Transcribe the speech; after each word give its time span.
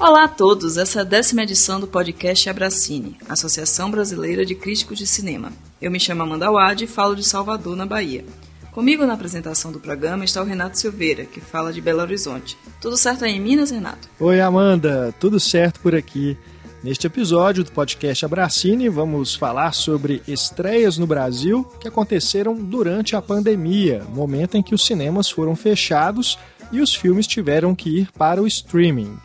Olá 0.00 0.24
a 0.24 0.28
todos, 0.28 0.78
essa 0.78 1.00
é 1.00 1.02
a 1.02 1.04
décima 1.04 1.42
edição 1.42 1.78
do 1.78 1.86
podcast 1.86 2.48
Abracine, 2.48 3.18
Associação 3.28 3.90
Brasileira 3.90 4.46
de 4.46 4.54
Críticos 4.54 4.96
de 4.96 5.06
Cinema. 5.06 5.52
Eu 5.78 5.90
me 5.90 6.00
chamo 6.00 6.22
Amanda 6.22 6.50
Wade 6.50 6.84
e 6.84 6.88
falo 6.88 7.14
de 7.14 7.22
Salvador, 7.22 7.76
na 7.76 7.84
Bahia. 7.84 8.24
Comigo 8.72 9.04
na 9.04 9.12
apresentação 9.12 9.70
do 9.70 9.78
programa 9.78 10.24
está 10.24 10.40
o 10.40 10.46
Renato 10.46 10.78
Silveira, 10.78 11.26
que 11.26 11.38
fala 11.38 11.70
de 11.70 11.82
Belo 11.82 12.00
Horizonte. 12.00 12.56
Tudo 12.80 12.96
certo 12.96 13.26
aí 13.26 13.32
em 13.32 13.40
Minas, 13.40 13.70
Renato? 13.70 14.08
Oi, 14.18 14.40
Amanda, 14.40 15.14
tudo 15.20 15.38
certo 15.38 15.80
por 15.80 15.94
aqui. 15.94 16.34
Neste 16.82 17.06
episódio 17.06 17.62
do 17.62 17.70
podcast 17.70 18.24
Abracine, 18.24 18.88
vamos 18.88 19.34
falar 19.34 19.74
sobre 19.74 20.22
estreias 20.26 20.96
no 20.96 21.06
Brasil 21.06 21.62
que 21.78 21.88
aconteceram 21.88 22.54
durante 22.54 23.14
a 23.14 23.20
pandemia, 23.20 24.02
momento 24.08 24.56
em 24.56 24.62
que 24.62 24.74
os 24.74 24.86
cinemas 24.86 25.28
foram 25.28 25.54
fechados 25.54 26.38
e 26.72 26.80
os 26.80 26.94
filmes 26.94 27.26
tiveram 27.26 27.74
que 27.74 28.00
ir 28.00 28.10
para 28.12 28.42
o 28.42 28.46
streaming. 28.46 29.18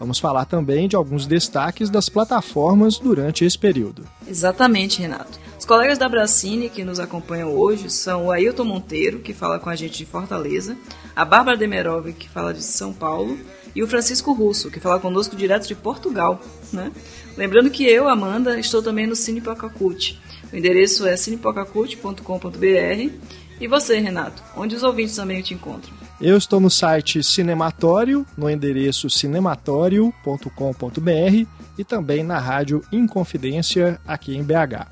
Vamos 0.00 0.18
falar 0.18 0.46
também 0.46 0.88
de 0.88 0.96
alguns 0.96 1.26
destaques 1.26 1.90
das 1.90 2.08
plataformas 2.08 2.98
durante 2.98 3.44
esse 3.44 3.58
período. 3.58 4.02
Exatamente, 4.26 5.02
Renato. 5.02 5.38
Os 5.58 5.66
colegas 5.66 5.98
da 5.98 6.08
Bracine 6.08 6.70
que 6.70 6.82
nos 6.82 6.98
acompanham 6.98 7.54
hoje 7.54 7.90
são 7.90 8.26
o 8.26 8.30
Ailton 8.32 8.64
Monteiro, 8.64 9.18
que 9.18 9.34
fala 9.34 9.58
com 9.58 9.68
a 9.68 9.76
gente 9.76 9.98
de 9.98 10.06
Fortaleza, 10.06 10.74
a 11.14 11.22
Bárbara 11.22 11.58
Demerov, 11.58 12.10
que 12.14 12.30
fala 12.30 12.54
de 12.54 12.62
São 12.62 12.94
Paulo, 12.94 13.38
e 13.76 13.82
o 13.82 13.86
Francisco 13.86 14.32
Russo, 14.32 14.70
que 14.70 14.80
fala 14.80 14.98
conosco 14.98 15.36
direto 15.36 15.68
de 15.68 15.74
Portugal. 15.74 16.40
Né? 16.72 16.90
Lembrando 17.36 17.68
que 17.68 17.84
eu, 17.84 18.08
Amanda, 18.08 18.58
estou 18.58 18.82
também 18.82 19.06
no 19.06 19.14
Cine 19.14 19.42
Pocacute. 19.42 20.18
O 20.50 20.56
endereço 20.56 21.06
é 21.06 21.14
cinepocacute.com.br. 21.14 23.12
E 23.60 23.68
você, 23.68 23.98
Renato, 23.98 24.42
onde 24.56 24.74
os 24.74 24.82
ouvintes 24.82 25.14
também 25.14 25.42
te 25.42 25.52
encontram? 25.52 25.92
Eu 26.20 26.36
estou 26.36 26.60
no 26.60 26.68
site 26.68 27.22
Cinematório, 27.22 28.26
no 28.36 28.50
endereço 28.50 29.08
cinematório.com.br 29.08 31.46
e 31.78 31.84
também 31.84 32.22
na 32.22 32.38
rádio 32.38 32.82
Inconfidência 32.92 33.98
aqui 34.06 34.36
em 34.36 34.42
BH. 34.42 34.86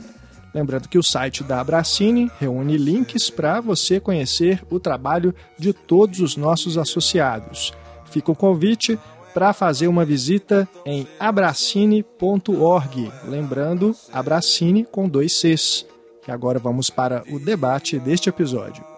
Lembrando 0.54 0.88
que 0.88 0.98
o 0.98 1.02
site 1.02 1.44
da 1.44 1.60
Abracine 1.60 2.30
reúne 2.40 2.78
links 2.78 3.28
para 3.28 3.60
você 3.60 4.00
conhecer 4.00 4.64
o 4.70 4.80
trabalho 4.80 5.34
de 5.58 5.74
todos 5.74 6.20
os 6.20 6.34
nossos 6.34 6.78
associados. 6.78 7.74
Fica 8.06 8.32
o 8.32 8.36
convite 8.36 8.98
para 9.34 9.52
fazer 9.52 9.86
uma 9.86 10.06
visita 10.06 10.66
em 10.86 11.06
abracine.org. 11.20 13.12
Lembrando, 13.26 13.94
Abracine 14.10 14.86
com 14.86 15.06
dois 15.06 15.34
Cs. 15.34 15.84
E 16.26 16.30
agora 16.30 16.58
vamos 16.58 16.88
para 16.88 17.22
o 17.30 17.38
debate 17.38 17.98
deste 17.98 18.30
episódio. 18.30 18.97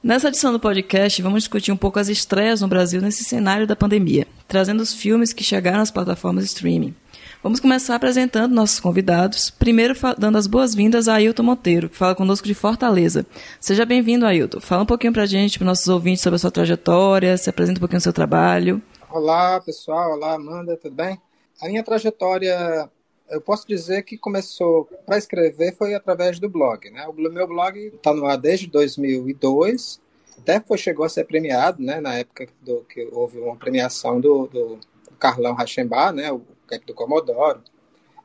Nessa 0.00 0.28
edição 0.28 0.52
do 0.52 0.60
podcast, 0.60 1.20
vamos 1.20 1.42
discutir 1.42 1.72
um 1.72 1.76
pouco 1.76 1.98
as 1.98 2.08
estreias 2.08 2.60
no 2.60 2.68
Brasil 2.68 3.02
nesse 3.02 3.24
cenário 3.24 3.66
da 3.66 3.74
pandemia, 3.74 4.28
trazendo 4.46 4.80
os 4.80 4.94
filmes 4.94 5.32
que 5.32 5.42
chegaram 5.42 5.80
às 5.80 5.90
plataformas 5.90 6.44
streaming. 6.44 6.94
Vamos 7.42 7.58
começar 7.58 7.96
apresentando 7.96 8.54
nossos 8.54 8.78
convidados, 8.78 9.50
primeiro 9.50 9.96
dando 10.16 10.38
as 10.38 10.46
boas-vindas 10.46 11.08
a 11.08 11.14
Ailton 11.14 11.42
Monteiro, 11.42 11.88
que 11.88 11.96
fala 11.96 12.14
conosco 12.14 12.46
de 12.46 12.54
Fortaleza. 12.54 13.26
Seja 13.58 13.84
bem-vindo, 13.84 14.24
Ailton. 14.24 14.60
Fala 14.60 14.84
um 14.84 14.86
pouquinho 14.86 15.12
pra 15.12 15.26
gente, 15.26 15.58
para 15.58 15.66
nossos 15.66 15.88
ouvintes, 15.88 16.22
sobre 16.22 16.36
a 16.36 16.38
sua 16.38 16.52
trajetória, 16.52 17.36
se 17.36 17.50
apresenta 17.50 17.78
um 17.78 17.80
pouquinho 17.80 17.98
do 17.98 18.04
seu 18.04 18.12
trabalho. 18.12 18.80
Olá, 19.10 19.60
pessoal. 19.60 20.12
Olá, 20.12 20.34
Amanda, 20.34 20.76
tudo 20.76 20.94
bem? 20.94 21.20
A 21.60 21.66
minha 21.66 21.82
trajetória 21.82 22.88
eu 23.30 23.40
posso 23.40 23.66
dizer 23.66 24.02
que 24.02 24.16
começou 24.16 24.88
para 25.06 25.18
escrever 25.18 25.74
foi 25.76 25.94
através 25.94 26.38
do 26.38 26.48
blog, 26.48 26.90
né? 26.90 27.06
O 27.06 27.12
meu 27.12 27.46
blog 27.46 27.78
está 27.78 28.12
no 28.12 28.26
ar 28.26 28.38
desde 28.38 28.66
2002, 28.66 30.00
até 30.38 30.60
foi 30.60 30.78
chegou 30.78 31.04
a 31.04 31.08
ser 31.08 31.24
premiado, 31.24 31.82
né? 31.82 32.00
Na 32.00 32.14
época 32.14 32.48
do, 32.62 32.80
que 32.84 33.08
houve 33.12 33.38
uma 33.38 33.56
premiação 33.56 34.20
do, 34.20 34.46
do 34.46 34.78
Carlão 35.18 35.54
Rachembar, 35.54 36.12
né? 36.12 36.32
O 36.32 36.42
cap 36.66 36.84
do 36.86 36.94
Comodoro. 36.94 37.60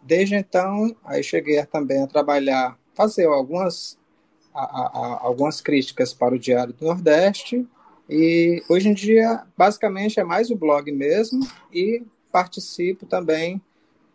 Desde 0.02 0.36
então, 0.36 0.96
aí 1.06 1.24
cheguei 1.24 1.64
também 1.66 2.04
a 2.04 2.08
trabalhar, 2.08 2.78
fazer 2.94 3.26
algumas 3.26 3.98
a, 4.54 4.62
a, 4.62 5.20
algumas 5.24 5.62
críticas 5.62 6.14
para 6.14 6.36
o 6.36 6.40
Diário 6.40 6.74
do 6.74 6.86
Nordeste 6.86 7.68
e 8.10 8.62
hoje 8.70 8.90
em 8.90 8.94
dia 8.94 9.44
basicamente 9.58 10.20
é 10.20 10.24
mais 10.24 10.52
o 10.52 10.56
blog 10.56 10.92
mesmo 10.92 11.40
e 11.74 12.04
participo 12.32 13.06
também 13.06 13.62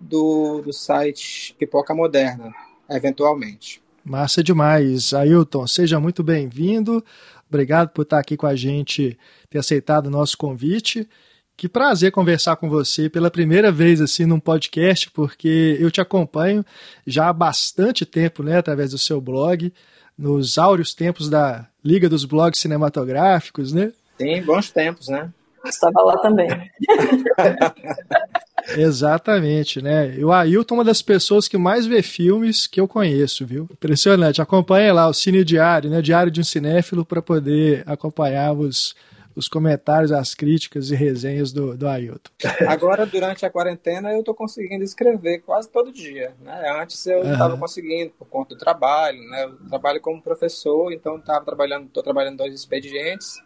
do, 0.01 0.63
do 0.63 0.73
site 0.73 1.55
Pipoca 1.59 1.95
Moderna, 1.95 2.53
eventualmente. 2.89 3.81
Massa 4.05 4.43
demais. 4.43 5.13
Ailton, 5.13 5.67
seja 5.67 6.01
muito 6.01 6.23
bem-vindo. 6.23 7.05
Obrigado 7.49 7.91
por 7.91 8.03
estar 8.03 8.19
aqui 8.19 8.37
com 8.37 8.47
a 8.47 8.55
gente, 8.55 9.19
ter 9.51 9.59
aceitado 9.59 10.07
o 10.07 10.11
nosso 10.11 10.37
convite. 10.37 11.09
Que 11.57 11.69
prazer 11.69 12.13
conversar 12.13 12.57
com 12.57 12.69
você 12.69 13.11
pela 13.11 13.31
primeira 13.31 13.73
vez 13.73 14.01
assim 14.01 14.25
num 14.25 14.39
podcast, 14.39 15.11
porque 15.11 15.77
eu 15.81 15.91
te 15.91 16.01
acompanho 16.01 16.65
já 17.05 17.29
há 17.29 17.33
bastante 17.33 18.07
tempo, 18.07 18.45
né, 18.45 18.59
através 18.59 18.93
do 18.93 18.99
seu 18.99 19.21
blog, 19.21 19.73
nos 20.17 20.57
áureos 20.57 20.95
tempos 20.95 21.29
da 21.29 21.67
Liga 21.85 22.09
dos 22.09 22.25
Blogs 22.25 22.61
Cinematográficos, 22.61 23.73
né? 23.73 23.93
Sim, 24.17 24.41
bons 24.43 24.71
tempos, 24.71 25.09
né? 25.09 25.33
Estava 25.65 26.03
lá 26.03 26.19
também. 26.19 26.49
Exatamente, 28.77 29.81
né? 29.81 30.17
O 30.19 30.33
Ailton 30.33 30.75
é 30.75 30.79
uma 30.79 30.85
das 30.85 31.01
pessoas 31.01 31.49
que 31.49 31.57
mais 31.57 31.87
vê 31.87 32.03
filmes 32.03 32.67
que 32.67 32.81
eu 32.81 32.89
conheço, 32.89 33.47
viu? 33.47 33.69
Impressionante. 33.71 34.43
Acompanha 34.43 34.93
lá 34.93 35.09
o 35.09 35.15
Cine 35.15 35.45
Diário, 35.45 35.91
né? 35.91 36.03
Diário 36.03 36.31
de 36.31 36.41
um 36.41 36.45
Cinéfilo, 36.45 37.05
para 37.05 37.23
poder 37.23 37.83
acompanhar 37.87 38.53
os, 38.53 38.95
os 39.35 39.49
comentários, 39.49 40.13
as 40.13 40.35
críticas 40.35 40.91
e 40.91 40.97
resenhas 40.97 41.53
do, 41.53 41.77
do 41.77 41.89
Ailton. 41.89 42.31
Agora, 42.69 43.07
durante 43.07 43.47
a 43.47 43.51
quarentena, 43.51 44.13
eu 44.13 44.21
estou 44.21 44.35
conseguindo 44.35 44.85
escrever 44.85 45.41
quase 45.41 45.71
todo 45.71 45.93
dia. 45.93 46.35
Né? 46.41 46.81
Antes 46.83 47.07
eu 47.07 47.23
estava 47.23 47.55
uhum. 47.55 47.61
conseguindo, 47.61 48.13
por 48.19 48.27
conta 48.27 48.55
do 48.55 48.59
trabalho. 48.59 49.21
Né? 49.31 49.45
Eu 49.45 49.69
trabalho 49.69 50.01
como 50.01 50.21
professor, 50.21 50.93
então 50.93 51.17
estava 51.17 51.45
trabalhando, 51.45 51.87
estou 51.87 52.03
trabalhando 52.03 52.39
dois 52.39 52.53
expedientes. 52.53 53.41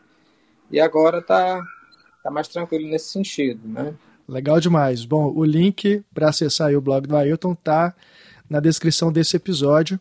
E 0.71 0.81
agora 0.81 1.19
está 1.19 1.63
tá 2.23 2.31
mais 2.31 2.49
tranquilo 2.49 2.89
nesse 2.89 3.11
sentido, 3.11 3.61
né? 3.67 3.95
Legal 4.29 4.61
demais. 4.61 5.05
Bom, 5.05 5.33
o 5.35 5.45
link 5.45 6.03
para 6.15 6.29
acessar 6.29 6.73
o 6.75 6.81
blog 6.81 7.07
do 7.07 7.17
Ailton 7.17 7.55
tá 7.55 7.95
na 8.49 8.61
descrição 8.61 9.11
desse 9.11 9.37
episódio. 9.37 9.99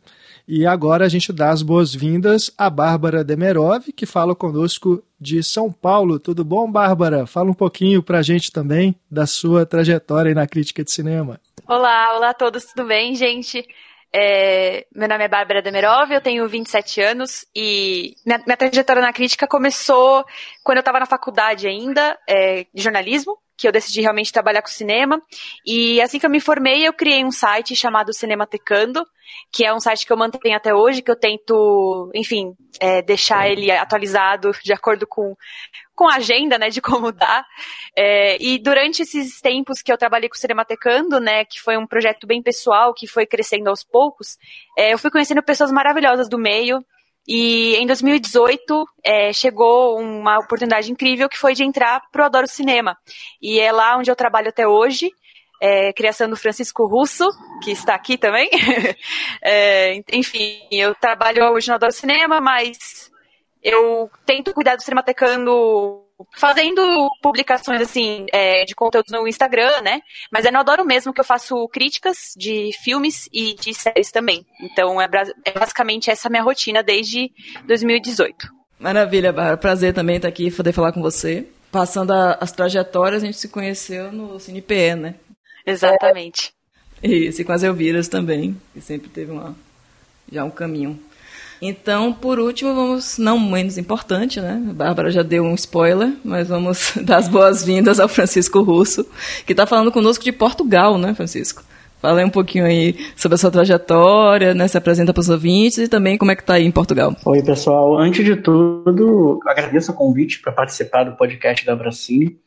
E 0.47 0.65
agora 0.65 1.05
a 1.05 1.09
gente 1.09 1.31
dá 1.31 1.49
as 1.49 1.61
boas-vindas 1.61 2.51
à 2.57 2.69
Bárbara 2.69 3.23
Demerov, 3.23 3.91
que 3.95 4.05
fala 4.05 4.35
conosco 4.35 5.01
de 5.19 5.41
São 5.41 5.71
Paulo. 5.71 6.19
Tudo 6.19 6.43
bom, 6.43 6.69
Bárbara? 6.69 7.25
Fala 7.25 7.49
um 7.49 7.53
pouquinho 7.53 8.03
para 8.03 8.19
a 8.19 8.21
gente 8.21 8.51
também 8.51 8.95
da 9.09 9.25
sua 9.25 9.65
trajetória 9.65 10.35
na 10.35 10.45
crítica 10.45 10.83
de 10.83 10.91
cinema. 10.91 11.39
Olá, 11.67 12.17
olá 12.17 12.29
a 12.31 12.33
todos, 12.33 12.65
tudo 12.65 12.87
bem, 12.87 13.15
gente? 13.15 13.65
É, 14.13 14.85
meu 14.93 15.07
nome 15.07 15.23
é 15.23 15.27
Bárbara 15.27 15.61
Demerov, 15.61 16.11
eu 16.11 16.19
tenho 16.19 16.47
27 16.47 17.01
anos 17.01 17.45
e 17.55 18.15
minha, 18.25 18.43
minha 18.45 18.57
trajetória 18.57 19.01
na 19.01 19.13
crítica 19.13 19.47
começou 19.47 20.25
quando 20.63 20.77
eu 20.77 20.81
estava 20.81 20.99
na 20.99 21.05
faculdade 21.05 21.65
ainda, 21.67 22.19
é, 22.27 22.65
de 22.73 22.81
jornalismo 22.83 23.37
que 23.61 23.67
eu 23.67 23.71
decidi 23.71 24.01
realmente 24.01 24.33
trabalhar 24.33 24.63
com 24.63 24.67
cinema. 24.67 25.21
E 25.63 26.01
assim 26.01 26.17
que 26.17 26.25
eu 26.25 26.29
me 26.29 26.39
formei, 26.39 26.87
eu 26.87 26.91
criei 26.91 27.23
um 27.23 27.31
site 27.31 27.75
chamado 27.75 28.11
Cinematecando, 28.11 29.05
que 29.53 29.63
é 29.63 29.71
um 29.71 29.79
site 29.79 30.03
que 30.03 30.11
eu 30.11 30.17
mantenho 30.17 30.57
até 30.57 30.73
hoje, 30.73 31.03
que 31.03 31.11
eu 31.11 31.15
tento, 31.15 32.11
enfim, 32.15 32.55
é, 32.79 33.03
deixar 33.03 33.47
ele 33.47 33.69
atualizado 33.69 34.51
de 34.63 34.73
acordo 34.73 35.05
com, 35.05 35.35
com 35.93 36.09
a 36.09 36.15
agenda, 36.15 36.57
né, 36.57 36.69
de 36.69 36.81
como 36.81 37.11
dá. 37.13 37.45
É, 37.95 38.41
e 38.41 38.57
durante 38.57 39.03
esses 39.03 39.39
tempos 39.39 39.83
que 39.83 39.93
eu 39.93 39.97
trabalhei 39.97 40.27
com 40.27 40.35
o 40.35 40.39
Cinematecando, 40.39 41.19
né, 41.19 41.45
que 41.45 41.61
foi 41.61 41.77
um 41.77 41.85
projeto 41.85 42.25
bem 42.25 42.41
pessoal, 42.41 42.95
que 42.95 43.05
foi 43.05 43.27
crescendo 43.27 43.69
aos 43.69 43.83
poucos, 43.83 44.39
é, 44.75 44.91
eu 44.91 44.97
fui 44.97 45.11
conhecendo 45.11 45.43
pessoas 45.43 45.71
maravilhosas 45.71 46.27
do 46.27 46.39
meio, 46.39 46.83
e 47.27 47.75
em 47.75 47.85
2018 47.85 48.85
é, 49.03 49.31
chegou 49.31 49.99
uma 49.99 50.39
oportunidade 50.39 50.91
incrível 50.91 51.29
que 51.29 51.37
foi 51.37 51.53
de 51.53 51.63
entrar 51.63 52.01
para 52.11 52.23
o 52.23 52.25
Adoro 52.25 52.47
Cinema. 52.47 52.97
E 53.41 53.59
é 53.59 53.71
lá 53.71 53.97
onde 53.97 54.09
eu 54.09 54.15
trabalho 54.15 54.49
até 54.49 54.67
hoje, 54.67 55.11
é, 55.61 55.93
criação 55.93 56.27
do 56.27 56.35
Francisco 56.35 56.87
Russo, 56.87 57.29
que 57.63 57.71
está 57.71 57.93
aqui 57.93 58.17
também. 58.17 58.49
é, 59.43 60.01
enfim, 60.11 60.67
eu 60.71 60.95
trabalho 60.95 61.43
hoje 61.51 61.69
no 61.69 61.75
Adoro 61.75 61.91
Cinema, 61.91 62.41
mas 62.41 63.11
eu 63.61 64.09
tento 64.25 64.53
cuidar 64.53 64.75
do 64.75 64.81
Cinematecando 64.81 66.03
fazendo 66.35 67.09
publicações 67.21 67.81
assim 67.81 68.25
é, 68.31 68.65
de 68.65 68.75
conteúdo 68.75 69.11
no 69.11 69.27
Instagram, 69.27 69.81
né? 69.81 70.01
Mas 70.31 70.49
no 70.51 70.59
Adoro 70.59 70.85
mesmo 70.85 71.13
que 71.13 71.21
eu 71.21 71.25
faço 71.25 71.67
críticas 71.69 72.33
de 72.37 72.71
filmes 72.83 73.29
e 73.31 73.55
de 73.55 73.73
séries 73.73 74.11
também. 74.11 74.45
Então 74.61 75.01
é, 75.01 75.07
é 75.45 75.51
basicamente 75.51 76.09
essa 76.09 76.29
minha 76.29 76.43
rotina 76.43 76.83
desde 76.83 77.31
2018. 77.65 78.61
Maravilha, 78.79 79.31
Bárbara. 79.31 79.57
Prazer 79.57 79.93
também 79.93 80.15
estar 80.15 80.27
aqui 80.27 80.49
poder 80.49 80.73
falar 80.73 80.91
com 80.91 81.01
você. 81.01 81.47
Passando 81.71 82.11
a, 82.11 82.33
as 82.41 82.51
trajetórias, 82.51 83.21
a 83.21 83.25
gente 83.25 83.37
se 83.37 83.47
conheceu 83.47 84.11
no 84.11 84.39
CinePE, 84.39 84.95
né? 84.95 85.15
Exatamente. 85.65 86.53
É, 87.01 87.07
isso, 87.07 87.41
e 87.41 87.45
com 87.45 87.51
as 87.51 87.63
Elviras 87.63 88.07
também, 88.07 88.59
que 88.73 88.81
sempre 88.81 89.09
teve 89.09 89.31
uma, 89.31 89.55
já 90.31 90.43
um 90.43 90.49
caminho. 90.49 90.99
Então, 91.61 92.11
por 92.11 92.39
último, 92.39 92.73
vamos, 92.73 93.19
não 93.19 93.39
menos 93.39 93.77
importante, 93.77 94.41
né? 94.41 94.59
A 94.67 94.73
Bárbara 94.73 95.11
já 95.11 95.21
deu 95.21 95.43
um 95.43 95.53
spoiler, 95.53 96.11
mas 96.25 96.47
vamos 96.47 96.93
dar 97.05 97.17
as 97.17 97.27
boas-vindas 97.27 97.99
ao 97.99 98.07
Francisco 98.07 98.61
Russo, 98.63 99.05
que 99.45 99.53
está 99.53 99.67
falando 99.67 99.91
conosco 99.91 100.23
de 100.23 100.31
Portugal, 100.31 100.97
né, 100.97 101.13
Francisco? 101.13 101.63
Fala 102.01 102.25
um 102.25 102.31
pouquinho 102.31 102.65
aí 102.65 102.95
sobre 103.15 103.35
a 103.35 103.37
sua 103.37 103.51
trajetória, 103.51 104.55
né? 104.55 104.67
Se 104.67 104.75
apresenta 104.75 105.13
para 105.13 105.21
os 105.21 105.29
ouvintes 105.29 105.77
e 105.77 105.87
também 105.87 106.17
como 106.17 106.31
é 106.31 106.35
que 106.35 106.41
está 106.41 106.55
aí 106.55 106.65
em 106.65 106.71
Portugal. 106.71 107.15
Oi, 107.23 107.43
pessoal. 107.43 107.95
Antes 107.95 108.25
de 108.25 108.37
tudo, 108.37 109.39
agradeço 109.45 109.91
o 109.91 109.95
convite 109.95 110.41
para 110.41 110.51
participar 110.51 111.03
do 111.03 111.15
podcast 111.15 111.63
da 111.63 111.75
Bracine. 111.75 112.39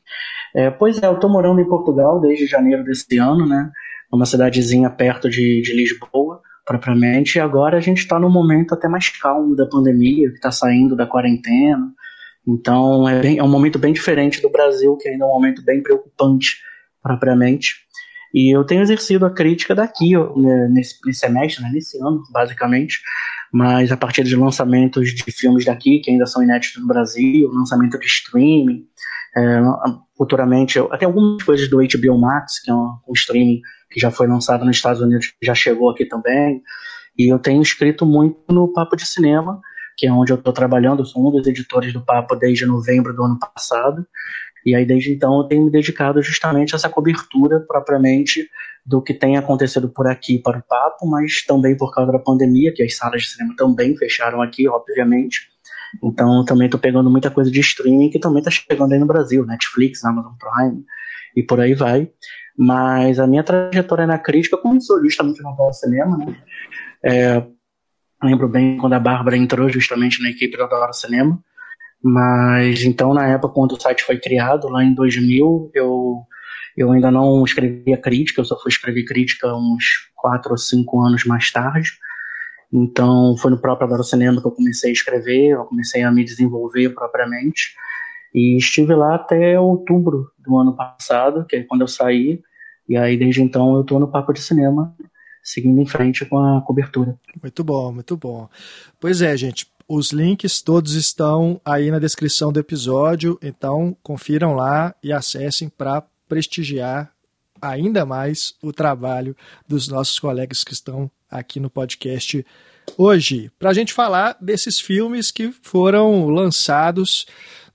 É, 0.53 0.71
pois 0.71 1.01
é, 1.01 1.07
eu 1.07 1.15
estou 1.15 1.31
morando 1.31 1.61
em 1.61 1.69
Portugal 1.69 2.21
desde 2.21 2.47
janeiro 2.47 2.83
desse 2.83 3.17
ano, 3.17 3.47
né? 3.47 3.71
Numa 4.13 4.27
cidadezinha 4.27 4.91
perto 4.91 5.31
de, 5.31 5.63
de 5.63 5.73
Lisboa 5.73 6.43
propriamente. 6.65 7.37
E 7.37 7.41
agora 7.41 7.79
a 7.79 7.81
gente 7.81 7.99
está 7.99 8.19
num 8.19 8.31
momento 8.31 8.75
até 8.75 8.89
mais 8.89 9.09
calmo 9.09 9.55
da 9.55 9.67
pandemia, 9.67 10.31
que 10.31 10.37
está 10.37 10.51
saindo 10.51 10.97
da 10.97 11.07
quarentena. 11.07 11.93
Então 12.47 13.09
é, 13.09 13.21
bem, 13.21 13.39
é 13.39 13.43
um 13.43 13.49
momento 13.49 13.79
bem 13.79 13.93
diferente 13.93 14.41
do 14.41 14.51
Brasil, 14.51 14.97
que 14.97 15.09
ainda 15.09 15.25
é 15.25 15.29
um 15.29 15.33
momento 15.33 15.63
bem 15.65 15.83
preocupante 15.83 16.59
propriamente. 17.03 17.85
E 18.35 18.55
eu 18.55 18.65
tenho 18.65 18.83
exercido 18.83 19.25
a 19.25 19.31
crítica 19.31 19.77
daqui, 19.77 20.13
né, 20.37 20.69
nesse, 20.69 20.97
nesse 21.07 21.21
semestre, 21.21 21.63
né, 21.63 21.71
nesse 21.73 21.97
ano, 22.03 22.21
basicamente, 22.33 23.01
mas 23.53 23.93
a 23.93 23.97
partir 23.97 24.25
de 24.25 24.35
lançamentos 24.35 25.15
de 25.15 25.31
filmes 25.31 25.65
daqui, 25.65 26.01
que 26.01 26.11
ainda 26.11 26.27
são 26.27 26.43
inéditos 26.43 26.83
no 26.83 26.89
Brasil, 26.89 27.49
lançamento 27.53 27.97
de 27.97 28.07
streaming, 28.07 28.89
é, 29.37 29.61
futuramente, 30.17 30.79
até 30.91 31.05
algumas 31.05 31.43
coisas 31.43 31.69
do 31.69 31.79
HBO 31.79 32.19
Max, 32.19 32.61
que 32.61 32.71
é 32.71 32.75
um, 32.75 32.97
um 33.09 33.13
streaming 33.15 33.61
que 33.91 34.01
já 34.01 34.11
foi 34.11 34.27
lançado 34.27 34.65
nos 34.65 34.77
Estados 34.77 35.01
Unidos, 35.01 35.33
já 35.43 35.55
chegou 35.55 35.91
aqui 35.91 36.05
também. 36.05 36.63
E 37.17 37.33
eu 37.33 37.39
tenho 37.39 37.63
escrito 37.63 38.05
muito 38.05 38.41
no 38.49 38.73
Papo 38.73 38.97
de 38.97 39.07
Cinema, 39.07 39.61
que 39.97 40.07
é 40.07 40.13
onde 40.13 40.33
eu 40.33 40.37
estou 40.37 40.53
trabalhando. 40.53 41.05
Sou 41.05 41.27
um 41.27 41.31
dos 41.31 41.47
editores 41.47 41.93
do 41.93 42.01
Papo 42.01 42.35
desde 42.35 42.67
novembro 42.67 43.15
do 43.15 43.23
ano 43.23 43.39
passado. 43.39 44.05
E 44.67 44.75
aí, 44.75 44.85
desde 44.85 45.13
então, 45.13 45.39
eu 45.39 45.45
tenho 45.45 45.65
me 45.65 45.71
dedicado 45.71 46.23
justamente 46.23 46.75
a 46.75 46.77
essa 46.77 46.89
cobertura 46.89 47.61
propriamente 47.61 48.49
do 48.85 49.01
que 49.01 49.15
tem 49.15 49.37
acontecido 49.37 49.89
por 49.89 50.07
aqui 50.07 50.39
para 50.39 50.59
o 50.59 50.63
Papo, 50.63 51.07
mas 51.07 51.45
também 51.45 51.77
por 51.77 51.93
causa 51.93 52.13
da 52.13 52.19
pandemia, 52.19 52.73
que 52.73 52.83
as 52.83 52.97
salas 52.97 53.23
de 53.23 53.29
cinema 53.29 53.55
também 53.57 53.97
fecharam 53.97 54.43
aqui, 54.43 54.69
obviamente. 54.69 55.54
Então, 56.03 56.45
também 56.45 56.67
estou 56.67 56.81
pegando 56.81 57.11
muita 57.11 57.31
coisa 57.31 57.51
de 57.51 57.61
streaming 57.61 58.11
que 58.11 58.19
também 58.19 58.39
está 58.39 58.51
chegando 58.51 58.93
aí 58.93 58.99
no 58.99 59.07
Brasil, 59.07 59.45
Netflix, 59.45 60.05
Amazon 60.05 60.33
Prime 60.39 60.85
e 61.37 61.43
por 61.43 61.61
aí 61.61 61.75
vai. 61.75 62.11
Mas 62.57 63.19
a 63.19 63.27
minha 63.27 63.43
trajetória 63.43 64.07
na 64.07 64.19
crítica 64.19 64.57
começou 64.57 65.03
justamente 65.03 65.43
no 65.43 65.51
Nova 65.51 65.73
Cinema, 65.73 66.17
né? 66.17 66.37
É, 67.03 67.45
lembro 68.23 68.49
bem 68.49 68.77
quando 68.79 68.95
a 68.95 69.01
Bárbara 69.01 69.37
entrou 69.37 69.69
justamente 69.69 70.23
na 70.23 70.31
equipe 70.31 70.57
do 70.57 70.63
Adoro 70.63 70.93
Cinema. 70.93 71.39
Mas 72.03 72.85
então, 72.85 73.15
na 73.15 73.27
época, 73.27 73.55
quando 73.55 73.73
o 73.73 73.81
site 73.81 74.05
foi 74.05 74.19
criado, 74.19 74.69
lá 74.69 74.85
em 74.85 74.95
2000, 74.95 75.71
eu, 75.75 76.23
eu 76.77 76.93
ainda 76.93 77.11
não 77.11 77.43
escrevia 77.45 77.97
crítica, 77.97 78.41
eu 78.41 78.45
só 78.45 78.61
fui 78.61 78.69
escrever 78.69 79.05
crítica 79.05 79.55
uns 79.55 80.11
quatro 80.15 80.53
ou 80.53 80.59
cinco 80.59 81.01
anos 81.01 81.25
mais 81.25 81.51
tarde. 81.51 81.93
Então, 82.77 83.37
foi 83.37 83.53
no 83.53 83.59
próprio 83.61 83.87
Adoro 83.87 84.03
Cinema 84.03 84.41
que 84.41 84.47
eu 84.49 84.51
comecei 84.51 84.91
a 84.91 84.93
escrever, 84.93 85.51
eu 85.51 85.65
comecei 85.65 86.03
a 86.03 86.11
me 86.11 86.25
desenvolver 86.25 86.89
propriamente. 86.91 87.77
E 88.35 88.57
estive 88.57 88.93
lá 88.97 89.15
até 89.15 89.61
outubro 89.61 90.33
do 90.37 90.59
ano 90.59 90.77
passado, 90.77 91.47
que 91.47 91.55
é 91.55 91.63
quando 91.63 91.83
eu 91.83 91.89
saí. 91.89 92.43
E 92.89 92.97
aí, 92.97 93.17
desde 93.17 93.41
então, 93.41 93.77
eu 93.77 93.83
estou 93.83 94.01
no 94.01 94.11
Papo 94.11 94.33
de 94.33 94.41
Cinema, 94.41 94.93
seguindo 95.41 95.81
em 95.81 95.87
frente 95.87 96.25
com 96.25 96.37
a 96.37 96.61
cobertura. 96.63 97.17
Muito 97.41 97.63
bom, 97.63 97.93
muito 97.93 98.17
bom. 98.17 98.49
Pois 98.99 99.23
é, 99.23 99.37
gente. 99.37 99.73
Os 99.87 100.13
links 100.13 100.63
todos 100.63 100.95
estão 100.95 101.61
aí 101.65 101.91
na 101.91 101.99
descrição 101.99 102.51
do 102.51 102.59
episódio, 102.59 103.39
então 103.43 103.95
confiram 104.03 104.55
lá 104.55 104.95
e 105.03 105.13
acessem 105.13 105.69
para 105.69 106.03
prestigiar 106.27 107.13
ainda 107.61 108.05
mais 108.05 108.55
o 108.63 108.73
trabalho 108.73 109.37
dos 109.69 109.87
nossos 109.87 110.19
colegas 110.19 110.65
que 110.65 110.73
estão 110.73 111.11
aqui 111.35 111.59
no 111.59 111.69
podcast 111.69 112.47
hoje, 112.97 113.51
para 113.59 113.71
a 113.71 113.75
gente 113.75 113.93
falar 113.93 114.37
desses 114.41 114.81
filmes 114.81 115.31
que 115.31 115.53
foram 115.63 116.29
lançados 116.29 117.27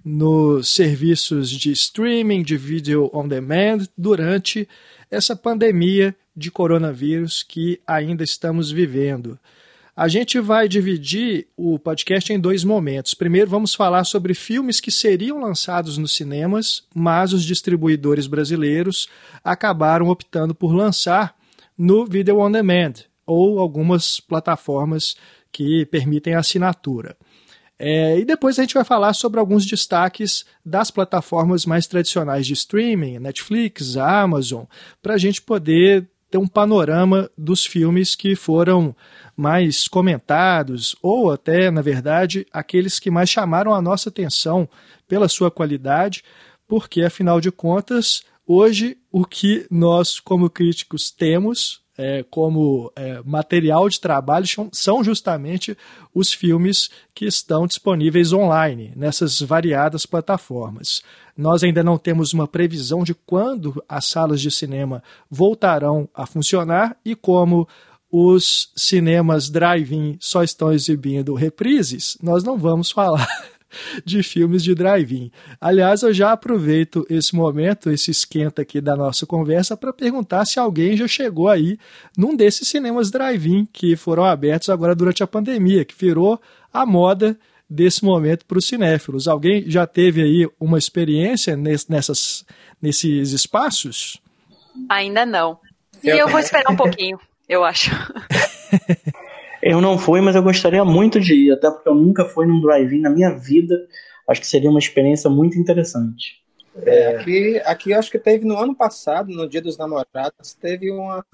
nos 0.04 0.70
serviços 0.70 1.50
de 1.50 1.72
streaming, 1.72 2.42
de 2.42 2.56
vídeo 2.56 3.10
on 3.14 3.28
demand, 3.28 3.86
durante 3.98 4.68
essa 5.12 5.36
pandemia 5.36 6.16
de 6.36 6.50
coronavírus 6.50 7.44
que 7.44 7.82
ainda 7.86 8.24
estamos 8.24 8.72
vivendo. 8.72 9.38
A 9.94 10.08
gente 10.08 10.40
vai 10.40 10.70
dividir 10.70 11.48
o 11.58 11.78
podcast 11.78 12.32
em 12.32 12.40
dois 12.40 12.64
momentos. 12.64 13.14
Primeiro, 13.14 13.50
vamos 13.50 13.76
falar 13.76 14.06
sobre 14.06 14.34
filmes 14.34 14.80
que 14.80 14.90
seriam 14.90 15.42
lançados 15.42 15.98
nos 15.98 16.16
cinemas, 16.16 16.84
mas 16.96 17.34
os 17.34 17.44
distribuidores 17.44 18.26
brasileiros 18.26 19.10
acabaram 19.44 20.08
optando 20.08 20.56
por 20.56 20.74
lançar 20.74 21.36
no 21.78 22.06
Video 22.06 22.40
On 22.40 22.50
Demand 22.50 23.09
ou 23.30 23.60
algumas 23.60 24.20
plataformas 24.20 25.16
que 25.52 25.86
permitem 25.86 26.36
assinatura. 26.36 27.16
É, 27.78 28.20
e 28.20 28.26
depois 28.26 28.60
a 28.60 28.64
gente 28.64 28.74
vai 28.74 28.84
falar 28.84 29.14
sobre 29.14 29.40
alguns 29.40 29.66
destaques 29.66 30.46
das 30.66 30.92
plataformas 30.92 31.66
mais 31.66 31.88
tradicionais 31.88 32.46
de 32.46 32.54
streaming, 32.54 33.20
Netflix, 33.20 33.96
Amazon, 33.96 34.66
para 35.02 35.14
a 35.14 35.18
gente 35.18 35.42
poder 35.42 36.10
ter 36.30 36.38
um 36.38 36.48
panorama 36.48 37.30
dos 37.38 37.66
filmes 37.66 38.16
que 38.16 38.36
foram 38.36 38.94
mais 39.36 39.88
comentados, 39.88 40.96
ou 41.02 41.32
até, 41.32 41.72
na 41.72 41.82
verdade, 41.82 42.46
aqueles 42.52 43.00
que 43.00 43.10
mais 43.10 43.30
chamaram 43.30 43.74
a 43.74 43.82
nossa 43.82 44.10
atenção 44.10 44.68
pela 45.08 45.30
sua 45.30 45.50
qualidade, 45.50 46.24
porque, 46.68 47.02
afinal 47.02 47.40
de 47.40 47.50
contas, 47.50 48.24
hoje 48.46 48.98
o 49.12 49.26
que 49.26 49.66
nós, 49.72 50.20
como 50.20 50.50
críticos, 50.50 51.10
temos 51.10 51.82
é, 52.02 52.24
como 52.30 52.90
é, 52.96 53.22
material 53.26 53.90
de 53.90 54.00
trabalho 54.00 54.46
são 54.72 55.04
justamente 55.04 55.78
os 56.16 56.32
filmes 56.32 56.90
que 57.14 57.26
estão 57.26 57.68
disponíveis 57.68 58.32
online, 58.32 58.94
nessas 58.96 59.42
variadas 59.42 60.06
plataformas. 60.06 61.04
Nós 61.36 61.62
ainda 61.62 61.84
não 61.84 61.98
temos 61.98 62.32
uma 62.32 62.48
previsão 62.48 63.04
de 63.04 63.14
quando 63.14 63.84
as 63.88 64.06
salas 64.06 64.40
de 64.40 64.50
cinema 64.50 65.04
voltarão 65.30 66.08
a 66.16 66.26
funcionar 66.26 66.96
e 67.04 67.16
como 67.16 67.68
os 68.10 68.72
cinemas 68.78 69.50
drive-in 69.50 70.16
só 70.22 70.42
estão 70.42 70.72
exibindo 70.72 71.34
reprises, 71.34 72.18
nós 72.24 72.46
não 72.46 72.58
vamos 72.58 72.92
falar 72.96 73.28
de 74.04 74.24
filmes 74.24 74.64
de 74.64 74.74
drive-in. 74.74 75.32
Aliás, 75.60 76.02
eu 76.02 76.14
já 76.14 76.32
aproveito 76.32 77.06
esse 77.10 77.36
momento, 77.36 77.90
esse 77.90 78.12
esquenta 78.12 78.62
aqui 78.62 78.82
da 78.82 78.96
nossa 78.96 79.26
conversa, 79.26 79.78
para 79.78 79.94
perguntar 79.94 80.46
se 80.46 80.60
alguém 80.60 80.96
já 80.98 81.08
chegou 81.08 81.48
aí 81.48 81.78
num 82.18 82.36
desses 82.36 82.68
cinemas 82.68 83.12
drive-in 83.12 83.68
que 83.72 83.96
foram 83.96 84.26
abertos 84.26 84.70
agora 84.70 84.96
durante 84.96 85.24
a 85.24 85.28
pandemia, 85.28 85.86
que 85.86 85.96
virou 85.98 86.40
a 86.74 86.86
moda 86.86 87.38
desse 87.70 88.04
momento 88.04 88.46
para 88.46 88.58
os 88.58 88.66
cinéfilos. 88.66 89.28
Alguém 89.28 89.70
já 89.70 89.86
teve 89.86 90.22
aí 90.22 90.50
uma 90.60 90.78
experiência 90.78 91.56
nessas, 91.56 92.46
nesses 92.82 93.32
espaços? 93.32 94.20
Ainda 94.90 95.26
não. 95.26 95.60
E 96.04 96.10
eu 96.10 96.28
vou 96.28 96.40
esperar 96.40 96.72
um 96.72 96.76
pouquinho, 96.76 97.20
eu 97.48 97.64
acho. 97.64 97.92
Eu 99.62 99.82
não 99.82 99.98
fui, 99.98 100.22
mas 100.22 100.36
eu 100.36 100.44
gostaria 100.44 100.84
muito 100.86 101.20
de 101.20 101.34
ir, 101.34 101.52
até 101.52 101.70
porque 101.70 101.90
eu 101.90 101.96
nunca 101.96 102.26
fui 102.26 102.46
num 102.46 102.62
drive-in 102.62 103.02
na 103.02 103.10
minha 103.10 103.32
vida. 103.32 103.76
Acho 104.28 104.42
que 104.42 104.48
seria 104.48 104.70
uma 104.70 104.80
experiência 104.80 105.30
muito 105.30 105.58
interessante. 105.58 106.40
É, 106.86 107.16
aqui, 107.16 107.62
aqui 107.66 107.94
acho 107.94 108.12
que 108.12 108.20
teve 108.20 108.46
no 108.46 108.58
ano 108.58 108.76
passado, 108.76 109.30
no 109.30 109.50
Dia 109.50 109.62
dos 109.62 109.78
Namorados, 109.78 110.54
teve 110.54 110.92
uma 110.92 111.26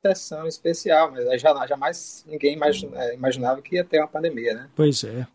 sessão 0.00 0.46
especial, 0.46 1.12
mas 1.12 1.40
já, 1.40 1.66
jamais 1.66 2.24
ninguém 2.26 2.58
é, 2.94 3.14
imaginava 3.14 3.60
que 3.62 3.76
ia 3.76 3.84
ter 3.84 3.98
uma 3.98 4.08
pandemia, 4.08 4.54
né? 4.54 4.68
Pois 4.74 5.02
é. 5.04 5.26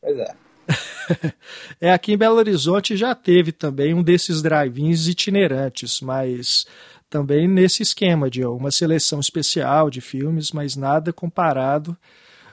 Pois 0.00 0.18
é. 0.18 0.34
é, 1.80 1.90
aqui 1.90 2.12
em 2.12 2.18
Belo 2.18 2.36
Horizonte 2.36 2.96
já 2.96 3.14
teve 3.14 3.52
também 3.52 3.94
um 3.94 4.02
desses 4.02 4.42
drive-ins 4.42 5.08
itinerantes, 5.08 6.00
mas 6.00 6.66
também 7.08 7.48
nesse 7.48 7.82
esquema 7.82 8.30
de 8.30 8.44
uma 8.44 8.70
seleção 8.70 9.20
especial 9.20 9.90
de 9.90 10.00
filmes, 10.00 10.52
mas 10.52 10.76
nada 10.76 11.12
comparado 11.12 11.96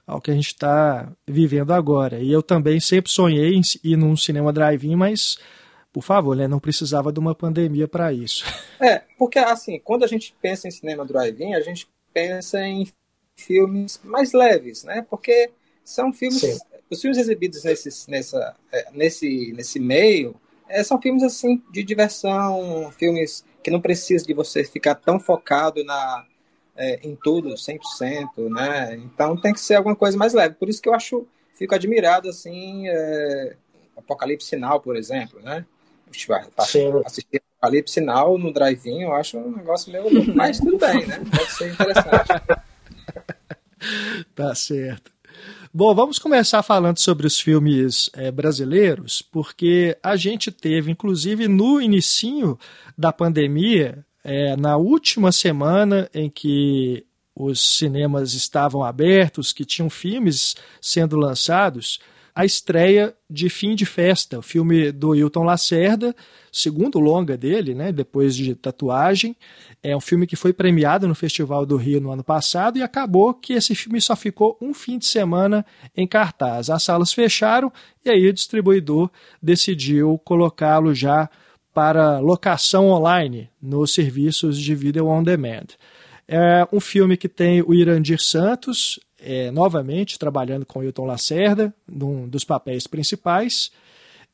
ao 0.05 0.21
que 0.21 0.31
a 0.31 0.33
gente 0.33 0.47
está 0.47 1.11
vivendo 1.27 1.71
agora. 1.71 2.19
E 2.19 2.31
eu 2.31 2.41
também 2.41 2.79
sempre 2.79 3.11
sonhei 3.11 3.55
em 3.55 3.61
ir 3.83 3.97
num 3.97 4.15
cinema 4.15 4.53
drive-in, 4.53 4.95
mas, 4.95 5.37
por 5.91 6.03
favor, 6.03 6.35
né, 6.35 6.47
não 6.47 6.59
precisava 6.59 7.11
de 7.11 7.19
uma 7.19 7.35
pandemia 7.35 7.87
para 7.87 8.13
isso. 8.13 8.45
É, 8.77 9.01
porque 9.17 9.39
assim, 9.39 9.79
quando 9.79 10.03
a 10.03 10.07
gente 10.07 10.35
pensa 10.41 10.67
em 10.67 10.71
cinema 10.71 11.05
drive-in, 11.05 11.53
a 11.53 11.61
gente 11.61 11.87
pensa 12.13 12.61
em 12.61 12.85
filmes 13.33 14.01
mais 14.03 14.33
leves, 14.33 14.83
né? 14.83 15.05
Porque 15.09 15.49
são 15.81 16.11
filmes, 16.11 16.41
Sim. 16.41 16.59
os 16.89 16.99
filmes 16.99 17.17
exibidos 17.17 17.63
nesse, 17.63 18.11
nessa, 18.11 18.53
é, 18.73 18.91
nesse, 18.91 19.53
nesse 19.53 19.79
meio 19.79 20.35
é, 20.67 20.83
são 20.83 21.01
filmes 21.01 21.23
assim 21.23 21.61
de 21.71 21.83
diversão, 21.83 22.91
filmes 22.97 23.45
que 23.63 23.71
não 23.71 23.81
precisa 23.81 24.25
de 24.25 24.33
você 24.33 24.63
ficar 24.63 24.95
tão 24.95 25.19
focado 25.19 25.83
na, 25.83 26.25
é, 26.75 26.99
em 27.07 27.15
tudo, 27.15 27.55
100%, 27.55 28.49
né? 28.49 28.95
Então 28.95 29.35
tem 29.35 29.53
que 29.53 29.59
ser 29.59 29.75
alguma 29.75 29.95
coisa 29.95 30.17
mais 30.17 30.33
leve. 30.33 30.55
Por 30.55 30.69
isso 30.69 30.81
que 30.81 30.89
eu 30.89 30.93
acho, 30.93 31.25
fico 31.53 31.73
admirado, 31.73 32.29
assim, 32.29 32.87
é, 32.87 33.55
Apocalipse 33.97 34.47
Sinal, 34.47 34.79
por 34.79 34.95
exemplo, 34.95 35.39
né? 35.41 35.65
Assistir 37.05 37.41
Apocalipse 37.57 37.93
Sinal 37.93 38.37
no 38.37 38.53
drive-in, 38.53 39.03
eu 39.03 39.13
acho 39.13 39.37
um 39.37 39.55
negócio 39.55 39.91
meio 39.91 40.13
louco, 40.13 40.31
mas 40.35 40.59
tudo 40.59 40.77
bem, 40.77 41.05
né? 41.05 41.23
Pode 41.35 41.51
ser 41.51 41.71
interessante. 41.71 42.29
tá 44.35 44.53
certo. 44.53 45.14
Bom, 45.77 45.93
vamos 45.93 46.17
começar 46.17 46.63
falando 46.63 46.99
sobre 46.99 47.27
os 47.27 47.37
filmes 47.37 48.09
é, 48.13 48.31
brasileiros, 48.31 49.21
porque 49.21 49.97
a 50.01 50.15
gente 50.15 50.49
teve, 50.49 50.89
inclusive 50.89 51.49
no 51.49 51.81
inicinho 51.81 52.57
da 52.97 53.11
pandemia, 53.11 54.05
é, 54.23 54.55
na 54.55 54.77
última 54.77 55.33
semana 55.33 56.09
em 56.13 56.29
que 56.29 57.05
os 57.35 57.59
cinemas 57.59 58.33
estavam 58.33 58.83
abertos, 58.83 59.51
que 59.51 59.65
tinham 59.65 59.89
filmes 59.89 60.55
sendo 60.79 61.17
lançados, 61.17 61.99
a 62.35 62.43
estreia 62.43 63.15
de 63.29 63.47
Fim 63.47 63.75
de 63.75 63.85
Festa, 63.85 64.37
o 64.37 64.41
filme 64.41 64.91
do 64.91 65.15
Hilton 65.15 65.43
Lacerda, 65.43 66.13
segundo 66.51 66.99
longa 66.99 67.37
dele, 67.37 67.73
né, 67.73 67.93
depois 67.93 68.35
de 68.35 68.53
Tatuagem. 68.53 69.37
É 69.81 69.95
um 69.95 70.01
filme 70.01 70.27
que 70.27 70.35
foi 70.35 70.51
premiado 70.51 71.07
no 71.07 71.15
Festival 71.15 71.65
do 71.65 71.77
Rio 71.77 72.01
no 72.01 72.11
ano 72.11 72.25
passado 72.25 72.77
e 72.77 72.83
acabou 72.83 73.33
que 73.33 73.53
esse 73.53 73.73
filme 73.73 74.01
só 74.01 74.17
ficou 74.17 74.57
um 74.61 74.73
fim 74.73 74.97
de 74.97 75.05
semana 75.05 75.65
em 75.95 76.05
cartaz. 76.05 76.69
As 76.69 76.83
salas 76.83 77.13
fecharam 77.13 77.71
e 78.03 78.09
aí 78.09 78.27
o 78.27 78.33
distribuidor 78.33 79.09
decidiu 79.41 80.19
colocá-lo 80.25 80.93
já 80.93 81.29
para 81.73 82.19
locação 82.19 82.89
online 82.89 83.49
nos 83.61 83.93
serviços 83.93 84.59
de 84.59 84.75
video 84.75 85.07
on 85.07 85.23
demand. 85.23 85.67
É 86.27 86.67
um 86.71 86.81
filme 86.81 87.15
que 87.15 87.29
tem 87.29 87.61
o 87.61 87.73
Irandir 87.73 88.21
Santos, 88.21 88.99
é, 89.25 89.51
novamente 89.51 90.19
trabalhando 90.19 90.65
com 90.65 90.83
Hilton 90.83 91.05
Lacerda, 91.05 91.73
num 91.87 92.27
dos 92.27 92.43
papéis 92.43 92.87
principais. 92.87 93.71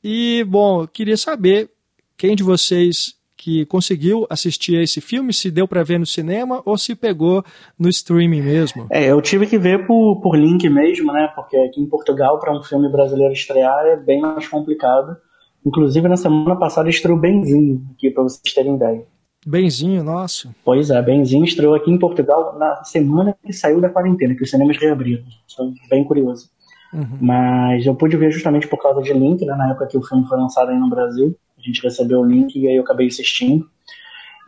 E, 0.04 0.44
bom, 0.48 0.86
queria 0.86 1.18
saber 1.18 1.70
quem 2.18 2.36
de 2.36 2.44
vocês 2.44 3.16
que 3.42 3.66
conseguiu 3.66 4.28
assistir 4.30 4.78
a 4.78 4.84
esse 4.84 5.02
filme, 5.02 5.34
se 5.34 5.50
deu 5.50 5.68
para 5.68 5.82
ver 5.82 6.00
no 6.00 6.06
cinema 6.06 6.62
ou 6.64 6.78
se 6.78 6.94
pegou 6.94 7.44
no 7.78 7.90
streaming 7.90 8.44
mesmo? 8.44 8.86
É, 8.92 9.12
eu 9.12 9.20
tive 9.20 9.48
que 9.48 9.58
ver 9.58 9.88
por, 9.88 10.22
por 10.22 10.36
link 10.36 10.70
mesmo, 10.70 11.12
né? 11.12 11.28
Porque 11.34 11.58
aqui 11.58 11.82
em 11.82 11.90
Portugal, 11.90 12.40
para 12.40 12.56
um 12.56 12.62
filme 12.62 12.88
brasileiro 12.92 13.34
estrear, 13.34 13.84
é 13.88 13.98
bem 13.98 14.22
mais 14.22 14.48
complicado. 14.48 15.18
Inclusive, 15.66 16.08
na 16.08 16.18
semana 16.18 16.56
passada 16.56 16.90
estreou 16.90 17.20
Benzinho, 17.20 17.84
aqui 17.96 18.12
para 18.12 18.24
vocês 18.24 18.54
terem 18.54 18.76
ideia. 18.76 19.08
Benzinho, 19.46 20.04
nosso. 20.04 20.54
Pois 20.64 20.90
é, 20.90 21.02
Benzinho 21.02 21.44
estreou 21.44 21.74
aqui 21.74 21.90
em 21.90 21.98
Portugal 21.98 22.58
na 22.60 22.84
semana 22.84 23.36
que 23.44 23.52
saiu 23.52 23.82
da 23.82 23.90
quarentena, 23.90 24.36
que 24.36 24.44
os 24.44 24.50
cinemas 24.50 24.78
reabriram. 24.78 25.24
É 25.60 25.90
bem 25.90 26.04
curioso. 26.04 26.50
Uhum. 26.94 27.18
Mas 27.20 27.86
eu 27.86 27.96
pude 27.96 28.18
ver 28.18 28.32
justamente 28.32 28.68
por 28.68 28.82
causa 28.82 29.02
de 29.02 29.14
link, 29.14 29.44
né, 29.46 29.56
na 29.56 29.72
época 29.72 29.88
que 29.88 29.98
o 29.98 30.04
filme 30.04 30.28
foi 30.28 30.38
lançado 30.38 30.70
aí 30.70 30.78
no 30.78 30.90
Brasil. 30.90 31.36
A 31.58 31.62
gente 31.62 31.82
recebeu 31.82 32.20
o 32.20 32.26
link 32.26 32.56
e 32.56 32.68
aí 32.68 32.76
eu 32.76 32.84
acabei 32.84 33.08
assistindo. 33.08 33.66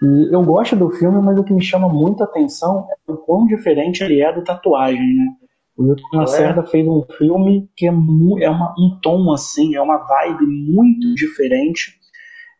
E 0.01 0.33
eu 0.33 0.43
gosto 0.43 0.75
do 0.75 0.89
filme, 0.91 1.21
mas 1.21 1.39
o 1.39 1.43
que 1.43 1.53
me 1.53 1.63
chama 1.63 1.87
muito 1.87 2.21
a 2.21 2.25
atenção 2.25 2.87
é 3.07 3.11
o 3.11 3.17
quão 3.17 3.47
diferente 3.47 4.03
ele 4.03 4.21
é 4.21 4.31
do 4.31 4.43
Tatuagem, 4.43 5.15
né? 5.15 5.25
O 5.77 5.87
Hilton 5.87 6.03
é? 6.13 6.17
Lacerda 6.17 6.61
é. 6.61 6.65
fez 6.65 6.87
um 6.87 7.03
filme 7.17 7.67
que 7.75 7.87
é, 7.87 7.89
é 7.89 8.49
uma, 8.49 8.75
um 8.77 8.99
tom 9.01 9.31
assim, 9.31 9.75
é 9.75 9.81
uma 9.81 9.97
vibe 9.97 10.45
muito 10.45 11.15
diferente 11.15 12.02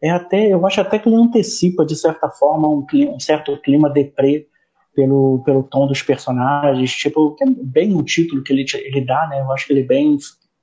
é 0.04 0.10
até, 0.10 0.54
eu 0.54 0.66
acho 0.68 0.82
até 0.82 1.00
que 1.00 1.08
ele 1.08 1.16
antecipa, 1.16 1.86
de 1.86 1.96
certa 1.96 2.30
forma, 2.30 2.68
um, 2.68 2.86
clima, 2.86 3.14
um 3.14 3.20
certo 3.22 3.56
clima 3.62 3.90
deprê 3.90 4.46
pelo, 4.94 5.42
pelo 5.46 5.64
tom 5.64 5.88
dos 5.88 6.02
personagens, 6.02 6.92
tipo, 6.92 7.38
é 7.42 7.46
bem 7.48 7.96
o 7.96 8.04
título 8.04 8.44
que 8.44 8.52
ele, 8.52 8.66
ele 8.74 9.06
dá, 9.06 9.28
né? 9.30 9.40
Eu 9.40 9.50
acho 9.54 9.66
que 9.66 9.72
ele 9.72 9.80
é 9.80 9.86
bem 9.86 10.18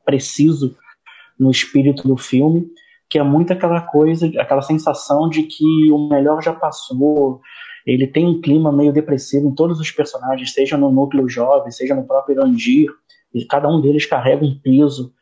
preciso 0.04 0.76
no 1.38 1.50
espírito 1.50 2.06
do 2.06 2.18
filme, 2.18 2.68
que 3.09 3.18
é 3.18 3.23
muito 3.23 3.50
aquela 3.50 3.80
coisa, 3.80 4.30
aquela 4.38 4.61
sensação 4.61 5.26
de 5.26 5.44
que 5.44 5.90
o 5.90 6.06
melhor 6.06 6.42
já 6.42 6.52
passou. 6.52 7.40
Ele 7.87 8.06
tem 8.06 8.26
um 8.26 8.42
clima 8.42 8.70
meio 8.70 8.92
depressivo 8.92 9.49
em 9.49 9.54
todos 9.54 9.80
os 9.80 9.90
personagens, 9.90 10.52
seja 10.52 10.76
no 10.76 10.92
núcleo 10.92 11.26
jovem, 11.26 11.70
seja 11.70 11.94
no 11.94 12.06
próprio 12.06 12.35
Irandir, 12.35 12.90
e 13.35 13.47
cada 13.47 13.68
um 13.68 13.80
deles 13.80 14.04
carrega 14.04 14.44
um 14.44 14.61
peso 14.62 15.14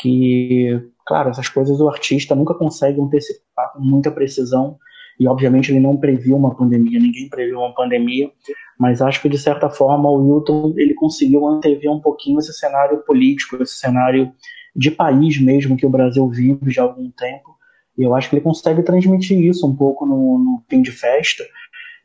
que 0.00 0.90
Claro, 1.10 1.30
essas 1.30 1.48
coisas 1.48 1.80
o 1.80 1.88
artista 1.88 2.36
nunca 2.36 2.54
consegue 2.54 3.00
antecipar 3.00 3.72
com 3.72 3.80
muita 3.80 4.12
precisão 4.12 4.78
e 5.18 5.26
obviamente 5.26 5.72
ele 5.72 5.80
não 5.80 5.96
previu 5.96 6.36
uma 6.36 6.54
pandemia, 6.54 7.00
ninguém 7.00 7.28
previu 7.28 7.58
uma 7.58 7.74
pandemia, 7.74 8.30
mas 8.78 9.02
acho 9.02 9.20
que 9.20 9.28
de 9.28 9.36
certa 9.36 9.68
forma 9.68 10.08
o 10.08 10.24
Hilton 10.24 10.72
ele 10.76 10.94
conseguiu 10.94 11.44
antever 11.48 11.90
um 11.90 11.98
pouquinho 11.98 12.38
esse 12.38 12.52
cenário 12.52 12.98
político, 12.98 13.60
esse 13.60 13.74
cenário 13.74 14.32
de 14.76 14.92
país 14.92 15.40
mesmo 15.40 15.76
que 15.76 15.84
o 15.84 15.90
Brasil 15.90 16.28
vive 16.28 16.70
já 16.70 16.82
há 16.82 16.84
algum 16.84 17.10
tempo, 17.10 17.56
e 17.98 18.04
eu 18.04 18.14
acho 18.14 18.30
que 18.30 18.36
ele 18.36 18.44
consegue 18.44 18.84
transmitir 18.84 19.36
isso 19.36 19.66
um 19.66 19.74
pouco 19.74 20.06
no, 20.06 20.38
no 20.38 20.62
fim 20.70 20.80
de 20.80 20.92
festa, 20.92 21.42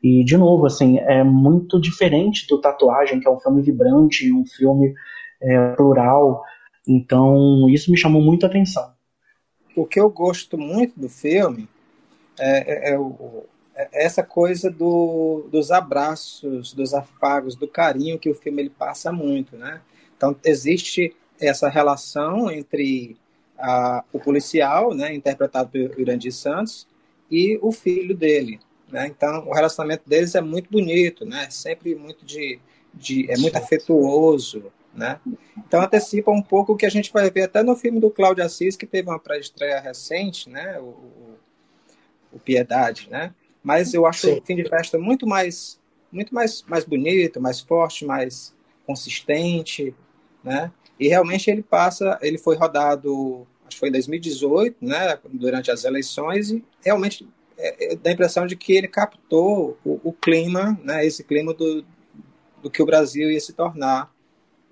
e 0.02 0.24
de 0.24 0.36
novo, 0.36 0.66
assim, 0.66 0.98
é 0.98 1.22
muito 1.22 1.80
diferente 1.80 2.44
do 2.48 2.60
Tatuagem, 2.60 3.20
que 3.20 3.28
é 3.28 3.30
um 3.30 3.38
filme 3.38 3.62
vibrante, 3.62 4.32
um 4.32 4.44
filme 4.44 4.92
é, 5.40 5.68
plural, 5.76 6.42
então 6.86 7.68
isso 7.70 7.90
me 7.90 7.96
chamou 7.96 8.22
muito 8.22 8.44
a 8.44 8.48
atenção 8.48 8.94
o 9.76 9.84
que 9.84 10.00
eu 10.00 10.08
gosto 10.08 10.56
muito 10.56 10.98
do 10.98 11.08
filme 11.08 11.68
é, 12.38 12.90
é, 12.90 12.92
é, 12.92 12.98
o, 12.98 13.44
é 13.74 14.04
essa 14.04 14.22
coisa 14.22 14.70
do, 14.70 15.48
dos 15.50 15.70
abraços, 15.70 16.72
dos 16.72 16.94
afagos, 16.94 17.54
do 17.54 17.68
carinho 17.68 18.18
que 18.18 18.30
o 18.30 18.34
filme 18.34 18.62
ele 18.62 18.70
passa 18.70 19.12
muito, 19.12 19.56
né? 19.56 19.80
Então 20.16 20.34
existe 20.44 21.14
essa 21.38 21.68
relação 21.68 22.50
entre 22.50 23.16
a, 23.58 24.04
o 24.12 24.18
policial, 24.18 24.94
né, 24.94 25.14
interpretado 25.14 25.70
pelo 25.70 26.00
Irandir 26.00 26.32
Santos, 26.32 26.86
e 27.30 27.58
o 27.60 27.72
filho 27.72 28.16
dele, 28.16 28.60
né? 28.90 29.06
Então 29.06 29.46
o 29.46 29.52
relacionamento 29.52 30.08
deles 30.08 30.34
é 30.34 30.40
muito 30.40 30.70
bonito, 30.70 31.24
né? 31.24 31.48
Sempre 31.50 31.94
muito 31.94 32.24
de, 32.24 32.58
de 32.94 33.30
é 33.30 33.36
muito 33.36 33.56
afetuoso, 33.56 34.72
né? 34.96 35.20
Então 35.58 35.80
antecipa 35.80 36.30
um 36.30 36.42
pouco 36.42 36.72
o 36.72 36.76
que 36.76 36.86
a 36.86 36.90
gente 36.90 37.12
vai 37.12 37.30
ver 37.30 37.42
até 37.42 37.62
no 37.62 37.76
filme 37.76 38.00
do 38.00 38.10
Cláudio 38.10 38.44
Assis, 38.44 38.76
que 38.76 38.86
teve 38.86 39.08
uma 39.08 39.18
pré-estreia 39.18 39.78
recente, 39.78 40.48
né? 40.48 40.78
O, 40.78 40.84
o, 40.84 41.38
o, 42.32 42.38
Piedade, 42.38 43.08
né? 43.10 43.34
Mas 43.62 43.92
eu 43.94 44.06
acho 44.06 44.26
Sim. 44.26 44.38
o 44.38 44.42
fim 44.42 44.56
de 44.56 44.68
festa 44.68 44.98
muito 44.98 45.26
mais 45.26 45.78
muito 46.10 46.34
mais, 46.34 46.62
mais 46.62 46.84
bonito, 46.84 47.40
mais 47.40 47.60
forte, 47.60 48.04
mais 48.04 48.54
consistente, 48.86 49.94
né? 50.42 50.72
E 50.98 51.08
realmente 51.08 51.50
ele 51.50 51.62
passa, 51.62 52.18
ele 52.22 52.38
foi 52.38 52.56
rodado, 52.56 53.46
acho 53.66 53.76
que 53.76 53.80
foi 53.80 53.88
em 53.90 53.92
2018, 53.92 54.76
né? 54.80 55.18
Durante 55.30 55.70
as 55.70 55.84
eleições 55.84 56.50
e 56.50 56.64
realmente 56.82 57.28
é, 57.58 57.92
é, 57.92 57.96
dá 57.96 58.10
a 58.10 58.12
impressão 58.12 58.46
de 58.46 58.56
que 58.56 58.72
ele 58.72 58.88
captou 58.88 59.78
o, 59.84 60.00
o 60.04 60.12
clima, 60.12 60.78
né? 60.82 61.04
Esse 61.04 61.24
clima 61.24 61.52
do, 61.52 61.84
do 62.62 62.70
que 62.70 62.82
o 62.82 62.86
Brasil 62.86 63.30
ia 63.30 63.40
se 63.40 63.52
tornar 63.52 64.14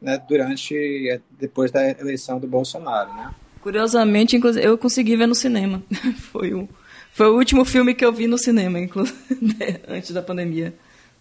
né, 0.04 0.22
durante 0.28 0.76
é, 1.08 1.18
depois 1.40 1.72
da 1.72 1.90
eleição 1.90 2.38
do 2.38 2.46
Bolsonaro, 2.46 3.12
né? 3.14 3.34
Curiosamente, 3.62 4.38
eu 4.62 4.76
consegui 4.76 5.16
ver 5.16 5.26
no 5.26 5.34
cinema. 5.34 5.82
foi 6.30 6.52
o 6.52 6.68
foi 7.10 7.28
o 7.28 7.36
último 7.36 7.64
filme 7.64 7.94
que 7.94 8.04
eu 8.04 8.12
vi 8.12 8.26
no 8.26 8.36
cinema, 8.36 8.78
inclusive 8.78 9.16
antes 9.88 10.10
da 10.10 10.20
pandemia. 10.20 10.74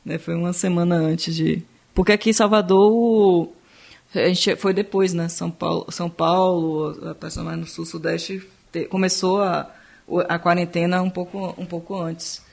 Né? 0.03 0.17
Foi 0.17 0.35
uma 0.35 0.51
semana 0.51 0.95
antes 0.95 1.35
de, 1.35 1.63
porque 1.93 2.11
aqui 2.11 2.31
em 2.31 2.33
Salvador 2.33 3.49
a 4.13 4.27
gente 4.27 4.55
foi 4.55 4.73
depois, 4.73 5.13
né? 5.13 5.29
São 5.29 5.49
Paulo, 5.49 5.85
São 5.89 6.09
Paulo, 6.09 6.95
mais 7.43 7.59
no 7.59 7.65
sul 7.65 7.85
sudeste 7.85 8.43
começou 8.89 9.41
a 9.41 9.71
a 10.27 10.37
quarentena 10.37 11.01
um 11.01 11.09
pouco 11.09 11.55
um 11.57 11.65
pouco 11.65 11.95
antes. 11.95 12.43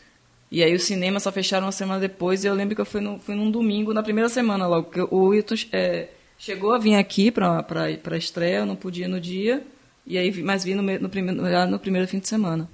E 0.50 0.62
aí 0.62 0.74
o 0.74 0.80
cinema 0.80 1.20
só 1.20 1.30
fecharam 1.30 1.66
uma 1.66 1.72
semana 1.72 2.00
depois. 2.00 2.44
E 2.44 2.46
eu 2.46 2.54
lembro 2.54 2.74
que 2.74 2.80
eu 2.80 2.86
fui, 2.86 3.00
no, 3.00 3.18
fui 3.18 3.34
num 3.34 3.50
domingo, 3.50 3.94
na 3.94 4.02
primeira 4.02 4.28
semana 4.28 4.66
logo. 4.66 4.90
que 4.90 5.00
o 5.00 5.28
Wilton 5.28 5.54
é, 5.72 6.08
Chegou 6.40 6.72
a 6.72 6.78
vir 6.78 6.94
aqui 6.94 7.30
para 7.30 7.66
a 7.76 8.16
estreia, 8.16 8.60
eu 8.60 8.66
não 8.66 8.74
podia 8.74 9.06
no 9.06 9.20
dia, 9.20 9.62
e 10.06 10.16
aí, 10.16 10.42
mas 10.42 10.64
vi 10.64 10.74
no, 10.74 10.80
no, 10.80 11.08
primeiro, 11.10 11.66
no 11.68 11.78
primeiro 11.78 12.08
fim 12.08 12.18
de 12.18 12.26
semana. 12.26 12.66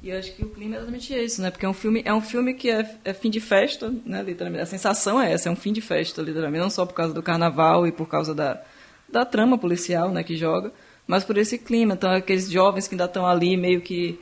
E 0.00 0.12
acho 0.12 0.32
que 0.36 0.44
o 0.44 0.48
clima 0.48 0.76
é 0.76 0.78
exatamente 0.78 1.12
isso, 1.12 1.42
né? 1.42 1.50
Porque 1.50 1.66
é 1.66 1.68
um 1.68 1.74
filme, 1.74 2.02
é 2.04 2.14
um 2.14 2.20
filme 2.20 2.54
que 2.54 2.70
é, 2.70 2.88
é, 3.04 3.12
fim 3.12 3.30
de 3.30 3.40
festa, 3.40 3.92
né? 4.06 4.22
Literalmente. 4.22 4.62
A 4.62 4.66
sensação 4.66 5.20
é 5.20 5.32
essa, 5.32 5.48
é 5.48 5.52
um 5.52 5.56
fim 5.56 5.72
de 5.72 5.80
festa, 5.80 6.22
literalmente. 6.22 6.62
Não 6.62 6.70
só 6.70 6.86
por 6.86 6.94
causa 6.94 7.12
do 7.12 7.20
carnaval 7.20 7.84
e 7.84 7.90
por 7.90 8.06
causa 8.06 8.32
da, 8.32 8.62
da 9.08 9.24
trama 9.24 9.58
policial, 9.58 10.12
né? 10.12 10.22
Que 10.22 10.36
joga, 10.36 10.72
mas 11.04 11.24
por 11.24 11.36
esse 11.36 11.58
clima. 11.58 11.94
Então, 11.94 12.12
aqueles 12.12 12.48
jovens 12.48 12.86
que 12.86 12.94
ainda 12.94 13.06
estão 13.06 13.26
ali 13.26 13.56
meio 13.56 13.80
que 13.80 14.20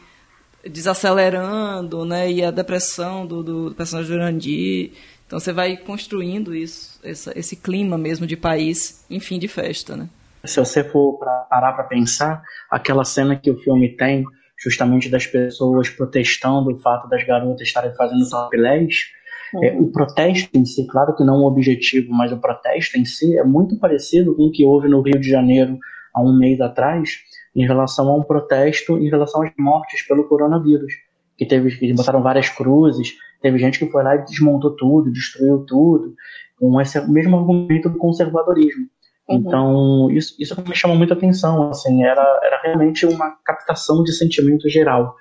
desacelerando, 0.65 2.07
né? 2.07 2.33
E 2.33 2.43
a 2.43 2.51
depressão 2.51 3.27
do, 3.27 3.43
do 3.43 3.75
personagem 3.75 4.11
do 4.11 4.15
Jurandir. 4.15 4.93
Então 5.27 5.41
você 5.41 5.53
vai 5.53 5.77
construindo 5.77 6.55
isso, 6.55 6.96
essa, 7.09 7.39
esse 7.39 7.57
clima 7.57 7.97
mesmo 7.97 8.27
de 8.27 8.37
país, 8.37 9.05
enfim, 9.11 9.39
de 9.39 9.49
festa, 9.49 9.97
né? 9.97 10.09
Se 10.45 10.61
você 10.61 10.85
for 10.85 11.19
pra, 11.19 11.47
parar 11.51 11.73
para 11.73 11.85
pensar, 11.85 12.43
aquela 12.71 13.05
cena 13.05 13.37
que 13.37 13.51
o 13.51 13.59
filme 13.59 13.97
tem, 13.97 14.25
justamente 14.59 15.09
das 15.09 15.27
pessoas 15.27 15.91
protestando 15.91 16.73
o 16.73 16.79
fato 16.79 17.09
das 17.09 17.25
garotas 17.25 17.67
estarem 17.67 17.95
fazendo 17.95 18.29
topless, 18.29 19.17
Uhum. 19.55 19.65
É, 19.65 19.73
o 19.79 19.91
protesto 19.91 20.57
em 20.57 20.65
si, 20.65 20.87
claro 20.87 21.15
que 21.15 21.25
não 21.25 21.43
o 21.43 21.47
objetivo, 21.47 22.13
mas 22.13 22.33
o 22.33 22.39
protesto 22.39 22.99
em 22.99 23.05
si 23.05 23.39
é 23.39 23.45
muito 23.45 23.79
parecido 23.79 24.35
com 24.35 24.45
o 24.45 24.51
que 24.51 24.65
houve 24.65 24.89
no 24.89 25.01
Rio 25.01 25.21
de 25.21 25.29
Janeiro 25.29 25.79
há 26.13 26.21
um 26.21 26.37
mês 26.37 26.61
atrás, 26.61 27.19
em 27.55 27.67
relação 27.67 28.09
a 28.09 28.17
um 28.17 28.23
protesto 28.23 28.99
em 28.99 29.09
relação 29.09 29.43
às 29.43 29.53
mortes 29.59 30.03
pelo 30.07 30.29
coronavírus. 30.29 30.93
Que 31.37 31.45
teve, 31.45 31.77
que 31.77 31.93
botaram 31.93 32.23
várias 32.23 32.49
cruzes, 32.49 33.15
teve 33.43 33.59
gente 33.59 33.79
que 33.79 33.91
foi 33.91 34.03
lá 34.03 34.17
e 34.17 34.25
desmontou 34.25 34.75
tudo, 34.75 35.13
destruiu 35.13 35.65
tudo, 35.67 36.15
com 36.59 36.81
esse 36.81 37.01
mesmo 37.09 37.37
argumento 37.37 37.89
do 37.89 37.99
conservadorismo. 37.99 38.87
Uhum. 39.29 39.37
Então, 39.37 40.11
isso, 40.11 40.35
isso 40.39 40.55
me 40.67 40.75
chamou 40.75 40.97
muita 40.97 41.15
atenção, 41.15 41.71
assim, 41.71 42.05
era, 42.05 42.23
era 42.43 42.61
realmente 42.63 43.05
uma 43.07 43.37
captação 43.45 44.03
de 44.03 44.13
sentimento 44.13 44.69
geral 44.69 45.15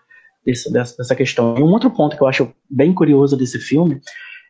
desse, 0.45 0.71
dessa, 0.71 0.95
dessa 0.97 1.15
questão. 1.15 1.57
E 1.57 1.63
um 1.63 1.71
outro 1.71 1.89
ponto 1.89 2.15
que 2.15 2.21
eu 2.21 2.27
acho 2.27 2.53
bem 2.69 2.93
curioso 2.93 3.35
desse 3.35 3.59
filme 3.59 3.99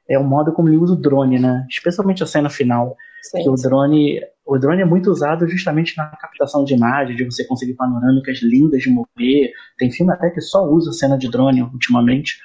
é 0.09 0.19
o 0.19 0.23
modo 0.23 0.51
como 0.51 0.69
ele 0.69 0.77
usa 0.77 0.93
o 0.93 0.97
drone, 0.97 1.39
né? 1.39 1.65
Especialmente 1.69 2.21
a 2.21 2.27
cena 2.27 2.49
final, 2.49 2.95
sim, 3.23 3.41
que 3.41 3.49
o 3.49 3.55
drone, 3.55 4.19
o 4.45 4.57
drone 4.57 4.81
é 4.81 4.85
muito 4.85 5.09
usado 5.09 5.47
justamente 5.47 5.97
na 5.97 6.05
captação 6.07 6.63
de 6.63 6.75
imagens, 6.75 7.17
de 7.17 7.23
você 7.23 7.43
conseguir 7.45 7.73
panorâmicas 7.73 8.39
lindas 8.43 8.81
de 8.81 8.89
mover. 8.89 9.51
Tem 9.77 9.89
filme 9.89 10.13
até 10.13 10.29
que 10.29 10.41
só 10.41 10.63
usa 10.67 10.91
cena 10.91 11.17
de 11.17 11.29
drone 11.29 11.63
ultimamente, 11.63 12.37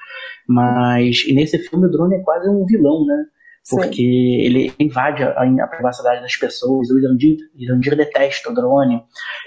mas 0.48 1.24
e 1.26 1.34
nesse 1.34 1.58
filme 1.58 1.86
o 1.86 1.90
drone 1.90 2.14
é 2.14 2.20
quase 2.20 2.48
um 2.48 2.64
vilão, 2.64 3.04
né? 3.04 3.24
Porque 3.68 3.96
Sim. 3.96 4.02
ele 4.02 4.74
invade 4.78 5.22
a, 5.22 5.42
a, 5.42 5.66
privacidade 5.66 6.22
das 6.22 6.34
pessoas. 6.34 6.90
O 6.90 6.98
Irandir, 6.98 7.36
Irandir 7.54 7.96
detesta 7.96 8.50
o 8.50 8.54
drone. 8.54 9.02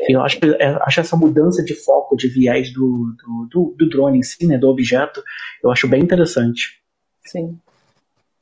Eu 0.08 0.22
acho, 0.22 0.40
é, 0.60 0.78
acho 0.82 1.00
essa 1.00 1.18
mudança 1.18 1.64
de 1.64 1.74
foco, 1.74 2.16
de 2.16 2.28
viés 2.28 2.72
do, 2.72 3.14
do, 3.18 3.48
do, 3.50 3.76
do 3.78 3.90
drone 3.90 4.20
em 4.20 4.24
si, 4.24 4.46
né, 4.46 4.58
do 4.58 4.70
objeto, 4.70 5.22
eu 5.64 5.72
acho 5.72 5.88
bem 5.88 6.02
interessante. 6.02 6.82
Sim. 7.26 7.60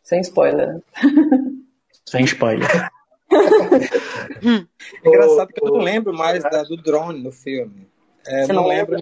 Sem 0.04 0.22
spoiler. 0.22 0.82
Sem 2.06 2.26
spoiler. 2.26 2.92
é 3.32 5.08
engraçado 5.08 5.48
que 5.54 5.64
eu 5.64 5.70
não 5.70 5.78
lembro 5.78 6.14
mais 6.14 6.44
da, 6.44 6.64
do 6.64 6.76
drone 6.76 7.24
no 7.24 7.32
filme. 7.32 7.88
É, 8.28 8.46
Você 8.46 8.54
não, 8.54 8.64
não 8.64 8.70
lembra? 8.70 9.00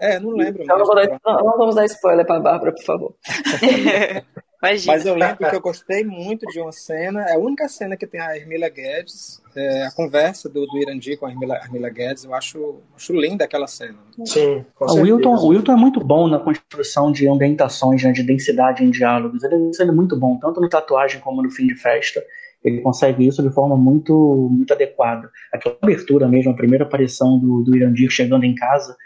É, 0.00 0.18
não 0.18 0.30
lembro. 0.30 0.62
Então 0.62 0.78
não, 0.78 0.94
dar, 0.94 1.20
não, 1.24 1.44
não, 1.44 1.56
vamos 1.56 1.76
dar 1.76 1.84
spoiler 1.84 2.26
para 2.26 2.36
a 2.36 2.40
Bárbara, 2.40 2.72
por 2.72 2.84
favor. 2.84 3.14
Imagina. 4.64 4.92
Mas 4.92 5.06
eu 5.06 5.14
lembro 5.14 5.48
que 5.50 5.56
eu 5.56 5.60
gostei 5.60 6.04
muito 6.04 6.46
de 6.46 6.60
uma 6.60 6.72
cena, 6.72 7.22
é 7.22 7.34
a 7.34 7.38
única 7.38 7.68
cena 7.68 7.96
que 7.96 8.06
tem 8.06 8.20
a 8.20 8.36
Hermila 8.36 8.68
Guedes, 8.68 9.42
é, 9.54 9.86
a 9.86 9.90
conversa 9.92 10.48
do, 10.48 10.66
do 10.66 10.78
Irandi 10.78 11.16
com 11.16 11.26
a 11.26 11.30
Hermila, 11.30 11.56
Hermila 11.56 11.88
Guedes, 11.90 12.24
eu 12.24 12.34
acho, 12.34 12.76
acho 12.96 13.12
linda 13.12 13.44
aquela 13.44 13.66
cena. 13.66 13.98
Sim, 14.24 14.64
o 14.80 14.94
Wilton, 14.94 15.34
o 15.34 15.48
Wilton 15.48 15.72
é 15.72 15.76
muito 15.76 16.00
bom 16.00 16.26
na 16.28 16.38
construção 16.38 17.12
de 17.12 17.28
ambientações, 17.28 18.02
né, 18.02 18.12
de 18.12 18.22
densidade 18.22 18.82
em 18.82 18.90
diálogos. 18.90 19.44
Ele, 19.44 19.54
ele 19.78 19.90
é 19.90 19.94
muito 19.94 20.16
bom, 20.16 20.38
tanto 20.38 20.60
no 20.60 20.68
tatuagem 20.68 21.20
como 21.20 21.42
no 21.42 21.50
fim 21.50 21.66
de 21.66 21.76
festa. 21.76 22.22
Ele 22.64 22.80
consegue 22.80 23.26
isso 23.26 23.42
de 23.42 23.50
forma 23.50 23.76
muito, 23.76 24.48
muito 24.50 24.72
adequada. 24.72 25.30
Aquela 25.52 25.76
abertura 25.82 26.26
mesmo, 26.26 26.50
a 26.50 26.56
primeira 26.56 26.84
aparição 26.84 27.38
do, 27.38 27.62
do 27.62 27.76
Irandir 27.76 28.10
chegando 28.10 28.44
em 28.44 28.54
casa, 28.54 28.96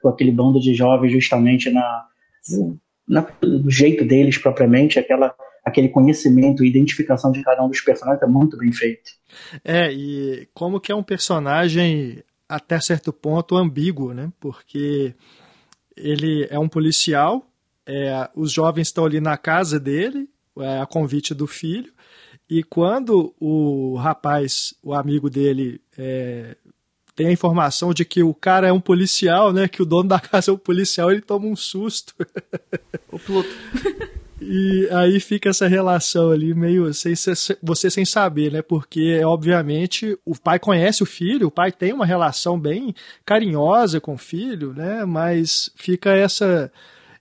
com 0.00 0.08
aquele 0.08 0.30
bando 0.30 0.60
de 0.60 0.72
jovens 0.72 1.10
justamente 1.10 1.68
na, 1.68 2.06
na, 3.08 3.26
do 3.40 3.70
jeito 3.70 4.04
deles 4.04 4.36
propriamente, 4.38 4.98
aquela, 4.98 5.34
aquele 5.64 5.88
conhecimento 5.88 6.62
e 6.62 6.68
identificação 6.68 7.32
de 7.32 7.42
cada 7.42 7.64
um 7.64 7.68
dos 7.68 7.80
personagens 7.80 8.22
é 8.22 8.26
muito 8.26 8.56
bem 8.56 8.72
feito. 8.72 9.10
É, 9.64 9.92
e 9.92 10.48
como 10.52 10.80
que 10.80 10.92
é 10.92 10.94
um 10.94 11.02
personagem 11.02 12.22
até 12.48 12.80
certo 12.80 13.12
ponto 13.12 13.56
ambíguo, 13.56 14.12
né? 14.12 14.32
Porque 14.40 15.14
ele 15.96 16.46
é 16.50 16.58
um 16.58 16.68
policial, 16.68 17.46
é, 17.86 18.28
os 18.34 18.52
jovens 18.52 18.88
estão 18.88 19.04
ali 19.04 19.20
na 19.20 19.36
casa 19.36 19.78
dele, 19.78 20.28
é, 20.58 20.80
a 20.80 20.86
convite 20.86 21.34
do 21.34 21.46
filho, 21.46 21.92
e 22.48 22.62
quando 22.62 23.34
o 23.38 23.96
rapaz, 23.96 24.74
o 24.82 24.94
amigo 24.94 25.28
dele, 25.28 25.80
é, 25.96 26.56
tem 27.18 27.26
a 27.26 27.32
informação 27.32 27.92
de 27.92 28.04
que 28.04 28.22
o 28.22 28.32
cara 28.32 28.68
é 28.68 28.72
um 28.72 28.78
policial, 28.78 29.52
né? 29.52 29.66
Que 29.66 29.82
o 29.82 29.84
dono 29.84 30.08
da 30.08 30.20
casa 30.20 30.52
é 30.52 30.54
um 30.54 30.56
policial, 30.56 31.10
ele 31.10 31.20
toma 31.20 31.46
um 31.46 31.56
susto. 31.56 32.14
O 33.10 33.18
Pluto. 33.18 33.50
E 34.40 34.88
aí 34.92 35.18
fica 35.18 35.48
essa 35.48 35.66
relação 35.66 36.30
ali 36.30 36.54
meio 36.54 36.94
sem, 36.94 37.12
você 37.60 37.90
sem 37.90 38.04
saber, 38.04 38.52
né? 38.52 38.62
Porque, 38.62 39.20
obviamente, 39.24 40.16
o 40.24 40.32
pai 40.38 40.60
conhece 40.60 41.02
o 41.02 41.06
filho, 41.06 41.48
o 41.48 41.50
pai 41.50 41.72
tem 41.72 41.92
uma 41.92 42.06
relação 42.06 42.56
bem 42.56 42.94
carinhosa 43.26 44.00
com 44.00 44.14
o 44.14 44.16
filho, 44.16 44.72
né? 44.72 45.04
Mas 45.04 45.72
fica 45.74 46.12
essa, 46.12 46.70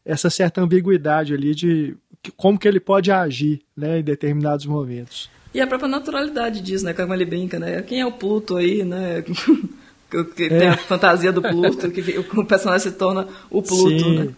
essa 0.05 0.29
certa 0.29 0.61
ambiguidade 0.61 1.33
ali 1.33 1.55
de 1.55 1.97
como 2.35 2.59
que 2.59 2.67
ele 2.67 2.79
pode 2.79 3.11
agir, 3.11 3.61
né? 3.75 3.97
Em 3.97 4.03
determinados 4.03 4.67
momentos. 4.67 5.27
E 5.55 5.59
a 5.59 5.65
própria 5.65 5.89
naturalidade 5.89 6.61
disso, 6.61 6.85
né? 6.85 6.93
Como 6.93 7.11
ele 7.15 7.25
brinca, 7.25 7.57
né? 7.57 7.81
Quem 7.81 7.99
é 7.99 8.05
o 8.05 8.11
Pluto 8.11 8.57
aí, 8.57 8.83
né? 8.83 9.23
que 10.09 10.43
é. 10.45 10.49
tem 10.49 10.67
a 10.69 10.77
fantasia 10.77 11.31
do 11.31 11.41
Pluto, 11.41 11.91
que 11.91 12.19
o 12.19 12.45
personagem 12.45 12.91
se 12.91 12.97
torna 12.97 13.27
o 13.49 13.61
Pluto, 13.61 13.99
Sim. 13.99 14.19
né? 14.19 14.33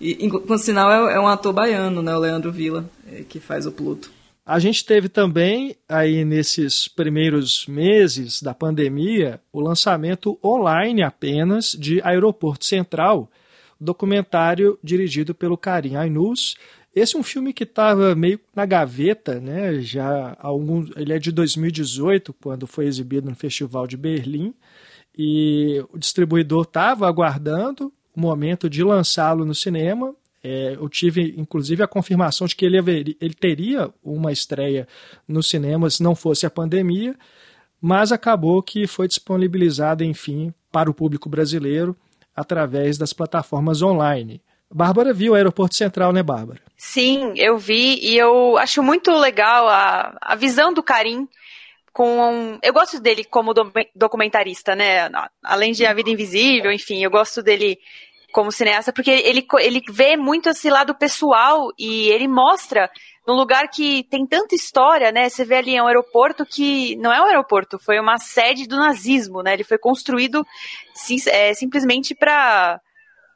E, 0.00 0.28
com 0.28 0.58
sinal, 0.58 1.08
é, 1.08 1.14
é, 1.14 1.20
um 1.20 1.28
ator 1.28 1.52
baiano, 1.52 2.02
né? 2.02 2.14
O 2.16 2.18
Leandro 2.18 2.50
Villa, 2.50 2.90
é, 3.06 3.22
que 3.22 3.38
faz 3.38 3.66
o 3.66 3.72
Pluto. 3.72 4.10
A 4.44 4.58
gente 4.58 4.84
teve 4.84 5.08
também, 5.08 5.76
aí 5.88 6.24
nesses 6.24 6.88
primeiros 6.88 7.68
meses 7.68 8.42
da 8.42 8.52
pandemia, 8.52 9.40
o 9.52 9.60
lançamento 9.60 10.36
online 10.44 11.04
apenas 11.04 11.76
de 11.78 12.02
Aeroporto 12.02 12.64
Central, 12.64 13.30
documentário 13.80 14.76
dirigido 14.82 15.32
pelo 15.32 15.56
Karim 15.56 15.94
Ainus. 15.94 16.56
Esse 16.92 17.14
é 17.14 17.18
um 17.20 17.22
filme 17.22 17.52
que 17.52 17.62
estava 17.62 18.16
meio 18.16 18.40
na 18.54 18.66
gaveta, 18.66 19.38
né? 19.38 19.80
Já 19.80 20.36
algum, 20.40 20.84
ele 20.96 21.12
é 21.12 21.18
de 21.20 21.30
2018, 21.30 22.32
quando 22.32 22.66
foi 22.66 22.86
exibido 22.86 23.30
no 23.30 23.36
Festival 23.36 23.86
de 23.86 23.96
Berlim 23.96 24.52
e 25.16 25.84
o 25.92 25.98
distribuidor 25.98 26.62
estava 26.62 27.06
aguardando 27.06 27.92
o 28.14 28.20
momento 28.20 28.68
de 28.68 28.82
lançá-lo 28.82 29.44
no 29.44 29.54
cinema. 29.54 30.14
É, 30.42 30.74
eu 30.74 30.88
tive, 30.88 31.34
inclusive, 31.36 31.82
a 31.82 31.88
confirmação 31.88 32.46
de 32.46 32.56
que 32.56 32.64
ele, 32.64 32.78
haveria, 32.78 33.14
ele 33.20 33.34
teria 33.34 33.92
uma 34.02 34.32
estreia 34.32 34.88
no 35.26 35.42
cinema 35.42 35.88
se 35.88 36.02
não 36.02 36.14
fosse 36.14 36.44
a 36.46 36.50
pandemia, 36.50 37.14
mas 37.80 38.12
acabou 38.12 38.62
que 38.62 38.86
foi 38.86 39.06
disponibilizado, 39.06 40.02
enfim, 40.02 40.52
para 40.70 40.90
o 40.90 40.94
público 40.94 41.28
brasileiro 41.28 41.96
através 42.34 42.96
das 42.96 43.12
plataformas 43.12 43.82
online. 43.82 44.40
Bárbara 44.74 45.12
viu 45.12 45.32
o 45.32 45.34
Aeroporto 45.34 45.74
Central, 45.74 46.12
né, 46.12 46.22
Bárbara? 46.22 46.60
Sim, 46.76 47.34
eu 47.36 47.58
vi 47.58 47.98
e 48.02 48.16
eu 48.16 48.56
acho 48.56 48.82
muito 48.82 49.12
legal 49.12 49.68
a, 49.68 50.16
a 50.20 50.34
visão 50.34 50.72
do 50.72 50.82
Karim 50.82 51.28
com. 51.92 52.58
Eu 52.62 52.72
gosto 52.72 53.00
dele 53.00 53.24
como 53.24 53.52
documentarista, 53.94 54.74
né? 54.74 55.10
Além 55.42 55.72
de 55.72 55.84
A 55.86 55.94
Vida 55.94 56.10
Invisível, 56.10 56.72
enfim, 56.72 57.02
eu 57.04 57.10
gosto 57.10 57.42
dele 57.42 57.78
como 58.32 58.50
cineasta, 58.50 58.92
porque 58.92 59.10
ele, 59.10 59.46
ele 59.60 59.82
vê 59.90 60.16
muito 60.16 60.48
esse 60.48 60.70
lado 60.70 60.94
pessoal 60.94 61.68
e 61.78 62.08
ele 62.08 62.26
mostra 62.26 62.90
num 63.26 63.34
lugar 63.34 63.68
que 63.68 64.04
tem 64.04 64.26
tanta 64.26 64.54
história, 64.54 65.12
né? 65.12 65.28
Você 65.28 65.44
vê 65.44 65.56
ali 65.56 65.76
é 65.76 65.82
um 65.82 65.86
aeroporto 65.86 66.44
que 66.44 66.96
não 66.96 67.12
é 67.12 67.20
um 67.20 67.26
aeroporto, 67.26 67.78
foi 67.78 68.00
uma 68.00 68.18
sede 68.18 68.66
do 68.66 68.76
nazismo, 68.76 69.42
né? 69.42 69.52
Ele 69.52 69.64
foi 69.64 69.78
construído 69.78 70.44
sim, 70.94 71.16
é, 71.28 71.54
simplesmente 71.54 72.14
para 72.14 72.80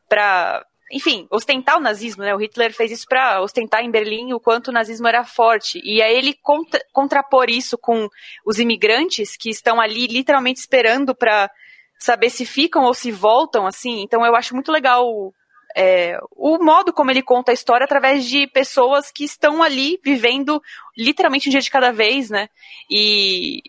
para 0.08 0.64
enfim, 0.90 1.26
ostentar 1.30 1.76
o 1.76 1.80
nazismo, 1.80 2.22
né? 2.22 2.34
O 2.34 2.38
Hitler 2.38 2.72
fez 2.72 2.92
isso 2.92 3.06
para 3.08 3.42
ostentar 3.42 3.82
em 3.82 3.90
Berlim 3.90 4.32
o 4.32 4.40
quanto 4.40 4.68
o 4.68 4.72
nazismo 4.72 5.08
era 5.08 5.24
forte. 5.24 5.80
E 5.84 6.00
aí 6.00 6.16
ele 6.16 6.34
contra, 6.40 6.80
contrapor 6.92 7.50
isso 7.50 7.76
com 7.76 8.08
os 8.44 8.58
imigrantes 8.58 9.36
que 9.36 9.50
estão 9.50 9.80
ali 9.80 10.06
literalmente 10.06 10.60
esperando 10.60 11.14
para 11.14 11.50
saber 11.98 12.30
se 12.30 12.46
ficam 12.46 12.84
ou 12.84 12.94
se 12.94 13.10
voltam, 13.10 13.66
assim. 13.66 14.02
Então 14.02 14.24
eu 14.24 14.36
acho 14.36 14.54
muito 14.54 14.70
legal 14.70 15.32
é, 15.76 16.18
o 16.30 16.56
modo 16.62 16.92
como 16.92 17.10
ele 17.10 17.22
conta 17.22 17.50
a 17.50 17.54
história 17.54 17.84
através 17.84 18.24
de 18.24 18.46
pessoas 18.46 19.10
que 19.10 19.24
estão 19.24 19.62
ali 19.62 19.98
vivendo 20.04 20.62
literalmente 20.96 21.48
um 21.48 21.50
dia 21.50 21.60
de 21.60 21.70
cada 21.70 21.90
vez, 21.90 22.30
né? 22.30 22.48
E 22.88 23.60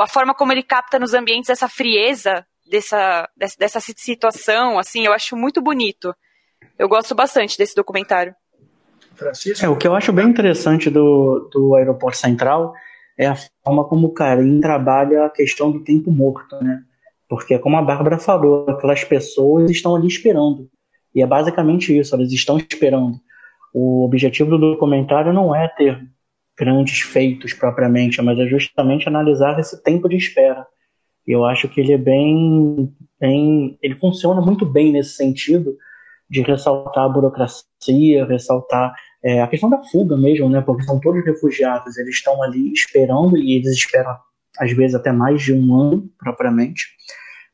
a 0.00 0.06
forma 0.06 0.34
como 0.34 0.52
ele 0.52 0.62
capta 0.62 0.98
nos 0.98 1.14
ambientes 1.14 1.48
essa 1.48 1.68
frieza 1.68 2.46
dessa, 2.70 3.28
dessa 3.58 3.80
situação, 3.80 4.78
assim, 4.78 5.06
eu 5.06 5.12
acho 5.12 5.36
muito 5.36 5.60
bonito. 5.60 6.14
Eu 6.78 6.88
gosto 6.88 7.14
bastante 7.14 7.58
desse 7.58 7.74
documentário. 7.74 8.34
Francisco? 9.14 9.64
É, 9.64 9.68
o 9.68 9.76
que 9.76 9.86
eu 9.86 9.94
acho 9.94 10.12
bem 10.12 10.28
interessante 10.28 10.88
do, 10.88 11.50
do 11.52 11.74
Aeroporto 11.74 12.16
Central 12.16 12.72
é 13.18 13.26
a 13.26 13.36
forma 13.62 13.84
como 13.84 14.06
o 14.06 14.12
Karim 14.12 14.60
trabalha 14.60 15.26
a 15.26 15.30
questão 15.30 15.70
do 15.70 15.84
tempo 15.84 16.10
morto, 16.10 16.56
né? 16.62 16.82
Porque, 17.28 17.58
como 17.58 17.76
a 17.76 17.82
Bárbara 17.82 18.18
falou, 18.18 18.68
aquelas 18.68 19.04
pessoas 19.04 19.70
estão 19.70 19.94
ali 19.94 20.08
esperando. 20.08 20.68
E 21.14 21.22
é 21.22 21.26
basicamente 21.26 21.96
isso, 21.96 22.14
elas 22.14 22.32
estão 22.32 22.56
esperando. 22.56 23.20
O 23.72 24.04
objetivo 24.04 24.50
do 24.50 24.72
documentário 24.72 25.32
não 25.32 25.54
é 25.54 25.68
ter 25.68 26.00
grandes 26.58 27.00
feitos 27.00 27.52
propriamente, 27.52 28.20
mas 28.20 28.38
é 28.38 28.46
justamente 28.46 29.08
analisar 29.08 29.58
esse 29.60 29.82
tempo 29.82 30.08
de 30.08 30.16
espera. 30.16 30.66
E 31.26 31.32
eu 31.32 31.44
acho 31.44 31.68
que 31.68 31.80
ele 31.80 31.92
é 31.92 31.98
bem, 31.98 32.92
bem. 33.20 33.78
Ele 33.80 33.94
funciona 33.94 34.40
muito 34.40 34.66
bem 34.66 34.90
nesse 34.90 35.10
sentido, 35.10 35.76
de 36.30 36.42
ressaltar 36.42 37.04
a 37.04 37.08
burocracia, 37.08 38.24
ressaltar 38.24 38.94
é, 39.22 39.42
a 39.42 39.48
questão 39.48 39.68
da 39.68 39.82
fuga 39.84 40.16
mesmo, 40.16 40.48
né? 40.48 40.60
Porque 40.60 40.84
são 40.84 41.00
todos 41.00 41.24
refugiados, 41.24 41.98
eles 41.98 42.14
estão 42.14 42.42
ali 42.42 42.72
esperando 42.72 43.36
e 43.36 43.56
eles 43.56 43.72
esperam 43.72 44.16
às 44.58 44.72
vezes 44.72 44.94
até 44.94 45.10
mais 45.10 45.42
de 45.42 45.52
um 45.52 45.74
ano 45.74 46.08
propriamente, 46.18 46.84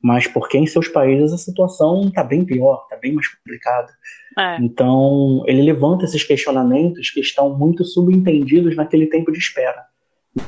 mas 0.03 0.27
porque 0.27 0.59
em 0.59 0.67
seus 0.67 0.89
países 0.89 1.33
a 1.33 1.39
situação 1.39 2.03
está 2.09 2.23
bem 2.23 2.45
pior, 2.45 2.83
está 2.85 2.97
bem 2.97 3.13
mais 3.15 3.29
complicada. 3.29 3.93
É. 4.39 4.59
Então 4.61 5.43
ele 5.47 5.63
levanta 5.63 6.05
esses 6.05 6.23
questionamentos 6.23 7.11
que 7.11 7.21
estão 7.21 7.57
muito 7.57 7.85
subentendidos 7.85 8.77
naquele 8.77 9.07
tempo 9.07 9.33
de 9.33 9.39
espera. 9.39 9.85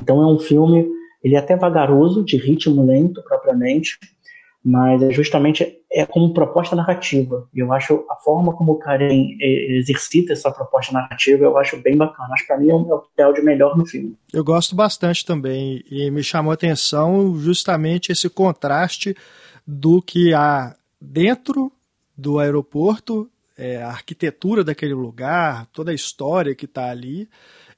Então 0.03 0.23
é 0.23 0.27
um 0.27 0.39
filme, 0.39 0.87
ele 1.23 1.35
é 1.35 1.39
até 1.39 1.57
vagaroso, 1.57 2.25
de 2.25 2.37
ritmo 2.37 2.85
lento 2.85 3.23
propriamente, 3.23 3.99
mas 4.63 5.03
é 5.03 5.11
justamente 5.11 5.78
é 5.91 6.05
como 6.05 6.35
proposta 6.35 6.77
narrativa. 6.77 7.49
E 7.55 7.61
eu 7.61 7.73
acho 7.73 8.05
a 8.11 8.17
forma 8.17 8.55
como 8.55 8.73
o 8.73 8.79
Karen 8.79 9.37
exercita 9.41 10.33
essa 10.33 10.51
proposta 10.51 10.93
narrativa, 10.93 11.45
eu 11.45 11.57
acho 11.57 11.79
bem 11.79 11.97
bacana. 11.97 12.35
Acho 12.35 12.43
que 12.43 12.49
para 12.49 12.59
mim 12.59 12.69
é 12.69 12.75
o 12.75 12.85
papel 12.85 13.33
de 13.33 13.43
melhor 13.43 13.77
no 13.77 13.87
filme. 13.87 14.17
Eu 14.33 14.45
gosto 14.45 14.77
bastante 14.77 15.25
também 15.25 15.83
e 15.91 16.11
me 16.11 16.23
chamou 16.23 16.51
a 16.51 16.55
atenção 16.55 17.37
justamente 17.37 18.13
esse 18.13 18.29
contraste 18.29 19.17
do 19.67 20.03
que 20.03 20.35
há 20.35 20.75
dentro 21.01 21.73
do 22.17 22.39
aeroporto, 22.39 23.31
é, 23.57 23.83
a 23.83 23.89
arquitetura 23.89 24.63
daquele 24.63 24.95
lugar, 24.95 25.67
toda 25.73 25.91
a 25.91 25.95
história 25.95 26.55
que 26.55 26.65
está 26.65 26.91
ali, 26.91 27.29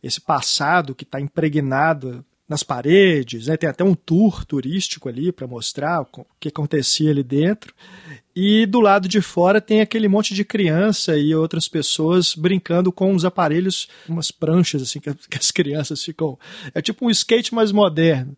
esse 0.02 0.20
passado 0.20 0.94
que 0.94 1.04
está 1.04 1.20
impregnado 1.20 2.24
nas 2.50 2.64
paredes, 2.64 3.46
né? 3.46 3.56
tem 3.56 3.70
até 3.70 3.84
um 3.84 3.94
tour 3.94 4.44
turístico 4.44 5.08
ali 5.08 5.30
para 5.30 5.46
mostrar 5.46 6.02
o 6.02 6.26
que 6.40 6.48
acontecia 6.48 7.12
ali 7.12 7.22
dentro. 7.22 7.72
E 8.34 8.66
do 8.66 8.80
lado 8.80 9.06
de 9.06 9.20
fora 9.20 9.60
tem 9.60 9.80
aquele 9.80 10.08
monte 10.08 10.34
de 10.34 10.44
criança 10.44 11.16
e 11.16 11.32
outras 11.32 11.68
pessoas 11.68 12.34
brincando 12.34 12.90
com 12.90 13.12
uns 13.12 13.24
aparelhos, 13.24 13.88
umas 14.08 14.32
pranchas 14.32 14.82
assim 14.82 14.98
que 14.98 15.38
as 15.38 15.52
crianças 15.52 16.02
ficam. 16.02 16.36
É 16.74 16.82
tipo 16.82 17.06
um 17.06 17.10
skate 17.10 17.54
mais 17.54 17.70
moderno. 17.70 18.36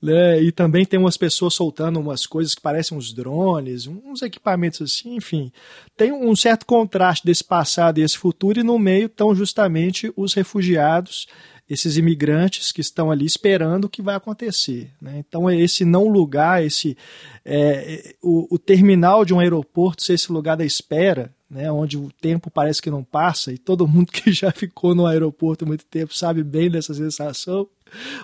Né? 0.00 0.42
E 0.42 0.50
também 0.50 0.86
tem 0.86 0.98
umas 0.98 1.18
pessoas 1.18 1.52
soltando 1.52 2.00
umas 2.00 2.24
coisas 2.24 2.54
que 2.54 2.62
parecem 2.62 2.96
uns 2.96 3.12
drones, 3.12 3.86
uns 3.86 4.22
equipamentos 4.22 4.80
assim, 4.80 5.16
enfim. 5.16 5.52
Tem 5.98 6.10
um 6.10 6.34
certo 6.34 6.64
contraste 6.64 7.26
desse 7.26 7.44
passado 7.44 7.98
e 7.98 8.02
esse 8.02 8.16
futuro, 8.16 8.58
e 8.58 8.62
no 8.62 8.78
meio 8.78 9.04
estão 9.04 9.34
justamente 9.34 10.10
os 10.16 10.32
refugiados 10.32 11.26
esses 11.70 11.96
imigrantes 11.96 12.72
que 12.72 12.80
estão 12.80 13.12
ali 13.12 13.24
esperando 13.24 13.84
o 13.84 13.88
que 13.88 14.02
vai 14.02 14.16
acontecer. 14.16 14.90
Né? 15.00 15.18
Então, 15.18 15.48
é 15.48 15.56
esse 15.56 15.84
não 15.84 16.08
lugar, 16.08 16.64
esse 16.64 16.96
é, 17.44 18.16
o, 18.20 18.52
o, 18.52 18.58
terminal 18.58 19.24
de 19.24 19.32
um 19.32 19.38
aeroporto 19.38 20.02
ser 20.02 20.14
esse 20.14 20.32
lugar 20.32 20.56
da 20.56 20.64
espera, 20.64 21.32
né? 21.48 21.70
onde 21.70 21.96
o 21.96 22.10
tempo 22.20 22.50
parece 22.50 22.82
que 22.82 22.90
não 22.90 23.04
passa, 23.04 23.52
e 23.52 23.58
todo 23.58 23.86
mundo 23.86 24.10
que 24.12 24.32
já 24.32 24.50
ficou 24.50 24.96
no 24.96 25.06
aeroporto 25.06 25.64
muito 25.64 25.84
tempo 25.84 26.12
sabe 26.12 26.42
bem 26.42 26.68
dessa 26.68 26.92
sensação. 26.92 27.68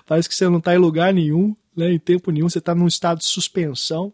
Parece 0.05 0.27
que 0.27 0.35
você 0.35 0.49
não 0.49 0.57
está 0.57 0.75
em 0.75 0.79
lugar 0.79 1.13
nenhum, 1.13 1.55
né? 1.77 1.91
em 1.91 1.99
tempo 1.99 2.31
nenhum, 2.31 2.49
você 2.49 2.59
está 2.59 2.73
num 2.73 2.87
estado 2.87 3.19
de 3.19 3.25
suspensão. 3.25 4.11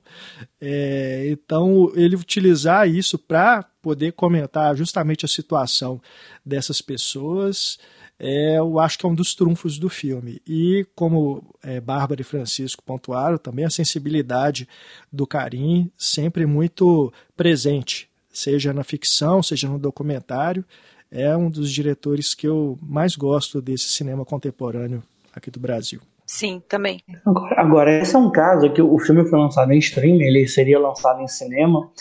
É, 0.59 1.27
então, 1.29 1.91
ele 1.95 2.15
utilizar 2.15 2.87
isso 2.87 3.17
para 3.17 3.63
poder 3.81 4.13
comentar 4.13 4.75
justamente 4.75 5.25
a 5.25 5.29
situação 5.29 6.01
dessas 6.45 6.81
pessoas 6.81 7.77
é, 8.19 8.57
eu 8.57 8.79
acho 8.79 8.97
que 8.97 9.05
é 9.05 9.09
um 9.09 9.15
dos 9.15 9.35
trunfos 9.35 9.77
do 9.77 9.89
filme. 9.89 10.41
E 10.47 10.85
como 10.95 11.43
é, 11.61 11.81
Bárbara 11.81 12.21
e 12.21 12.23
Francisco 12.23 12.83
pontuaram, 12.83 13.37
também 13.37 13.65
a 13.65 13.69
sensibilidade 13.69 14.67
do 15.11 15.27
Karim 15.27 15.91
sempre 15.97 16.45
muito 16.45 17.11
presente, 17.35 18.09
seja 18.31 18.71
na 18.71 18.83
ficção, 18.83 19.43
seja 19.43 19.67
no 19.67 19.77
documentário. 19.79 20.63
É 21.11 21.35
um 21.35 21.49
dos 21.49 21.71
diretores 21.71 22.33
que 22.33 22.47
eu 22.47 22.79
mais 22.81 23.15
gosto 23.15 23.61
desse 23.61 23.89
cinema 23.89 24.23
contemporâneo 24.23 25.03
aqui 25.33 25.51
do 25.51 25.59
Brasil. 25.59 26.01
Sim, 26.33 26.63
também. 26.67 26.99
Agora, 27.23 27.61
agora, 27.61 28.01
esse 28.01 28.15
é 28.15 28.17
um 28.17 28.31
caso 28.31 28.73
que 28.73 28.81
o 28.81 28.97
filme 28.97 29.23
foi 29.29 29.37
lançado 29.37 29.71
em 29.71 29.77
streaming, 29.77 30.23
ele 30.23 30.47
seria 30.47 30.79
lançado 30.79 31.21
em 31.21 31.27
cinema, 31.27 31.91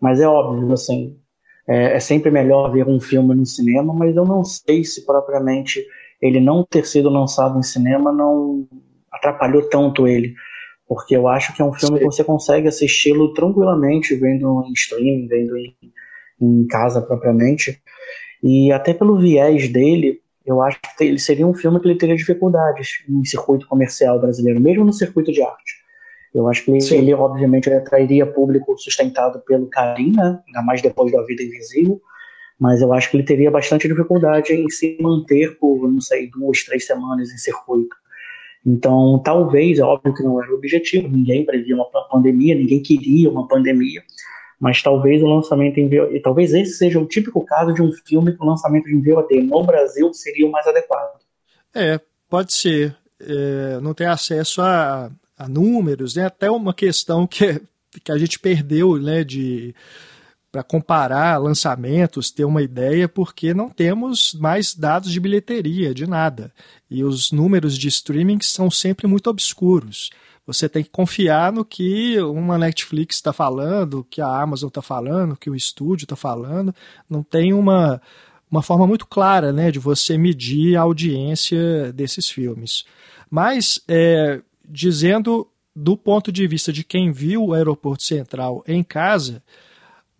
mas 0.00 0.18
é 0.18 0.26
óbvio, 0.26 0.72
assim, 0.72 1.18
é, 1.68 1.96
é, 1.96 2.00
sempre 2.00 2.30
melhor 2.30 2.72
ver 2.72 2.88
um 2.88 2.98
filme 2.98 3.34
no 3.34 3.44
cinema, 3.44 3.92
mas 3.92 4.16
eu 4.16 4.24
não 4.24 4.42
sei 4.44 4.82
se 4.82 5.04
propriamente 5.04 5.86
ele 6.22 6.40
não 6.40 6.64
ter 6.64 6.86
sido 6.86 7.10
lançado 7.10 7.58
em 7.58 7.62
cinema 7.62 8.10
não 8.10 8.66
atrapalhou 9.12 9.68
tanto 9.68 10.08
ele. 10.08 10.32
Porque 10.88 11.14
eu 11.14 11.28
acho 11.28 11.54
que 11.54 11.60
é 11.60 11.64
um 11.64 11.74
filme 11.74 11.98
Sim. 11.98 12.00
que 12.06 12.10
você 12.10 12.24
consegue 12.24 12.68
assisti-lo 12.68 13.34
tranquilamente 13.34 14.14
vendo 14.14 14.64
em 14.66 14.72
streaming, 14.72 15.28
vendo 15.28 15.54
em, 15.54 15.76
em 16.40 16.66
casa 16.66 17.02
propriamente. 17.02 17.78
E 18.42 18.72
até 18.72 18.94
pelo 18.94 19.18
viés 19.18 19.68
dele, 19.68 20.21
eu 20.44 20.60
acho 20.60 20.78
que 20.96 21.04
ele 21.04 21.18
seria 21.18 21.46
um 21.46 21.54
filme 21.54 21.80
que 21.80 21.88
ele 21.88 21.98
teria 21.98 22.16
dificuldades 22.16 23.04
em 23.08 23.24
circuito 23.24 23.66
comercial 23.66 24.20
brasileiro, 24.20 24.60
mesmo 24.60 24.84
no 24.84 24.92
circuito 24.92 25.32
de 25.32 25.42
arte. 25.42 25.82
Eu 26.34 26.48
acho 26.48 26.64
que 26.64 26.70
ele, 26.70 26.94
ele 26.94 27.14
obviamente, 27.14 27.66
ele 27.66 27.76
atrairia 27.76 28.26
público 28.26 28.76
sustentado 28.78 29.40
pelo 29.40 29.66
Karim, 29.66 30.12
né? 30.12 30.40
ainda 30.46 30.62
mais 30.62 30.80
depois 30.80 31.12
da 31.12 31.22
Vida 31.22 31.42
Invisível, 31.42 32.00
mas 32.58 32.80
eu 32.80 32.92
acho 32.92 33.10
que 33.10 33.16
ele 33.16 33.24
teria 33.24 33.50
bastante 33.50 33.86
dificuldade 33.86 34.52
em 34.52 34.68
se 34.70 34.96
manter 35.00 35.58
por, 35.58 35.90
não 35.90 36.00
sei, 36.00 36.30
duas, 36.30 36.64
três 36.64 36.86
semanas 36.86 37.30
em 37.30 37.36
circuito. 37.36 37.94
Então, 38.64 39.20
talvez, 39.24 39.78
é 39.78 39.82
óbvio 39.82 40.14
que 40.14 40.22
não 40.22 40.40
era 40.40 40.52
o 40.52 40.54
objetivo, 40.54 41.08
ninguém 41.08 41.44
previa 41.44 41.74
uma 41.74 41.90
pandemia, 42.08 42.54
ninguém 42.54 42.80
queria 42.80 43.28
uma 43.28 43.48
pandemia, 43.48 44.02
mas 44.62 44.80
talvez 44.80 45.20
o 45.22 45.26
lançamento 45.26 45.78
em 45.78 45.88
VOD, 45.88 46.20
talvez 46.20 46.54
esse 46.54 46.74
seja 46.74 47.00
o 47.00 47.06
típico 47.06 47.44
caso 47.44 47.74
de 47.74 47.82
um 47.82 47.90
filme 47.90 48.36
o 48.38 48.46
lançamento 48.46 48.88
em 48.88 49.02
VOD 49.02 49.42
no 49.42 49.64
Brasil 49.64 50.14
seria 50.14 50.46
o 50.46 50.52
mais 50.52 50.66
adequado. 50.66 51.20
É, 51.74 52.00
pode 52.30 52.52
ser. 52.52 52.96
É, 53.20 53.78
não 53.80 53.94
ter 53.94 54.06
acesso 54.06 54.60
a 54.60 55.10
a 55.42 55.48
números, 55.48 56.14
né? 56.14 56.26
até 56.26 56.50
uma 56.50 56.72
questão 56.72 57.26
que, 57.26 57.60
que 58.04 58.12
a 58.12 58.18
gente 58.18 58.38
perdeu 58.38 58.96
né, 58.96 59.24
de 59.24 59.74
para 60.50 60.62
comparar 60.62 61.38
lançamentos, 61.38 62.30
ter 62.30 62.44
uma 62.44 62.60
ideia, 62.60 63.08
porque 63.08 63.54
não 63.54 63.70
temos 63.70 64.34
mais 64.34 64.74
dados 64.74 65.10
de 65.10 65.18
bilheteria, 65.18 65.94
de 65.94 66.06
nada. 66.06 66.52
E 66.90 67.02
os 67.02 67.32
números 67.32 67.78
de 67.78 67.88
streaming 67.88 68.38
são 68.42 68.70
sempre 68.70 69.06
muito 69.06 69.30
obscuros. 69.30 70.10
Você 70.46 70.68
tem 70.68 70.82
que 70.82 70.90
confiar 70.90 71.52
no 71.52 71.64
que 71.64 72.20
uma 72.20 72.58
Netflix 72.58 73.16
está 73.16 73.32
falando, 73.32 74.06
que 74.10 74.20
a 74.20 74.26
Amazon 74.26 74.68
está 74.68 74.82
falando, 74.82 75.36
que 75.36 75.48
o 75.48 75.54
estúdio 75.54 76.04
está 76.04 76.16
falando. 76.16 76.74
Não 77.08 77.22
tem 77.22 77.52
uma, 77.52 78.02
uma 78.50 78.62
forma 78.62 78.86
muito 78.86 79.06
clara 79.06 79.52
né, 79.52 79.70
de 79.70 79.78
você 79.78 80.18
medir 80.18 80.76
a 80.76 80.82
audiência 80.82 81.92
desses 81.92 82.28
filmes. 82.28 82.84
Mas 83.30 83.80
é, 83.86 84.42
dizendo 84.68 85.48
do 85.74 85.96
ponto 85.96 86.30
de 86.30 86.46
vista 86.46 86.72
de 86.72 86.84
quem 86.84 87.10
viu 87.10 87.46
o 87.46 87.54
aeroporto 87.54 88.02
central 88.02 88.62
em 88.66 88.82
casa, 88.82 89.42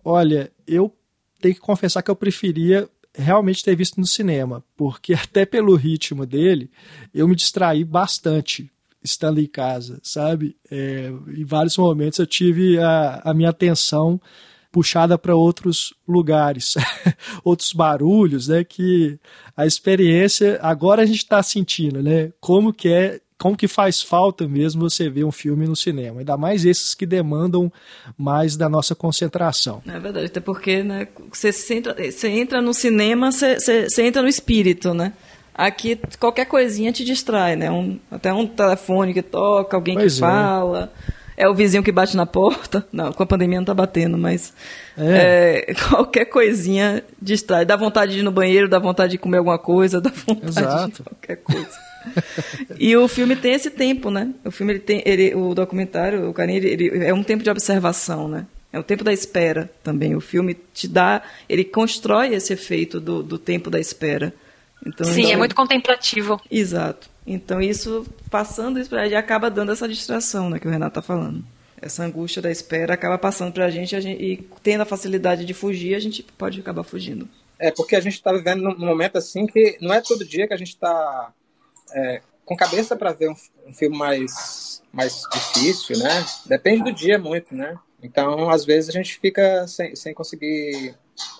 olha, 0.04 0.50
eu 0.66 0.94
tenho 1.40 1.54
que 1.54 1.60
confessar 1.60 2.02
que 2.02 2.10
eu 2.10 2.16
preferia 2.16 2.88
realmente 3.14 3.62
ter 3.62 3.76
visto 3.76 4.00
no 4.00 4.06
cinema, 4.06 4.64
porque 4.76 5.12
até 5.14 5.44
pelo 5.44 5.74
ritmo 5.74 6.24
dele, 6.24 6.70
eu 7.12 7.28
me 7.28 7.36
distraí 7.36 7.84
bastante 7.84 8.71
estando 9.02 9.40
em 9.40 9.46
casa, 9.46 9.98
sabe? 10.02 10.56
É, 10.70 11.12
em 11.36 11.44
vários 11.44 11.76
momentos 11.76 12.18
eu 12.18 12.26
tive 12.26 12.78
a, 12.78 13.20
a 13.24 13.34
minha 13.34 13.50
atenção 13.50 14.20
puxada 14.70 15.18
para 15.18 15.36
outros 15.36 15.92
lugares, 16.08 16.74
outros 17.44 17.72
barulhos, 17.72 18.48
né? 18.48 18.64
Que 18.64 19.18
a 19.56 19.66
experiência 19.66 20.58
agora 20.62 21.02
a 21.02 21.06
gente 21.06 21.18
está 21.18 21.42
sentindo, 21.42 22.02
né? 22.02 22.32
Como 22.40 22.72
que 22.72 22.88
é 22.88 23.20
como 23.38 23.56
que 23.56 23.66
faz 23.66 24.00
falta 24.00 24.46
mesmo 24.46 24.88
você 24.88 25.10
ver 25.10 25.24
um 25.24 25.32
filme 25.32 25.66
no 25.66 25.74
cinema, 25.74 26.20
ainda 26.20 26.36
mais 26.36 26.64
esses 26.64 26.94
que 26.94 27.04
demandam 27.04 27.72
mais 28.16 28.56
da 28.56 28.68
nossa 28.68 28.94
concentração. 28.94 29.82
É 29.84 29.98
verdade, 29.98 30.26
até 30.26 30.38
porque 30.38 30.84
né, 30.84 31.08
você, 31.28 31.50
entra, 31.74 31.92
você 31.92 32.28
entra 32.28 32.62
no 32.62 32.72
cinema, 32.72 33.32
você, 33.32 33.58
você, 33.58 33.90
você 33.90 34.02
entra 34.04 34.22
no 34.22 34.28
espírito, 34.28 34.94
né? 34.94 35.12
Aqui 35.54 35.98
qualquer 36.18 36.46
coisinha 36.46 36.92
te 36.92 37.04
distrai, 37.04 37.56
né? 37.56 37.70
Um, 37.70 37.98
até 38.10 38.32
um 38.32 38.46
telefone 38.46 39.12
que 39.12 39.22
toca, 39.22 39.76
alguém 39.76 39.94
pois 39.94 40.14
que 40.14 40.24
é. 40.24 40.26
fala. 40.26 40.92
É 41.36 41.48
o 41.48 41.54
vizinho 41.54 41.82
que 41.82 41.90
bate 41.90 42.16
na 42.16 42.26
porta. 42.26 42.86
Não, 42.92 43.12
com 43.12 43.22
a 43.22 43.26
pandemia 43.26 43.58
não 43.58 43.64
tá 43.64 43.74
batendo, 43.74 44.18
mas 44.18 44.52
é. 44.96 45.64
É, 45.70 45.74
qualquer 45.88 46.26
coisinha 46.26 47.02
distrai. 47.20 47.64
Dá 47.64 47.74
vontade 47.74 48.12
de 48.12 48.20
ir 48.20 48.22
no 48.22 48.30
banheiro, 48.30 48.68
dá 48.68 48.78
vontade 48.78 49.12
de 49.12 49.18
comer 49.18 49.38
alguma 49.38 49.58
coisa, 49.58 49.98
dá 50.00 50.10
vontade 50.10 50.48
Exato. 50.50 51.02
de 51.02 51.02
qualquer 51.02 51.36
coisa 51.36 51.92
e 52.78 52.96
o 52.96 53.06
filme 53.08 53.36
tem 53.36 53.52
esse 53.52 53.70
tempo, 53.70 54.10
né? 54.10 54.32
O 54.44 54.50
filme 54.50 54.72
ele 54.72 54.80
tem, 54.80 55.02
ele, 55.04 55.34
o 55.34 55.54
documentário, 55.54 56.28
o 56.28 56.34
carinho, 56.34 56.58
ele, 56.58 56.86
ele, 56.86 57.04
é 57.04 57.14
um 57.14 57.22
tempo 57.22 57.42
de 57.42 57.50
observação, 57.50 58.28
né? 58.28 58.46
É 58.72 58.78
o 58.78 58.82
tempo 58.82 59.04
da 59.04 59.12
espera 59.12 59.70
também. 59.82 60.14
O 60.14 60.20
filme 60.20 60.56
te 60.72 60.88
dá, 60.88 61.22
ele 61.48 61.62
constrói 61.62 62.34
esse 62.34 62.52
efeito 62.52 63.00
do, 63.00 63.22
do 63.22 63.38
tempo 63.38 63.70
da 63.70 63.78
espera. 63.78 64.32
Então, 64.84 65.06
Sim, 65.06 65.32
é 65.32 65.36
muito 65.36 65.54
contemplativo. 65.54 66.40
Exato. 66.50 67.08
Então 67.26 67.60
isso, 67.60 68.06
passando 68.30 68.80
isso 68.80 68.90
para 68.90 69.02
a 69.02 69.04
gente, 69.04 69.14
acaba 69.14 69.50
dando 69.50 69.72
essa 69.72 69.88
distração, 69.88 70.50
né, 70.50 70.58
que 70.58 70.66
o 70.66 70.70
Renato 70.70 70.98
está 70.98 71.02
falando. 71.02 71.44
Essa 71.80 72.04
angústia 72.04 72.42
da 72.42 72.50
espera 72.50 72.94
acaba 72.94 73.18
passando 73.18 73.52
para 73.52 73.66
a 73.66 73.70
gente, 73.70 73.96
e 73.96 74.36
tendo 74.62 74.82
a 74.82 74.86
facilidade 74.86 75.44
de 75.44 75.54
fugir, 75.54 75.94
a 75.94 76.00
gente 76.00 76.22
pode 76.22 76.60
acabar 76.60 76.82
fugindo. 76.82 77.28
É 77.58 77.70
porque 77.70 77.96
a 77.96 78.00
gente 78.00 78.14
está 78.14 78.32
vivendo 78.32 78.62
num 78.62 78.86
momento 78.86 79.18
assim 79.18 79.46
que 79.46 79.78
não 79.80 79.94
é 79.94 80.00
todo 80.00 80.24
dia 80.24 80.46
que 80.46 80.54
a 80.54 80.56
gente 80.56 80.70
está 80.70 81.32
é, 81.94 82.20
com 82.44 82.56
cabeça 82.56 82.96
para 82.96 83.12
ver 83.12 83.30
um, 83.30 83.36
um, 83.66 83.72
filme 83.72 83.96
mais, 83.96 84.82
mais 84.92 85.22
difícil, 85.32 85.98
né? 85.98 86.24
Depende 86.46 86.84
do 86.84 86.92
dia 86.92 87.18
muito, 87.18 87.54
né? 87.54 87.76
Então, 88.02 88.50
às 88.50 88.64
vezes, 88.64 88.90
a 88.90 88.92
gente 88.92 89.18
fica 89.20 89.66
sem, 89.68 89.94
sem 89.94 90.12
conseguir 90.12 90.94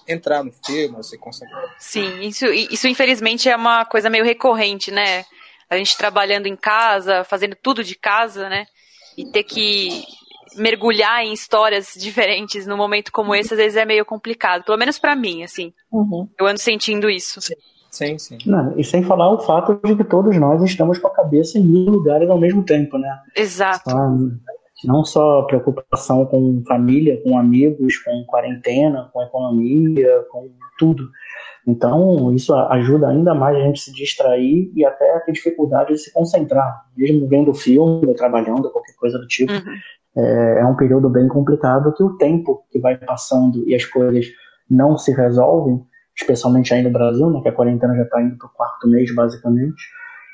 entrar 0.07 0.43
no 0.43 0.53
filme, 0.53 1.03
sem 1.03 1.19
conseguir. 1.19 1.53
Sim, 1.79 2.21
isso, 2.21 2.47
isso 2.47 2.89
infelizmente 2.89 3.49
é 3.49 3.57
uma 3.57 3.85
coisa 3.85 4.11
meio 4.11 4.25
recorrente, 4.25 4.91
né? 4.91 5.25
A 5.69 5.77
gente 5.77 5.97
trabalhando 5.97 6.47
em 6.47 6.57
casa, 6.57 7.25
fazendo 7.25 7.57
tudo 7.61 7.83
de 7.83 7.95
casa, 7.95 8.49
né? 8.49 8.67
E 9.17 9.25
ter 9.31 9.43
que 9.43 10.05
mergulhar 10.57 11.25
em 11.25 11.33
histórias 11.33 11.95
diferentes 11.99 12.67
num 12.67 12.77
momento 12.77 13.11
como 13.11 13.35
esse, 13.35 13.55
às 13.55 13.59
vezes 13.59 13.77
é 13.77 13.85
meio 13.85 14.05
complicado. 14.05 14.65
Pelo 14.65 14.79
menos 14.79 14.99
para 14.99 15.17
mim, 15.17 15.43
assim. 15.43 15.73
Uhum. 15.91 16.29
Eu 16.39 16.47
ando 16.47 16.61
sentindo 16.61 17.09
isso. 17.09 17.41
Sim. 17.41 17.55
Sim, 17.93 18.19
sim. 18.19 18.39
Não, 18.47 18.73
e 18.79 18.83
sem 18.83 19.03
falar 19.03 19.31
o 19.31 19.41
fato 19.41 19.79
de 19.85 19.95
que 19.95 20.03
todos 20.03 20.35
nós 20.39 20.63
estamos 20.63 20.99
com 20.99 21.09
a 21.09 21.15
cabeça 21.15 21.59
em 21.59 21.63
mil 21.63 21.93
lugares 21.93 22.29
ao 22.31 22.41
mesmo 22.41 22.65
tempo, 22.65 22.97
né? 22.97 23.21
Exato. 23.37 23.91
Não 24.85 25.05
só 25.05 25.43
preocupação 25.43 26.27
com 26.27 26.63
família, 26.67 27.21
com 27.23 27.39
amigos, 27.39 27.99
com 27.99 28.25
quarentena, 28.25 29.11
com 29.13 29.23
economia, 29.23 30.25
com 30.31 30.51
tudo. 30.79 31.09
Então, 31.67 32.35
isso 32.35 32.55
ajuda 32.55 33.09
ainda 33.09 33.35
mais 33.35 33.57
a 33.57 33.61
gente 33.61 33.81
se 33.81 33.93
distrair 33.93 34.73
e 34.75 34.85
até 34.85 35.17
a 35.17 35.21
ter 35.21 35.33
dificuldade 35.33 35.93
de 35.93 35.99
se 35.99 36.13
concentrar. 36.13 36.87
Mesmo 36.97 37.29
vendo 37.29 37.55
filme, 37.55 38.15
trabalhando, 38.15 38.71
qualquer 38.71 38.95
coisa 38.97 39.19
do 39.19 39.27
tipo. 39.27 39.53
Uhum. 39.53 39.61
É, 40.17 40.61
é 40.61 40.67
um 40.67 40.77
período 40.77 41.09
bem 41.09 41.29
complicado 41.29 41.95
que 41.95 42.03
o 42.03 42.17
tempo 42.17 42.65
que 42.71 42.79
vai 42.79 42.97
passando 42.97 43.67
e 43.67 43.75
as 43.75 43.85
coisas 43.85 44.27
não 44.69 44.99
se 44.99 45.13
resolvem, 45.13 45.81
especialmente 46.17 46.75
aí 46.75 46.83
no 46.83 46.91
Brasil, 46.91 47.31
né, 47.31 47.41
que 47.43 47.49
a 47.49 47.53
quarentena 47.53 47.95
já 47.95 48.03
está 48.03 48.21
indo 48.21 48.37
para 48.37 48.47
o 48.47 48.51
quarto 48.51 48.89
mês, 48.89 49.15
basicamente, 49.15 49.83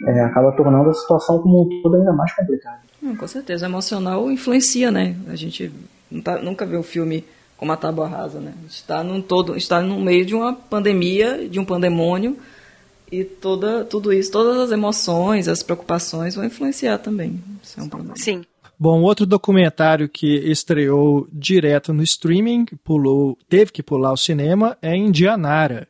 é, 0.06 0.20
acaba 0.20 0.52
tornando 0.52 0.90
a 0.90 0.94
situação 0.94 1.40
como 1.40 1.62
um 1.62 1.82
todo 1.82 1.96
ainda 1.96 2.12
mais 2.12 2.32
complicada. 2.34 2.80
Hum, 3.02 3.16
com 3.16 3.26
certeza, 3.26 3.66
o 3.66 3.68
emocional 3.68 4.30
influencia, 4.30 4.90
né? 4.90 5.16
A 5.28 5.37
gente 5.37 5.72
tá, 6.22 6.38
nunca 6.38 6.66
vê 6.66 6.76
o 6.76 6.82
filme 6.82 7.24
como 7.56 7.72
a 7.72 7.76
tábua 7.76 8.08
rasa, 8.08 8.40
né? 8.40 8.52
Está 8.68 9.02
num 9.02 9.20
todo, 9.20 9.56
está 9.56 9.80
no 9.80 9.98
meio 10.00 10.24
de 10.24 10.34
uma 10.34 10.52
pandemia, 10.52 11.48
de 11.48 11.58
um 11.58 11.64
pandemônio, 11.64 12.37
e 13.11 13.24
toda, 13.24 13.84
tudo 13.84 14.12
isso, 14.12 14.30
todas 14.30 14.58
as 14.58 14.70
emoções, 14.70 15.48
as 15.48 15.62
preocupações 15.62 16.34
vão 16.34 16.44
influenciar 16.44 16.98
também. 16.98 17.42
Isso 17.62 17.80
é 17.80 17.82
um 17.82 17.88
problema. 17.88 18.16
Sim. 18.16 18.44
Bom, 18.78 19.02
outro 19.02 19.26
documentário 19.26 20.08
que 20.08 20.37
estreou 20.50 21.26
direto 21.32 21.92
no 21.92 22.02
streaming, 22.02 22.66
pulou, 22.84 23.37
teve 23.48 23.72
que 23.72 23.82
pular 23.82 24.12
o 24.12 24.16
cinema, 24.16 24.78
é 24.80 24.96
Indianara. 24.96 25.88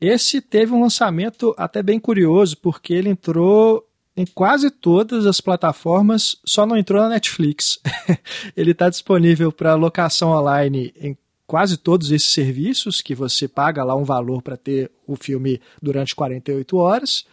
Esse 0.00 0.40
teve 0.40 0.72
um 0.72 0.82
lançamento 0.82 1.54
até 1.56 1.82
bem 1.82 1.98
curioso, 1.98 2.56
porque 2.58 2.92
ele 2.92 3.08
entrou 3.08 3.86
em 4.16 4.24
quase 4.24 4.70
todas 4.70 5.26
as 5.26 5.40
plataformas, 5.40 6.38
só 6.44 6.64
não 6.64 6.76
entrou 6.76 7.02
na 7.02 7.10
Netflix. 7.10 7.78
ele 8.56 8.70
está 8.70 8.88
disponível 8.88 9.52
para 9.52 9.74
locação 9.74 10.30
online 10.30 10.92
em 10.98 11.16
quase 11.46 11.76
todos 11.76 12.10
esses 12.10 12.32
serviços, 12.32 13.00
que 13.00 13.14
você 13.14 13.46
paga 13.46 13.84
lá 13.84 13.94
um 13.94 14.04
valor 14.04 14.42
para 14.42 14.56
ter 14.56 14.90
o 15.06 15.16
filme 15.16 15.60
durante 15.80 16.14
48 16.14 16.76
horas. 16.76 17.26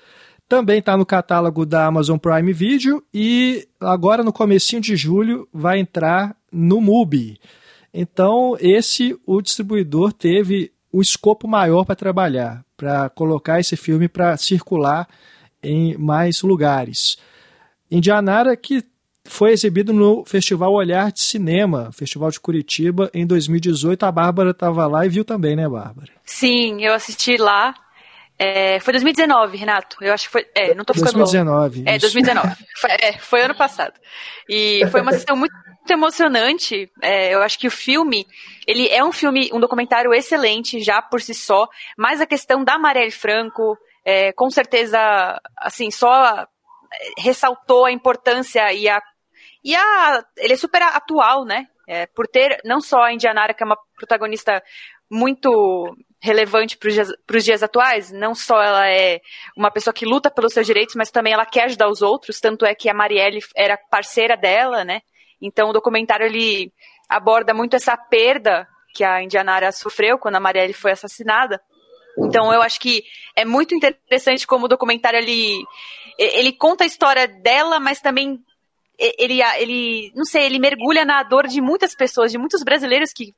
Também 0.48 0.80
está 0.80 0.96
no 0.98 1.06
catálogo 1.06 1.66
da 1.66 1.86
Amazon 1.86 2.18
Prime 2.18 2.52
Video 2.52 3.04
e 3.14 3.68
agora 3.80 4.24
no 4.24 4.34
comecinho 4.34 4.82
de 4.82 4.96
julho 4.96 5.48
vai 5.54 5.80
entrar 5.80 6.36
no 6.52 6.82
MUBI. 6.82 7.40
Então, 7.94 8.58
esse 8.60 9.18
o 9.26 9.42
distribuidor 9.42 10.12
teve 10.12 10.73
o 10.94 11.02
escopo 11.02 11.48
maior 11.48 11.84
para 11.84 11.96
trabalhar, 11.96 12.64
para 12.78 13.10
colocar 13.10 13.60
esse 13.60 13.76
filme 13.76 14.08
para 14.08 14.38
circular 14.38 15.08
em 15.62 15.98
mais 15.98 16.44
lugares. 16.44 17.18
Indianara, 17.90 18.56
que 18.56 18.84
foi 19.26 19.52
exibido 19.52 19.92
no 19.92 20.24
Festival 20.24 20.72
Olhar 20.72 21.12
de 21.12 21.22
Cinema, 21.22 21.92
Festival 21.92 22.30
de 22.30 22.40
Curitiba, 22.40 23.10
em 23.12 23.26
2018. 23.26 24.04
A 24.04 24.12
Bárbara 24.12 24.52
estava 24.52 24.86
lá 24.86 25.04
e 25.04 25.10
viu 25.10 25.26
também, 25.26 25.56
né, 25.56 25.68
Bárbara? 25.68 26.12
Sim, 26.24 26.84
eu 26.86 26.94
assisti 26.94 27.38
lá. 27.38 27.74
É, 28.38 28.80
foi 28.80 28.94
2019, 28.94 29.58
Renato. 29.58 29.98
Eu 30.02 30.14
acho 30.14 30.26
que 30.26 30.32
foi. 30.32 30.46
É, 30.54 30.76
não 30.76 30.84
tô 30.86 30.94
ficando 30.94 31.18
2019. 31.18 31.78
Longo. 31.80 31.90
É, 31.90 31.98
2019. 31.98 32.56
foi, 32.78 32.90
é, 32.92 33.14
foi 33.14 33.42
ano 33.42 33.56
passado. 33.56 33.94
E 34.48 34.86
foi 34.92 35.02
uma 35.02 35.12
sessão 35.12 35.36
muito 35.36 35.54
emocionante. 35.92 36.90
É, 37.02 37.34
eu 37.34 37.42
acho 37.42 37.60
que 37.60 37.68
o 37.68 37.72
filme, 37.72 38.26
ele 38.68 38.88
é 38.88 39.04
um 39.04 39.12
filme, 39.12 39.50
um 39.52 39.60
documentário 39.60 40.14
excelente 40.14 40.80
já 40.80 41.02
por 41.02 41.22
si 41.22 41.34
só, 41.34 41.68
mas 41.98 42.22
a 42.22 42.26
questão 42.26 42.64
da 42.64 42.78
Marielle 42.78 43.12
Franco, 43.12 43.78
é, 44.06 44.32
com 44.34 44.50
certeza, 44.50 44.98
assim, 45.58 45.92
só 45.92 46.26
é, 46.38 46.46
ressaltou 47.18 47.86
a 47.86 47.92
importância 47.92 48.72
e 48.72 48.88
a, 48.88 49.02
e 49.64 49.76
a, 49.76 50.24
ele 50.38 50.54
é 50.54 50.58
super 50.58 50.82
atual, 50.82 51.46
né? 51.46 51.68
É, 51.88 52.06
por 52.08 52.28
ter 52.28 52.62
não 52.64 52.80
só 52.80 53.02
a 53.02 53.12
Indianara, 53.12 53.54
que 53.54 53.62
é 53.62 53.66
uma 53.66 53.78
protagonista 53.98 54.64
muito 55.12 55.96
relevante 56.22 56.78
para 56.78 57.38
os 57.38 57.44
dias 57.44 57.62
atuais. 57.62 58.10
Não 58.12 58.34
só 58.34 58.62
ela 58.62 58.90
é 58.90 59.20
uma 59.58 59.70
pessoa 59.70 59.94
que 59.94 60.06
luta 60.06 60.32
pelos 60.32 60.54
seus 60.54 60.66
direitos, 60.66 60.96
mas 60.96 61.12
também 61.12 61.34
ela 61.34 61.46
quer 61.46 61.66
ajudar 61.66 61.90
os 61.90 62.02
outros. 62.02 62.40
Tanto 62.40 62.66
é 62.66 62.74
que 62.74 62.90
a 62.90 62.94
Marielle 62.94 63.42
era 63.56 63.78
parceira 63.78 64.38
dela, 64.38 64.86
né? 64.86 65.02
Então 65.44 65.70
o 65.70 65.74
documentário 65.74 66.26
ele 66.26 66.72
aborda 67.10 67.54
muito 67.54 67.76
essa 67.76 67.98
perda 67.98 68.68
que 68.96 69.04
a 69.04 69.22
Indianara 69.22 69.72
sofreu 69.72 70.18
quando 70.18 70.36
a 70.36 70.40
Marielle 70.40 70.74
foi 70.74 70.92
assassinada. 70.92 71.62
Então 72.18 72.54
eu 72.54 72.62
acho 72.62 72.80
que 72.80 73.04
é 73.36 73.44
muito 73.44 73.76
interessante 73.76 74.48
como 74.48 74.66
o 74.66 74.70
documentário 74.70 75.20
ele, 75.20 75.64
ele 76.18 76.54
conta 76.54 76.84
a 76.84 76.88
história 76.88 77.28
dela, 77.28 77.80
mas 77.80 78.00
também 78.00 78.40
ele, 78.98 79.42
ele, 79.58 80.12
não 80.16 80.24
sei, 80.24 80.46
ele 80.46 80.60
mergulha 80.60 81.04
na 81.04 81.24
dor 81.24 81.48
de 81.48 81.60
muitas 81.60 81.96
pessoas, 81.96 82.32
de 82.32 82.38
muitos 82.38 82.64
brasileiros 82.64 83.12
que 83.12 83.34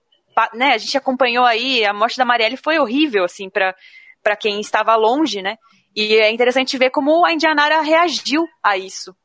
né, 0.54 0.74
a 0.74 0.78
gente 0.78 0.98
acompanhou 0.98 1.46
aí, 1.46 1.86
a 1.86 1.94
morte 1.94 2.18
da 2.18 2.26
Marielle 2.26 2.58
foi 2.58 2.78
horrível, 2.78 3.24
assim, 3.24 3.50
para 3.50 4.36
quem 4.38 4.60
estava 4.60 4.96
longe, 4.96 5.42
né? 5.42 5.58
E 5.96 6.16
é 6.16 6.30
interessante 6.30 6.78
ver 6.78 6.90
como 6.90 7.26
a 7.26 7.32
Indianara 7.32 7.82
reagiu 7.82 8.46
a 8.62 8.78
isso. 8.78 9.16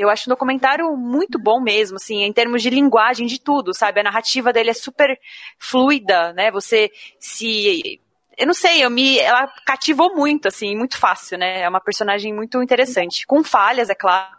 Eu 0.00 0.08
acho 0.08 0.28
um 0.28 0.32
documentário 0.32 0.96
muito 0.96 1.38
bom 1.38 1.60
mesmo, 1.60 1.96
assim, 1.96 2.22
em 2.22 2.32
termos 2.32 2.62
de 2.62 2.70
linguagem, 2.70 3.26
de 3.26 3.38
tudo, 3.38 3.74
sabe? 3.74 4.00
A 4.00 4.04
narrativa 4.04 4.52
dele 4.52 4.70
é 4.70 4.74
super 4.74 5.18
fluida, 5.58 6.32
né? 6.32 6.50
Você 6.50 6.90
se 7.18 8.00
eu 8.38 8.46
não 8.46 8.54
sei, 8.54 8.82
eu 8.82 8.88
me, 8.88 9.18
ela 9.18 9.46
cativou 9.66 10.16
muito, 10.16 10.48
assim, 10.48 10.74
muito 10.74 10.96
fácil, 10.96 11.36
né? 11.36 11.60
É 11.60 11.68
uma 11.68 11.80
personagem 11.80 12.32
muito 12.32 12.62
interessante. 12.62 13.26
Com 13.26 13.44
falhas, 13.44 13.90
é 13.90 13.94
claro, 13.94 14.34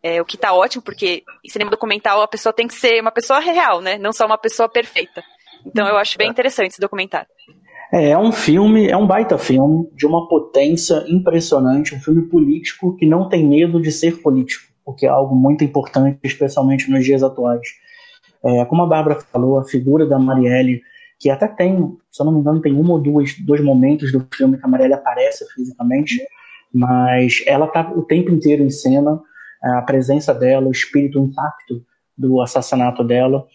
é, 0.00 0.22
o 0.22 0.24
que 0.24 0.36
tá 0.36 0.52
ótimo, 0.52 0.82
porque 0.82 1.24
em 1.44 1.48
cinema 1.48 1.72
documental 1.72 2.22
a 2.22 2.28
pessoa 2.28 2.52
tem 2.52 2.68
que 2.68 2.74
ser 2.74 3.00
uma 3.00 3.10
pessoa 3.10 3.40
real, 3.40 3.80
né? 3.80 3.98
Não 3.98 4.12
só 4.12 4.26
uma 4.26 4.38
pessoa 4.38 4.68
perfeita. 4.68 5.24
Então 5.66 5.88
eu 5.88 5.96
acho 5.96 6.16
bem 6.16 6.30
interessante 6.30 6.70
esse 6.70 6.80
documentário. 6.80 7.28
É, 7.92 8.10
é 8.10 8.18
um 8.18 8.30
filme, 8.30 8.88
é 8.88 8.96
um 8.96 9.06
baita 9.06 9.38
filme, 9.38 9.88
de 9.94 10.06
uma 10.06 10.28
potência 10.28 11.04
impressionante, 11.08 11.94
um 11.94 12.00
filme 12.00 12.22
político 12.22 12.96
que 12.96 13.06
não 13.06 13.28
tem 13.28 13.46
medo 13.46 13.80
de 13.80 13.90
ser 13.90 14.20
político, 14.22 14.64
o 14.84 14.92
que 14.92 15.06
é 15.06 15.08
algo 15.08 15.34
muito 15.34 15.64
importante, 15.64 16.18
especialmente 16.22 16.90
nos 16.90 17.04
dias 17.04 17.22
atuais. 17.22 17.66
É, 18.44 18.64
como 18.66 18.82
a 18.82 18.86
Bárbara 18.86 19.18
falou, 19.20 19.58
a 19.58 19.64
figura 19.64 20.06
da 20.06 20.18
Marielle, 20.18 20.82
que 21.18 21.30
até 21.30 21.48
tem, 21.48 21.96
se 22.10 22.22
eu 22.22 22.26
não 22.26 22.32
me 22.32 22.40
engano, 22.40 22.60
tem 22.60 22.74
um 22.74 22.90
ou 22.90 22.98
duas, 22.98 23.34
dois 23.40 23.60
momentos 23.62 24.12
do 24.12 24.26
filme 24.34 24.58
que 24.58 24.64
a 24.64 24.68
Marielle 24.68 24.94
aparece 24.94 25.44
fisicamente, 25.52 26.20
mas 26.72 27.42
ela 27.46 27.66
está 27.66 27.90
o 27.90 28.02
tempo 28.02 28.30
inteiro 28.30 28.62
em 28.62 28.70
cena, 28.70 29.20
a 29.62 29.82
presença 29.82 30.32
dela, 30.32 30.68
o 30.68 30.70
espírito, 30.70 31.20
o 31.20 31.24
impacto 31.24 31.82
do 32.16 32.40
assassinato 32.40 33.02
dela. 33.02 33.46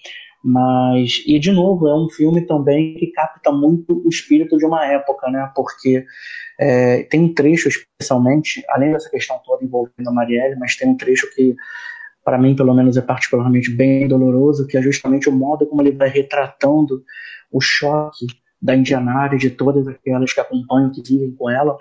Mas, 0.44 1.24
e 1.26 1.40
de 1.40 1.52
novo, 1.52 1.88
é 1.88 1.96
um 1.96 2.10
filme 2.10 2.42
também 2.42 2.96
que 2.96 3.08
capta 3.08 3.50
muito 3.50 4.04
o 4.06 4.10
espírito 4.10 4.58
de 4.58 4.66
uma 4.66 4.86
época, 4.86 5.30
né? 5.32 5.50
Porque 5.56 6.06
é, 6.60 7.04
tem 7.04 7.22
um 7.22 7.34
trecho, 7.34 7.70
especialmente, 7.70 8.62
além 8.68 8.92
dessa 8.92 9.10
questão 9.10 9.40
toda 9.46 9.64
envolvendo 9.64 10.10
a 10.10 10.12
Marielle, 10.12 10.58
mas 10.60 10.76
tem 10.76 10.90
um 10.90 10.98
trecho 10.98 11.34
que, 11.34 11.56
para 12.26 12.38
mim, 12.38 12.56
pelo 12.56 12.74
menos, 12.74 12.98
é 12.98 13.02
particularmente 13.02 13.72
bem 13.72 14.06
doloroso, 14.06 14.68
que 14.68 14.78
é 14.78 14.82
justamente 14.82 15.30
o 15.30 15.32
modo 15.32 15.66
como 15.66 15.82
ele 15.82 15.92
vai 15.92 16.10
retratando 16.10 17.04
o 17.50 17.62
choque 17.62 18.26
da 18.62 18.76
Indianária 18.76 19.38
de 19.38 19.50
todas 19.50 19.88
aquelas 19.88 20.34
que 20.34 20.42
acompanham, 20.42 20.92
que 20.92 21.02
vivem 21.02 21.32
com 21.32 21.50
ela, 21.50 21.78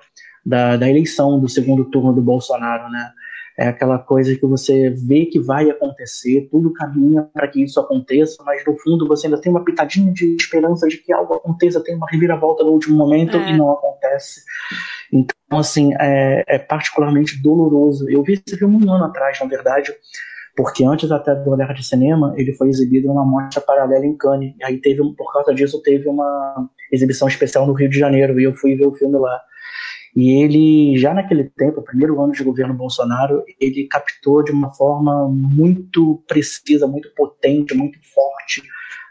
da, 0.46 0.76
da 0.76 0.88
eleição 0.88 1.40
do 1.40 1.48
segundo 1.48 1.84
turno 1.86 2.12
do 2.12 2.22
Bolsonaro, 2.22 2.88
né? 2.90 3.12
É 3.58 3.68
aquela 3.68 3.98
coisa 3.98 4.34
que 4.34 4.46
você 4.46 4.90
vê 4.90 5.26
que 5.26 5.38
vai 5.38 5.68
acontecer, 5.70 6.48
tudo 6.50 6.72
caminha 6.72 7.28
para 7.34 7.48
que 7.48 7.62
isso 7.62 7.78
aconteça, 7.78 8.42
mas 8.44 8.64
no 8.66 8.76
fundo 8.78 9.06
você 9.06 9.26
ainda 9.26 9.40
tem 9.40 9.52
uma 9.52 9.64
pitadinha 9.64 10.12
de 10.12 10.36
esperança 10.36 10.88
de 10.88 10.98
que 10.98 11.12
algo 11.12 11.34
aconteça, 11.34 11.82
tem 11.82 11.94
uma 11.94 12.06
reviravolta 12.10 12.64
no 12.64 12.70
último 12.70 12.96
momento 12.96 13.36
é. 13.36 13.50
e 13.50 13.56
não 13.56 13.70
acontece. 13.70 14.42
Então, 15.12 15.58
assim, 15.58 15.92
é, 16.00 16.44
é, 16.48 16.58
particularmente 16.58 17.42
doloroso. 17.42 18.08
Eu 18.08 18.22
vi 18.22 18.42
esse 18.46 18.56
filme 18.56 18.82
um 18.82 18.90
ano 18.90 19.04
atrás, 19.04 19.38
na 19.38 19.46
verdade, 19.46 19.92
porque 20.56 20.84
antes 20.84 21.10
até 21.10 21.34
do 21.34 21.56
Guerra 21.56 21.74
de 21.74 21.84
Cinema, 21.84 22.34
ele 22.36 22.52
foi 22.54 22.68
exibido 22.68 23.08
numa 23.08 23.24
mostra 23.24 23.60
paralela 23.60 24.06
em 24.06 24.16
Cannes. 24.16 24.54
E 24.58 24.64
aí 24.64 24.78
teve, 24.78 25.02
por 25.14 25.32
causa 25.32 25.54
disso, 25.54 25.82
teve 25.82 26.08
uma 26.08 26.68
exibição 26.90 27.28
especial 27.28 27.66
no 27.66 27.74
Rio 27.74 27.88
de 27.88 27.98
Janeiro, 27.98 28.40
e 28.40 28.44
eu 28.44 28.54
fui 28.54 28.74
ver 28.74 28.86
o 28.86 28.94
filme 28.94 29.18
lá. 29.18 29.40
E 30.14 30.42
ele, 30.42 30.98
já 30.98 31.14
naquele 31.14 31.44
tempo, 31.44 31.80
o 31.80 31.84
primeiro 31.84 32.20
ano 32.20 32.32
de 32.32 32.44
governo 32.44 32.74
Bolsonaro, 32.74 33.42
ele 33.58 33.86
captou 33.88 34.44
de 34.44 34.52
uma 34.52 34.72
forma 34.74 35.26
muito 35.28 36.22
precisa, 36.28 36.86
muito 36.86 37.08
potente, 37.14 37.74
muito 37.74 37.98
forte 38.14 38.62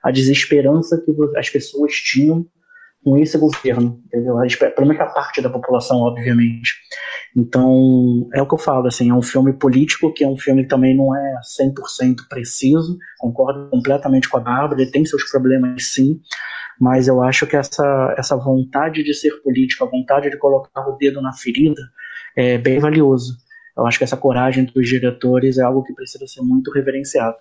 a 0.03 0.11
desesperança 0.11 1.01
que 1.03 1.11
as 1.37 1.49
pessoas 1.49 1.93
tinham 1.93 2.45
com 3.03 3.17
esse 3.17 3.37
governo, 3.37 3.99
entendeu? 4.05 4.35
Pelo 4.75 4.87
parte 5.13 5.41
da 5.41 5.49
população, 5.49 5.97
obviamente. 6.01 6.75
Então, 7.35 8.29
é 8.33 8.41
o 8.41 8.47
que 8.47 8.53
eu 8.53 8.59
falo, 8.59 8.87
assim, 8.87 9.09
é 9.09 9.13
um 9.13 9.21
filme 9.21 9.53
político, 9.53 10.13
que 10.13 10.23
é 10.23 10.27
um 10.27 10.37
filme 10.37 10.63
que 10.63 10.69
também 10.69 10.95
não 10.95 11.15
é 11.15 11.35
100% 11.59 12.27
preciso, 12.29 12.97
concordo 13.17 13.69
completamente 13.69 14.29
com 14.29 14.37
a 14.37 14.41
Bárbara, 14.41 14.81
ele 14.81 14.91
tem 14.91 15.05
seus 15.05 15.23
problemas 15.29 15.91
sim, 15.93 16.19
mas 16.81 17.07
eu 17.07 17.21
acho 17.21 17.45
que 17.45 17.55
essa, 17.55 18.15
essa 18.17 18.35
vontade 18.35 19.03
de 19.03 19.13
ser 19.13 19.39
político, 19.43 19.83
a 19.83 19.87
vontade 19.87 20.31
de 20.31 20.37
colocar 20.37 20.81
o 20.89 20.97
dedo 20.97 21.21
na 21.21 21.31
ferida, 21.31 21.79
é 22.35 22.57
bem 22.57 22.79
valioso. 22.79 23.37
Eu 23.77 23.85
acho 23.85 23.99
que 23.99 24.03
essa 24.03 24.17
coragem 24.17 24.65
dos 24.65 24.89
diretores 24.89 25.59
é 25.59 25.61
algo 25.61 25.83
que 25.83 25.93
precisa 25.93 26.25
ser 26.25 26.41
muito 26.41 26.71
reverenciado. 26.71 27.37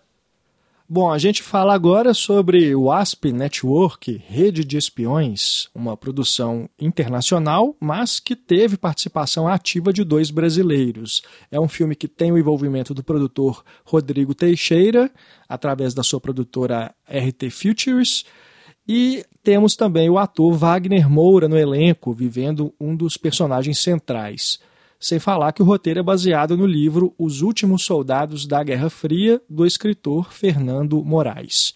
Bom, 0.86 1.10
a 1.10 1.16
gente 1.16 1.42
fala 1.42 1.72
agora 1.72 2.12
sobre 2.12 2.74
o 2.74 2.92
ASP 2.92 3.32
Network, 3.32 4.22
Rede 4.26 4.62
de 4.62 4.76
Espiões, 4.76 5.68
uma 5.74 5.96
produção 5.96 6.68
internacional, 6.78 7.74
mas 7.80 8.20
que 8.20 8.36
teve 8.36 8.76
participação 8.76 9.48
ativa 9.48 9.90
de 9.90 10.04
dois 10.04 10.30
brasileiros. 10.30 11.22
É 11.50 11.58
um 11.58 11.68
filme 11.68 11.94
que 11.94 12.08
tem 12.08 12.30
o 12.30 12.36
envolvimento 12.36 12.92
do 12.92 13.04
produtor 13.04 13.64
Rodrigo 13.84 14.34
Teixeira, 14.34 15.10
através 15.48 15.94
da 15.94 16.02
sua 16.02 16.20
produtora 16.20 16.92
RT 17.08 17.50
Futures, 17.50 18.24
e 18.92 19.24
temos 19.44 19.76
também 19.76 20.10
o 20.10 20.18
ator 20.18 20.52
Wagner 20.54 21.08
Moura 21.08 21.48
no 21.48 21.56
elenco, 21.56 22.12
vivendo 22.12 22.74
um 22.80 22.96
dos 22.96 23.16
personagens 23.16 23.78
centrais 23.78 24.58
sem 25.00 25.18
falar 25.18 25.52
que 25.52 25.62
o 25.62 25.64
roteiro 25.64 26.00
é 26.00 26.02
baseado 26.02 26.56
no 26.58 26.66
livro 26.66 27.14
Os 27.18 27.40
Últimos 27.40 27.84
Soldados 27.84 28.46
da 28.46 28.62
Guerra 28.62 28.90
Fria, 28.90 29.40
do 29.48 29.64
escritor 29.64 30.30
Fernando 30.30 31.02
Moraes. 31.02 31.72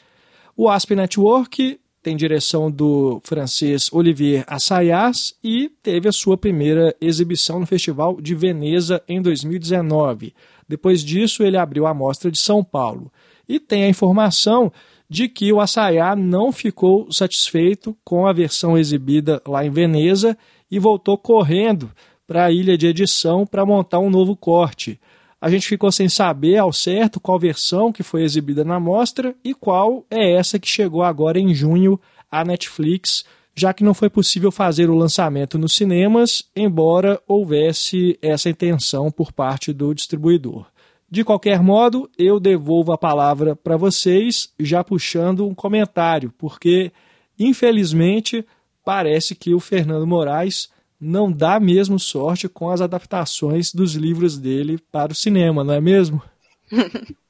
O 0.55 0.69
ASP 0.69 0.95
Network 0.95 1.81
tem 2.03 2.15
direção 2.17 2.71
do 2.71 3.23
francês 3.25 3.91
Olivier 3.91 4.45
Assayas 4.47 5.35
e 5.43 5.71
teve 5.83 6.07
a 6.07 6.13
sua 6.13 6.37
primeira 6.37 6.95
exibição 7.01 7.59
no 7.59 7.67
Festival 7.67 8.21
de 8.21 8.35
Veneza 8.35 9.03
em 9.09 9.23
2019. 9.23 10.35
Depois 10.69 11.03
disso, 11.03 11.43
ele 11.43 11.57
abriu 11.57 11.87
a 11.87 11.95
mostra 11.95 12.31
de 12.31 12.39
São 12.39 12.63
Paulo. 12.63 13.11
E 13.49 13.59
tem 13.59 13.85
a 13.85 13.89
informação 13.89 14.71
de 15.15 15.29
que 15.29 15.53
o 15.53 15.61
Assayas 15.61 16.19
não 16.19 16.51
ficou 16.51 17.07
satisfeito 17.13 17.97
com 18.03 18.27
a 18.27 18.33
versão 18.33 18.77
exibida 18.77 19.41
lá 19.47 19.65
em 19.65 19.71
Veneza 19.71 20.37
e 20.69 20.77
voltou 20.77 21.17
correndo 21.17 21.89
para 22.27 22.47
a 22.47 22.51
ilha 22.51 22.77
de 22.77 22.89
edição 22.89 23.47
para 23.47 23.65
montar 23.65 24.01
um 24.01 24.11
novo 24.11 24.35
corte. 24.35 25.01
A 25.41 25.49
gente 25.49 25.69
ficou 25.69 25.93
sem 25.93 26.09
saber 26.09 26.57
ao 26.57 26.73
certo 26.73 27.21
qual 27.21 27.39
versão 27.39 27.93
que 27.93 28.03
foi 28.03 28.25
exibida 28.25 28.65
na 28.65 28.81
mostra 28.81 29.37
e 29.45 29.55
qual 29.55 30.05
é 30.11 30.33
essa 30.33 30.59
que 30.59 30.67
chegou 30.67 31.05
agora 31.05 31.39
em 31.39 31.55
junho 31.55 32.01
à 32.29 32.45
Netflix, 32.45 33.25
já 33.55 33.73
que 33.73 33.85
não 33.85 33.95
foi 33.95 34.11
possível 34.11 34.51
fazer 34.51 34.91
o 34.91 34.97
lançamento 34.97 35.57
nos 35.57 35.77
cinemas, 35.77 36.43
embora 36.57 37.23
houvesse 37.29 38.19
essa 38.21 38.51
intenção 38.51 39.13
por 39.13 39.31
parte 39.33 39.73
do 39.73 39.95
distribuidor. 39.95 40.67
De 41.11 41.23
qualquer 41.23 41.61
modo, 41.63 42.11
eu 42.19 42.41
devolvo 42.41 42.93
a 42.93 42.99
palavra 42.99 43.55
para 43.55 43.77
vocês, 43.77 44.53
já 44.59 44.83
puxando 44.83 45.47
um 45.47 45.55
comentário, 45.55 46.33
porque, 46.37 46.91
infelizmente, 47.39 48.45
parece 48.85 49.35
que 49.35 49.55
o 49.55 49.61
Fernando 49.61 50.07
Moraes 50.07 50.69
não 51.01 51.31
dá 51.31 51.61
mesmo 51.61 51.99
sorte 51.99 52.49
com 52.49 52.71
as 52.71 52.81
adaptações 52.81 53.73
dos 53.73 53.95
livros 53.95 54.39
dele 54.39 54.79
para 54.91 55.13
o 55.13 55.15
cinema, 55.15 55.63
não 55.63 55.75
é 55.75 55.81
mesmo? 55.81 56.23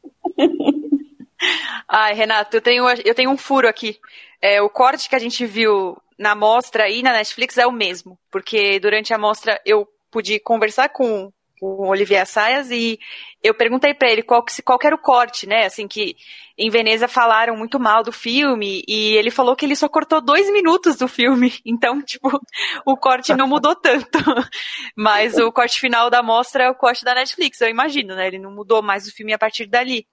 Ai, 1.89 2.15
Renato, 2.15 2.57
eu 2.57 2.61
tenho, 2.61 2.89
eu 3.05 3.15
tenho 3.15 3.31
um 3.31 3.37
furo 3.37 3.69
aqui. 3.69 3.99
É, 4.41 4.63
o 4.63 4.71
corte 4.71 5.09
que 5.09 5.17
a 5.17 5.19
gente 5.19 5.45
viu 5.47 5.97
na 6.19 6.35
mostra 6.35 6.89
e 6.89 7.03
na 7.03 7.13
Netflix 7.13 7.59
é 7.59 7.67
o 7.67 7.73
mesmo, 7.73 8.19
porque 8.31 8.79
durante 8.79 9.13
a 9.13 9.19
mostra 9.19 9.61
eu 9.65 9.87
pude 10.11 10.39
conversar 10.39 10.89
com 10.91 11.33
o 11.65 11.89
Olivier 11.89 12.23
Assayas 12.23 12.71
e 12.71 12.99
eu 13.43 13.55
perguntei 13.55 13.95
para 13.95 14.11
ele 14.11 14.23
qual, 14.23 14.45
qual 14.65 14.79
era 14.83 14.95
o 14.95 14.99
corte, 14.99 15.47
né? 15.47 15.65
Assim, 15.65 15.89
que 15.89 16.17
em 16.57 16.71
Veneza 16.71 17.09
falaram 17.09 17.57
muito 17.57 17.81
mal 17.81 18.03
do 18.03 18.13
filme 18.13 18.83
e 18.87 19.15
ele 19.17 19.31
falou 19.31 19.57
que 19.57 19.65
ele 19.65 19.75
só 19.75 19.89
cortou 19.89 20.21
dois 20.21 20.51
minutos 20.53 20.97
do 20.97 21.09
filme. 21.09 21.53
Então, 21.67 22.01
tipo, 22.01 22.29
o 22.87 22.97
corte 22.97 23.35
não 23.35 23.49
mudou 23.49 23.75
tanto. 23.75 24.19
Mas 24.97 25.37
o 25.37 25.51
corte 25.51 25.81
final 25.81 26.09
da 26.09 26.23
mostra 26.23 26.65
é 26.65 26.71
o 26.71 26.75
corte 26.75 27.05
da 27.05 27.15
Netflix, 27.15 27.61
eu 27.61 27.69
imagino, 27.69 28.15
né? 28.15 28.29
Ele 28.29 28.39
não 28.39 28.55
mudou 28.55 28.81
mais 28.81 29.09
o 29.09 29.13
filme 29.13 29.33
a 29.33 29.39
partir 29.39 29.67
dali. 29.67 30.07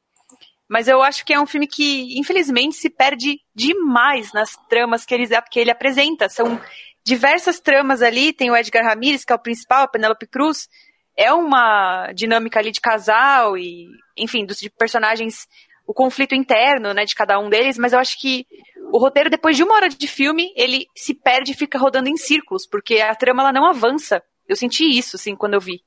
Mas 0.67 0.87
eu 0.87 1.03
acho 1.03 1.25
que 1.25 1.33
é 1.33 1.39
um 1.39 1.45
filme 1.45 1.67
que, 1.67 2.17
infelizmente, 2.17 2.77
se 2.77 2.89
perde 2.89 3.39
demais 3.53 4.33
nas 4.33 4.55
tramas 4.69 5.05
que 5.05 5.13
ele, 5.13 5.27
que 5.51 5.59
ele 5.59 5.69
apresenta. 5.69 6.29
São 6.29 6.59
diversas 7.05 7.59
tramas 7.59 8.01
ali. 8.01 8.33
Tem 8.33 8.49
o 8.49 8.55
Edgar 8.55 8.85
Ramirez, 8.85 9.23
que 9.23 9.33
é 9.33 9.35
o 9.35 9.39
principal, 9.39 9.83
a 9.83 9.87
Penélope 9.87 10.25
Cruz 10.27 10.67
é 11.15 11.31
uma 11.33 12.11
dinâmica 12.13 12.59
ali 12.59 12.71
de 12.71 12.81
casal 12.81 13.57
e, 13.57 13.87
enfim, 14.17 14.45
dos 14.45 14.59
personagens, 14.77 15.47
o 15.85 15.93
conflito 15.93 16.35
interno, 16.35 16.93
né, 16.93 17.05
de 17.05 17.15
cada 17.15 17.39
um 17.39 17.49
deles, 17.49 17.77
mas 17.77 17.93
eu 17.93 17.99
acho 17.99 18.19
que 18.19 18.45
o 18.91 18.97
roteiro, 18.97 19.29
depois 19.29 19.55
de 19.55 19.63
uma 19.63 19.75
hora 19.75 19.89
de 19.89 20.07
filme, 20.07 20.53
ele 20.55 20.85
se 20.95 21.13
perde 21.13 21.51
e 21.51 21.55
fica 21.55 21.77
rodando 21.77 22.09
em 22.09 22.17
círculos, 22.17 22.67
porque 22.67 22.99
a 22.99 23.15
trama 23.15 23.43
ela 23.43 23.53
não 23.53 23.65
avança. 23.65 24.21
Eu 24.47 24.55
senti 24.55 24.83
isso, 24.83 25.15
assim, 25.15 25.35
quando 25.35 25.53
eu 25.53 25.61
vi. 25.61 25.81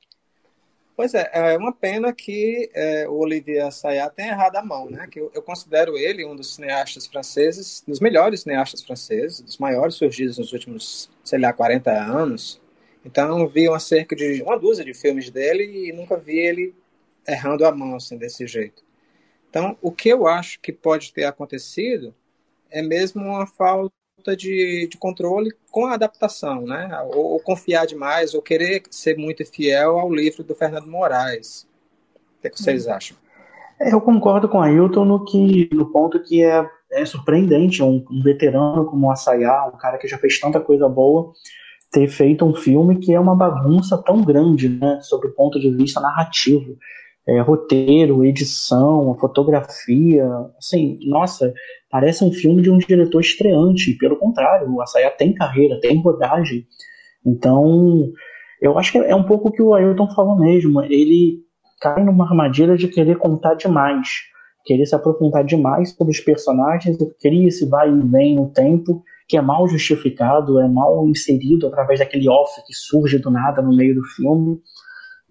Pois 0.96 1.12
é, 1.12 1.28
é 1.32 1.56
uma 1.58 1.72
pena 1.72 2.12
que 2.12 2.70
é, 2.72 3.08
o 3.08 3.18
Olivier 3.18 3.66
Assayas 3.66 4.12
tenha 4.14 4.30
errado 4.30 4.56
a 4.56 4.64
mão, 4.64 4.88
né? 4.88 5.08
Que 5.10 5.20
eu, 5.20 5.30
eu, 5.34 5.42
considero 5.42 5.98
ele 5.98 6.24
um 6.24 6.36
dos 6.36 6.54
cineastas 6.54 7.06
franceses, 7.06 7.82
dos 7.86 7.98
melhores 7.98 8.42
cineastas 8.42 8.80
franceses, 8.80 9.40
dos 9.40 9.58
maiores 9.58 9.96
surgidos 9.96 10.38
nos 10.38 10.52
últimos, 10.52 11.10
sei 11.24 11.40
lá, 11.40 11.52
40 11.52 11.90
anos. 11.90 12.60
Então 13.04 13.46
vi 13.46 13.68
uma 13.68 13.78
cerca 13.78 14.16
de 14.16 14.42
uma 14.42 14.58
dúzia 14.58 14.84
de 14.84 14.94
filmes 14.94 15.30
dele 15.30 15.88
e 15.88 15.92
nunca 15.92 16.16
vi 16.16 16.38
ele 16.38 16.74
errando 17.26 17.66
a 17.66 17.72
mão 17.72 17.96
assim 17.96 18.16
desse 18.16 18.46
jeito. 18.46 18.82
Então 19.50 19.76
o 19.82 19.92
que 19.92 20.08
eu 20.08 20.26
acho 20.26 20.58
que 20.60 20.72
pode 20.72 21.12
ter 21.12 21.24
acontecido 21.24 22.14
é 22.70 22.82
mesmo 22.82 23.22
uma 23.22 23.46
falta 23.46 23.92
de, 24.36 24.88
de 24.90 24.96
controle 24.96 25.50
com 25.70 25.86
a 25.86 25.94
adaptação, 25.94 26.62
né? 26.62 26.88
Ou, 27.14 27.32
ou, 27.32 27.40
confiar 27.40 27.86
demais, 27.86 28.34
ou 28.34 28.40
querer 28.40 28.82
ser 28.90 29.18
muito 29.18 29.44
fiel 29.44 29.98
ao 29.98 30.12
livro 30.12 30.42
do 30.42 30.54
Fernando 30.54 30.86
Moraes. 30.86 31.68
O 32.38 32.40
que, 32.40 32.48
é 32.48 32.50
que 32.50 32.58
vocês 32.58 32.86
hum. 32.86 32.92
acham? 32.92 33.16
É, 33.80 33.92
eu 33.92 34.00
concordo 34.00 34.48
com 34.48 34.60
a 34.60 34.66
Ailton 34.66 35.04
no, 35.04 35.24
que, 35.24 35.68
no 35.72 35.90
ponto 35.90 36.22
que 36.22 36.42
é, 36.42 36.66
é 36.90 37.04
surpreendente 37.04 37.82
um, 37.82 38.04
um 38.10 38.22
veterano 38.22 38.86
como 38.86 39.06
o 39.06 39.10
Assayá, 39.10 39.66
um 39.66 39.76
cara 39.76 39.98
que 39.98 40.08
já 40.08 40.16
fez 40.16 40.38
tanta 40.38 40.60
coisa 40.60 40.88
boa, 40.88 41.32
ter 41.94 42.08
feito 42.08 42.44
um 42.44 42.52
filme 42.52 42.98
que 42.98 43.14
é 43.14 43.20
uma 43.20 43.36
bagunça 43.36 43.96
tão 43.96 44.20
grande, 44.20 44.68
né, 44.68 44.98
sob 45.00 45.28
o 45.28 45.32
ponto 45.32 45.60
de 45.60 45.70
vista 45.70 46.00
narrativo. 46.00 46.76
É, 47.26 47.40
roteiro, 47.40 48.22
edição, 48.22 49.16
fotografia, 49.18 50.28
assim, 50.58 50.98
nossa, 51.06 51.54
parece 51.88 52.22
um 52.22 52.30
filme 52.30 52.60
de 52.60 52.70
um 52.70 52.76
diretor 52.76 53.20
estreante. 53.20 53.96
Pelo 53.96 54.16
contrário, 54.16 54.70
o 54.70 54.82
Asaya 54.82 55.10
tem 55.10 55.32
carreira, 55.32 55.80
tem 55.80 56.02
rodagem. 56.02 56.66
Então, 57.24 58.12
eu 58.60 58.76
acho 58.76 58.92
que 58.92 58.98
é 58.98 59.14
um 59.14 59.22
pouco 59.22 59.48
o 59.48 59.52
que 59.52 59.62
o 59.62 59.72
Ailton 59.72 60.10
falou 60.14 60.38
mesmo. 60.38 60.82
Ele 60.82 61.38
cai 61.80 62.04
numa 62.04 62.26
armadilha 62.26 62.76
de 62.76 62.88
querer 62.88 63.16
contar 63.16 63.54
demais, 63.54 64.08
querer 64.66 64.84
se 64.84 64.94
aprofundar 64.94 65.44
demais 65.44 65.94
sobre 65.94 66.12
os 66.12 66.20
personagens, 66.20 66.98
cria 67.22 67.48
esse 67.48 67.66
vai 67.66 67.90
e 67.90 68.00
vem 68.00 68.34
no 68.34 68.50
tempo 68.50 69.02
que 69.26 69.36
é 69.36 69.40
mal 69.40 69.66
justificado, 69.68 70.60
é 70.60 70.68
mal 70.68 71.06
inserido 71.08 71.66
através 71.66 72.00
daquele 72.00 72.28
off 72.28 72.52
que 72.66 72.74
surge 72.74 73.18
do 73.18 73.30
nada 73.30 73.62
no 73.62 73.74
meio 73.74 73.94
do 73.94 74.02
filme. 74.02 74.58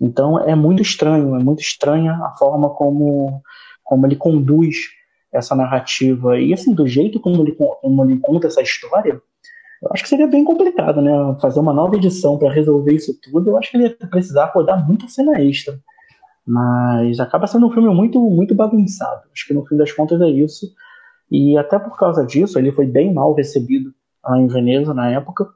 Então 0.02 0.40
é 0.40 0.56
muito 0.56 0.82
estranho, 0.82 1.36
é 1.36 1.44
muito 1.44 1.62
estranha 1.62 2.14
a 2.14 2.36
forma 2.38 2.70
como, 2.72 3.42
como 3.84 4.06
ele 4.06 4.16
conduz 4.16 4.76
essa 5.32 5.56
narrativa. 5.56 6.40
E 6.40 6.54
assim, 6.54 6.74
do 6.74 6.88
jeito 6.88 7.20
como 7.20 7.42
ele, 7.42 7.54
como 7.54 8.04
ele 8.04 8.20
conta 8.20 8.48
essa 8.48 8.62
história, 8.62 9.22
eu 9.82 9.90
acho 9.92 10.04
que 10.04 10.10
seria 10.10 10.28
bem 10.28 10.44
complicado, 10.44 11.02
né? 11.02 11.12
Fazer 11.42 11.60
uma 11.60 11.74
nova 11.74 11.96
edição 11.96 12.38
para 12.38 12.52
resolver 12.52 12.94
isso 12.94 13.14
tudo, 13.22 13.50
eu 13.50 13.58
acho 13.58 13.70
que 13.70 13.78
ele 13.78 13.88
ia 13.88 14.08
precisar 14.10 14.46
rodar 14.46 14.86
muita 14.88 15.08
cena 15.08 15.40
extra. 15.42 15.78
Mas 16.46 17.20
acaba 17.20 17.48
sendo 17.48 17.68
um 17.68 17.72
filme 17.72 17.94
muito, 17.94 18.20
muito 18.20 18.56
bagunçado. 18.56 19.22
Acho 19.34 19.48
que 19.48 19.54
no 19.54 19.66
fim 19.66 19.78
das 19.78 19.92
contas 19.92 20.20
é 20.22 20.30
isso. 20.30 20.68
E 21.32 21.58
até 21.58 21.80
por 21.80 21.98
causa 21.98 22.26
disso, 22.26 22.60
ele 22.60 22.72
foi 22.72 22.86
bem 22.86 23.14
mal 23.14 23.34
recebido 23.34 23.94
lá 24.24 24.38
em 24.40 24.48
Veneza 24.48 24.94
na 24.94 25.12
época. 25.12 25.48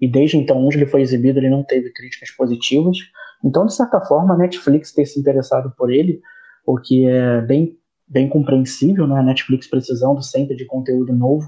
E 0.00 0.06
desde 0.06 0.36
então, 0.36 0.64
onde 0.64 0.76
ele 0.76 0.86
foi 0.86 1.02
exibido, 1.02 1.38
ele 1.38 1.50
não 1.50 1.64
teve 1.64 1.90
críticas 1.92 2.30
positivas. 2.30 2.98
Então, 3.44 3.66
de 3.66 3.74
certa 3.74 4.00
forma, 4.00 4.34
a 4.34 4.38
Netflix 4.38 4.92
ter 4.92 5.06
se 5.06 5.18
interessado 5.18 5.72
por 5.76 5.90
ele 5.92 6.20
o 6.66 6.76
que 6.76 7.06
é 7.06 7.40
bem, 7.40 7.76
bem 8.06 8.28
compreensível, 8.28 9.06
né? 9.06 9.18
A 9.18 9.22
Netflix 9.22 9.66
precisando 9.66 10.22
sempre 10.22 10.54
de 10.54 10.66
conteúdo 10.66 11.14
novo 11.14 11.46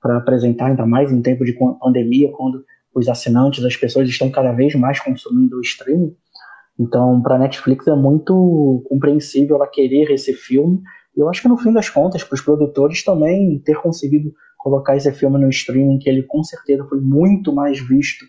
para 0.00 0.16
apresentar, 0.16 0.66
ainda 0.66 0.84
mais 0.84 1.10
em 1.12 1.22
tempo 1.22 1.44
de 1.44 1.56
pandemia, 1.80 2.30
quando 2.32 2.64
os 2.94 3.08
assinantes, 3.08 3.64
as 3.64 3.76
pessoas 3.76 4.08
estão 4.08 4.30
cada 4.30 4.52
vez 4.52 4.74
mais 4.74 4.98
consumindo 5.00 5.56
o 5.56 5.60
streaming. 5.60 6.16
Então, 6.78 7.22
para 7.22 7.36
a 7.36 7.38
Netflix 7.38 7.86
é 7.86 7.94
muito 7.94 8.84
compreensível 8.88 9.56
ela 9.56 9.66
querer 9.66 10.10
esse 10.10 10.32
filme. 10.32 10.82
Eu 11.16 11.30
acho 11.30 11.40
que 11.40 11.48
no 11.48 11.56
fim 11.56 11.72
das 11.72 11.88
contas, 11.88 12.22
para 12.22 12.34
os 12.34 12.42
produtores 12.42 13.02
também 13.02 13.58
ter 13.60 13.80
conseguido 13.80 14.34
colocar 14.58 14.96
esse 14.96 15.10
filme 15.12 15.38
no 15.38 15.48
streaming, 15.48 15.98
que 15.98 16.10
ele 16.10 16.22
com 16.22 16.42
certeza 16.44 16.84
foi 16.84 17.00
muito 17.00 17.52
mais 17.52 17.80
visto 17.80 18.26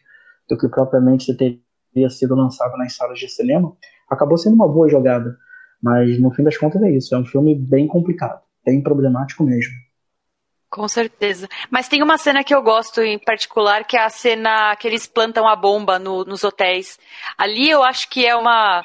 do 0.50 0.58
que 0.58 0.70
propriamente 0.70 1.36
teria 1.36 2.10
sido 2.10 2.36
lançado 2.36 2.78
nas 2.78 2.96
salas 2.96 3.20
de 3.20 3.28
cinema, 3.28 3.76
acabou 4.10 4.38
sendo 4.38 4.56
uma 4.56 4.68
boa 4.68 4.88
jogada. 4.88 5.36
Mas 5.82 6.20
no 6.20 6.32
fim 6.32 6.44
das 6.44 6.58
contas 6.58 6.82
é 6.82 6.92
isso, 6.92 7.14
é 7.14 7.18
um 7.18 7.26
filme 7.26 7.54
bem 7.56 7.88
complicado, 7.88 8.42
bem 8.66 8.82
problemático 8.82 9.44
mesmo. 9.44 9.74
Com 10.70 10.88
certeza. 10.88 11.48
Mas 11.72 11.88
tem 11.88 12.04
uma 12.04 12.18
cena 12.18 12.44
que 12.44 12.54
eu 12.54 12.62
gosto 12.62 13.02
em 13.02 13.18
particular, 13.18 13.86
que 13.86 13.98
é 13.98 14.04
a 14.04 14.10
cena 14.10 14.76
que 14.76 14.88
eles 14.88 15.08
plantam 15.08 15.48
a 15.48 15.56
bomba 15.56 15.98
no, 15.98 16.26
nos 16.26 16.44
hotéis. 16.44 17.00
Ali 17.38 17.70
eu 17.70 17.84
acho 17.84 18.10
que 18.10 18.26
é 18.26 18.36
uma 18.36 18.84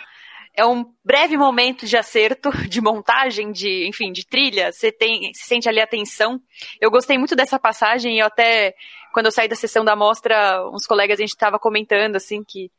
é 0.54 0.64
um 0.66 0.84
breve 1.04 1.36
momento 1.36 1.86
de 1.86 1.96
acerto, 1.96 2.50
de 2.68 2.80
montagem, 2.80 3.52
de, 3.52 3.86
enfim, 3.86 4.12
de 4.12 4.26
trilha. 4.26 4.72
Você 4.72 4.92
tem, 4.92 5.32
se 5.34 5.44
sente 5.44 5.68
ali 5.68 5.80
a 5.80 5.86
tensão. 5.86 6.40
Eu 6.80 6.90
gostei 6.90 7.18
muito 7.18 7.34
dessa 7.34 7.58
passagem 7.58 8.16
e 8.16 8.18
eu 8.20 8.26
até, 8.26 8.74
quando 9.12 9.26
eu 9.26 9.32
saí 9.32 9.48
da 9.48 9.56
sessão 9.56 9.84
da 9.84 9.96
mostra, 9.96 10.68
uns 10.70 10.86
colegas 10.86 11.18
a 11.18 11.22
gente 11.22 11.30
estava 11.30 11.58
comentando 11.58 12.16
assim 12.16 12.42
que 12.44 12.70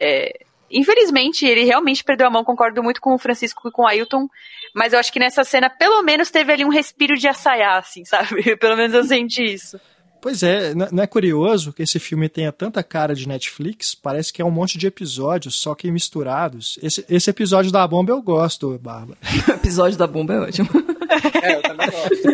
é, 0.00 0.32
Infelizmente, 0.70 1.46
ele 1.46 1.64
realmente 1.64 2.04
perdeu 2.04 2.26
a 2.26 2.30
mão, 2.30 2.44
concordo 2.44 2.82
muito 2.82 3.00
com 3.00 3.14
o 3.14 3.18
Francisco 3.18 3.68
e 3.68 3.72
com 3.72 3.82
o 3.82 3.86
Ailton, 3.86 4.28
mas 4.74 4.92
eu 4.92 4.98
acho 4.98 5.12
que 5.12 5.18
nessa 5.18 5.42
cena, 5.42 5.70
pelo 5.70 6.02
menos, 6.02 6.30
teve 6.30 6.52
ali 6.52 6.64
um 6.64 6.68
respiro 6.68 7.16
de 7.16 7.26
assaiar, 7.26 7.78
assim, 7.78 8.04
sabe? 8.06 8.56
pelo 8.56 8.76
menos 8.76 8.94
eu 8.94 9.04
senti 9.04 9.42
isso. 9.44 9.80
Pois 10.20 10.42
é, 10.42 10.74
não 10.74 11.02
é 11.02 11.06
curioso 11.06 11.72
que 11.72 11.82
esse 11.82 11.98
filme 11.98 12.28
tenha 12.28 12.50
tanta 12.50 12.82
cara 12.82 13.14
de 13.14 13.28
Netflix? 13.28 13.94
Parece 13.94 14.32
que 14.32 14.42
é 14.42 14.44
um 14.44 14.50
monte 14.50 14.76
de 14.76 14.86
episódios, 14.86 15.60
só 15.60 15.74
que 15.74 15.90
misturados. 15.90 16.78
Esse, 16.82 17.04
esse 17.08 17.30
episódio 17.30 17.70
da 17.70 17.86
bomba 17.86 18.12
eu 18.12 18.20
gosto, 18.20 18.78
Bárbara. 18.78 19.18
o 19.48 19.52
episódio 19.52 19.96
da 19.96 20.06
bomba 20.06 20.34
é 20.34 20.40
ótimo. 20.40 20.68
É, 21.42 21.54
eu 21.54 21.62
também 21.62 21.88
gosto. 21.90 22.28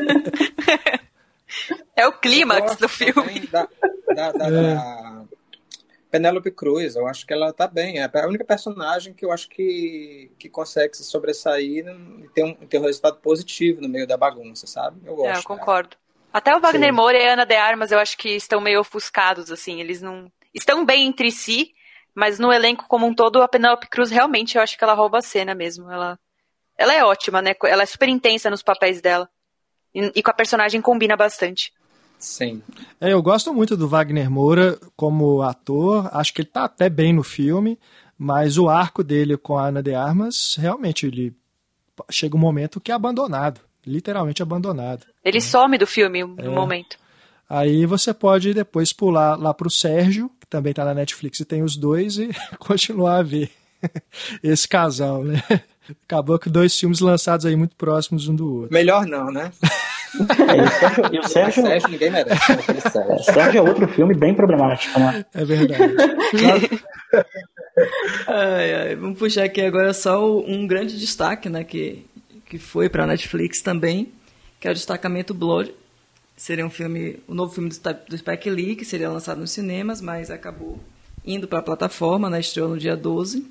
É 1.96 2.06
o 2.08 2.12
clímax 2.12 2.76
do 2.76 2.88
filme. 2.88 3.46
Da, 3.46 3.68
da, 4.14 4.32
da, 4.32 4.46
é. 4.46 4.50
da 4.50 5.24
Penélope 6.10 6.50
Cruz, 6.50 6.96
eu 6.96 7.06
acho 7.06 7.26
que 7.26 7.32
ela 7.32 7.52
tá 7.52 7.66
bem. 7.66 7.98
É 7.98 8.04
a 8.04 8.28
única 8.28 8.44
personagem 8.44 9.12
que 9.12 9.24
eu 9.24 9.32
acho 9.32 9.48
que, 9.48 10.30
que 10.38 10.48
consegue 10.48 10.96
se 10.96 11.04
sobressair 11.04 11.86
e 11.86 12.28
ter 12.28 12.44
um, 12.44 12.54
ter 12.54 12.78
um 12.78 12.82
resultado 12.82 13.18
positivo 13.18 13.80
no 13.80 13.88
meio 13.88 14.06
da 14.06 14.16
bagunça, 14.16 14.66
sabe? 14.66 15.00
Eu 15.04 15.16
gosto. 15.16 15.36
É, 15.36 15.38
eu 15.38 15.42
concordo. 15.42 15.96
Até 16.34 16.56
o 16.56 16.60
Wagner 16.60 16.90
Sim. 16.90 16.96
Moura 16.96 17.16
e 17.16 17.28
a 17.28 17.34
Ana 17.34 17.46
de 17.46 17.54
Armas 17.54 17.92
eu 17.92 17.98
acho 18.00 18.18
que 18.18 18.30
estão 18.30 18.60
meio 18.60 18.80
ofuscados, 18.80 19.52
assim. 19.52 19.80
Eles 19.80 20.02
não. 20.02 20.28
Estão 20.52 20.84
bem 20.84 21.06
entre 21.06 21.30
si, 21.30 21.70
mas 22.12 22.40
no 22.40 22.52
elenco 22.52 22.86
como 22.88 23.06
um 23.06 23.14
todo, 23.14 23.40
a 23.40 23.46
Penélope 23.46 23.88
Cruz 23.88 24.10
realmente 24.10 24.56
eu 24.56 24.62
acho 24.62 24.76
que 24.76 24.82
ela 24.82 24.94
rouba 24.94 25.18
a 25.18 25.22
cena 25.22 25.54
mesmo. 25.54 25.88
Ela, 25.88 26.18
ela 26.76 26.92
é 26.92 27.04
ótima, 27.04 27.40
né? 27.40 27.54
Ela 27.62 27.84
é 27.84 27.86
super 27.86 28.08
intensa 28.08 28.50
nos 28.50 28.64
papéis 28.64 29.00
dela. 29.00 29.30
E, 29.94 30.10
e 30.12 30.22
com 30.24 30.30
a 30.32 30.34
personagem 30.34 30.80
combina 30.82 31.16
bastante. 31.16 31.72
Sim. 32.18 32.60
É, 33.00 33.12
eu 33.12 33.22
gosto 33.22 33.54
muito 33.54 33.76
do 33.76 33.86
Wagner 33.86 34.28
Moura 34.28 34.76
como 34.96 35.40
ator, 35.40 36.08
acho 36.12 36.34
que 36.34 36.40
ele 36.40 36.48
tá 36.48 36.64
até 36.64 36.88
bem 36.88 37.12
no 37.12 37.22
filme, 37.22 37.78
mas 38.18 38.58
o 38.58 38.68
arco 38.68 39.04
dele 39.04 39.36
com 39.36 39.56
a 39.56 39.68
Ana 39.68 39.80
de 39.80 39.94
Armas, 39.94 40.56
realmente, 40.58 41.06
ele 41.06 41.32
chega 42.10 42.34
um 42.34 42.40
momento 42.40 42.80
que 42.80 42.90
é 42.90 42.94
abandonado, 42.94 43.60
literalmente 43.86 44.42
abandonado. 44.42 45.06
Ele 45.24 45.38
né? 45.38 45.40
some 45.40 45.78
do 45.78 45.86
filme 45.86 46.24
no 46.24 46.40
é. 46.40 46.48
momento. 46.48 46.96
Aí 47.48 47.84
você 47.86 48.14
pode 48.14 48.54
depois 48.54 48.92
pular 48.92 49.36
lá 49.36 49.52
pro 49.52 49.70
Sérgio, 49.70 50.30
que 50.40 50.46
também 50.46 50.72
tá 50.72 50.84
na 50.84 50.94
Netflix 50.94 51.40
e 51.40 51.44
tem 51.44 51.62
os 51.62 51.76
dois, 51.76 52.18
e 52.18 52.30
continuar 52.58 53.18
a 53.18 53.22
ver 53.22 53.50
esse 54.42 54.66
casal, 54.66 55.22
né? 55.22 55.42
Acabou 56.04 56.38
com 56.38 56.50
dois 56.50 56.78
filmes 56.78 57.00
lançados 57.00 57.44
aí 57.44 57.54
muito 57.54 57.76
próximos 57.76 58.26
um 58.26 58.34
do 58.34 58.60
outro. 58.60 58.72
Melhor 58.72 59.06
não, 59.06 59.30
né? 59.30 59.52
É, 60.14 61.14
e 61.14 61.18
o 61.18 61.22
Sérgio, 61.24 61.62
o 61.62 61.66
Sérgio 61.66 61.90
ninguém 61.90 62.10
merece. 62.10 62.52
Né? 62.52 62.64
É, 63.10 63.18
Sérgio 63.18 63.58
é 63.58 63.62
outro 63.62 63.86
filme 63.88 64.14
bem 64.14 64.34
problemático, 64.34 64.98
né? 64.98 65.26
É 65.34 65.44
verdade. 65.44 65.94
ai, 68.26 68.74
ai, 68.74 68.96
vamos 68.96 69.18
puxar 69.18 69.44
aqui 69.44 69.60
agora 69.60 69.92
só 69.92 70.38
um 70.38 70.66
grande 70.66 70.98
destaque, 70.98 71.50
né, 71.50 71.64
que, 71.64 72.06
que 72.54 72.58
foi 72.58 72.88
para 72.88 73.02
a 73.02 73.06
Netflix 73.08 73.60
também, 73.60 74.12
que 74.60 74.68
é 74.68 74.70
o 74.70 74.74
destacamento 74.74 75.34
Blood. 75.34 75.74
Seria 76.36 76.64
um 76.64 76.70
filme, 76.70 77.18
o 77.26 77.32
um 77.32 77.34
novo 77.34 77.52
filme 77.52 77.68
do, 77.68 77.76
do 78.08 78.16
Spike 78.16 78.48
Lee, 78.48 78.76
que 78.76 78.84
seria 78.84 79.10
lançado 79.10 79.40
nos 79.40 79.50
cinemas, 79.50 80.00
mas 80.00 80.30
acabou 80.30 80.78
indo 81.24 81.48
para 81.48 81.58
a 81.58 81.62
plataforma, 81.62 82.30
né, 82.30 82.38
estreou 82.38 82.68
no 82.68 82.78
dia 82.78 82.96
12. 82.96 83.44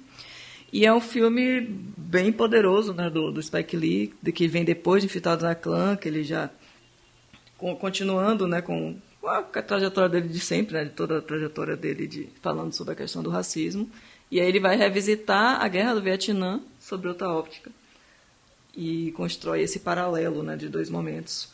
E 0.72 0.86
é 0.86 0.94
um 0.94 1.02
filme 1.02 1.60
bem 1.98 2.32
poderoso, 2.32 2.94
né, 2.94 3.10
do, 3.10 3.30
do 3.30 3.44
Spike 3.44 3.76
Lee, 3.76 4.14
de 4.22 4.32
que 4.32 4.48
vem 4.48 4.64
depois 4.64 5.04
de 5.04 5.08
Infiltrado 5.08 5.44
na 5.44 5.54
Clã, 5.54 5.98
que 5.98 6.08
ele 6.08 6.24
já 6.24 6.50
continuando, 7.58 8.48
né, 8.48 8.62
com 8.62 8.96
a, 9.26 9.42
trajetória 9.42 10.08
dele 10.08 10.30
de 10.30 10.40
sempre, 10.40 10.76
né, 10.76 10.86
de 10.86 10.92
toda 10.92 11.18
a 11.18 11.22
trajetória 11.22 11.76
dele 11.76 12.08
de 12.08 12.30
falando 12.42 12.72
sobre 12.72 12.94
a 12.94 12.96
questão 12.96 13.22
do 13.22 13.30
racismo. 13.30 13.90
E 14.32 14.40
aí 14.40 14.48
ele 14.48 14.62
vai 14.62 14.78
revisitar 14.78 15.62
a 15.62 15.68
Guerra 15.68 15.94
do 15.94 16.02
Vietnã 16.02 16.62
sobre 16.80 17.10
outra 17.10 17.28
óptica 17.28 17.70
e 18.76 19.12
constrói 19.12 19.62
esse 19.62 19.80
paralelo, 19.80 20.44
né, 20.44 20.56
de 20.56 20.70
dois 20.70 20.90
momentos. 20.90 21.50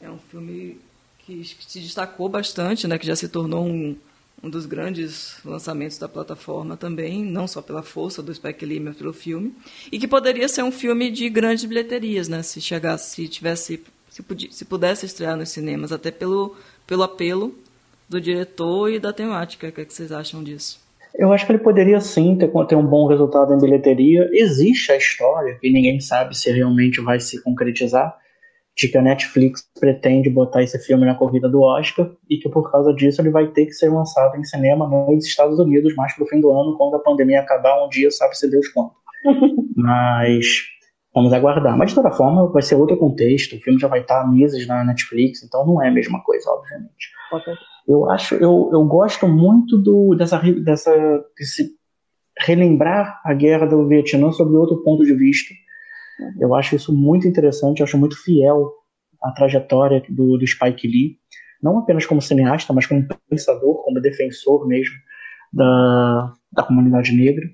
É 0.00 0.10
um 0.10 0.18
filme 0.18 0.80
que, 1.20 1.44
se 1.44 1.80
destacou 1.80 2.28
bastante, 2.28 2.86
né, 2.86 2.98
que 2.98 3.06
já 3.06 3.16
se 3.16 3.28
tornou 3.28 3.66
um 3.66 3.96
um 4.42 4.50
dos 4.50 4.66
grandes 4.66 5.36
lançamentos 5.44 5.98
da 5.98 6.08
plataforma 6.08 6.76
também, 6.76 7.24
não 7.24 7.46
só 7.46 7.62
pela 7.62 7.82
força 7.82 8.20
do 8.20 8.34
Spike 8.34 8.66
Lee, 8.66 8.80
mas 8.80 8.96
pelo 8.96 9.12
filme, 9.12 9.54
e 9.90 9.98
que 9.98 10.08
poderia 10.08 10.48
ser 10.48 10.64
um 10.64 10.72
filme 10.72 11.10
de 11.10 11.28
grandes 11.30 11.64
bilheterias, 11.64 12.28
né, 12.28 12.42
se 12.42 12.60
chegasse, 12.60 13.14
se 13.14 13.28
tivesse, 13.28 13.80
se, 14.10 14.24
se 14.50 14.64
pudesse 14.64 15.06
estrear 15.06 15.36
nos 15.36 15.50
cinemas, 15.50 15.92
até 15.92 16.10
pelo, 16.10 16.56
pelo 16.86 17.04
apelo 17.04 17.56
do 18.08 18.20
diretor 18.20 18.90
e 18.90 18.98
da 18.98 19.12
temática. 19.12 19.68
O 19.68 19.72
que, 19.72 19.80
é 19.80 19.84
que 19.84 19.94
vocês 19.94 20.10
acham 20.10 20.42
disso? 20.42 20.81
Eu 21.14 21.32
acho 21.32 21.44
que 21.44 21.52
ele 21.52 21.58
poderia 21.58 22.00
sim 22.00 22.36
ter, 22.36 22.50
ter 22.66 22.76
um 22.76 22.86
bom 22.86 23.06
resultado 23.06 23.52
em 23.52 23.58
bilheteria. 23.58 24.28
Existe 24.32 24.92
a 24.92 24.96
história, 24.96 25.58
que 25.60 25.70
ninguém 25.70 26.00
sabe 26.00 26.36
se 26.36 26.50
realmente 26.50 27.00
vai 27.00 27.20
se 27.20 27.42
concretizar, 27.42 28.16
de 28.76 28.88
que 28.88 28.96
a 28.96 29.02
Netflix 29.02 29.68
pretende 29.78 30.30
botar 30.30 30.62
esse 30.62 30.78
filme 30.78 31.04
na 31.04 31.14
corrida 31.14 31.48
do 31.48 31.60
Oscar 31.60 32.10
e 32.28 32.38
que 32.38 32.48
por 32.48 32.70
causa 32.70 32.92
disso 32.94 33.20
ele 33.20 33.30
vai 33.30 33.48
ter 33.48 33.66
que 33.66 33.72
ser 33.72 33.90
lançado 33.90 34.36
em 34.36 34.44
cinema 34.44 34.88
nos 34.88 35.26
Estados 35.26 35.58
Unidos 35.58 35.94
mais 35.94 36.14
pro 36.14 36.26
fim 36.26 36.40
do 36.40 36.50
ano, 36.50 36.76
quando 36.78 36.96
a 36.96 37.00
pandemia 37.00 37.40
acabar 37.40 37.84
um 37.84 37.88
dia, 37.88 38.10
sabe-se 38.10 38.50
Deus 38.50 38.66
quando. 38.68 38.92
Mas 39.76 40.46
vamos 41.14 41.32
aguardar. 41.34 41.76
Mas 41.76 41.90
de 41.90 41.96
toda 41.96 42.10
forma 42.10 42.50
vai 42.50 42.62
ser 42.62 42.76
outro 42.76 42.96
contexto, 42.96 43.56
o 43.56 43.60
filme 43.60 43.78
já 43.78 43.88
vai 43.88 44.00
estar 44.00 44.22
há 44.22 44.26
meses 44.26 44.66
na 44.66 44.82
Netflix, 44.84 45.42
então 45.42 45.66
não 45.66 45.82
é 45.82 45.88
a 45.88 45.92
mesma 45.92 46.22
coisa, 46.22 46.50
obviamente. 46.50 47.10
Okay. 47.30 47.54
Eu 47.86 48.10
acho, 48.10 48.34
eu, 48.36 48.70
eu 48.72 48.84
gosto 48.84 49.26
muito 49.26 49.76
do, 49.76 50.14
dessa, 50.14 50.38
dessa, 50.38 51.24
desse 51.36 51.70
relembrar 52.38 53.20
a 53.24 53.34
guerra 53.34 53.66
do 53.66 53.86
Vietnã 53.88 54.30
sob 54.30 54.54
outro 54.54 54.82
ponto 54.82 55.04
de 55.04 55.14
vista 55.14 55.52
eu 56.38 56.54
acho 56.54 56.76
isso 56.76 56.94
muito 56.94 57.26
interessante, 57.26 57.80
eu 57.80 57.84
acho 57.84 57.98
muito 57.98 58.22
fiel 58.22 58.72
à 59.22 59.30
trajetória 59.32 60.02
do, 60.08 60.36
do 60.36 60.46
Spike 60.46 60.86
Lee, 60.86 61.18
não 61.62 61.78
apenas 61.78 62.06
como 62.06 62.20
cineasta, 62.20 62.72
mas 62.72 62.86
como 62.86 63.06
pensador, 63.28 63.82
como 63.84 64.00
defensor 64.00 64.66
mesmo 64.66 64.94
da, 65.52 66.32
da 66.52 66.62
comunidade 66.62 67.12
negra. 67.12 67.44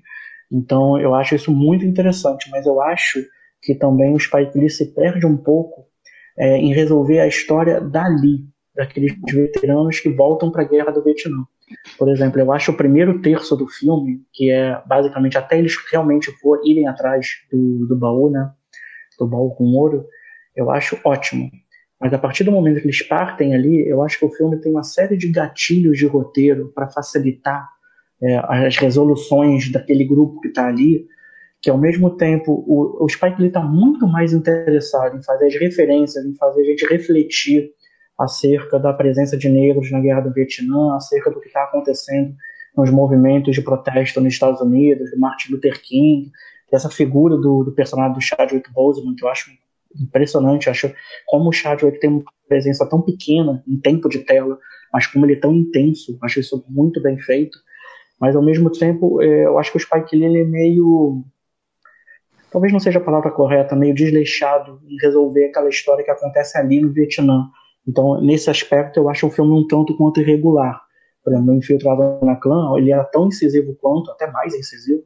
Então 0.51 0.99
eu 0.99 1.13
acho 1.13 1.35
isso 1.35 1.51
muito 1.51 1.85
interessante, 1.85 2.49
mas 2.49 2.65
eu 2.65 2.81
acho 2.81 3.23
que 3.61 3.75
também 3.75 4.13
o 4.13 4.19
Spike 4.19 4.57
Lee 4.57 4.69
se 4.69 4.93
perde 4.93 5.25
um 5.25 5.37
pouco 5.37 5.85
é, 6.37 6.57
em 6.57 6.73
resolver 6.73 7.19
a 7.19 7.27
história 7.27 7.79
dali, 7.79 8.45
daqueles 8.75 9.13
veteranos 9.31 9.99
que 9.99 10.09
voltam 10.09 10.51
para 10.51 10.61
a 10.61 10.67
guerra 10.67 10.91
do 10.91 11.03
Vietnã. 11.03 11.43
Por 11.97 12.09
exemplo, 12.09 12.39
eu 12.39 12.51
acho 12.51 12.71
o 12.71 12.77
primeiro 12.77 13.21
terço 13.21 13.55
do 13.55 13.67
filme, 13.67 14.21
que 14.33 14.49
é 14.49 14.81
basicamente 14.85 15.37
até 15.37 15.57
eles 15.59 15.75
realmente 15.91 16.31
for, 16.39 16.61
irem 16.63 16.87
atrás 16.87 17.27
do, 17.51 17.85
do 17.87 17.95
baú, 17.95 18.29
né? 18.29 18.51
Do 19.19 19.27
baú 19.27 19.51
com 19.51 19.65
ouro, 19.65 20.05
eu 20.55 20.71
acho 20.71 20.97
ótimo. 21.03 21.49
Mas 21.99 22.13
a 22.13 22.17
partir 22.17 22.43
do 22.43 22.51
momento 22.51 22.79
que 22.79 22.85
eles 22.85 23.01
partem 23.01 23.53
ali, 23.53 23.87
eu 23.87 24.01
acho 24.01 24.17
que 24.17 24.25
o 24.25 24.31
filme 24.31 24.57
tem 24.61 24.71
uma 24.71 24.83
série 24.83 25.17
de 25.17 25.27
gatilhos 25.27 25.97
de 25.97 26.05
roteiro 26.05 26.71
para 26.73 26.87
facilitar 26.87 27.67
é, 28.21 28.37
as 28.47 28.77
resoluções 28.77 29.69
daquele 29.71 30.05
grupo 30.05 30.39
que 30.39 30.47
está 30.47 30.67
ali, 30.67 31.05
que 31.61 31.69
ao 31.69 31.77
mesmo 31.77 32.11
tempo 32.11 32.63
o, 32.65 33.03
o 33.03 33.09
Spike 33.09 33.39
Lee 33.39 33.47
está 33.47 33.61
muito 33.61 34.07
mais 34.07 34.31
interessado 34.31 35.17
em 35.17 35.23
fazer 35.23 35.47
as 35.47 35.55
referências, 35.55 36.25
em 36.25 36.33
fazer 36.35 36.61
a 36.61 36.65
gente 36.65 36.85
refletir 36.87 37.71
acerca 38.19 38.77
da 38.77 38.91
presença 38.91 39.37
de 39.37 39.47
negros 39.47 39.89
na 39.91 39.99
guerra 39.99 40.21
do 40.21 40.33
Vietnã, 40.33 40.95
acerca 40.95 41.31
do 41.31 41.39
que 41.39 41.47
está 41.47 41.63
acontecendo 41.63 42.35
nos 42.75 42.89
movimentos 42.91 43.55
de 43.55 43.61
protesto 43.61 44.19
nos 44.19 44.33
Estados 44.33 44.61
Unidos, 44.61 45.11
do 45.11 45.19
Martin 45.19 45.53
Luther 45.53 45.81
King. 45.81 46.31
essa 46.71 46.89
figura 46.89 47.37
do, 47.37 47.63
do 47.63 47.71
personagem 47.71 48.13
do 48.13 48.21
Chadwick 48.21 48.71
Boseman, 48.71 49.15
que 49.15 49.23
eu 49.23 49.29
acho 49.29 49.49
impressionante, 49.99 50.69
acho 50.69 50.93
como 51.25 51.49
o 51.49 51.53
Chadwick 51.53 51.99
tem 51.99 52.09
uma 52.09 52.23
presença 52.47 52.87
tão 52.87 53.01
pequena 53.01 53.63
em 53.67 53.77
tempo 53.77 54.07
de 54.07 54.19
tela, 54.19 54.59
mas 54.93 55.07
como 55.07 55.25
ele 55.25 55.33
é 55.33 55.39
tão 55.39 55.53
intenso, 55.53 56.17
acho 56.21 56.39
isso 56.39 56.63
muito 56.69 57.01
bem 57.01 57.17
feito. 57.19 57.57
Mas 58.19 58.35
ao 58.35 58.43
mesmo 58.43 58.69
tempo, 58.69 59.21
é, 59.21 59.45
eu 59.45 59.57
acho 59.57 59.71
que 59.71 59.77
o 59.77 59.79
Spike 59.79 60.15
Lee 60.15 60.25
ele 60.25 60.39
é 60.41 60.43
meio 60.43 61.23
talvez 62.51 62.73
não 62.73 62.79
seja 62.79 62.99
a 62.99 63.03
palavra 63.03 63.31
correta, 63.31 63.75
meio 63.75 63.93
desleixado 63.93 64.81
em 64.87 64.97
resolver 65.01 65.45
aquela 65.45 65.69
história 65.69 66.03
que 66.03 66.11
acontece 66.11 66.57
ali 66.57 66.81
no 66.81 66.91
Vietnã. 66.91 67.49
Então, 67.89 68.21
nesse 68.21 68.51
aspecto, 68.51 68.99
eu 68.99 69.09
acho 69.09 69.25
o 69.25 69.31
filme 69.31 69.51
um 69.51 69.65
tanto 69.65 69.97
quanto 69.97 70.21
irregular. 70.21 70.79
Por 71.23 71.33
exemplo, 71.33 71.55
Infiltrado 71.55 72.23
na 72.23 72.35
Clã, 72.35 72.77
ele 72.77 72.91
era 72.91 73.03
tão 73.03 73.27
incisivo 73.27 73.75
quanto, 73.81 74.11
até 74.11 74.29
mais 74.29 74.53
incisivo, 74.53 75.01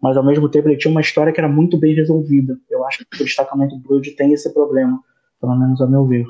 mas 0.00 0.16
ao 0.16 0.24
mesmo 0.24 0.48
tempo 0.48 0.68
ele 0.68 0.76
tinha 0.76 0.92
uma 0.92 1.00
história 1.00 1.32
que 1.32 1.40
era 1.40 1.48
muito 1.48 1.76
bem 1.76 1.92
resolvida. 1.92 2.56
Eu 2.70 2.86
acho 2.86 2.98
que 2.98 3.20
o 3.20 3.24
destacamento 3.24 3.76
Blood 3.76 4.12
tem 4.12 4.32
esse 4.32 4.54
problema, 4.54 5.00
pelo 5.40 5.58
menos 5.58 5.80
a 5.80 5.86
meu 5.88 6.06
ver. 6.06 6.24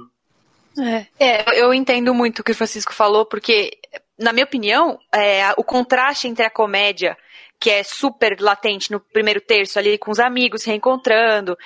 É, 0.79 1.07
é, 1.19 1.61
eu 1.61 1.75
entendo 1.75 2.15
muito 2.15 2.39
o 2.39 2.45
que 2.45 2.53
o 2.53 2.55
Francisco 2.55 2.95
falou, 2.95 3.27
porque, 3.27 3.71
na 4.19 4.33
minha 4.33 4.47
opinião, 4.47 4.99
é, 5.15 5.53
o 5.59 5.63
contraste 5.63 6.27
entre 6.27 6.47
a 6.47 6.51
comédia 6.51 7.15
que 7.61 7.69
é 7.69 7.83
super 7.83 8.41
latente 8.41 8.91
no 8.91 8.99
primeiro 8.99 9.39
terço 9.39 9.79
ali 9.79 9.99
com 9.99 10.11
os 10.11 10.19
amigos 10.19 10.65
reencontrando. 10.65 11.57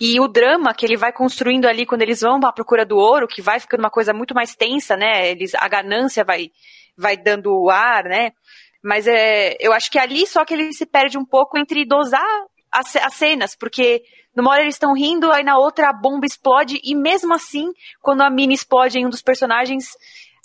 E 0.00 0.18
o 0.18 0.26
drama 0.26 0.74
que 0.74 0.84
ele 0.84 0.96
vai 0.96 1.12
construindo 1.12 1.66
ali 1.66 1.86
quando 1.86 2.02
eles 2.02 2.20
vão 2.20 2.40
à 2.44 2.52
procura 2.52 2.84
do 2.84 2.96
ouro 2.96 3.28
que 3.28 3.40
vai 3.40 3.60
ficando 3.60 3.80
uma 3.80 3.90
coisa 3.90 4.12
muito 4.12 4.34
mais 4.34 4.56
tensa 4.56 4.96
né? 4.96 5.30
Eles 5.30 5.54
a 5.54 5.68
ganância 5.68 6.24
vai 6.24 6.50
vai 6.98 7.16
dando 7.16 7.54
o 7.54 7.70
ar 7.70 8.04
né? 8.04 8.32
Mas 8.82 9.06
é 9.06 9.56
eu 9.60 9.72
acho 9.72 9.88
que 9.88 10.00
ali 10.00 10.26
só 10.26 10.44
que 10.44 10.52
ele 10.52 10.72
se 10.72 10.84
perde 10.84 11.16
um 11.16 11.24
pouco 11.24 11.56
entre 11.56 11.84
dosar 11.84 12.26
as, 12.72 12.96
as 12.96 13.14
cenas 13.14 13.54
porque 13.54 14.02
numa 14.34 14.50
hora 14.50 14.62
eles 14.62 14.74
estão 14.74 14.94
rindo 14.94 15.30
aí 15.30 15.44
na 15.44 15.56
outra 15.58 15.90
a 15.90 15.92
bomba 15.92 16.26
explode 16.26 16.80
e 16.82 16.94
mesmo 16.96 17.32
assim 17.32 17.72
quando 18.02 18.22
a 18.22 18.30
mina 18.30 18.52
explode 18.52 18.98
em 18.98 19.06
um 19.06 19.10
dos 19.10 19.22
personagens 19.22 19.86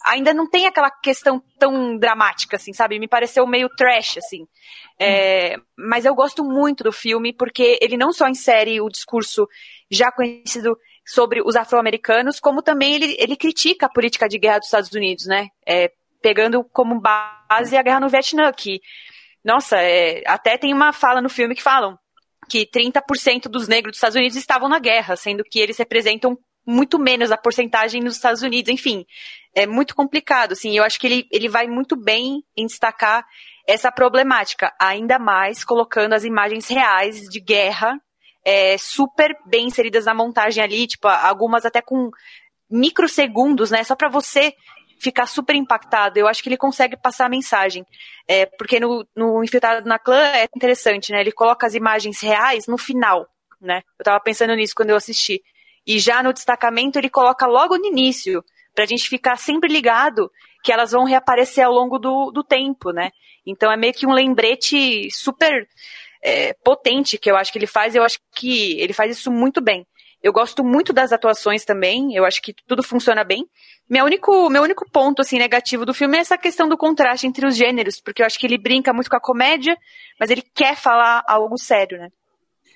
ainda 0.06 0.34
não 0.34 0.50
tem 0.50 0.66
aquela 0.66 0.90
questão 0.90 1.42
tão 1.60 1.98
dramática, 1.98 2.56
assim, 2.56 2.74
sabe? 2.74 3.00
Me 3.00 3.08
pareceu 3.08 3.46
meio 3.46 3.70
trash, 3.70 4.18
assim. 4.18 4.48
É, 5.00 5.58
mas 5.78 6.06
eu 6.06 6.14
gosto 6.14 6.44
muito 6.44 6.84
do 6.84 6.92
filme 6.92 7.34
porque 7.34 7.78
ele 7.82 7.98
não 7.98 8.12
só 8.12 8.28
insere 8.28 8.82
o 8.82 8.90
discurso 8.90 9.48
já 9.90 10.12
conhecido 10.12 10.78
sobre 11.06 11.42
os 11.42 11.56
afro-americanos, 11.56 12.40
como 12.40 12.62
também 12.62 12.96
ele, 12.96 13.16
ele 13.20 13.36
critica 13.36 13.88
a 13.88 13.92
política 13.92 14.30
de 14.30 14.38
guerra 14.38 14.60
dos 14.60 14.68
Estados 14.68 14.92
Unidos, 14.92 15.26
né? 15.26 15.48
É, 15.66 15.92
pegando 16.22 16.64
como 16.64 17.00
base 17.00 17.76
a 17.76 17.82
guerra 17.82 18.00
no 18.00 18.10
Vietnã, 18.10 18.52
que, 18.52 18.80
nossa, 19.44 19.78
é, 19.78 20.24
até 20.28 20.58
tem 20.58 20.74
uma 20.74 20.94
fala 20.94 21.22
no 21.22 21.30
filme 21.30 21.56
que 21.56 21.64
falam 21.64 21.98
que 22.50 22.66
30% 22.66 23.44
dos 23.44 23.68
negros 23.68 23.92
dos 23.92 23.98
Estados 23.98 24.16
Unidos 24.16 24.36
estavam 24.36 24.68
na 24.68 24.80
guerra, 24.80 25.16
sendo 25.16 25.44
que 25.44 25.60
eles 25.60 25.78
representam 25.78 26.38
muito 26.66 27.00
menos 27.00 27.32
a 27.32 27.38
porcentagem 27.38 28.02
nos 28.02 28.16
Estados 28.16 28.42
Unidos, 28.42 28.72
enfim, 28.72 29.06
é 29.54 29.66
muito 29.66 29.96
complicado, 29.96 30.54
assim, 30.54 30.78
eu 30.78 30.84
acho 30.84 31.00
que 31.00 31.08
ele, 31.08 31.28
ele 31.32 31.50
vai 31.50 31.68
muito 31.68 31.96
bem 31.96 32.44
em 32.56 32.66
destacar 32.66 33.26
essa 33.68 33.92
problemática, 33.92 34.74
ainda 34.80 35.20
mais 35.20 35.64
colocando 35.64 36.14
as 36.14 36.24
imagens 36.24 36.68
reais 36.68 37.22
de 37.22 37.40
guerra 37.40 38.00
é, 38.44 38.78
super 38.78 39.36
bem 39.46 39.68
inseridas 39.68 40.06
na 40.06 40.14
montagem 40.14 40.64
ali, 40.64 40.88
tipo, 40.88 41.08
algumas 41.08 41.66
até 41.66 41.82
com 41.82 42.10
microsegundos, 42.70 43.72
né, 43.72 43.84
só 43.84 43.96
para 43.96 44.10
você 44.10 44.54
ficar 45.02 45.26
super 45.26 45.56
impactado. 45.56 46.20
Eu 46.20 46.28
acho 46.28 46.44
que 46.44 46.50
ele 46.50 46.58
consegue 46.58 46.96
passar 46.96 47.26
a 47.26 47.30
mensagem. 47.30 47.84
É, 48.28 48.46
porque 48.46 48.80
no, 48.80 49.06
no 49.16 49.44
Infiltrado 49.44 49.88
na 49.88 49.98
Clã 49.98 50.22
é 50.28 50.48
interessante, 50.56 51.12
né? 51.12 51.22
Ele 51.22 51.32
coloca 51.32 51.66
as 51.66 51.74
imagens 51.74 52.22
reais 52.22 52.68
no 52.68 52.78
final, 52.78 53.28
né? 53.60 53.82
Eu 53.98 54.06
tava 54.06 54.20
pensando 54.20 54.56
nisso 54.56 54.76
quando 54.76 54.92
eu 54.92 54.96
assisti. 54.96 55.42
E 55.92 56.00
já 56.00 56.24
no 56.24 56.32
destacamento 56.32 56.98
ele 56.98 57.10
coloca 57.10 57.46
logo 57.46 57.78
no 57.78 57.86
início, 57.86 58.42
para 58.74 58.86
a 58.86 58.88
gente 58.88 59.10
ficar 59.10 59.36
sempre 59.36 59.70
ligado 59.70 60.32
que 60.64 60.72
elas 60.72 60.92
vão 60.94 61.04
reaparecer 61.04 61.66
ao 61.66 61.74
longo 61.74 62.00
do, 62.00 62.32
do 62.32 62.46
tempo, 62.46 62.92
né? 62.94 63.12
Então 63.46 63.70
é 63.70 63.76
meio 63.76 63.94
que 63.94 64.08
um 64.08 64.14
lembrete 64.14 65.10
super 65.12 65.68
é, 66.24 66.54
potente 66.64 67.18
que 67.18 67.30
eu 67.30 67.36
acho 67.36 67.52
que 67.52 67.58
ele 67.58 67.68
faz, 67.68 67.94
eu 67.94 68.04
acho 68.04 68.20
que 68.34 68.80
ele 68.80 68.94
faz 68.94 69.12
isso 69.12 69.30
muito 69.30 69.60
bem. 69.60 69.86
Eu 70.24 70.32
gosto 70.32 70.64
muito 70.64 70.94
das 70.94 71.12
atuações 71.12 71.66
também, 71.66 72.16
eu 72.16 72.24
acho 72.24 72.42
que 72.42 72.54
tudo 72.66 72.82
funciona 72.82 73.26
bem. 73.26 73.46
Meu 73.90 74.06
único, 74.06 74.50
meu 74.50 74.64
único 74.64 74.90
ponto 74.90 75.22
assim 75.22 75.38
negativo 75.38 75.86
do 75.86 75.94
filme 75.94 76.16
é 76.16 76.22
essa 76.22 76.38
questão 76.38 76.70
do 76.70 76.78
contraste 76.78 77.28
entre 77.28 77.46
os 77.46 77.58
gêneros, 77.58 78.00
porque 78.00 78.22
eu 78.22 78.26
acho 78.26 78.40
que 78.40 78.46
ele 78.46 78.58
brinca 78.58 78.94
muito 78.94 79.10
com 79.10 79.18
a 79.18 79.22
comédia, 79.22 79.76
mas 80.18 80.30
ele 80.30 80.44
quer 80.56 80.78
falar 80.78 81.22
algo 81.28 81.58
sério, 81.58 81.98
né? 81.98 82.08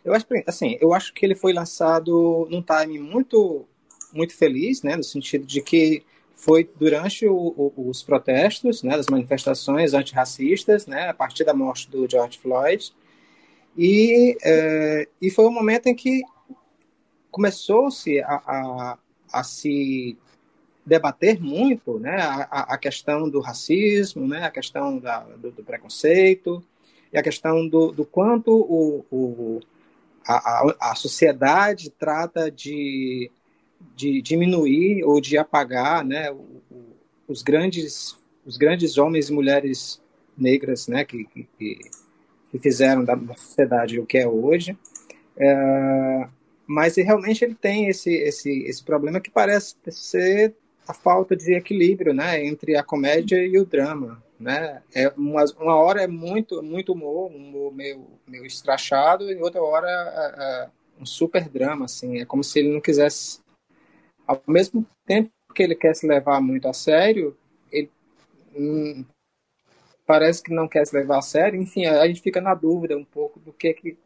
Eu 0.06 0.14
acho, 0.14 0.26
assim, 0.46 0.78
eu 0.80 0.94
acho 0.94 1.12
que 1.12 1.26
ele 1.26 1.34
foi 1.34 1.52
lançado 1.52 2.48
num 2.52 2.62
time 2.62 3.00
muito, 3.00 3.66
muito 4.14 4.38
feliz, 4.38 4.84
né, 4.84 4.96
no 4.96 5.04
sentido 5.04 5.48
de 5.48 5.64
que 5.64 6.04
foi 6.36 6.70
durante 6.78 7.28
o, 7.28 7.36
o, 7.36 7.90
os 7.90 8.04
protestos, 8.04 8.84
né, 8.84 8.96
das 8.96 9.08
manifestações 9.08 9.96
antirracistas, 9.96 10.86
né, 10.86 11.10
a 11.10 11.14
partir 11.14 11.44
da 11.44 11.56
morte 11.56 11.90
do 11.90 12.08
George 12.08 12.38
Floyd, 12.38 12.94
e, 13.76 14.38
é, 14.44 15.08
e 15.20 15.32
foi 15.32 15.46
um 15.46 15.52
momento 15.52 15.88
em 15.88 15.96
que 15.96 16.22
começou-se 17.32 18.20
a, 18.22 18.36
a, 18.46 18.98
a, 19.34 19.44
se 19.44 20.16
debater 20.86 21.42
muito, 21.42 22.00
né, 22.00 22.18
a, 22.22 22.76
a 22.76 22.78
questão 22.78 23.28
do 23.28 23.40
racismo, 23.40 24.28
né, 24.28 24.44
a 24.44 24.52
questão 24.52 25.00
da, 25.00 25.22
do, 25.22 25.50
do 25.50 25.64
preconceito, 25.64 26.64
e 27.12 27.18
a 27.18 27.24
questão 27.24 27.68
do, 27.68 27.92
do 27.92 28.06
quanto 28.06 28.52
o, 28.52 29.04
o 29.12 29.62
a, 30.28 30.92
a, 30.92 30.96
sociedade 30.96 31.90
trata 31.92 32.50
de, 32.50 33.30
de 33.96 34.22
diminuir 34.22 35.04
ou 35.04 35.22
de 35.22 35.38
apagar 35.38 36.04
né, 36.04 36.34
os, 37.28 37.42
grandes, 37.44 38.18
os 38.46 38.58
grandes 38.58 38.98
homens 38.98 39.30
e 39.30 39.34
mulheres 39.34 40.02
negras 40.38 40.88
né, 40.88 41.06
que, 41.06 41.26
que, 41.26 41.48
que 42.52 42.60
fizeram 42.60 43.04
da, 43.04 43.18
sociedade 43.36 44.00
o 44.00 44.06
que 44.06 44.18
é 44.18 44.28
hoje. 44.28 44.78
É, 45.38 46.28
mas 46.66 46.96
realmente 46.96 47.46
ele 47.46 47.56
tem 47.56 47.88
esse, 47.88 48.12
esse, 48.12 48.64
esse 48.64 48.84
problema 48.84 49.20
que 49.20 49.30
parece 49.30 49.76
ser 49.90 50.56
a 50.88 50.94
falta 50.94 51.36
de 51.36 51.54
equilíbrio 51.54 52.14
né, 52.14 52.44
entre 52.44 52.76
a 52.76 52.84
comédia 52.84 53.38
e 53.46 53.60
o 53.60 53.66
drama 53.66 54.25
né? 54.40 54.82
É 54.94 55.10
uma, 55.10 55.44
uma 55.60 55.76
hora 55.76 56.02
é 56.04 56.08
muito 56.08 56.62
muito 56.62 56.94
humor, 56.94 57.32
um 57.32 57.36
humor 57.36 57.74
meio, 57.74 58.06
meio 58.28 58.46
estrachado, 58.46 59.32
e 59.32 59.36
outra 59.42 59.62
hora 59.62 59.88
é, 59.88 60.44
é 60.44 60.70
um 61.00 61.06
super 61.06 61.48
drama, 61.50 61.86
assim. 61.86 62.20
É 62.20 62.26
como 62.26 62.44
se 62.44 62.60
ele 62.60 62.74
não 62.74 62.82
quisesse, 62.82 63.40
ao 64.28 64.42
mesmo 64.48 64.86
tempo 65.06 65.30
que 65.54 65.64
ele 65.64 65.76
quer 65.76 65.96
se 65.96 66.06
levar 66.06 66.42
muito 66.42 66.68
a 66.68 66.74
sério, 66.74 67.36
ele 67.72 67.90
hum, 68.56 69.06
parece 70.06 70.44
que 70.44 70.54
não 70.54 70.68
quer 70.68 70.86
se 70.86 70.96
levar 70.96 71.20
a 71.20 71.22
sério. 71.22 71.62
Enfim, 71.62 71.86
a 71.86 72.06
gente 72.08 72.22
fica 72.22 72.42
na 72.42 72.54
dúvida 72.54 72.98
um 72.98 73.06
pouco 73.06 73.40
do 73.40 73.54
que 73.54 73.74
que 73.74 73.98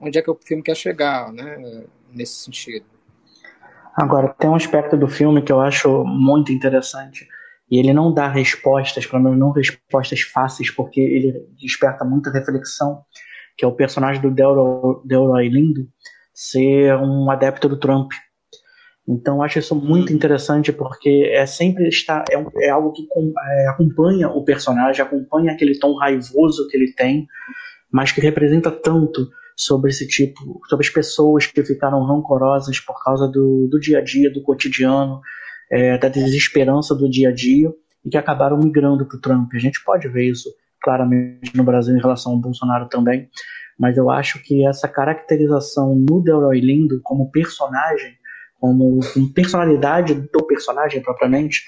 onde 0.00 0.18
é 0.18 0.22
que 0.22 0.30
o 0.30 0.34
filme 0.34 0.62
quer 0.62 0.76
chegar, 0.76 1.32
né? 1.32 1.84
Nesse 2.12 2.34
sentido. 2.34 2.84
Agora, 3.94 4.28
tem 4.28 4.48
um 4.48 4.54
aspecto 4.54 4.96
do 4.96 5.06
filme 5.06 5.42
que 5.42 5.52
eu 5.52 5.60
acho 5.60 6.04
muito 6.04 6.50
interessante 6.50 7.28
e 7.72 7.78
ele 7.78 7.94
não 7.94 8.12
dá 8.12 8.28
respostas, 8.28 9.06
pelo 9.06 9.22
menos 9.22 9.38
não 9.38 9.50
respostas 9.50 10.20
fáceis, 10.20 10.70
porque 10.70 11.00
ele 11.00 11.42
desperta 11.58 12.04
muita 12.04 12.30
reflexão, 12.30 13.00
que 13.56 13.64
é 13.64 13.68
o 13.68 13.72
personagem 13.72 14.20
do 14.20 14.30
Delroy, 14.30 15.00
Delroy 15.06 15.48
Lindo 15.48 15.88
ser 16.34 16.94
um 16.96 17.30
adepto 17.30 17.70
do 17.70 17.78
Trump. 17.78 18.12
Então 19.08 19.36
eu 19.36 19.42
acho 19.42 19.58
isso 19.58 19.74
muito 19.74 20.10
uhum. 20.10 20.16
interessante 20.16 20.70
porque 20.70 21.30
é 21.32 21.46
sempre 21.46 21.88
está 21.88 22.22
é, 22.30 22.66
é 22.66 22.68
algo 22.68 22.92
que 22.92 23.06
com, 23.08 23.32
é, 23.42 23.68
acompanha 23.68 24.28
o 24.28 24.44
personagem, 24.44 25.02
acompanha 25.02 25.52
aquele 25.52 25.78
tom 25.78 25.96
raivoso 25.96 26.68
que 26.68 26.76
ele 26.76 26.92
tem, 26.92 27.26
mas 27.90 28.12
que 28.12 28.20
representa 28.20 28.70
tanto 28.70 29.30
sobre 29.56 29.90
esse 29.90 30.06
tipo, 30.06 30.60
sobre 30.68 30.84
as 30.86 30.92
pessoas 30.92 31.46
que 31.46 31.64
ficaram 31.64 32.04
rancorosas 32.04 32.78
por 32.80 33.02
causa 33.02 33.26
do, 33.26 33.66
do 33.66 33.80
dia 33.80 34.00
a 34.00 34.04
dia, 34.04 34.30
do 34.30 34.42
cotidiano, 34.42 35.22
é, 35.72 35.96
da 35.96 36.08
desesperança 36.08 36.94
do 36.94 37.08
dia 37.08 37.30
a 37.30 37.32
dia 37.32 37.72
e 38.04 38.10
que 38.10 38.18
acabaram 38.18 38.58
migrando 38.58 39.06
para 39.06 39.16
o 39.16 39.20
Trump. 39.20 39.50
A 39.54 39.58
gente 39.58 39.82
pode 39.82 40.06
ver 40.08 40.30
isso 40.30 40.50
claramente 40.82 41.56
no 41.56 41.64
Brasil 41.64 41.96
em 41.96 42.00
relação 42.00 42.32
ao 42.32 42.38
Bolsonaro 42.38 42.88
também, 42.88 43.28
mas 43.78 43.96
eu 43.96 44.10
acho 44.10 44.42
que 44.42 44.66
essa 44.66 44.86
caracterização 44.86 45.94
no 45.94 46.20
Delroy 46.20 46.60
Lindo 46.60 47.00
como 47.02 47.30
personagem, 47.30 48.12
como, 48.60 49.00
como 49.14 49.32
personalidade 49.32 50.14
do 50.14 50.46
personagem 50.46 51.00
propriamente, 51.00 51.62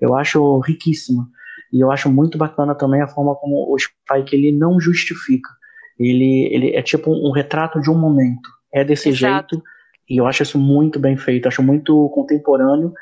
eu 0.00 0.16
acho 0.16 0.58
riquíssima. 0.60 1.28
E 1.72 1.80
eu 1.80 1.92
acho 1.92 2.10
muito 2.10 2.38
bacana 2.38 2.74
também 2.74 3.02
a 3.02 3.06
forma 3.06 3.34
como 3.36 3.72
o 3.72 3.76
Spike 3.78 4.34
ele 4.34 4.56
não 4.56 4.80
justifica. 4.80 5.50
Ele, 5.98 6.48
ele 6.50 6.74
é 6.74 6.82
tipo 6.82 7.12
um 7.12 7.30
retrato 7.30 7.80
de 7.80 7.90
um 7.90 7.98
momento. 7.98 8.48
É 8.72 8.82
desse 8.82 9.10
Exato. 9.10 9.56
jeito. 9.56 9.64
E 10.08 10.16
eu 10.16 10.26
acho 10.26 10.42
isso 10.42 10.58
muito 10.58 10.98
bem 10.98 11.16
feito. 11.16 11.46
Acho 11.46 11.62
muito 11.62 12.08
contemporâneo 12.08 12.92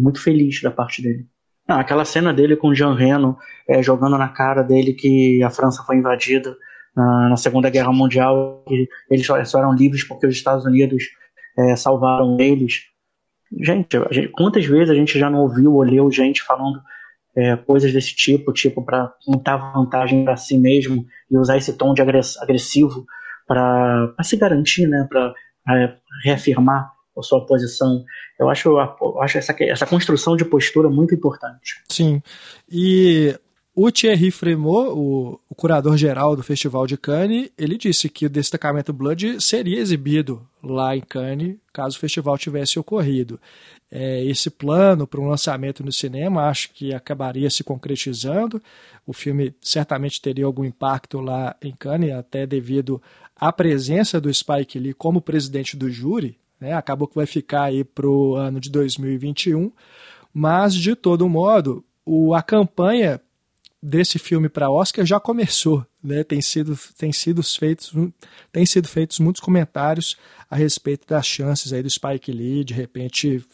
muito 0.00 0.22
feliz 0.22 0.60
da 0.62 0.70
parte 0.70 1.02
dele. 1.02 1.26
Aquela 1.66 2.04
cena 2.04 2.32
dele 2.32 2.56
com 2.56 2.68
o 2.68 2.74
Jean 2.74 2.94
Reno 2.94 3.36
é, 3.68 3.82
jogando 3.82 4.16
na 4.16 4.28
cara 4.28 4.62
dele 4.62 4.94
que 4.94 5.42
a 5.42 5.50
França 5.50 5.82
foi 5.82 5.96
invadida 5.96 6.56
na, 6.96 7.28
na 7.28 7.36
Segunda 7.36 7.68
Guerra 7.68 7.92
Mundial, 7.92 8.64
que 8.66 8.88
eles 9.10 9.26
só 9.26 9.58
eram 9.58 9.74
livres 9.74 10.02
porque 10.02 10.26
os 10.26 10.34
Estados 10.34 10.64
Unidos 10.64 11.04
é, 11.58 11.76
salvaram 11.76 12.38
eles. 12.40 12.84
Gente, 13.60 13.98
gente, 14.10 14.28
quantas 14.28 14.64
vezes 14.64 14.90
a 14.90 14.94
gente 14.94 15.18
já 15.18 15.28
não 15.28 15.40
ouviu 15.40 15.74
ou 15.74 15.82
leu 15.82 16.10
gente 16.10 16.42
falando 16.42 16.80
é, 17.36 17.56
coisas 17.56 17.92
desse 17.92 18.14
tipo, 18.14 18.52
tipo, 18.52 18.82
para 18.82 19.12
contar 19.24 19.56
vantagem 19.72 20.24
para 20.24 20.36
si 20.36 20.58
mesmo 20.58 21.06
e 21.30 21.36
usar 21.36 21.56
esse 21.56 21.72
tom 21.76 21.94
de 21.94 22.02
agressivo 22.02 23.06
para 23.46 24.14
se 24.22 24.36
garantir, 24.36 24.86
né, 24.86 25.06
para 25.08 25.34
é, 25.68 25.94
reafirmar 26.24 26.92
sua 27.22 27.44
posição. 27.46 28.04
Eu 28.38 28.48
acho, 28.48 28.68
eu 28.68 29.20
acho 29.20 29.38
essa, 29.38 29.54
essa 29.60 29.86
construção 29.86 30.36
de 30.36 30.44
postura 30.44 30.88
muito 30.88 31.14
importante. 31.14 31.82
Sim. 31.88 32.22
E 32.70 33.34
o 33.74 33.92
Thierry 33.92 34.30
Fremont, 34.30 34.90
o, 34.90 35.38
o 35.48 35.54
curador-geral 35.54 36.34
do 36.34 36.42
Festival 36.42 36.86
de 36.86 36.96
Cannes, 36.96 37.50
ele 37.56 37.78
disse 37.78 38.08
que 38.08 38.26
o 38.26 38.30
destacamento 38.30 38.92
Blood 38.92 39.40
seria 39.40 39.78
exibido 39.78 40.44
lá 40.60 40.96
em 40.96 41.00
Cannes 41.00 41.56
caso 41.72 41.96
o 41.96 42.00
festival 42.00 42.36
tivesse 42.36 42.76
ocorrido. 42.76 43.38
É, 43.88 44.24
esse 44.24 44.50
plano 44.50 45.06
para 45.06 45.20
um 45.20 45.28
lançamento 45.28 45.84
no 45.84 45.92
cinema 45.92 46.48
acho 46.48 46.72
que 46.72 46.92
acabaria 46.92 47.48
se 47.48 47.62
concretizando. 47.62 48.60
O 49.06 49.12
filme 49.12 49.54
certamente 49.60 50.20
teria 50.20 50.44
algum 50.44 50.64
impacto 50.64 51.20
lá 51.20 51.54
em 51.62 51.72
Cannes, 51.72 52.12
até 52.12 52.44
devido 52.48 53.00
à 53.36 53.52
presença 53.52 54.20
do 54.20 54.32
Spike 54.34 54.76
Lee 54.76 54.92
como 54.92 55.22
presidente 55.22 55.76
do 55.76 55.88
júri. 55.88 56.36
Né? 56.60 56.72
Acabou 56.72 57.08
que 57.08 57.14
vai 57.14 57.26
ficar 57.26 57.64
aí 57.64 57.84
para 57.84 58.08
o 58.08 58.34
ano 58.34 58.60
de 58.60 58.70
2021. 58.70 59.72
Mas, 60.32 60.74
de 60.74 60.94
todo 60.94 61.28
modo, 61.28 61.84
o, 62.04 62.34
a 62.34 62.42
campanha 62.42 63.20
desse 63.82 64.18
filme 64.18 64.48
para 64.48 64.70
Oscar 64.70 65.06
já 65.06 65.20
começou, 65.20 65.86
né? 66.02 66.24
Tem 66.24 66.40
sido, 66.40 66.76
tem 66.96 67.12
sido 67.12 67.42
feitos, 67.42 67.92
tem 68.50 68.66
sido 68.66 68.88
feitos 68.88 69.20
muitos 69.20 69.40
comentários 69.40 70.16
a 70.50 70.56
respeito 70.56 71.06
das 71.06 71.26
chances 71.26 71.72
aí 71.72 71.82
do 71.82 71.88
Spike 71.88 72.32
Lee 72.32 72.64
de 72.64 72.74
repente 72.74 73.44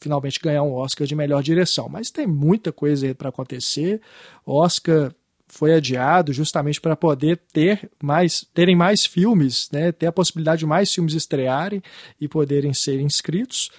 finalmente 0.00 0.40
ganhar 0.40 0.62
um 0.62 0.72
Oscar 0.72 1.06
de 1.06 1.14
melhor 1.14 1.42
direção. 1.42 1.88
Mas 1.88 2.10
tem 2.10 2.26
muita 2.26 2.72
coisa 2.72 3.06
aí 3.06 3.14
para 3.14 3.30
acontecer. 3.30 4.00
Oscar 4.46 5.14
foi 5.54 5.72
adiado 5.72 6.32
justamente 6.32 6.80
para 6.80 6.96
poder 6.96 7.40
ter 7.52 7.88
mais, 8.02 8.44
terem 8.52 8.74
mais 8.74 9.06
filmes, 9.06 9.68
né? 9.72 9.92
Ter 9.92 10.06
a 10.06 10.12
possibilidade 10.12 10.58
de 10.58 10.66
mais 10.66 10.92
filmes 10.92 11.14
estrearem 11.14 11.80
e 12.20 12.26
poderem 12.26 12.74
ser 12.74 13.00
inscritos. 13.00 13.70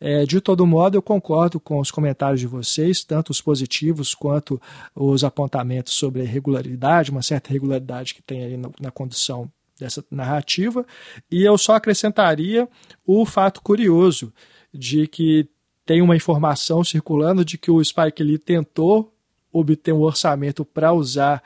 É, 0.00 0.24
de 0.24 0.40
todo 0.40 0.66
modo, 0.66 0.96
eu 0.96 1.02
concordo 1.02 1.60
com 1.60 1.78
os 1.78 1.90
comentários 1.90 2.40
de 2.40 2.48
vocês, 2.48 3.04
tanto 3.04 3.30
os 3.30 3.40
positivos 3.40 4.12
quanto 4.12 4.60
os 4.92 5.22
apontamentos 5.22 5.92
sobre 5.92 6.22
a 6.22 6.24
irregularidade, 6.24 7.12
uma 7.12 7.22
certa 7.22 7.50
irregularidade 7.50 8.14
que 8.14 8.22
tem 8.22 8.42
aí 8.42 8.56
na, 8.56 8.70
na 8.80 8.90
condução 8.90 9.48
dessa 9.78 10.04
narrativa, 10.10 10.84
e 11.30 11.44
eu 11.44 11.56
só 11.56 11.74
acrescentaria 11.74 12.68
o 13.06 13.24
fato 13.24 13.62
curioso 13.62 14.32
de 14.74 15.06
que 15.06 15.48
tem 15.86 16.02
uma 16.02 16.16
informação 16.16 16.82
circulando 16.82 17.44
de 17.44 17.56
que 17.56 17.70
o 17.70 17.82
Spike 17.82 18.22
Lee 18.22 18.38
tentou 18.38 19.14
obter 19.52 19.92
um 19.92 20.00
orçamento 20.00 20.64
para 20.64 20.92
usar 20.92 21.42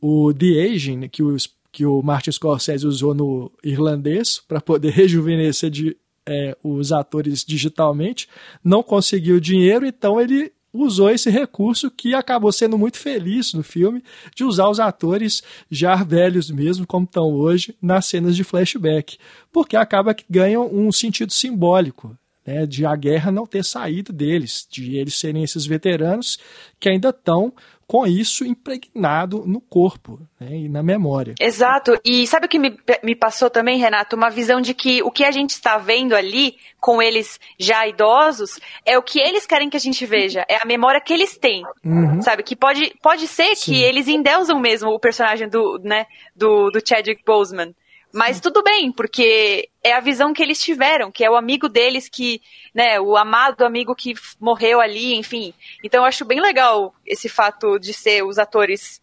o 0.00 0.32
The 0.32 0.62
Aging, 0.62 1.08
que 1.08 1.22
o, 1.22 1.36
que 1.72 1.86
o 1.86 2.02
Martin 2.02 2.32
Scorsese 2.32 2.86
usou 2.86 3.14
no 3.14 3.50
irlandês, 3.62 4.40
para 4.46 4.60
poder 4.60 4.90
rejuvenescer 4.94 5.70
de, 5.70 5.96
é, 6.26 6.56
os 6.62 6.92
atores 6.92 7.44
digitalmente, 7.44 8.28
não 8.62 8.82
conseguiu 8.82 9.40
dinheiro, 9.40 9.86
então 9.86 10.20
ele 10.20 10.52
usou 10.72 11.08
esse 11.10 11.30
recurso 11.30 11.90
que 11.90 12.14
acabou 12.14 12.52
sendo 12.52 12.76
muito 12.76 12.98
feliz 12.98 13.54
no 13.54 13.62
filme 13.62 14.02
de 14.34 14.44
usar 14.44 14.68
os 14.68 14.78
atores 14.78 15.42
já 15.70 15.96
velhos 15.96 16.50
mesmo, 16.50 16.86
como 16.86 17.06
estão 17.06 17.32
hoje, 17.32 17.74
nas 17.80 18.06
cenas 18.06 18.36
de 18.36 18.44
flashback, 18.44 19.16
porque 19.50 19.76
acaba 19.76 20.14
que 20.14 20.24
ganham 20.28 20.68
um 20.72 20.92
sentido 20.92 21.32
simbólico. 21.32 22.16
Né, 22.46 22.64
de 22.64 22.86
a 22.86 22.94
guerra 22.94 23.32
não 23.32 23.44
ter 23.44 23.64
saído 23.64 24.12
deles, 24.12 24.66
de 24.70 24.96
eles 24.96 25.18
serem 25.18 25.42
esses 25.42 25.66
veteranos 25.66 26.38
que 26.78 26.88
ainda 26.88 27.08
estão 27.08 27.52
com 27.86 28.04
isso 28.04 28.44
impregnado 28.44 29.44
no 29.46 29.60
corpo 29.60 30.20
né, 30.40 30.56
e 30.56 30.68
na 30.68 30.82
memória. 30.82 31.34
Exato. 31.38 31.96
E 32.04 32.26
sabe 32.26 32.46
o 32.46 32.48
que 32.48 32.58
me, 32.58 32.76
me 33.02 33.14
passou 33.14 33.48
também, 33.48 33.78
Renato? 33.78 34.16
Uma 34.16 34.28
visão 34.28 34.60
de 34.60 34.74
que 34.74 35.02
o 35.02 35.10
que 35.10 35.24
a 35.24 35.30
gente 35.30 35.50
está 35.50 35.78
vendo 35.78 36.14
ali, 36.14 36.56
com 36.80 37.00
eles 37.00 37.38
já 37.58 37.86
idosos, 37.86 38.58
é 38.84 38.98
o 38.98 39.02
que 39.02 39.20
eles 39.20 39.46
querem 39.46 39.70
que 39.70 39.76
a 39.76 39.80
gente 39.80 40.04
veja. 40.04 40.44
É 40.48 40.56
a 40.56 40.66
memória 40.66 41.00
que 41.00 41.12
eles 41.12 41.38
têm. 41.38 41.62
Uhum. 41.84 42.20
Sabe? 42.22 42.42
Que 42.42 42.56
pode, 42.56 42.92
pode 43.00 43.28
ser 43.28 43.54
Sim. 43.54 43.72
que 43.72 43.82
eles 43.82 44.08
endeusam 44.08 44.58
mesmo 44.58 44.90
o 44.90 44.98
personagem 44.98 45.48
do, 45.48 45.78
né, 45.84 46.06
do, 46.34 46.70
do 46.70 46.80
Chadwick 46.84 47.22
Boseman. 47.24 47.72
Mas 48.16 48.40
tudo 48.40 48.62
bem, 48.62 48.90
porque 48.90 49.68
é 49.84 49.92
a 49.92 50.00
visão 50.00 50.32
que 50.32 50.42
eles 50.42 50.58
tiveram, 50.58 51.12
que 51.12 51.22
é 51.22 51.30
o 51.30 51.36
amigo 51.36 51.68
deles 51.68 52.08
que, 52.08 52.40
né, 52.74 52.98
o 52.98 53.14
amado 53.14 53.62
amigo 53.62 53.94
que 53.94 54.14
morreu 54.40 54.80
ali, 54.80 55.14
enfim. 55.14 55.52
Então 55.84 56.00
eu 56.00 56.06
acho 56.06 56.24
bem 56.24 56.40
legal 56.40 56.94
esse 57.04 57.28
fato 57.28 57.78
de 57.78 57.92
ser 57.92 58.24
os 58.24 58.38
atores 58.38 59.02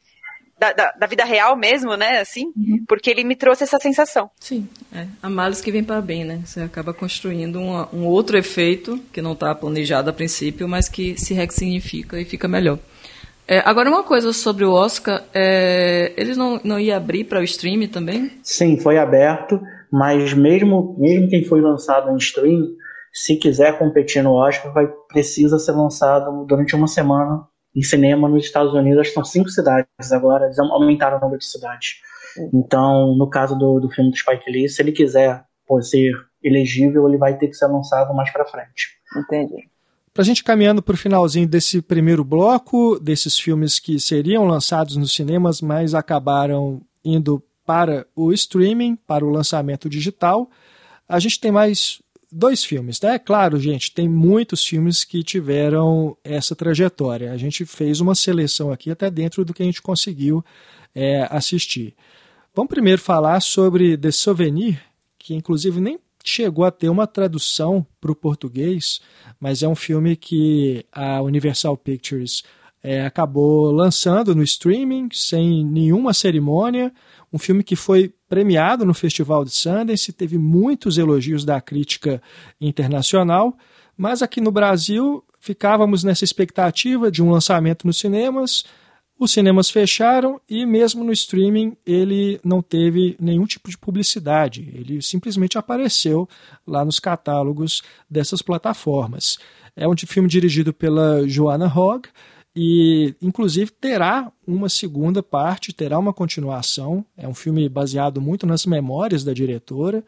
da, 0.57 0.73
da, 0.73 0.91
da 0.93 1.05
vida 1.05 1.23
real 1.23 1.55
mesmo, 1.55 1.95
né, 1.95 2.21
assim, 2.21 2.51
uhum. 2.57 2.83
porque 2.87 3.09
ele 3.09 3.23
me 3.23 3.35
trouxe 3.35 3.63
essa 3.63 3.77
sensação. 3.77 4.31
Sim, 4.39 4.67
é. 4.91 5.05
A 5.21 5.29
males 5.29 5.61
que 5.61 5.71
vem 5.71 5.83
para 5.83 6.01
bem, 6.01 6.23
né? 6.23 6.41
Você 6.43 6.61
acaba 6.61 6.91
construindo 6.91 7.59
uma, 7.59 7.93
um 7.93 8.05
outro 8.05 8.35
efeito 8.35 8.97
que 9.13 9.21
não 9.21 9.33
está 9.33 9.53
planejado 9.53 10.09
a 10.09 10.13
princípio, 10.13 10.67
mas 10.67 10.89
que 10.89 11.19
se 11.19 11.35
ressignifica 11.35 12.19
e 12.19 12.25
fica 12.25 12.47
melhor. 12.47 12.79
É, 13.47 13.59
agora, 13.65 13.89
uma 13.89 14.03
coisa 14.03 14.31
sobre 14.31 14.63
o 14.63 14.71
Oscar, 14.71 15.23
é, 15.33 16.13
eles 16.15 16.37
não, 16.37 16.59
não 16.63 16.79
iam 16.79 16.95
abrir 16.95 17.25
para 17.25 17.39
o 17.39 17.43
stream 17.43 17.87
também? 17.87 18.31
Sim, 18.41 18.77
foi 18.79 18.97
aberto, 18.97 19.61
mas 19.91 20.33
mesmo, 20.33 20.95
mesmo 20.97 21.29
quem 21.29 21.43
foi 21.43 21.61
lançado 21.61 22.09
em 22.11 22.17
stream, 22.17 22.67
se 23.11 23.35
quiser 23.35 23.77
competir 23.77 24.23
no 24.23 24.33
Oscar, 24.33 24.73
vai, 24.73 24.87
precisa 25.07 25.59
ser 25.59 25.73
lançado 25.73 26.45
durante 26.45 26.75
uma 26.75 26.87
semana 26.87 27.45
em 27.75 27.81
cinema 27.81 28.27
nos 28.27 28.45
Estados 28.45 28.73
Unidos. 28.73 29.13
São 29.13 29.23
cinco 29.23 29.49
cidades 29.49 30.11
agora, 30.11 30.45
eles 30.45 30.57
aumentaram 30.59 31.17
o 31.17 31.21
número 31.21 31.39
de 31.39 31.45
cidades. 31.45 31.95
Então, 32.53 33.15
no 33.15 33.29
caso 33.29 33.55
do, 33.55 33.79
do 33.79 33.89
filme 33.89 34.09
do 34.09 34.17
Spike 34.17 34.49
Lee, 34.49 34.69
se 34.69 34.81
ele 34.81 34.91
quiser 34.91 35.43
pô, 35.67 35.81
ser 35.81 36.11
elegível, 36.41 37.07
ele 37.07 37.17
vai 37.17 37.37
ter 37.37 37.47
que 37.47 37.53
ser 37.53 37.67
lançado 37.67 38.13
mais 38.13 38.31
para 38.31 38.45
frente. 38.45 38.89
Entendi. 39.15 39.69
Para 40.13 40.21
a 40.21 40.25
gente 40.25 40.43
caminhando 40.43 40.83
para 40.83 40.93
o 40.93 40.97
finalzinho 40.97 41.47
desse 41.47 41.81
primeiro 41.81 42.23
bloco, 42.23 42.99
desses 42.99 43.39
filmes 43.39 43.79
que 43.79 43.99
seriam 43.99 44.45
lançados 44.45 44.95
nos 44.95 45.11
cinemas, 45.11 45.59
mas 45.59 45.95
acabaram 45.95 46.81
indo 47.03 47.41
para 47.65 48.05
o 48.15 48.31
streaming, 48.31 48.95
para 48.95 49.25
o 49.25 49.29
lançamento 49.29 49.89
digital, 49.89 50.49
a 51.09 51.19
gente 51.19 51.39
tem 51.39 51.51
mais 51.51 51.99
dois 52.31 52.63
filmes, 52.63 53.01
né? 53.01 53.15
É 53.15 53.19
claro, 53.19 53.59
gente, 53.59 53.91
tem 53.91 54.07
muitos 54.07 54.65
filmes 54.65 55.03
que 55.03 55.23
tiveram 55.23 56.15
essa 56.23 56.55
trajetória. 56.55 57.31
A 57.31 57.37
gente 57.37 57.65
fez 57.65 57.99
uma 57.99 58.13
seleção 58.13 58.71
aqui 58.71 58.91
até 58.91 59.09
dentro 59.09 59.43
do 59.43 59.53
que 59.53 59.63
a 59.63 59.65
gente 59.65 59.81
conseguiu 59.81 60.43
é, 60.93 61.27
assistir. 61.31 61.95
Vamos 62.53 62.69
primeiro 62.69 63.01
falar 63.01 63.39
sobre 63.39 63.97
The 63.97 64.11
Souvenir, 64.11 64.79
que 65.17 65.33
inclusive 65.33 65.79
nem 65.79 65.99
chegou 66.23 66.63
a 66.63 66.71
ter 66.71 66.89
uma 66.89 67.05
tradução 67.05 67.85
para 67.99 68.11
o 68.11 68.15
português, 68.15 69.01
mas 69.39 69.61
é 69.61 69.67
um 69.67 69.75
filme 69.75 70.15
que 70.15 70.85
a 70.91 71.21
Universal 71.21 71.75
Pictures 71.75 72.43
é, 72.81 73.05
acabou 73.05 73.71
lançando 73.71 74.35
no 74.35 74.43
streaming, 74.43 75.09
sem 75.11 75.65
nenhuma 75.65 76.13
cerimônia. 76.13 76.91
Um 77.31 77.37
filme 77.37 77.63
que 77.63 77.75
foi 77.75 78.13
premiado 78.27 78.85
no 78.85 78.93
Festival 78.93 79.45
de 79.45 79.51
Sundance, 79.51 80.11
teve 80.11 80.37
muitos 80.37 80.97
elogios 80.97 81.45
da 81.45 81.61
crítica 81.61 82.21
internacional, 82.59 83.57
mas 83.95 84.21
aqui 84.21 84.41
no 84.41 84.51
Brasil 84.51 85.23
ficávamos 85.39 86.03
nessa 86.03 86.23
expectativa 86.23 87.11
de 87.11 87.21
um 87.21 87.29
lançamento 87.29 87.85
nos 87.85 87.99
cinemas 87.99 88.65
os 89.23 89.31
cinemas 89.31 89.69
fecharam 89.69 90.39
e 90.49 90.65
mesmo 90.65 91.03
no 91.03 91.11
streaming 91.11 91.77
ele 91.85 92.39
não 92.43 92.61
teve 92.61 93.15
nenhum 93.19 93.45
tipo 93.45 93.69
de 93.69 93.77
publicidade. 93.77 94.69
Ele 94.73 95.01
simplesmente 95.01 95.57
apareceu 95.57 96.27
lá 96.67 96.83
nos 96.83 96.99
catálogos 96.99 97.81
dessas 98.09 98.41
plataformas. 98.41 99.37
É 99.75 99.87
um 99.87 99.95
filme 99.97 100.27
dirigido 100.27 100.73
pela 100.73 101.27
Joanna 101.27 101.67
Hogg 101.67 102.09
e 102.55 103.15
inclusive 103.21 103.71
terá 103.71 104.31
uma 104.45 104.69
segunda 104.69 105.23
parte, 105.23 105.73
terá 105.73 105.97
uma 105.97 106.13
continuação. 106.13 107.03
É 107.17 107.27
um 107.27 107.33
filme 107.33 107.67
baseado 107.67 108.21
muito 108.21 108.45
nas 108.45 108.65
memórias 108.65 109.23
da 109.23 109.33
diretora, 109.33 110.03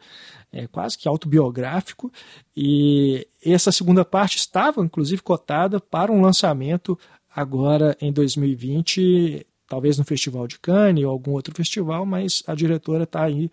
é 0.52 0.66
quase 0.66 0.96
que 0.96 1.08
autobiográfico, 1.08 2.12
e 2.56 3.26
essa 3.44 3.72
segunda 3.72 4.04
parte 4.04 4.36
estava 4.36 4.80
inclusive 4.80 5.22
cotada 5.22 5.80
para 5.80 6.12
um 6.12 6.20
lançamento 6.20 6.98
agora 7.36 7.94
em 8.00 8.10
2020, 8.10 9.46
talvez 9.68 9.98
no 9.98 10.04
Festival 10.04 10.46
de 10.46 10.58
Cannes 10.58 11.04
ou 11.04 11.10
algum 11.10 11.32
outro 11.32 11.54
festival, 11.54 12.06
mas 12.06 12.42
a 12.46 12.54
diretora 12.54 13.04
está 13.04 13.24
aí 13.24 13.50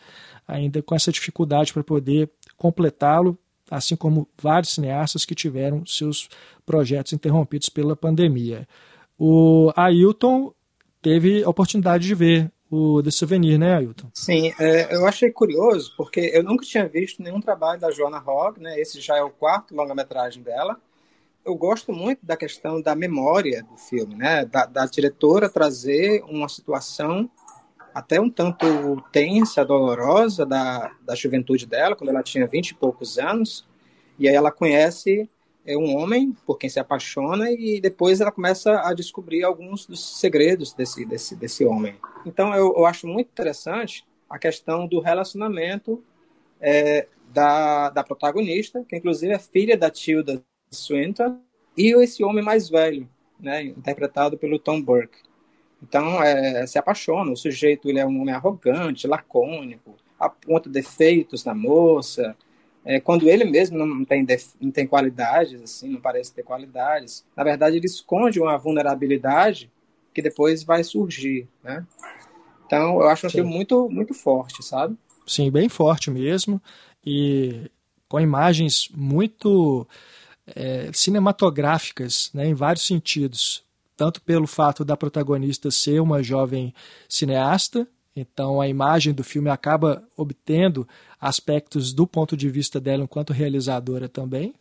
ainda 0.48 0.82
com 0.82 0.96
essa 0.96 1.12
dificuldade 1.12 1.74
para 1.74 1.84
poder 1.84 2.30
completá-lo, 2.56 3.38
assim 3.70 3.98
como 3.98 4.26
vários 4.42 4.72
cineastas 4.74 5.26
que 5.26 5.36
tiveram 5.36 5.86
seus 5.86 6.30
projetos 6.66 7.12
interrompidos 7.12 7.68
pela 7.68 7.94
pandemia. 7.94 8.66
O 9.20 9.74
Ailton 9.76 10.54
teve 11.02 11.44
a 11.44 11.50
oportunidade 11.50 12.08
de 12.08 12.16
ver 12.16 12.52
o 12.72 13.04
The 13.04 13.12
Souvenir, 13.12 13.60
né, 13.60 13.76
Ailton? 13.76 14.10
Sim, 14.14 14.54
é, 14.58 14.96
eu 14.96 15.06
achei 15.06 15.30
curioso, 15.30 15.94
porque 15.98 16.32
eu 16.34 16.42
nunca 16.42 16.66
tinha 16.66 16.88
visto 16.88 17.22
nenhum 17.22 17.42
trabalho 17.42 17.82
da 17.82 17.92
Joanna 17.92 18.24
Hogg, 18.26 18.60
né? 18.60 18.80
Esse 18.80 19.02
já 19.02 19.18
é 19.18 19.22
o 19.22 19.30
quarto 19.30 19.76
longa-metragem 19.76 20.42
dela. 20.42 20.80
Eu 21.46 21.56
gosto 21.56 21.92
muito 21.92 22.26
da 22.26 22.38
questão 22.38 22.82
da 22.82 22.96
memória 22.96 23.64
do 23.64 23.76
filme, 23.76 24.16
né? 24.16 24.46
Da, 24.46 24.66
da 24.66 24.86
diretora 24.86 25.50
trazer 25.50 26.24
uma 26.24 26.48
situação 26.48 27.30
até 27.94 28.20
um 28.20 28.30
tanto 28.30 28.66
tensa, 29.12 29.64
dolorosa 29.64 30.46
da, 30.46 30.92
da 31.02 31.16
juventude 31.16 31.66
dela, 31.66 31.96
quando 31.96 32.10
ela 32.10 32.24
tinha 32.24 32.48
vinte 32.48 32.70
e 32.70 32.76
poucos 32.76 33.20
anos, 33.20 33.68
e 34.18 34.28
aí 34.28 34.34
ela 34.34 34.52
conhece 34.52 35.30
é 35.66 35.78
um 35.78 35.96
homem 35.96 36.36
por 36.46 36.58
quem 36.58 36.70
se 36.70 36.80
apaixona 36.80 37.50
e 37.50 37.80
depois 37.80 38.20
ela 38.20 38.32
começa 38.32 38.82
a 38.82 38.94
descobrir 38.94 39.44
alguns 39.44 39.86
dos 39.86 40.20
segredos 40.20 40.74
desse, 40.74 41.06
desse, 41.06 41.36
desse 41.36 41.64
homem. 41.64 41.96
Então 42.26 42.54
eu, 42.54 42.74
eu 42.76 42.86
acho 42.86 43.08
muito 43.08 43.30
interessante 43.30 44.06
a 44.30 44.38
questão 44.38 44.86
do 44.86 45.00
relacionamento 45.00 46.04
é, 46.60 47.08
da, 47.32 47.90
da 47.90 48.04
protagonista, 48.04 48.84
que 48.88 48.98
inclusive 48.98 49.34
é 49.34 49.40
filha 49.40 49.78
da 49.78 49.90
Tilda 49.90 50.44
Swinton, 50.74 51.40
e 51.78 51.94
esse 52.02 52.24
homem 52.24 52.44
mais 52.44 52.70
velho, 52.70 53.10
né, 53.40 53.64
interpretado 53.64 54.38
pelo 54.38 54.60
Tom 54.60 54.82
Burke. 54.82 55.18
Então 55.82 56.24
é, 56.24 56.66
se 56.66 56.78
apaixona, 56.78 57.32
o 57.32 57.36
sujeito 57.36 57.90
ele 57.90 58.00
é 58.00 58.06
um 58.06 58.22
homem 58.22 58.34
arrogante, 58.34 59.08
lacônico, 59.08 59.96
aponta 60.20 60.70
defeitos 60.70 61.44
na 61.44 61.54
moça, 61.54 62.36
é, 62.86 63.00
quando 63.00 63.30
ele 63.30 63.46
mesmo 63.46 63.78
não 63.78 64.04
tem, 64.06 64.26
não 64.60 64.72
tem 64.72 64.86
qualidades, 64.86 65.62
assim, 65.62 65.90
não 65.90 66.02
parece 66.02 66.34
ter 66.34 66.44
qualidades, 66.44 67.26
na 67.36 67.44
verdade 67.44 67.78
ele 67.78 67.86
esconde 67.86 68.40
uma 68.40 68.58
vulnerabilidade 68.58 69.72
que 70.14 70.22
depois 70.22 70.64
vai 70.64 70.84
surgir, 70.84 71.48
né? 71.64 71.86
Então 72.66 73.02
eu 73.02 73.08
acho 73.10 73.28
um 73.28 73.30
filme 73.30 73.50
muito, 73.50 73.90
muito 73.90 74.14
forte, 74.14 74.64
sabe? 74.64 74.98
Sim, 75.26 75.50
bem 75.50 75.70
forte 75.70 76.12
mesmo 76.12 76.62
e 77.06 77.70
com 78.08 78.20
imagens 78.20 78.90
muito 78.94 79.88
é, 80.48 80.90
cinematográficas, 80.94 82.30
né, 82.34 82.48
em 82.48 82.54
vários 82.54 82.86
sentidos, 82.86 83.64
tanto 83.96 84.22
pelo 84.22 84.48
fato 84.48 84.84
da 84.84 84.98
protagonista 84.98 85.72
ser 85.72 86.02
uma 86.02 86.22
jovem 86.24 86.74
cineasta, 87.08 87.88
então 88.16 88.62
a 88.62 88.68
imagem 88.68 89.14
do 89.14 89.24
filme 89.24 89.50
acaba 89.50 90.04
obtendo 90.16 90.88
aspectos 91.20 91.94
do 91.94 92.06
ponto 92.06 92.38
de 92.38 92.50
vista 92.50 92.80
dela 92.80 93.04
enquanto 93.04 93.34
realizadora 93.34 94.08
também. 94.08 94.54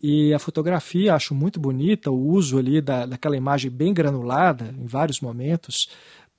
E 0.00 0.34
a 0.34 0.38
fotografia 0.38 1.14
acho 1.14 1.34
muito 1.34 1.58
bonita, 1.58 2.10
o 2.10 2.28
uso 2.28 2.58
ali 2.58 2.80
da, 2.80 3.06
daquela 3.06 3.36
imagem 3.36 3.70
bem 3.70 3.94
granulada 3.94 4.74
em 4.78 4.86
vários 4.86 5.20
momentos 5.20 5.88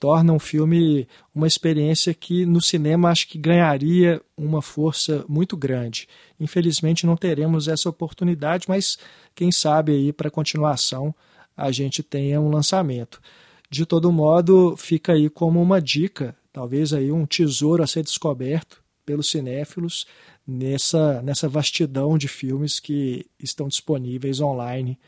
torna 0.05 0.31
um 0.31 0.37
filme 0.37 1.07
uma 1.33 1.47
experiência 1.47 2.13
que 2.13 2.45
no 2.45 2.61
cinema 2.61 3.09
acho 3.09 3.27
que 3.27 3.39
ganharia 3.39 4.21
uma 4.37 4.61
força 4.61 5.25
muito 5.27 5.57
grande. 5.57 6.07
Infelizmente 6.39 7.07
não 7.07 7.17
teremos 7.17 7.67
essa 7.67 7.89
oportunidade, 7.89 8.67
mas 8.69 8.99
quem 9.33 9.51
sabe 9.51 9.93
aí 9.93 10.13
para 10.13 10.29
continuação 10.29 11.13
a 11.57 11.71
gente 11.71 12.03
tenha 12.03 12.39
um 12.39 12.51
lançamento. 12.51 13.19
De 13.67 13.83
todo 13.83 14.11
modo, 14.11 14.77
fica 14.77 15.13
aí 15.13 15.27
como 15.27 15.59
uma 15.59 15.81
dica, 15.81 16.35
talvez 16.53 16.93
aí 16.93 17.11
um 17.11 17.25
tesouro 17.25 17.81
a 17.81 17.87
ser 17.87 18.03
descoberto 18.03 18.83
pelos 19.03 19.31
cinéfilos 19.31 20.05
nessa, 20.45 21.19
nessa 21.23 21.49
vastidão 21.49 22.15
de 22.15 22.27
filmes 22.27 22.79
que 22.79 23.25
estão 23.39 23.67
disponíveis 23.67 24.39
online 24.39 24.99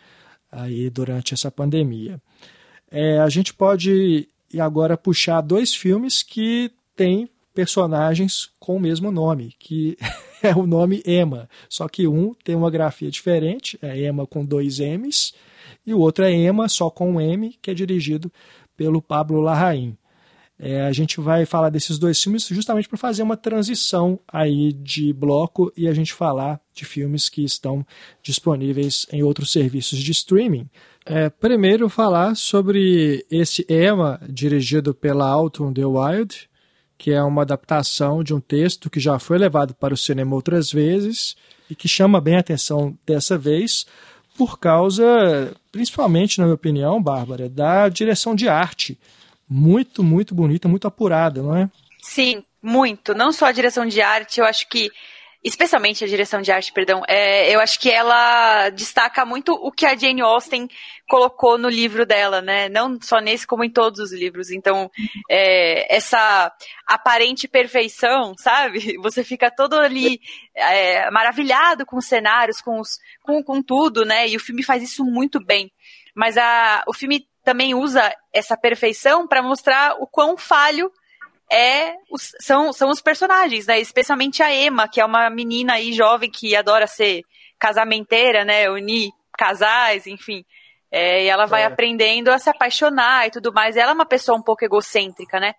aí 0.52 0.90
durante 0.90 1.36
essa 1.36 1.52
pandemia. 1.52 2.20
É, 2.90 3.20
a 3.20 3.30
gente 3.30 3.54
pode 3.54 4.28
agora 4.56 4.98
puxar 4.98 5.42
dois 5.42 5.74
filmes 5.74 6.24
que 6.24 6.72
têm 6.96 7.30
personagens 7.54 8.50
com 8.60 8.76
o 8.76 8.80
mesmo 8.80 9.12
nome, 9.12 9.56
que 9.58 9.98
é 10.44 10.56
o 10.56 10.68
nome 10.68 11.02
Emma, 11.06 11.50
só 11.68 11.88
que 11.88 12.08
um 12.08 12.34
tem 12.44 12.56
uma 12.56 12.70
grafia 12.70 13.10
diferente, 13.10 13.78
é 13.82 14.08
Emma 14.08 14.28
com 14.28 14.46
dois 14.46 14.80
M's, 14.80 15.34
e 15.86 15.94
o 15.94 16.00
outro 16.00 16.24
é 16.24 16.32
Emma 16.32 16.70
só 16.70 16.90
com 16.90 17.14
um 17.14 17.22
M, 17.22 17.58
que 17.62 17.72
é 17.72 17.74
dirigido 17.74 18.32
pelo 18.76 19.02
Pablo 19.02 19.42
Larraín. 19.42 19.98
É, 20.60 20.82
a 20.82 20.92
gente 20.92 21.20
vai 21.20 21.46
falar 21.46 21.70
desses 21.70 22.00
dois 22.00 22.22
filmes 22.22 22.48
justamente 22.48 22.90
para 22.90 22.98
fazer 22.98 23.22
uma 23.22 23.38
transição 23.38 24.20
aí 24.28 24.74
de 24.74 25.14
bloco 25.14 25.72
e 25.78 25.88
a 25.88 25.94
gente 25.94 26.14
falar 26.14 26.60
de 26.74 26.84
filmes 26.84 27.30
que 27.30 27.44
estão 27.44 27.86
disponíveis 28.24 29.06
em 29.12 29.22
outros 29.22 29.52
serviços 29.52 30.00
de 30.00 30.12
streaming. 30.12 30.68
É, 31.10 31.30
primeiro 31.30 31.88
falar 31.88 32.36
sobre 32.36 33.26
esse 33.32 33.66
Emma 33.70 34.20
dirigido 34.28 34.94
pela 34.94 35.28
Alton 35.28 35.74
The 35.74 35.86
Wild, 35.86 36.50
que 36.98 37.12
é 37.12 37.22
uma 37.24 37.44
adaptação 37.44 38.24
de 38.24 38.34
um 38.34 38.40
texto 38.40 38.90
que 38.90 39.00
já 39.00 39.18
foi 39.20 39.38
levado 39.38 39.74
para 39.74 39.94
o 39.94 39.98
cinema 39.98 40.36
outras 40.36 40.72
vezes 40.72 41.36
e 41.70 41.76
que 41.76 41.88
chama 41.88 42.20
bem 42.20 42.36
a 42.36 42.40
atenção 42.40 42.98
dessa 43.06 43.38
vez 43.38 43.86
por 44.38 44.60
causa, 44.60 45.56
principalmente 45.72 46.40
na 46.40 46.46
minha 46.46 46.56
opinião, 46.56 47.02
Bárbara, 47.02 47.50
da 47.50 47.90
direção 47.90 48.36
de 48.36 48.48
arte 48.48 48.98
muito, 49.50 50.04
muito 50.04 50.36
bonita, 50.36 50.68
muito 50.68 50.88
apurada, 50.88 51.42
não 51.42 51.56
é? 51.56 51.70
Sim, 52.02 52.44
muito. 52.62 53.14
Não 53.14 53.32
só 53.32 53.46
a 53.46 53.52
direção 53.52 53.86
de 53.86 54.02
arte, 54.02 54.40
eu 54.40 54.46
acho 54.46 54.68
que 54.68 54.92
especialmente 55.48 56.04
a 56.04 56.08
direção 56.08 56.42
de 56.42 56.52
arte, 56.52 56.74
perdão, 56.74 57.02
é, 57.08 57.54
eu 57.54 57.60
acho 57.60 57.80
que 57.80 57.90
ela 57.90 58.70
destaca 58.70 59.26
muito 59.26 59.54
o 59.54 59.72
que 59.72 59.86
a 59.86 59.96
Jane 59.96 60.22
Austen 60.22 60.68
colocou 61.08 61.58
no 61.58 61.70
livro 61.70 62.06
dela, 62.06 62.42
né? 62.42 62.68
Não 62.68 63.00
só 63.02 63.20
nesse, 63.20 63.48
como 63.48 63.64
em 63.64 63.70
todos 63.70 64.00
os 64.00 64.12
livros. 64.12 64.52
Então, 64.52 64.92
é, 65.30 65.96
essa 65.96 66.52
aparente 66.86 67.48
perfeição, 67.48 68.36
sabe? 68.38 68.98
Você 69.02 69.24
fica 69.24 69.50
todo 69.50 69.76
ali 69.76 70.20
é, 70.54 71.10
maravilhado 71.12 71.86
com 71.86 71.98
os 71.98 72.06
cenários, 72.06 72.62
com, 72.62 72.80
os, 72.80 73.00
com, 73.24 73.42
com 73.42 73.62
tudo, 73.62 74.06
né? 74.06 74.28
E 74.28 74.36
o 74.36 74.40
filme 74.40 74.64
faz 74.64 74.84
isso 74.84 75.06
muito 75.06 75.44
bem. 75.44 75.72
Mas 76.14 76.38
a, 76.38 76.84
o 76.88 76.94
filme 76.94 77.28
também 77.44 77.74
usa 77.74 78.14
essa 78.34 78.58
perfeição 78.58 79.28
para 79.28 79.42
mostrar 79.42 79.96
o 80.00 80.08
quão 80.08 80.36
falho 80.36 80.92
é 81.52 81.96
os, 82.12 82.32
são, 82.40 82.74
são 82.74 82.90
os 82.90 83.02
personagens, 83.02 83.68
né? 83.68 83.80
Especialmente 83.80 84.44
a 84.44 84.54
Emma, 84.54 84.88
que 84.88 85.00
é 85.00 85.06
uma 85.06 85.30
menina 85.30 85.74
aí 85.74 85.94
jovem 85.94 86.30
que 86.30 86.56
adora 86.56 86.88
ser 86.88 87.24
casamenteira, 87.58 88.44
né? 88.44 88.70
Unir 88.70 89.12
casais, 89.38 90.08
enfim. 90.08 90.44
É, 90.92 91.26
e 91.26 91.28
ela 91.28 91.46
vai 91.46 91.64
é. 91.64 91.66
aprendendo 91.66 92.30
a 92.30 92.40
se 92.40 92.50
apaixonar 92.50 93.28
e 93.28 93.32
tudo 93.32 93.54
mais. 93.54 93.76
Ela 93.76 93.92
é 93.92 93.94
uma 93.94 94.06
pessoa 94.06 94.38
um 94.38 94.42
pouco 94.42 94.64
egocêntrica, 94.64 95.40
né? 95.40 95.54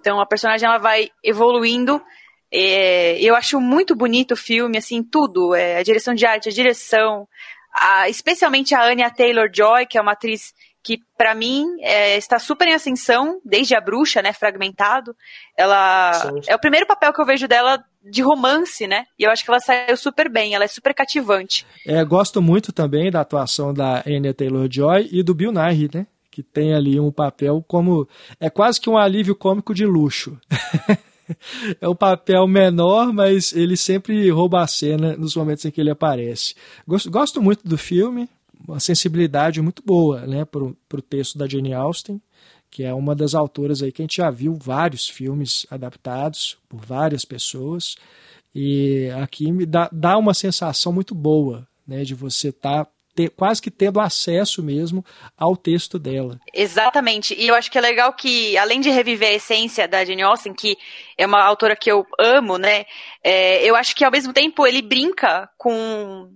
Então 0.00 0.20
a 0.20 0.26
personagem 0.26 0.66
ela 0.66 0.78
vai 0.78 1.10
evoluindo. 1.22 2.02
É, 2.52 3.18
eu 3.20 3.34
acho 3.36 3.60
muito 3.60 3.94
bonito 3.94 4.32
o 4.32 4.36
filme, 4.36 4.78
assim, 4.78 5.02
tudo. 5.02 5.54
É, 5.54 5.78
a 5.78 5.82
direção 5.82 6.14
de 6.14 6.26
arte, 6.26 6.48
a 6.48 6.52
direção, 6.52 7.28
a, 7.72 8.08
especialmente 8.08 8.74
a 8.74 8.82
Anya 8.82 9.10
Taylor-Joy, 9.10 9.86
que 9.86 9.96
é 9.96 10.00
uma 10.00 10.12
atriz 10.12 10.52
que 10.90 11.00
para 11.16 11.36
mim 11.36 11.64
é, 11.82 12.16
está 12.16 12.40
super 12.40 12.66
em 12.66 12.74
ascensão 12.74 13.40
desde 13.44 13.76
a 13.76 13.80
bruxa, 13.80 14.20
né, 14.20 14.32
fragmentado. 14.32 15.14
Ela 15.56 16.12
Sim. 16.14 16.40
é 16.48 16.56
o 16.56 16.58
primeiro 16.58 16.84
papel 16.84 17.12
que 17.12 17.22
eu 17.22 17.24
vejo 17.24 17.46
dela 17.46 17.80
de 18.02 18.22
romance, 18.22 18.88
né? 18.88 19.04
E 19.16 19.22
eu 19.22 19.30
acho 19.30 19.44
que 19.44 19.50
ela 19.52 19.60
saiu 19.60 19.96
super 19.96 20.28
bem, 20.28 20.52
ela 20.52 20.64
é 20.64 20.68
super 20.68 20.92
cativante. 20.92 21.64
É, 21.86 22.04
gosto 22.04 22.42
muito 22.42 22.72
também 22.72 23.08
da 23.08 23.20
atuação 23.20 23.72
da 23.72 24.02
Anya 24.04 24.34
Taylor-Joy 24.34 25.10
e 25.12 25.22
do 25.22 25.32
Bill 25.32 25.52
Nighy, 25.52 25.90
né? 25.94 26.08
Que 26.28 26.42
tem 26.42 26.74
ali 26.74 26.98
um 26.98 27.12
papel 27.12 27.64
como 27.68 28.08
é 28.40 28.50
quase 28.50 28.80
que 28.80 28.90
um 28.90 28.98
alívio 28.98 29.36
cômico 29.36 29.72
de 29.72 29.86
luxo. 29.86 30.40
é 31.80 31.88
um 31.88 31.94
papel 31.94 32.48
menor, 32.48 33.12
mas 33.12 33.52
ele 33.52 33.76
sempre 33.76 34.28
rouba 34.30 34.62
a 34.62 34.66
cena 34.66 35.16
nos 35.16 35.36
momentos 35.36 35.64
em 35.64 35.70
que 35.70 35.80
ele 35.80 35.90
aparece. 35.90 36.56
Gosto, 36.84 37.08
gosto 37.08 37.40
muito 37.40 37.68
do 37.68 37.78
filme, 37.78 38.28
uma 38.66 38.80
sensibilidade 38.80 39.60
muito 39.60 39.82
boa 39.84 40.26
né, 40.26 40.44
para 40.44 40.64
o 40.64 41.02
texto 41.02 41.38
da 41.38 41.46
Jane 41.46 41.74
Austen, 41.74 42.20
que 42.70 42.84
é 42.84 42.94
uma 42.94 43.14
das 43.14 43.34
autoras 43.34 43.82
aí 43.82 43.90
que 43.90 44.02
a 44.02 44.04
gente 44.04 44.18
já 44.18 44.30
viu 44.30 44.54
vários 44.54 45.08
filmes 45.08 45.66
adaptados 45.70 46.56
por 46.68 46.80
várias 46.80 47.24
pessoas. 47.24 47.96
E 48.54 49.08
aqui 49.22 49.50
me 49.50 49.66
dá, 49.66 49.88
dá 49.92 50.16
uma 50.16 50.34
sensação 50.34 50.92
muito 50.92 51.14
boa 51.14 51.66
né, 51.86 52.04
de 52.04 52.14
você 52.14 52.48
estar 52.48 52.84
tá 52.84 52.90
quase 53.36 53.60
que 53.60 53.70
tendo 53.70 54.00
acesso 54.00 54.62
mesmo 54.62 55.04
ao 55.36 55.56
texto 55.56 55.98
dela. 55.98 56.38
Exatamente. 56.54 57.34
E 57.34 57.48
eu 57.48 57.54
acho 57.54 57.70
que 57.70 57.76
é 57.76 57.80
legal 57.80 58.12
que, 58.12 58.56
além 58.56 58.80
de 58.80 58.88
reviver 58.88 59.28
a 59.28 59.34
essência 59.34 59.88
da 59.88 60.04
Jane 60.04 60.22
Austen, 60.22 60.54
que 60.54 60.76
é 61.18 61.26
uma 61.26 61.42
autora 61.42 61.76
que 61.76 61.90
eu 61.90 62.06
amo, 62.18 62.56
né? 62.56 62.84
É, 63.22 63.62
eu 63.68 63.74
acho 63.74 63.94
que 63.94 64.04
ao 64.04 64.12
mesmo 64.12 64.32
tempo 64.32 64.66
ele 64.66 64.80
brinca 64.80 65.50
com 65.58 66.30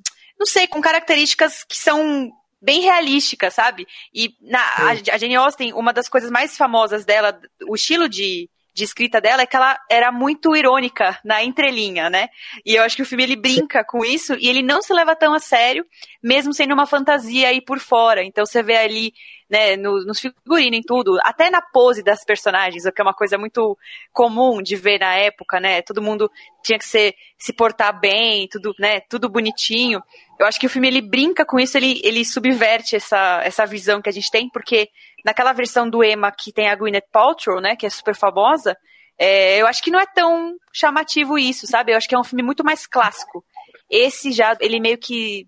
não 0.44 0.46
sei, 0.46 0.66
com 0.68 0.78
características 0.78 1.64
que 1.64 1.74
são 1.74 2.30
bem 2.60 2.82
realísticas, 2.82 3.54
sabe? 3.54 3.86
E 4.14 4.34
na, 4.42 4.60
a, 4.60 4.90
a 4.90 5.18
Jane 5.18 5.36
Austen, 5.36 5.72
uma 5.72 5.90
das 5.90 6.06
coisas 6.06 6.30
mais 6.30 6.54
famosas 6.54 7.06
dela, 7.06 7.40
o 7.66 7.74
estilo 7.74 8.10
de, 8.10 8.50
de 8.74 8.84
escrita 8.84 9.22
dela 9.22 9.40
é 9.40 9.46
que 9.46 9.56
ela 9.56 9.74
era 9.90 10.12
muito 10.12 10.54
irônica 10.54 11.18
na 11.24 11.42
entrelinha, 11.42 12.10
né? 12.10 12.28
E 12.64 12.74
eu 12.74 12.82
acho 12.82 12.94
que 12.94 13.00
o 13.00 13.06
filme 13.06 13.22
ele 13.22 13.36
brinca 13.36 13.82
com 13.88 14.04
isso 14.04 14.34
e 14.34 14.46
ele 14.46 14.62
não 14.62 14.82
se 14.82 14.92
leva 14.92 15.16
tão 15.16 15.32
a 15.32 15.38
sério, 15.38 15.86
mesmo 16.22 16.52
sendo 16.52 16.74
uma 16.74 16.86
fantasia 16.86 17.48
aí 17.48 17.62
por 17.62 17.78
fora. 17.78 18.22
Então 18.22 18.44
você 18.44 18.62
vê 18.62 18.76
ali 18.76 19.14
né, 19.48 19.76
no, 19.76 20.04
nos 20.04 20.18
figurinos, 20.20 20.78
em 20.78 20.82
tudo, 20.82 21.16
até 21.22 21.50
na 21.50 21.62
pose 21.62 22.02
das 22.02 22.24
personagens, 22.24 22.84
o 22.84 22.92
que 22.92 23.00
é 23.00 23.04
uma 23.04 23.14
coisa 23.14 23.38
muito 23.38 23.78
comum 24.12 24.60
de 24.60 24.74
ver 24.74 24.98
na 24.98 25.14
época, 25.14 25.60
né? 25.60 25.80
Todo 25.82 26.02
mundo 26.02 26.30
tinha 26.62 26.78
que 26.78 26.84
ser, 26.84 27.14
se 27.38 27.52
portar 27.52 27.98
bem, 28.00 28.48
tudo, 28.48 28.74
né, 28.78 29.00
tudo 29.08 29.28
bonitinho. 29.28 30.02
Eu 30.38 30.46
acho 30.46 30.58
que 30.58 30.66
o 30.66 30.70
filme 30.70 30.88
ele 30.88 31.00
brinca 31.00 31.44
com 31.44 31.58
isso, 31.58 31.76
ele, 31.76 32.00
ele 32.02 32.24
subverte 32.24 32.96
essa, 32.96 33.40
essa 33.44 33.64
visão 33.64 34.02
que 34.02 34.08
a 34.08 34.12
gente 34.12 34.30
tem, 34.30 34.48
porque 34.50 34.88
naquela 35.24 35.52
versão 35.52 35.88
do 35.88 36.02
Emma 36.02 36.32
que 36.32 36.52
tem 36.52 36.68
a 36.68 36.74
Gwyneth 36.74 37.08
Paltrow, 37.12 37.60
né, 37.60 37.76
que 37.76 37.86
é 37.86 37.90
super 37.90 38.14
famosa, 38.14 38.76
é, 39.18 39.60
eu 39.60 39.66
acho 39.66 39.82
que 39.82 39.90
não 39.90 40.00
é 40.00 40.06
tão 40.06 40.56
chamativo 40.72 41.38
isso, 41.38 41.66
sabe? 41.66 41.92
Eu 41.92 41.96
acho 41.96 42.08
que 42.08 42.14
é 42.14 42.18
um 42.18 42.24
filme 42.24 42.42
muito 42.42 42.64
mais 42.64 42.86
clássico. 42.86 43.44
Esse 43.88 44.32
já, 44.32 44.56
ele 44.60 44.80
meio 44.80 44.98
que 44.98 45.46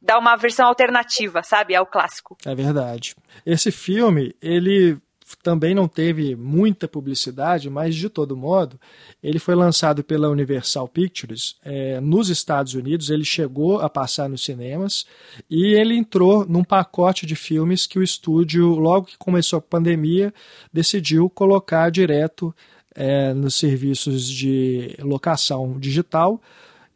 dá 0.00 0.18
uma 0.18 0.36
versão 0.36 0.66
alternativa, 0.66 1.42
sabe, 1.42 1.74
ao 1.74 1.86
clássico. 1.86 2.36
É 2.44 2.54
verdade. 2.54 3.14
Esse 3.44 3.70
filme, 3.70 4.34
ele 4.40 4.98
também 5.42 5.74
não 5.74 5.86
teve 5.86 6.34
muita 6.36 6.88
publicidade, 6.88 7.70
mas 7.70 7.94
de 7.94 8.08
todo 8.08 8.36
modo, 8.36 8.78
ele 9.22 9.38
foi 9.38 9.54
lançado 9.54 10.02
pela 10.02 10.28
Universal 10.28 10.88
Pictures 10.88 11.56
é, 11.64 12.00
nos 12.00 12.28
Estados 12.28 12.74
Unidos. 12.74 13.10
Ele 13.10 13.24
chegou 13.24 13.80
a 13.80 13.88
passar 13.88 14.28
nos 14.28 14.44
cinemas 14.44 15.06
e 15.50 15.74
ele 15.74 15.96
entrou 15.96 16.46
num 16.46 16.64
pacote 16.64 17.26
de 17.26 17.36
filmes 17.36 17.86
que 17.86 17.98
o 17.98 18.02
estúdio, 18.02 18.68
logo 18.76 19.06
que 19.06 19.18
começou 19.18 19.58
a 19.58 19.62
pandemia, 19.62 20.32
decidiu 20.72 21.30
colocar 21.30 21.90
direto 21.90 22.54
é, 22.94 23.32
nos 23.32 23.54
serviços 23.54 24.28
de 24.28 24.96
locação 25.00 25.78
digital 25.78 26.40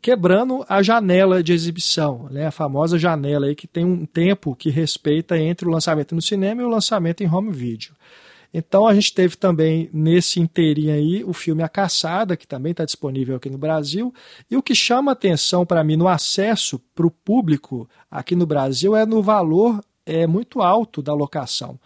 quebrando 0.07 0.65
a 0.69 0.85
janela 0.85 1.43
de 1.43 1.53
exibição, 1.53 2.29
né? 2.31 2.47
a 2.47 2.53
famosa 2.53 2.97
janela 2.97 3.47
aí 3.47 3.57
que 3.57 3.67
tem 3.67 3.85
um 3.85 4.07
tempo 4.07 4.55
que 4.55 4.71
respeita 4.71 5.37
entre 5.37 5.67
o 5.67 5.71
lançamento 5.71 6.15
no 6.15 6.23
cinema 6.23 6.63
e 6.63 6.65
o 6.65 6.69
lançamento 6.69 7.23
em 7.23 7.27
home 7.27 7.51
video. 7.51 7.91
Então 8.59 8.87
a 8.87 8.95
gente 8.95 9.13
teve 9.13 9.37
também 9.37 9.91
nesse 9.93 10.41
inteirinho 10.41 10.95
aí 10.95 11.23
o 11.23 11.35
filme 11.35 11.63
A 11.63 11.69
Caçada, 11.69 12.39
que 12.39 12.47
também 12.47 12.71
está 12.71 12.87
disponível 12.87 13.37
aqui 13.37 13.51
no 13.51 13.59
Brasil. 13.59 14.15
E 14.51 14.57
o 14.57 14.63
que 14.63 14.75
chama 14.75 15.13
atenção 15.13 15.67
para 15.67 15.85
mim 15.85 15.95
no 15.95 16.09
acesso 16.09 16.81
para 16.95 17.07
o 17.07 17.11
público 17.11 17.87
aqui 18.11 18.35
no 18.35 18.47
Brasil 18.47 18.97
é 18.97 19.05
no 19.05 19.23
valor 19.23 19.85
é 20.07 20.27
muito 20.27 20.63
alto 20.63 21.03
da 21.03 21.13
locação 21.13 21.79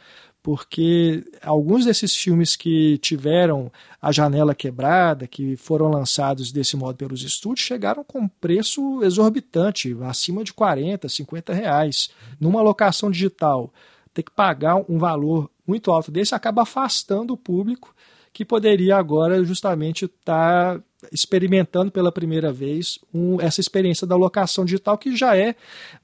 porque 0.42 1.22
alguns 1.42 1.84
desses 1.84 2.16
filmes 2.16 2.56
que 2.56 2.96
tiveram 2.98 3.70
a 4.00 4.10
janela 4.10 4.54
quebrada, 4.54 5.26
que 5.26 5.54
foram 5.56 5.88
lançados 5.88 6.50
desse 6.50 6.78
modo 6.78 6.96
pelos 6.96 7.22
estúdios, 7.22 7.66
chegaram 7.66 8.02
com 8.02 8.26
preço 8.26 9.02
exorbitante, 9.02 9.94
acima 10.00 10.42
de 10.42 10.54
40, 10.54 11.06
50 11.10 11.52
reais. 11.52 12.08
Numa 12.40 12.62
locação 12.62 13.10
digital, 13.10 13.70
ter 14.14 14.22
que 14.22 14.30
pagar 14.30 14.76
um 14.88 14.98
valor 14.98 15.50
muito 15.70 15.92
alto 15.92 16.10
desse 16.10 16.34
acaba 16.34 16.62
afastando 16.62 17.32
o 17.32 17.36
público 17.36 17.94
que 18.32 18.44
poderia 18.44 18.96
agora 18.96 19.42
justamente 19.44 20.04
estar 20.04 20.78
tá 20.78 20.82
experimentando 21.10 21.90
pela 21.90 22.12
primeira 22.12 22.52
vez 22.52 22.98
um, 23.12 23.40
essa 23.40 23.60
experiência 23.60 24.06
da 24.06 24.16
locação 24.16 24.64
digital, 24.64 24.98
que 24.98 25.16
já 25.16 25.36
é 25.36 25.54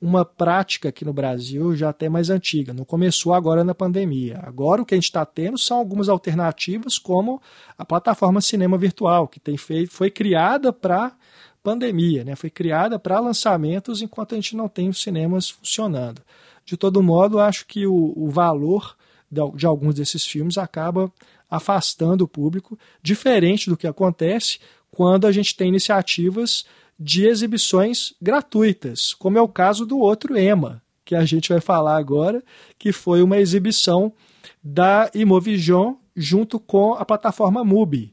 uma 0.01 0.25
prática 0.25 0.89
aqui 0.89 1.05
no 1.05 1.13
Brasil, 1.13 1.77
já 1.77 1.91
até 1.91 2.09
mais 2.09 2.31
antiga. 2.31 2.73
Não 2.73 2.85
começou 2.85 3.35
agora 3.35 3.63
na 3.63 3.75
pandemia. 3.75 4.41
Agora 4.43 4.83
o 4.83 4.87
que 4.87 4.95
a 4.95 4.97
gente 4.97 5.05
está 5.05 5.25
tendo 5.25 5.59
são 5.59 5.79
algumas 5.79 6.09
alternativas, 6.09 6.99
como 6.99 7.41
a 7.77 7.85
plataforma 7.85 8.41
Cinema 8.41 8.79
Virtual, 8.79 9.29
que 9.29 9.39
tem 9.39 9.57
feito, 9.57 9.93
foi 9.93 10.11
criada 10.11 10.73
para 10.73 11.13
pandemia, 11.63 12.25
né? 12.25 12.37
foi 12.37 12.49
criada 12.49 12.99
para 12.99 13.21
lançamentos 13.21 14.01
enquanto 14.01 14.33
a 14.33 14.37
gente 14.37 14.57
não 14.57 14.69
tem 14.69 14.89
os 14.89 15.03
cinemas 15.03 15.51
funcionando. 15.51 16.23
De 16.65 16.77
todo 16.77 17.03
modo, 17.03 17.39
acho 17.39 17.67
que 17.67 17.87
o, 17.87 18.13
o 18.17 18.31
valor 18.31 18.97
de, 19.31 19.67
alguns 19.67 19.95
desses 19.95 20.25
filmes 20.27 20.59
acaba 20.59 21.13
afastando 21.51 22.25
o 22.25 22.29
público, 22.29 22.79
diferente 23.03 23.71
do 23.71 23.77
que 23.77 23.87
acontece 23.87 24.59
quando 24.91 25.27
a 25.27 25.33
gente 25.33 25.57
tem 25.57 25.69
iniciativas 25.69 26.65
de 26.99 27.27
exibições 27.27 28.15
gratuitas, 28.21 29.13
como 29.15 29.39
é 29.39 29.41
o 29.41 29.49
caso 29.49 29.85
do 29.85 29.99
outro 29.99 30.37
EMA, 30.37 30.83
que 31.05 31.15
a 31.15 31.25
gente 31.25 31.51
vai 31.51 31.61
falar 31.61 31.97
agora, 31.97 32.43
que 32.79 32.91
foi 32.93 33.23
uma 33.23 33.39
exibição 33.39 34.13
da 34.63 35.11
Imovision 35.15 35.95
junto 36.17 36.59
com 36.59 36.95
a 36.95 37.05
plataforma 37.05 37.63
MUBI. 37.63 38.13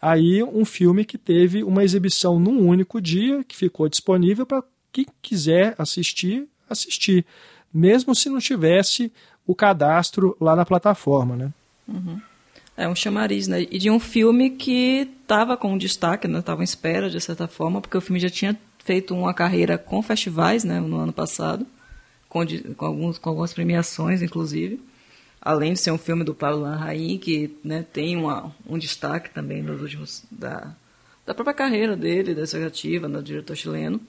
Aí 0.00 0.42
um 0.42 0.64
filme 0.64 1.04
que 1.04 1.16
teve 1.16 1.62
uma 1.62 1.84
exibição 1.84 2.40
num 2.40 2.66
único 2.66 3.00
dia, 3.00 3.44
que 3.44 3.54
ficou 3.54 3.88
disponível 3.88 4.44
para 4.44 4.64
quem 4.90 5.06
quiser 5.20 5.76
assistir, 5.78 6.48
assistir, 6.68 7.24
mesmo 7.72 8.14
se 8.14 8.28
não 8.28 8.38
tivesse 8.38 9.12
o 9.46 9.54
cadastro 9.54 10.36
lá 10.40 10.54
na 10.54 10.64
plataforma, 10.64 11.36
né? 11.36 11.52
Uhum. 11.86 12.20
É 12.76 12.88
um 12.88 12.94
chamariz, 12.94 13.48
né? 13.48 13.62
E 13.70 13.78
de 13.78 13.90
um 13.90 14.00
filme 14.00 14.50
que 14.50 15.08
estava 15.22 15.56
com 15.56 15.76
destaque, 15.76 16.26
né? 16.26 16.38
Estava 16.38 16.62
em 16.62 16.64
espera, 16.64 17.10
de 17.10 17.20
certa 17.20 17.46
forma, 17.46 17.80
porque 17.80 17.96
o 17.96 18.00
filme 18.00 18.18
já 18.18 18.30
tinha 18.30 18.58
feito 18.84 19.14
uma 19.14 19.34
carreira 19.34 19.76
com 19.76 20.02
festivais, 20.02 20.64
né? 20.64 20.80
No 20.80 20.96
ano 20.98 21.12
passado, 21.12 21.66
com, 22.28 22.44
com, 22.76 22.86
alguns, 22.86 23.18
com 23.18 23.28
algumas 23.28 23.52
premiações, 23.52 24.22
inclusive. 24.22 24.80
Além 25.40 25.72
de 25.72 25.80
ser 25.80 25.90
um 25.90 25.98
filme 25.98 26.24
do 26.24 26.34
Paulo 26.34 26.62
Larraín, 26.62 27.18
que 27.18 27.56
né, 27.64 27.84
tem 27.92 28.16
uma, 28.16 28.54
um 28.66 28.78
destaque 28.78 29.30
também 29.30 29.62
nos 29.62 29.82
últimos... 29.82 30.24
Da, 30.30 30.72
da 31.26 31.34
própria 31.34 31.54
carreira 31.54 31.96
dele, 31.96 32.34
dessa 32.34 32.64
ativa, 32.64 33.08
no 33.08 33.22
diretor 33.22 33.56
chileno. 33.56 34.00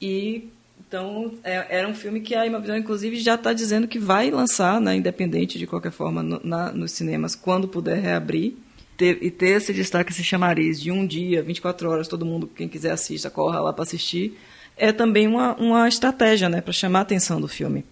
E 0.00 0.50
então, 0.86 1.32
é, 1.42 1.78
era 1.78 1.88
um 1.88 1.94
filme 1.94 2.20
que 2.20 2.34
a 2.34 2.46
Imavisão, 2.46 2.76
inclusive, 2.76 3.16
já 3.16 3.34
está 3.34 3.52
dizendo 3.52 3.88
que 3.88 3.98
vai 3.98 4.30
lançar, 4.30 4.80
né, 4.80 4.96
independente 4.96 5.58
de 5.58 5.66
qualquer 5.66 5.92
forma, 5.92 6.22
no, 6.22 6.40
na, 6.42 6.72
nos 6.72 6.92
cinemas, 6.92 7.34
quando 7.34 7.68
puder 7.68 7.98
reabrir. 7.98 8.56
Ter, 8.94 9.18
e 9.22 9.30
ter 9.30 9.56
esse 9.56 9.72
destaque, 9.72 10.12
esse 10.12 10.22
chamariz 10.22 10.78
de 10.78 10.92
um 10.92 11.06
dia, 11.06 11.42
24 11.42 11.90
horas, 11.90 12.06
todo 12.06 12.26
mundo, 12.26 12.46
quem 12.46 12.68
quiser 12.68 12.90
assista, 12.90 13.30
corra 13.30 13.58
lá 13.58 13.72
para 13.72 13.84
assistir, 13.84 14.38
é 14.76 14.92
também 14.92 15.26
uma, 15.26 15.54
uma 15.54 15.88
estratégia 15.88 16.48
né, 16.48 16.60
para 16.60 16.74
chamar 16.74 16.98
a 16.98 17.02
atenção 17.02 17.40
do 17.40 17.48
filme. 17.48 17.86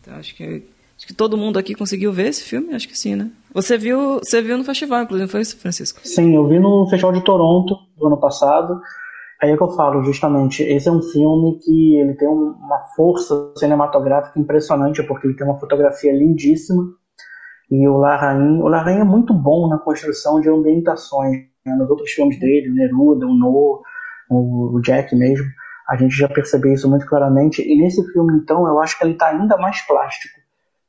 Então, 0.00 0.14
acho 0.14 0.34
que, 0.36 0.62
acho 0.96 1.06
que 1.06 1.12
todo 1.12 1.36
mundo 1.36 1.58
aqui 1.58 1.74
conseguiu 1.74 2.12
ver 2.12 2.28
esse 2.28 2.44
filme? 2.44 2.72
Acho 2.72 2.88
que 2.88 2.96
sim, 2.96 3.16
né? 3.16 3.30
Você 3.52 3.76
viu, 3.76 4.20
você 4.20 4.40
viu 4.40 4.56
no 4.56 4.64
festival, 4.64 5.02
inclusive, 5.02 5.28
foi 5.28 5.40
isso, 5.40 5.56
Francisco? 5.56 6.00
Sim, 6.04 6.36
eu 6.36 6.46
vi 6.46 6.60
no 6.60 6.86
Festival 6.88 7.12
de 7.12 7.24
Toronto, 7.24 7.76
do 7.98 8.06
ano 8.06 8.16
passado. 8.16 8.80
Aí 9.42 9.50
é 9.50 9.56
que 9.56 9.62
eu 9.62 9.70
falo, 9.70 10.04
justamente, 10.04 10.62
esse 10.62 10.88
é 10.88 10.92
um 10.92 11.02
filme 11.02 11.58
que 11.58 11.96
ele 11.96 12.14
tem 12.14 12.28
uma 12.28 12.78
força 12.94 13.52
cinematográfica 13.56 14.38
impressionante, 14.38 15.02
porque 15.02 15.26
ele 15.26 15.34
tem 15.34 15.44
uma 15.44 15.58
fotografia 15.58 16.12
lindíssima, 16.12 16.84
e 17.68 17.88
o 17.88 17.96
Larraín, 17.96 18.60
o 18.60 18.68
Larraín 18.68 19.00
é 19.00 19.04
muito 19.04 19.34
bom 19.34 19.68
na 19.68 19.78
construção 19.78 20.40
de 20.40 20.48
ambientações, 20.48 21.38
né? 21.66 21.74
nos 21.74 21.90
outros 21.90 22.12
filmes 22.12 22.38
dele, 22.38 22.70
o 22.70 22.74
Neruda, 22.74 23.26
o 23.26 23.34
No, 23.34 23.82
o 24.30 24.80
Jack 24.80 25.12
mesmo, 25.16 25.46
a 25.88 25.96
gente 25.96 26.16
já 26.16 26.28
percebeu 26.28 26.72
isso 26.72 26.88
muito 26.88 27.04
claramente, 27.06 27.62
e 27.62 27.82
nesse 27.82 28.00
filme, 28.12 28.38
então, 28.40 28.64
eu 28.68 28.80
acho 28.80 28.96
que 28.96 29.04
ele 29.04 29.14
está 29.14 29.26
ainda 29.26 29.56
mais 29.56 29.80
plástico. 29.84 30.38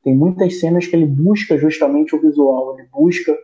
Tem 0.04 0.16
muitas 0.16 0.60
cenas 0.60 0.86
que 0.86 0.94
ele 0.94 1.06
busca 1.06 1.58
justamente 1.58 2.14
o 2.14 2.20
visual, 2.20 2.78
ele 2.78 2.86
busca 2.92 3.36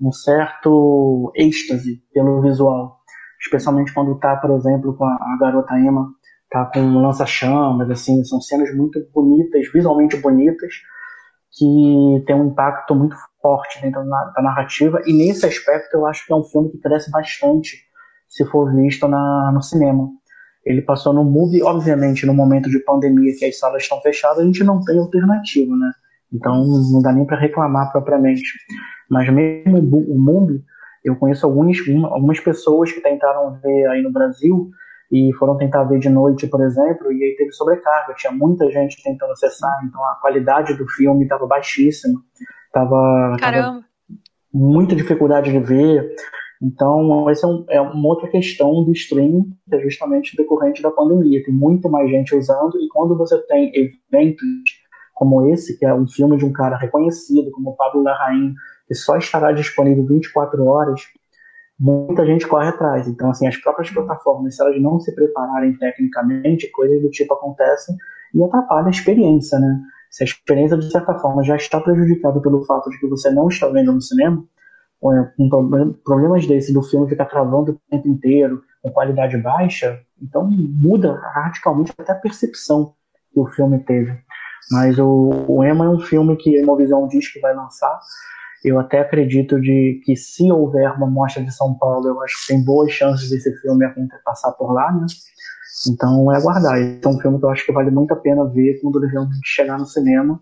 um 0.00 0.10
certo 0.10 1.30
êxtase 1.36 2.02
pelo 2.12 2.42
visual 2.42 2.95
especialmente 3.40 3.92
quando 3.92 4.18
tá, 4.18 4.36
por 4.36 4.50
exemplo, 4.50 4.96
com 4.96 5.04
a, 5.04 5.14
a 5.14 5.38
garota 5.40 5.78
Emma, 5.78 6.08
tá 6.50 6.64
com 6.66 6.80
um 6.80 7.02
lança-chamas, 7.02 7.90
assim, 7.90 8.24
são 8.24 8.40
cenas 8.40 8.74
muito 8.74 9.00
bonitas, 9.12 9.70
visualmente 9.72 10.16
bonitas, 10.16 10.72
que 11.52 12.24
tem 12.26 12.36
um 12.36 12.48
impacto 12.48 12.94
muito 12.94 13.16
forte 13.40 13.80
dentro 13.80 14.04
da 14.04 14.42
narrativa, 14.42 15.00
e 15.06 15.12
nesse 15.12 15.46
aspecto 15.46 15.94
eu 15.94 16.06
acho 16.06 16.26
que 16.26 16.32
é 16.32 16.36
um 16.36 16.44
filme 16.44 16.70
que 16.70 16.78
cresce 16.78 17.10
bastante 17.10 17.76
se 18.28 18.44
for 18.46 18.74
visto 18.74 19.06
na, 19.08 19.52
no 19.52 19.62
cinema. 19.62 20.08
Ele 20.64 20.82
passou 20.82 21.12
no 21.12 21.24
movie, 21.24 21.62
obviamente, 21.62 22.26
no 22.26 22.34
momento 22.34 22.68
de 22.68 22.80
pandemia 22.80 23.32
que 23.38 23.44
as 23.44 23.58
salas 23.58 23.82
estão 23.82 24.00
fechadas, 24.00 24.40
a 24.40 24.44
gente 24.44 24.64
não 24.64 24.82
tem 24.82 24.98
alternativa, 24.98 25.74
né? 25.76 25.92
Então 26.32 26.66
não 26.66 27.00
dá 27.00 27.12
nem 27.12 27.24
para 27.24 27.38
reclamar 27.38 27.92
propriamente. 27.92 28.42
Mas 29.08 29.32
mesmo 29.32 29.78
o 29.78 30.18
movie 30.18 30.64
eu 31.06 31.16
conheço 31.16 31.46
algumas, 31.46 31.78
algumas 32.04 32.40
pessoas 32.40 32.92
que 32.92 33.00
tentaram 33.00 33.58
ver 33.60 33.86
aí 33.88 34.02
no 34.02 34.12
Brasil 34.12 34.70
e 35.10 35.32
foram 35.34 35.56
tentar 35.56 35.84
ver 35.84 36.00
de 36.00 36.08
noite, 36.08 36.48
por 36.48 36.60
exemplo, 36.62 37.12
e 37.12 37.22
aí 37.22 37.36
teve 37.36 37.52
sobrecarga, 37.52 38.14
tinha 38.14 38.32
muita 38.32 38.68
gente 38.70 39.00
tentando 39.02 39.32
acessar, 39.32 39.78
então 39.84 40.02
a 40.04 40.18
qualidade 40.20 40.74
do 40.74 40.86
filme 40.88 41.22
estava 41.22 41.46
baixíssima, 41.46 42.20
estava 42.66 43.36
muita 44.52 44.96
dificuldade 44.96 45.52
de 45.52 45.58
ver. 45.60 46.14
Então, 46.60 47.28
essa 47.28 47.46
é, 47.46 47.50
um, 47.50 47.64
é, 47.68 47.80
uma 47.80 48.08
outra 48.08 48.28
questão 48.28 48.82
do 48.82 48.90
streaming, 48.92 49.44
que 49.68 49.76
é 49.76 49.80
justamente 49.80 50.36
decorrente 50.36 50.82
da 50.82 50.90
pandemia. 50.90 51.44
Tem 51.44 51.54
muito 51.54 51.88
mais 51.88 52.10
gente 52.10 52.34
usando, 52.34 52.78
e 52.80 52.88
quando 52.88 53.16
você 53.16 53.38
tem 53.46 53.70
eventos 53.74 54.46
como 55.14 55.48
esse, 55.48 55.78
que 55.78 55.84
é 55.84 55.94
um 55.94 56.06
filme 56.06 56.36
de 56.36 56.44
um 56.44 56.52
cara 56.52 56.76
reconhecido, 56.76 57.50
como 57.50 57.76
Pablo 57.76 58.02
Larraín, 58.02 58.54
que 58.86 58.94
só 58.94 59.16
estará 59.16 59.52
disponível 59.52 60.06
24 60.06 60.64
horas, 60.64 61.02
muita 61.78 62.24
gente 62.24 62.46
corre 62.46 62.68
atrás. 62.68 63.06
Então, 63.08 63.30
assim, 63.30 63.46
as 63.46 63.56
próprias 63.56 63.90
plataformas, 63.90 64.56
se 64.56 64.62
elas 64.62 64.80
não 64.80 64.98
se 65.00 65.14
prepararem 65.14 65.76
tecnicamente, 65.76 66.70
coisas 66.70 67.00
do 67.02 67.10
tipo 67.10 67.34
acontecem 67.34 67.96
e 68.34 68.42
atrapalham 68.42 68.86
a 68.86 68.90
experiência, 68.90 69.58
né? 69.58 69.80
Se 70.10 70.22
a 70.22 70.26
experiência, 70.26 70.78
de 70.78 70.90
certa 70.90 71.14
forma, 71.18 71.42
já 71.42 71.56
está 71.56 71.80
prejudicada 71.80 72.40
pelo 72.40 72.64
fato 72.64 72.88
de 72.90 72.98
que 72.98 73.06
você 73.06 73.30
não 73.30 73.48
está 73.48 73.68
vendo 73.68 73.92
no 73.92 74.00
cinema, 74.00 74.42
com 74.98 75.92
problemas 76.04 76.46
desses 76.46 76.72
do 76.72 76.82
filme 76.82 77.08
ficar 77.08 77.26
travando 77.26 77.72
o 77.72 77.80
tempo 77.90 78.08
inteiro, 78.08 78.62
com 78.82 78.90
qualidade 78.90 79.36
baixa, 79.36 80.00
então 80.20 80.48
muda 80.48 81.20
radicalmente 81.34 81.92
até 81.98 82.12
a 82.12 82.16
percepção 82.16 82.94
que 83.32 83.40
o 83.40 83.46
filme 83.46 83.78
teve. 83.80 84.18
Mas 84.70 84.98
o, 84.98 85.44
o 85.46 85.64
Emma 85.64 85.84
é 85.84 85.88
um 85.88 86.00
filme 86.00 86.36
que 86.36 86.56
a 86.56 86.62
Imovisão 86.62 87.06
diz 87.06 87.32
que 87.32 87.40
vai 87.40 87.54
lançar. 87.54 88.00
Eu 88.64 88.78
até 88.80 89.00
acredito 89.00 89.60
de 89.60 90.00
que 90.04 90.16
se 90.16 90.50
houver 90.50 90.90
uma 90.92 91.06
mostra 91.06 91.42
de 91.42 91.54
São 91.54 91.74
Paulo, 91.74 92.08
eu 92.08 92.22
acho 92.22 92.40
que 92.40 92.48
tem 92.48 92.64
boas 92.64 92.90
chances 92.92 93.30
desse 93.30 93.54
filme 93.60 93.86
passar 94.24 94.52
por 94.52 94.72
lá, 94.72 94.90
né? 94.92 95.06
Então 95.88 96.32
é 96.32 96.36
aguardar. 96.36 96.78
Esse 96.78 97.04
é 97.04 97.08
um 97.08 97.20
filme 97.20 97.38
que 97.38 97.44
eu 97.44 97.50
acho 97.50 97.66
que 97.66 97.72
vale 97.72 97.90
muito 97.90 98.12
a 98.12 98.16
pena 98.16 98.44
ver 98.46 98.80
quando 98.80 99.02
ele 99.02 99.12
realmente 99.12 99.46
chegar 99.46 99.78
no 99.78 99.86
cinema, 99.86 100.40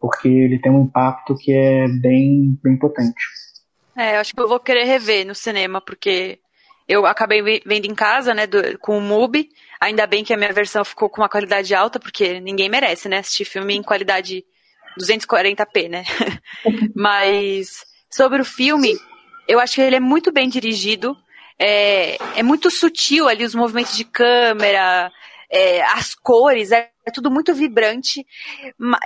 porque 0.00 0.28
ele 0.28 0.58
tem 0.60 0.72
um 0.72 0.82
impacto 0.82 1.34
que 1.36 1.52
é 1.52 1.86
bem, 1.88 2.58
bem 2.62 2.76
potente. 2.78 3.22
É, 3.96 4.16
eu 4.16 4.20
acho 4.20 4.34
que 4.34 4.40
eu 4.40 4.48
vou 4.48 4.58
querer 4.58 4.84
rever 4.84 5.26
no 5.26 5.34
cinema, 5.34 5.80
porque 5.80 6.40
eu 6.88 7.06
acabei 7.06 7.42
vendo 7.64 7.86
em 7.86 7.94
casa, 7.94 8.34
né, 8.34 8.46
do, 8.46 8.78
com 8.78 8.98
o 8.98 9.00
MUBI. 9.00 9.48
Ainda 9.80 10.06
bem 10.06 10.24
que 10.24 10.32
a 10.32 10.36
minha 10.36 10.52
versão 10.52 10.84
ficou 10.84 11.08
com 11.08 11.20
uma 11.20 11.28
qualidade 11.28 11.74
alta, 11.74 12.00
porque 12.00 12.40
ninguém 12.40 12.68
merece, 12.68 13.08
né, 13.08 13.18
assistir 13.18 13.44
filme 13.44 13.74
em 13.74 13.82
qualidade 13.82 14.44
240p, 15.00 15.88
né? 15.88 16.04
Mas 16.94 17.84
sobre 18.10 18.40
o 18.40 18.44
filme, 18.44 18.94
eu 19.48 19.58
acho 19.58 19.74
que 19.74 19.80
ele 19.80 19.96
é 19.96 20.00
muito 20.00 20.32
bem 20.32 20.48
dirigido. 20.48 21.16
É, 21.58 22.16
é 22.36 22.42
muito 22.42 22.70
sutil 22.70 23.28
ali 23.28 23.44
os 23.44 23.54
movimentos 23.54 23.96
de 23.96 24.04
câmera, 24.04 25.10
é, 25.50 25.82
as 25.82 26.14
cores, 26.14 26.72
é, 26.72 26.90
é, 27.06 27.10
tudo 27.12 27.30
muito 27.30 27.54
vibrante. 27.54 28.26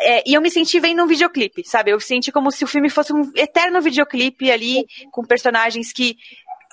É, 0.01 0.23
e 0.29 0.35
eu 0.35 0.41
me 0.41 0.51
senti 0.51 0.79
vendo 0.79 1.03
um 1.03 1.07
videoclipe, 1.07 1.63
sabe? 1.67 1.91
Eu 1.91 2.01
senti 2.01 2.31
como 2.31 2.51
se 2.51 2.65
o 2.65 2.69
filme 2.69 2.89
fosse 2.89 3.13
um 3.13 3.31
eterno 3.35 3.81
videoclipe 3.81 4.51
ali, 4.51 4.87
com 5.11 5.25
personagens 5.25 5.93
que. 5.93 6.17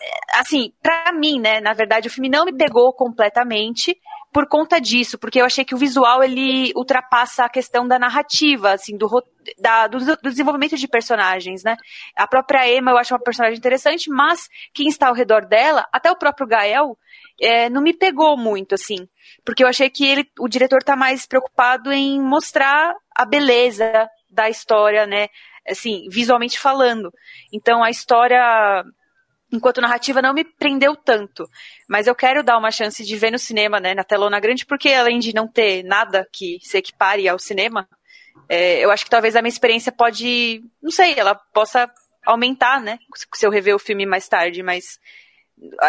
É, 0.01 0.39
assim, 0.39 0.72
pra 0.82 1.11
mim, 1.14 1.39
né? 1.39 1.59
Na 1.59 1.74
verdade, 1.74 2.07
o 2.07 2.11
filme 2.11 2.30
não 2.30 2.45
me 2.45 2.55
pegou 2.55 2.93
completamente 2.93 3.97
por 4.34 4.47
conta 4.47 4.81
disso, 4.81 5.17
porque 5.19 5.39
eu 5.39 5.45
achei 5.45 5.63
que 5.63 5.75
o 5.75 5.77
visual 5.77 6.23
ele 6.23 6.73
ultrapassa 6.75 7.45
a 7.45 7.49
questão 7.49 7.88
da 7.88 7.99
narrativa, 7.99 8.73
assim, 8.73 8.97
do, 8.97 9.07
da, 9.59 9.88
do, 9.88 9.99
do, 9.99 10.29
desenvolvimento 10.29 10.75
de 10.75 10.88
personagens, 10.88 11.63
né? 11.63 11.77
A 12.17 12.27
própria 12.27 12.67
Emma 12.67 12.91
eu 12.91 12.97
acho 12.97 13.13
uma 13.13 13.21
personagem 13.21 13.57
interessante, 13.57 14.09
mas 14.09 14.49
quem 14.73 14.88
está 14.88 15.07
ao 15.07 15.13
redor 15.13 15.45
dela, 15.45 15.88
até 15.93 16.11
o 16.11 16.17
próprio 16.17 16.47
Gael, 16.47 16.97
é, 17.39 17.69
não 17.69 17.81
me 17.81 17.93
pegou 17.93 18.36
muito, 18.36 18.73
assim. 18.73 19.07
Porque 19.45 19.63
eu 19.63 19.67
achei 19.67 19.89
que 19.89 20.05
ele, 20.05 20.25
o 20.39 20.47
diretor 20.47 20.79
está 20.79 20.95
mais 20.95 21.27
preocupado 21.27 21.91
em 21.91 22.19
mostrar 22.19 22.93
a 23.15 23.25
beleza 23.25 24.09
da 24.29 24.49
história, 24.49 25.05
né? 25.05 25.27
Assim, 25.69 26.07
visualmente 26.09 26.59
falando. 26.59 27.11
Então 27.53 27.84
a 27.84 27.89
história, 27.91 28.84
enquanto 29.54 29.80
narrativa, 29.80 30.22
não 30.22 30.34
me 30.34 30.43
prendeu 30.43 30.95
tanto. 30.95 31.47
Mas 31.88 32.08
eu 32.08 32.16
quero 32.16 32.43
dar 32.43 32.58
uma 32.58 32.72
chance 32.72 33.04
de 33.06 33.16
ver 33.16 33.32
no 33.32 33.38
cinema, 33.38 33.80
né? 33.80 33.93
Na 33.93 34.04
telona 34.04 34.39
grande, 34.39 34.66
porque 34.66 34.89
além 34.89 35.20
de 35.20 35.34
não 35.34 35.47
ter 35.47 35.84
nada 35.84 36.28
que 36.34 36.58
se 36.62 36.78
equipare 36.78 37.30
ao 37.30 37.38
cinema, 37.38 37.88
é, 38.49 38.84
eu 38.84 38.89
acho 38.89 39.06
que 39.06 39.12
talvez 39.12 39.36
a 39.36 39.41
minha 39.41 39.49
experiência 39.49 39.91
pode, 39.91 40.64
não 40.82 40.91
sei, 40.91 41.14
ela 41.16 41.36
possa 41.36 41.89
aumentar, 42.26 42.82
né? 42.82 42.97
Se 43.36 43.45
eu 43.45 43.51
rever 43.51 43.76
o 43.76 43.80
filme 43.80 44.06
mais 44.06 44.28
tarde, 44.28 44.64
mas 44.64 44.99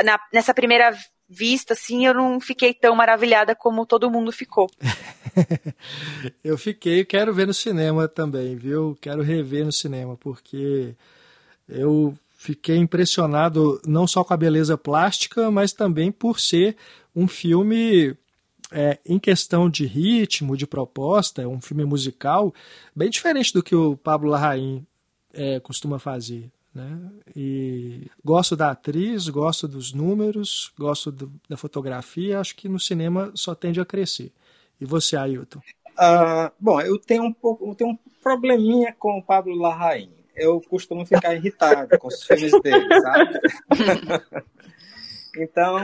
na, 0.05 0.19
nessa 0.33 0.53
primeira 0.53 0.95
vista, 1.27 1.73
assim, 1.73 2.07
eu 2.07 2.13
não 2.13 2.39
fiquei 2.39 2.75
tão 2.75 2.95
maravilhada 2.95 3.57
como 3.57 3.87
todo 3.87 4.11
mundo 4.11 4.31
ficou. 4.31 4.69
eu 6.45 6.59
fiquei, 6.59 7.03
quero 7.05 7.33
ver 7.33 7.47
no 7.47 7.55
cinema 7.55 8.07
também, 8.07 8.57
viu? 8.57 8.97
Quero 9.01 9.23
rever 9.23 9.65
no 9.65 9.73
cinema, 9.73 10.19
porque 10.19 10.95
eu 11.67 12.15
fiquei 12.45 12.77
impressionado 12.77 13.81
não 13.87 14.07
só 14.07 14.23
com 14.23 14.35
a 14.35 14.37
beleza 14.37 14.77
plástica, 14.77 15.51
mas 15.51 15.73
também 15.73 16.13
por 16.13 16.39
ser 16.39 16.77
um 17.17 17.27
filme 17.27 18.15
é, 18.71 18.99
em 19.07 19.19
questão 19.19 19.71
de 19.71 19.87
ritmo, 19.87 20.55
de 20.55 20.67
proposta, 20.67 21.49
um 21.49 21.59
filme 21.59 21.87
musical, 21.87 22.53
bem 22.95 23.09
diferente 23.09 23.51
do 23.51 23.63
que 23.63 23.75
o 23.75 23.97
Pablo 23.97 24.29
Larraín 24.29 24.87
é, 25.33 25.59
costuma 25.59 25.99
fazer. 25.99 26.51
Né? 26.75 27.11
E 27.35 28.11
gosto 28.23 28.55
da 28.55 28.73
atriz, 28.73 29.27
gosto 29.31 29.67
dos 29.67 29.95
números, 29.95 30.71
gosto 30.79 31.11
do, 31.11 31.33
da 31.49 31.57
fotografia, 31.57 32.41
acho 32.41 32.55
que 32.57 32.69
no 32.69 32.79
cinema 32.79 33.33
só 33.35 33.55
tende 33.55 33.81
a 33.81 33.87
crescer. 33.87 34.31
E 34.79 34.85
você, 34.85 35.17
Ailton? 35.17 35.61
Uh, 35.93 36.53
bom, 36.61 36.79
eu 36.83 36.99
tenho 36.99 37.23
um 37.23 37.33
pouco, 37.33 37.71
eu 37.71 37.75
tenho 37.75 37.93
um 37.93 37.99
probleminha 38.23 38.95
com 38.99 39.17
o 39.17 39.23
Pablo 39.23 39.55
Larraín. 39.57 40.11
Eu 40.37 40.61
costumo 40.61 41.05
ficar 41.07 41.35
irritado 41.35 41.99
com 41.99 42.09
os 42.09 42.23
filmes 42.23 42.53
dele, 42.63 42.89
sabe? 43.01 43.41
então, 45.39 45.77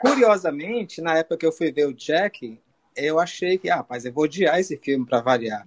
curiosamente, 0.00 1.00
na 1.00 1.18
época 1.18 1.38
que 1.38 1.46
eu 1.46 1.52
fui 1.52 1.72
ver 1.72 1.86
o 1.86 1.94
Jack, 1.94 2.60
eu 2.96 3.18
achei 3.18 3.58
que, 3.58 3.68
ah, 3.68 3.76
rapaz, 3.76 4.04
eu 4.04 4.12
vou 4.12 4.24
odiar 4.24 4.58
esse 4.58 4.76
filme 4.76 5.04
para 5.04 5.20
variar. 5.20 5.64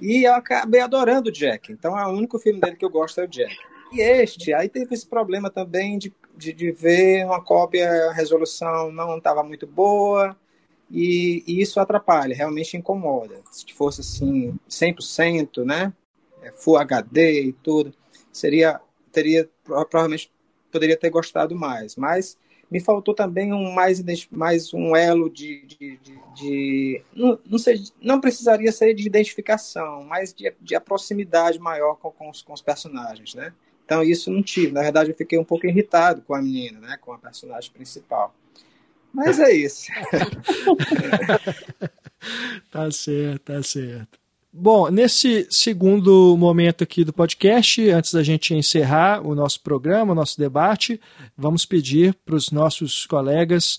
E 0.00 0.24
eu 0.24 0.34
acabei 0.34 0.80
adorando 0.80 1.28
o 1.28 1.32
Jack. 1.32 1.72
Então, 1.72 1.98
é 1.98 2.06
o 2.06 2.10
único 2.10 2.38
filme 2.38 2.60
dele 2.60 2.76
que 2.76 2.84
eu 2.84 2.90
gosto 2.90 3.20
é 3.20 3.24
o 3.24 3.28
Jack. 3.28 3.54
E 3.92 4.00
este, 4.00 4.52
aí 4.52 4.68
teve 4.68 4.94
esse 4.94 5.06
problema 5.06 5.50
também 5.50 5.98
de, 5.98 6.12
de, 6.36 6.52
de 6.52 6.72
ver 6.72 7.24
uma 7.24 7.42
cópia, 7.42 7.88
a 8.10 8.12
resolução 8.12 8.90
não 8.90 9.16
estava 9.16 9.42
muito 9.42 9.66
boa, 9.66 10.36
e, 10.90 11.42
e, 11.46 11.60
isso 11.60 11.80
atrapalha, 11.80 12.34
realmente 12.34 12.76
incomoda. 12.76 13.40
Se 13.50 13.64
fosse 13.74 14.00
assim, 14.00 14.58
100%, 14.68 15.64
né? 15.64 15.92
É, 16.46 16.52
Full 16.52 16.78
HD 16.78 17.42
e 17.44 17.52
tudo, 17.52 17.92
seria, 18.32 18.80
teria, 19.12 19.48
provavelmente 19.64 20.30
poderia 20.70 20.96
ter 20.96 21.10
gostado 21.10 21.54
mais, 21.54 21.96
mas 21.96 22.36
me 22.70 22.80
faltou 22.80 23.14
também 23.14 23.52
um 23.52 23.72
mais, 23.72 24.02
mais 24.30 24.74
um 24.74 24.96
elo 24.96 25.30
de, 25.30 25.64
de, 25.66 25.96
de, 25.98 26.18
de 26.34 27.02
não, 27.14 27.38
não, 27.46 27.58
sei, 27.58 27.82
não 28.00 28.20
precisaria 28.20 28.72
ser 28.72 28.92
de 28.94 29.06
identificação, 29.06 30.04
mas 30.04 30.34
de, 30.34 30.52
de 30.60 30.78
proximidade 30.80 31.58
maior 31.58 31.94
com, 31.94 32.10
com, 32.10 32.28
os, 32.28 32.42
com 32.42 32.52
os 32.52 32.60
personagens, 32.60 33.34
né? 33.34 33.52
Então 33.84 34.02
isso 34.02 34.32
não 34.32 34.42
tive. 34.42 34.72
Na 34.72 34.82
verdade, 34.82 35.10
eu 35.10 35.16
fiquei 35.16 35.38
um 35.38 35.44
pouco 35.44 35.66
irritado 35.66 36.22
com 36.22 36.34
a 36.34 36.42
menina, 36.42 36.80
né? 36.80 36.98
Com 37.00 37.12
a 37.12 37.18
personagem 37.18 37.70
principal. 37.70 38.34
Mas 39.12 39.38
é 39.38 39.52
isso. 39.52 39.86
tá 42.70 42.90
certo, 42.90 43.42
tá 43.44 43.62
certo. 43.62 44.25
Bom, 44.58 44.88
nesse 44.88 45.46
segundo 45.50 46.34
momento 46.34 46.82
aqui 46.82 47.04
do 47.04 47.12
podcast, 47.12 47.90
antes 47.90 48.14
da 48.14 48.22
gente 48.22 48.54
encerrar 48.54 49.20
o 49.20 49.34
nosso 49.34 49.60
programa, 49.60 50.12
o 50.12 50.14
nosso 50.14 50.38
debate, 50.38 50.98
vamos 51.36 51.66
pedir 51.66 52.14
para 52.24 52.34
os 52.34 52.50
nossos 52.50 53.04
colegas 53.04 53.78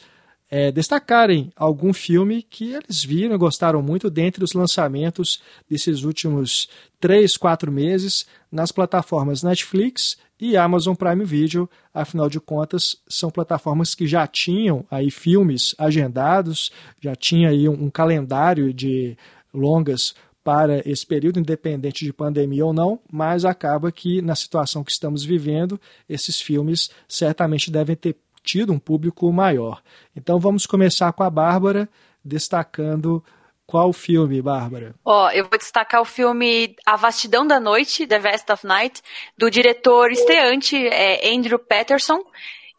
é, 0.51 0.71
destacarem 0.71 1.49
algum 1.55 1.91
filme 1.91 2.43
que 2.43 2.73
eles 2.73 3.03
viram 3.03 3.33
e 3.33 3.39
gostaram 3.39 3.81
muito 3.81 4.07
dentre 4.07 4.43
os 4.43 4.53
lançamentos 4.53 5.41
desses 5.67 6.03
últimos 6.03 6.69
três, 6.99 7.35
quatro 7.35 7.71
meses 7.71 8.27
nas 8.51 8.71
plataformas 8.71 9.41
Netflix 9.41 10.15
e 10.39 10.55
Amazon 10.55 10.93
Prime 10.93 11.25
Video. 11.25 11.67
Afinal 11.91 12.29
de 12.29 12.39
contas, 12.39 12.97
são 13.07 13.31
plataformas 13.31 13.95
que 13.95 14.05
já 14.05 14.27
tinham 14.27 14.85
aí 14.91 15.09
filmes 15.09 15.73
agendados, 15.79 16.71
já 17.01 17.15
tinha 17.15 17.49
aí 17.49 17.67
um, 17.67 17.85
um 17.85 17.89
calendário 17.89 18.71
de 18.71 19.17
longas 19.51 20.13
para 20.47 20.81
esse 20.89 21.05
período, 21.05 21.41
independente 21.41 22.05
de 22.05 22.13
pandemia 22.13 22.65
ou 22.65 22.71
não, 22.71 23.01
mas 23.11 23.43
acaba 23.43 23.91
que 23.91 24.21
na 24.21 24.33
situação 24.33 24.81
que 24.81 24.93
estamos 24.93 25.25
vivendo, 25.25 25.77
esses 26.07 26.39
filmes 26.39 26.89
certamente 27.05 27.69
devem 27.69 27.97
ter 27.97 28.15
tido 28.43 28.71
um 28.71 28.79
público 28.79 29.29
maior. 29.33 29.81
Então 30.15 30.39
vamos 30.39 30.65
começar 30.65 31.11
com 31.11 31.21
a 31.21 31.29
Bárbara, 31.29 31.89
destacando 32.23 33.21
qual 33.65 33.91
filme, 33.91 34.41
Bárbara? 34.41 34.95
Ó, 35.03 35.25
oh, 35.25 35.29
eu 35.31 35.49
vou 35.49 35.57
destacar 35.57 35.99
o 35.99 36.05
filme 36.05 36.77
A 36.85 36.95
Vastidão 36.95 37.45
da 37.45 37.59
Noite, 37.59 38.07
The 38.07 38.17
Vast 38.17 38.49
of 38.49 38.65
Night, 38.65 39.01
do 39.37 39.51
diretor 39.51 40.11
estreante 40.11 40.77
é, 40.77 41.29
Andrew 41.29 41.59
Patterson. 41.59 42.19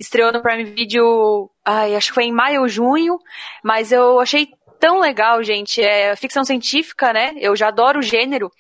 Estreou 0.01 0.33
no 0.33 0.41
Prime 0.41 0.65
Video, 0.65 1.51
ai, 1.63 1.95
acho 1.95 2.09
que 2.09 2.15
foi 2.15 2.25
em 2.25 2.33
maio 2.33 2.63
ou 2.63 2.69
junho, 2.69 3.19
mas 3.63 3.93
eu 3.93 4.19
achei 4.21 4.49
tão 4.79 5.01
legal, 5.01 5.43
gente. 5.43 5.83
É 5.83 6.15
ficção 6.17 6.45
científica, 6.45 7.13
né? 7.13 7.33
Eu 7.37 7.57
já 7.57 7.69
adoro 7.69 8.01
o 8.01 8.03
gênero, 8.03 8.51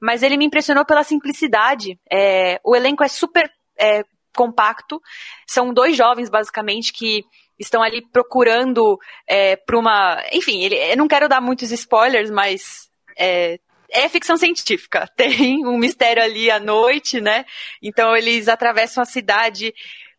mas 0.00 0.22
ele 0.22 0.36
me 0.36 0.44
impressionou 0.44 0.84
pela 0.84 1.04
simplicidade. 1.04 1.98
É, 2.10 2.60
o 2.64 2.74
elenco 2.74 3.04
é 3.04 3.08
super 3.08 3.50
é, 3.78 4.04
compacto. 4.34 5.00
São 5.46 5.72
dois 5.72 5.96
jovens, 5.96 6.28
basicamente, 6.28 6.92
que 6.92 7.24
estão 7.58 7.82
ali 7.82 8.02
procurando 8.10 8.98
é, 9.26 9.56
para 9.56 9.78
uma. 9.78 10.22
Enfim, 10.32 10.62
ele, 10.62 10.76
eu 10.76 10.96
não 10.96 11.08
quero 11.08 11.28
dar 11.28 11.40
muitos 11.40 11.70
spoilers, 11.70 12.30
mas 12.30 12.88
é, 13.16 13.58
é 13.90 14.08
ficção 14.08 14.36
científica. 14.36 15.06
Tem 15.16 15.64
um 15.66 15.78
mistério 15.78 16.22
ali 16.22 16.50
à 16.50 16.58
noite, 16.58 17.20
né? 17.20 17.44
Então 17.80 18.16
eles 18.16 18.48
atravessam 18.48 19.02
a 19.02 19.06
cidade 19.06 19.72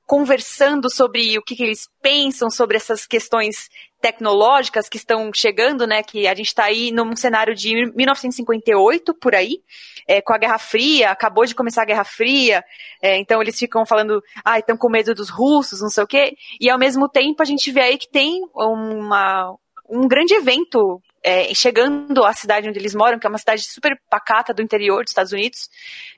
conversando 0.05 0.89
sobre 0.89 1.37
o 1.37 1.41
que, 1.41 1.55
que 1.55 1.63
eles 1.63 1.89
pensam 2.01 2.49
sobre 2.49 2.77
essas 2.77 3.07
questões 3.07 3.69
tecnológicas 4.03 4.89
que 4.89 4.97
estão 4.97 5.31
chegando, 5.33 5.87
né? 5.87 6.03
Que 6.03 6.27
a 6.27 6.35
gente 6.35 6.47
está 6.47 6.65
aí 6.65 6.91
num 6.91 7.15
cenário 7.15 7.55
de 7.55 7.73
1958 7.95 9.13
por 9.13 9.33
aí, 9.33 9.61
é, 10.05 10.21
com 10.21 10.33
a 10.33 10.37
Guerra 10.37 10.57
Fria, 10.57 11.09
acabou 11.09 11.45
de 11.45 11.55
começar 11.55 11.83
a 11.83 11.85
Guerra 11.85 12.03
Fria, 12.03 12.61
é, 13.01 13.17
então 13.17 13.41
eles 13.41 13.57
ficam 13.57 13.85
falando, 13.85 14.21
ah, 14.43 14.59
estão 14.59 14.75
com 14.75 14.89
medo 14.89 15.15
dos 15.15 15.29
russos, 15.29 15.79
não 15.81 15.87
sei 15.87 16.03
o 16.03 16.07
quê, 16.07 16.35
e 16.59 16.69
ao 16.69 16.77
mesmo 16.77 17.07
tempo 17.07 17.41
a 17.41 17.45
gente 17.45 17.71
vê 17.71 17.79
aí 17.79 17.97
que 17.97 18.09
tem 18.09 18.41
uma, 18.53 19.55
um 19.89 20.05
grande 20.05 20.33
evento 20.33 21.01
é, 21.23 21.53
chegando 21.53 22.25
à 22.25 22.33
cidade 22.33 22.67
onde 22.67 22.77
eles 22.77 22.93
moram, 22.93 23.17
que 23.17 23.25
é 23.25 23.29
uma 23.29 23.37
cidade 23.37 23.63
super 23.63 23.97
pacata 24.09 24.53
do 24.53 24.61
interior 24.61 25.03
dos 25.03 25.11
Estados 25.11 25.31
Unidos. 25.31 25.69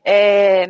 É, 0.03 0.65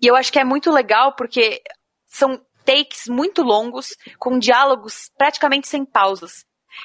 e 0.00 0.06
eu 0.06 0.16
acho 0.16 0.32
que 0.32 0.38
é 0.38 0.44
muito 0.44 0.72
legal 0.72 1.14
porque 1.14 1.60
são 2.06 2.40
takes 2.68 3.08
muito 3.08 3.42
longos, 3.42 3.96
com 4.18 4.38
diálogos 4.38 5.10
praticamente 5.16 5.66
sem 5.66 5.86
pausas. 5.86 6.44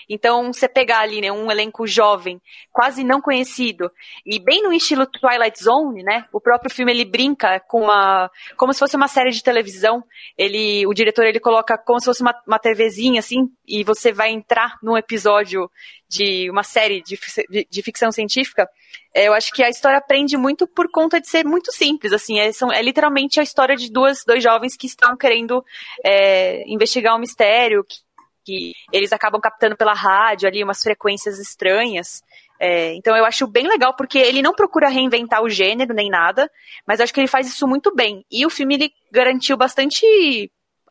Então, 0.09 0.51
você 0.51 0.67
pegar 0.67 0.99
ali, 0.99 1.21
né, 1.21 1.31
um 1.31 1.51
elenco 1.51 1.85
jovem, 1.87 2.41
quase 2.71 3.03
não 3.03 3.21
conhecido, 3.21 3.91
e 4.25 4.39
bem 4.39 4.63
no 4.63 4.73
estilo 4.73 5.05
Twilight 5.05 5.63
Zone, 5.63 6.03
né? 6.03 6.25
O 6.31 6.41
próprio 6.41 6.73
filme 6.73 6.91
ele 6.91 7.05
brinca 7.05 7.59
com 7.67 7.83
uma, 7.83 8.29
como 8.57 8.73
se 8.73 8.79
fosse 8.79 8.95
uma 8.95 9.07
série 9.07 9.31
de 9.31 9.43
televisão. 9.43 10.03
Ele, 10.37 10.85
o 10.87 10.93
diretor 10.93 11.25
ele 11.25 11.39
coloca 11.39 11.77
como 11.77 11.99
se 11.99 12.05
fosse 12.05 12.21
uma, 12.21 12.33
uma 12.47 12.59
TVzinha 12.59 13.19
assim, 13.19 13.49
e 13.67 13.83
você 13.83 14.11
vai 14.11 14.31
entrar 14.31 14.77
num 14.81 14.97
episódio 14.97 15.69
de 16.09 16.49
uma 16.49 16.63
série 16.63 17.01
de, 17.01 17.17
de, 17.49 17.67
de 17.69 17.81
ficção 17.81 18.11
científica. 18.11 18.67
É, 19.13 19.27
eu 19.27 19.33
acho 19.33 19.51
que 19.51 19.63
a 19.63 19.69
história 19.69 19.97
aprende 19.97 20.37
muito 20.37 20.67
por 20.67 20.89
conta 20.91 21.19
de 21.19 21.27
ser 21.29 21.45
muito 21.45 21.71
simples, 21.71 22.13
assim, 22.13 22.39
é, 22.39 22.51
são, 22.51 22.71
é 22.71 22.81
literalmente 22.81 23.39
a 23.39 23.43
história 23.43 23.75
de 23.75 23.91
duas, 23.91 24.23
dois 24.25 24.43
jovens 24.43 24.75
que 24.75 24.87
estão 24.87 25.15
querendo 25.15 25.63
é, 26.05 26.63
investigar 26.67 27.15
um 27.15 27.19
mistério, 27.19 27.83
que, 27.83 27.97
que 28.43 28.73
eles 28.91 29.13
acabam 29.13 29.41
captando 29.41 29.75
pela 29.75 29.93
rádio 29.93 30.47
ali 30.47 30.63
umas 30.63 30.81
frequências 30.81 31.39
estranhas. 31.39 32.21
É, 32.59 32.93
então 32.93 33.15
eu 33.15 33.25
acho 33.25 33.47
bem 33.47 33.67
legal 33.67 33.95
porque 33.95 34.17
ele 34.17 34.41
não 34.41 34.53
procura 34.53 34.87
reinventar 34.87 35.41
o 35.41 35.49
gênero 35.49 35.93
nem 35.93 36.09
nada, 36.09 36.49
mas 36.87 37.01
acho 37.01 37.13
que 37.13 37.19
ele 37.19 37.27
faz 37.27 37.47
isso 37.47 37.67
muito 37.67 37.93
bem. 37.93 38.25
E 38.31 38.45
o 38.45 38.49
filme 38.49 38.75
ele 38.75 38.93
garantiu 39.11 39.57
bastante 39.57 40.05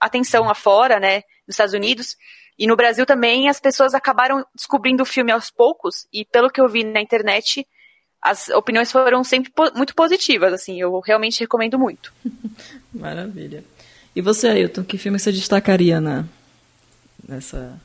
atenção 0.01 0.45
lá 0.45 0.55
fora, 0.55 0.99
né, 0.99 1.23
nos 1.47 1.55
Estados 1.55 1.75
Unidos. 1.75 2.17
E 2.59 2.67
no 2.67 2.77
Brasil 2.77 3.07
também 3.07 3.49
as 3.49 3.61
pessoas 3.61 3.95
acabaram 3.95 4.45
descobrindo 4.55 5.03
o 5.03 5.07
filme 5.07 5.33
aos 5.33 5.51
poucos, 5.51 6.07
e 6.13 6.25
pelo 6.25 6.51
que 6.51 6.61
eu 6.61 6.69
vi 6.69 6.85
na 6.85 7.01
internet, 7.01 7.67
as 8.21 8.49
opiniões 8.51 8.93
foram 8.93 9.25
sempre 9.25 9.51
muito 9.75 9.95
positivas, 9.95 10.53
assim, 10.53 10.81
eu 10.81 11.01
realmente 11.01 11.41
recomendo 11.41 11.79
muito. 11.79 12.13
Maravilha. 12.93 13.65
E 14.15 14.21
você, 14.21 14.49
Ailton, 14.49 14.85
que 14.85 14.99
filme 14.99 15.19
você 15.19 15.33
destacaria 15.33 16.01
na, 16.01 16.25
nessa 17.27 17.81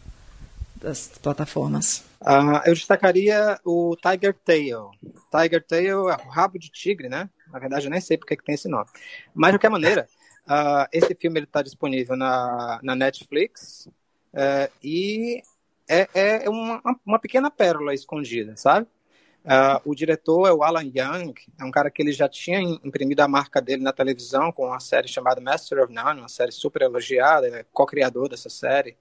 das 0.75 1.07
plataformas? 1.21 2.05
Uh, 2.21 2.61
eu 2.65 2.73
destacaria 2.73 3.59
o 3.65 3.95
Tiger 3.95 4.33
Tail. 4.33 4.91
Tiger 5.31 5.63
Tail 5.63 6.09
é 6.09 6.15
o 6.15 6.29
rabo 6.29 6.59
de 6.59 6.69
tigre, 6.69 7.09
né? 7.09 7.29
Na 7.51 7.59
verdade, 7.59 7.87
eu 7.87 7.91
nem 7.91 8.01
sei 8.01 8.17
porque 8.17 8.35
que 8.35 8.43
tem 8.43 8.55
esse 8.55 8.67
nome. 8.67 8.87
Mas, 9.33 9.51
de 9.51 9.57
qualquer 9.57 9.69
maneira, 9.69 10.07
uh, 10.45 10.87
esse 10.93 11.15
filme 11.15 11.39
está 11.41 11.61
disponível 11.61 12.15
na, 12.15 12.79
na 12.83 12.95
Netflix 12.95 13.87
uh, 14.33 14.71
e 14.83 15.41
é, 15.87 16.07
é 16.45 16.49
uma, 16.49 16.81
uma 17.05 17.19
pequena 17.19 17.49
pérola 17.49 17.93
escondida, 17.93 18.55
sabe? 18.55 18.87
Uh, 19.45 19.79
o 19.85 19.95
diretor 19.95 20.45
é 20.49 20.51
o 20.51 20.61
Alan 20.61 20.83
Young, 20.83 21.33
é 21.57 21.63
um 21.63 21.71
cara 21.71 21.89
que 21.89 22.01
ele 22.01 22.11
já 22.11 22.27
tinha 22.27 22.59
imprimido 22.59 23.21
a 23.21 23.29
marca 23.29 23.61
dele 23.61 23.81
na 23.81 23.93
televisão 23.93 24.51
com 24.51 24.65
uma 24.65 24.79
série 24.81 25.07
chamada 25.07 25.39
Master 25.39 25.81
of 25.81 25.93
None, 25.93 26.19
uma 26.19 26.27
série 26.27 26.51
super 26.51 26.81
elogiada, 26.81 27.47
ele 27.47 27.55
é 27.57 27.65
co-criador 27.71 28.27
dessa 28.27 28.49
série. 28.49 28.97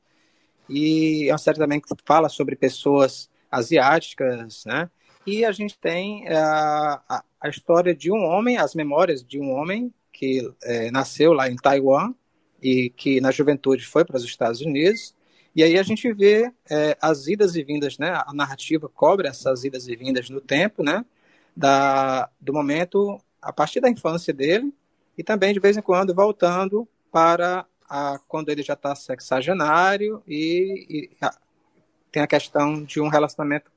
E 0.68 1.28
é 1.28 1.32
uma 1.32 1.38
série 1.38 1.58
também 1.58 1.80
que 1.80 1.88
fala 2.04 2.28
sobre 2.28 2.56
pessoas 2.56 3.30
asiáticas, 3.50 4.64
né? 4.64 4.90
E 5.26 5.44
a 5.44 5.50
gente 5.50 5.76
tem 5.78 6.28
a, 6.28 7.02
ah, 7.08 7.16
a, 7.16 7.24
a 7.40 7.48
história 7.48 7.94
de 7.94 8.12
um 8.12 8.24
homem, 8.24 8.56
as 8.56 8.74
memórias 8.74 9.24
de 9.24 9.40
um 9.40 9.50
homem 9.50 9.92
que 10.12 10.48
é, 10.62 10.90
nasceu 10.90 11.32
lá 11.32 11.50
em 11.50 11.56
Taiwan 11.56 12.14
e 12.62 12.90
que 12.90 13.20
na 13.20 13.30
juventude 13.30 13.84
foi 13.84 14.04
para 14.04 14.16
os 14.16 14.24
Estados 14.24 14.60
Unidos. 14.60 15.14
E 15.54 15.62
aí 15.62 15.78
a 15.78 15.82
gente 15.82 16.12
vê 16.12 16.52
é, 16.70 16.96
as 17.00 17.26
idas 17.26 17.56
e 17.56 17.64
vindas, 17.64 17.98
né? 17.98 18.10
A 18.26 18.32
narrativa 18.32 18.88
cobre 18.88 19.26
essas 19.28 19.64
idas 19.64 19.88
e 19.88 19.96
vindas 19.96 20.30
no 20.30 20.40
tempo, 20.40 20.82
né? 20.82 21.04
Da, 21.56 22.30
do 22.40 22.52
momento, 22.52 23.18
a 23.40 23.52
partir 23.52 23.80
da 23.80 23.90
infância 23.90 24.32
dele, 24.32 24.72
e 25.16 25.24
também 25.24 25.52
de 25.52 25.60
vez 25.60 25.76
em 25.76 25.82
quando 25.82 26.14
voltando 26.14 26.86
para 27.10 27.66
a, 27.88 28.18
quando 28.28 28.48
ele 28.50 28.62
já 28.62 28.74
está 28.74 28.94
sexagenário 28.94 30.22
e, 30.26 30.86
e 30.88 31.24
a, 31.24 31.34
tem 32.12 32.22
a 32.22 32.26
questão 32.26 32.82
de 32.82 33.00
um 33.00 33.08
relacionamento 33.08 33.70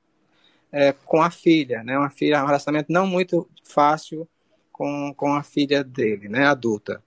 é, 0.71 0.93
com 0.93 1.21
a 1.21 1.29
filha, 1.29 1.83
né? 1.83 1.97
Uma 1.97 2.09
filha, 2.09 2.43
um 2.43 2.45
relacionamento 2.45 2.91
não 2.91 3.07
muito 3.07 3.49
fácil 3.63 4.27
com, 4.71 5.13
com 5.15 5.33
a 5.33 5.43
filha 5.43 5.83
dele, 5.83 6.29
né? 6.29 6.45
Adulta. 6.45 7.03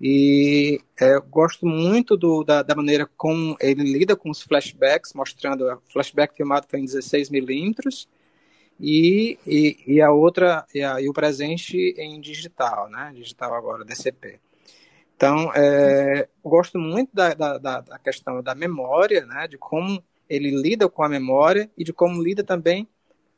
E 0.00 0.80
é, 1.00 1.14
eu 1.14 1.22
gosto 1.22 1.66
muito 1.66 2.16
do, 2.16 2.44
da, 2.44 2.62
da, 2.62 2.74
maneira 2.74 3.08
como 3.16 3.56
ele 3.60 3.82
lida 3.82 4.14
com 4.14 4.30
os 4.30 4.42
flashbacks, 4.42 5.14
mostrando 5.14 5.64
o 5.66 5.80
flashback 5.90 6.36
filmado 6.36 6.66
foi 6.68 6.80
em 6.80 6.84
16 6.84 7.30
milímetros 7.30 8.06
e, 8.78 9.38
e, 9.86 10.02
a 10.02 10.10
outra 10.12 10.66
e, 10.74 10.82
a, 10.82 11.00
e, 11.00 11.08
o 11.08 11.12
presente 11.14 11.94
em 11.96 12.20
digital, 12.20 12.90
né? 12.90 13.12
Digital 13.14 13.54
agora, 13.54 13.84
DCP. 13.84 14.38
Então, 15.16 15.50
é, 15.54 16.28
eu 16.44 16.50
gosto 16.50 16.78
muito 16.78 17.10
da, 17.14 17.32
da, 17.32 17.80
da, 17.80 17.98
questão 17.98 18.42
da 18.42 18.54
memória, 18.54 19.24
né, 19.24 19.48
de 19.48 19.56
como 19.56 20.02
ele 20.28 20.50
lida 20.50 20.88
com 20.90 21.02
a 21.02 21.08
memória 21.08 21.70
e 21.76 21.82
de 21.82 21.92
como 21.92 22.22
lida 22.22 22.44
também 22.44 22.86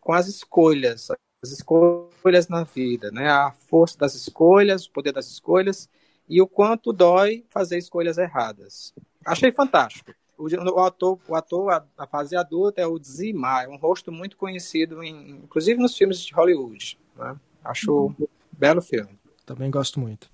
com 0.01 0.12
as 0.12 0.26
escolhas, 0.26 1.09
as 1.41 1.53
escolhas 1.53 2.49
na 2.49 2.64
vida, 2.64 3.12
né, 3.12 3.31
a 3.31 3.53
força 3.53 3.97
das 3.97 4.16
escolhas, 4.16 4.87
o 4.87 4.91
poder 4.91 5.12
das 5.12 5.29
escolhas 5.29 5.89
e 6.29 6.43
o 6.43 6.49
quanto 6.49 6.93
dói 6.93 7.45
fazer 7.49 7.79
escolhas 7.79 8.18
erradas. 8.18 8.93
Achei 9.24 9.53
fantástico. 9.53 10.12
O, 10.37 10.47
o 10.47 10.81
ator, 10.81 11.18
o 11.29 11.35
ator 11.35 11.85
a, 11.97 12.07
fase 12.09 12.35
adulta 12.35 12.81
é 12.81 12.87
o 12.87 12.99
Zima, 12.99 13.62
é 13.62 13.68
um 13.68 13.76
rosto 13.76 14.11
muito 14.11 14.37
conhecido, 14.37 15.03
em, 15.03 15.31
inclusive 15.31 15.81
nos 15.81 15.97
filmes 15.97 16.20
de 16.20 16.35
Hollywood. 16.35 16.99
Né? 17.16 17.37
Acho 17.64 17.93
uhum. 17.93 18.14
um 18.20 18.26
belo 18.53 18.83
filme. 18.83 19.16
Também 19.47 19.70
gosto 19.70 20.01
muito. 20.01 20.29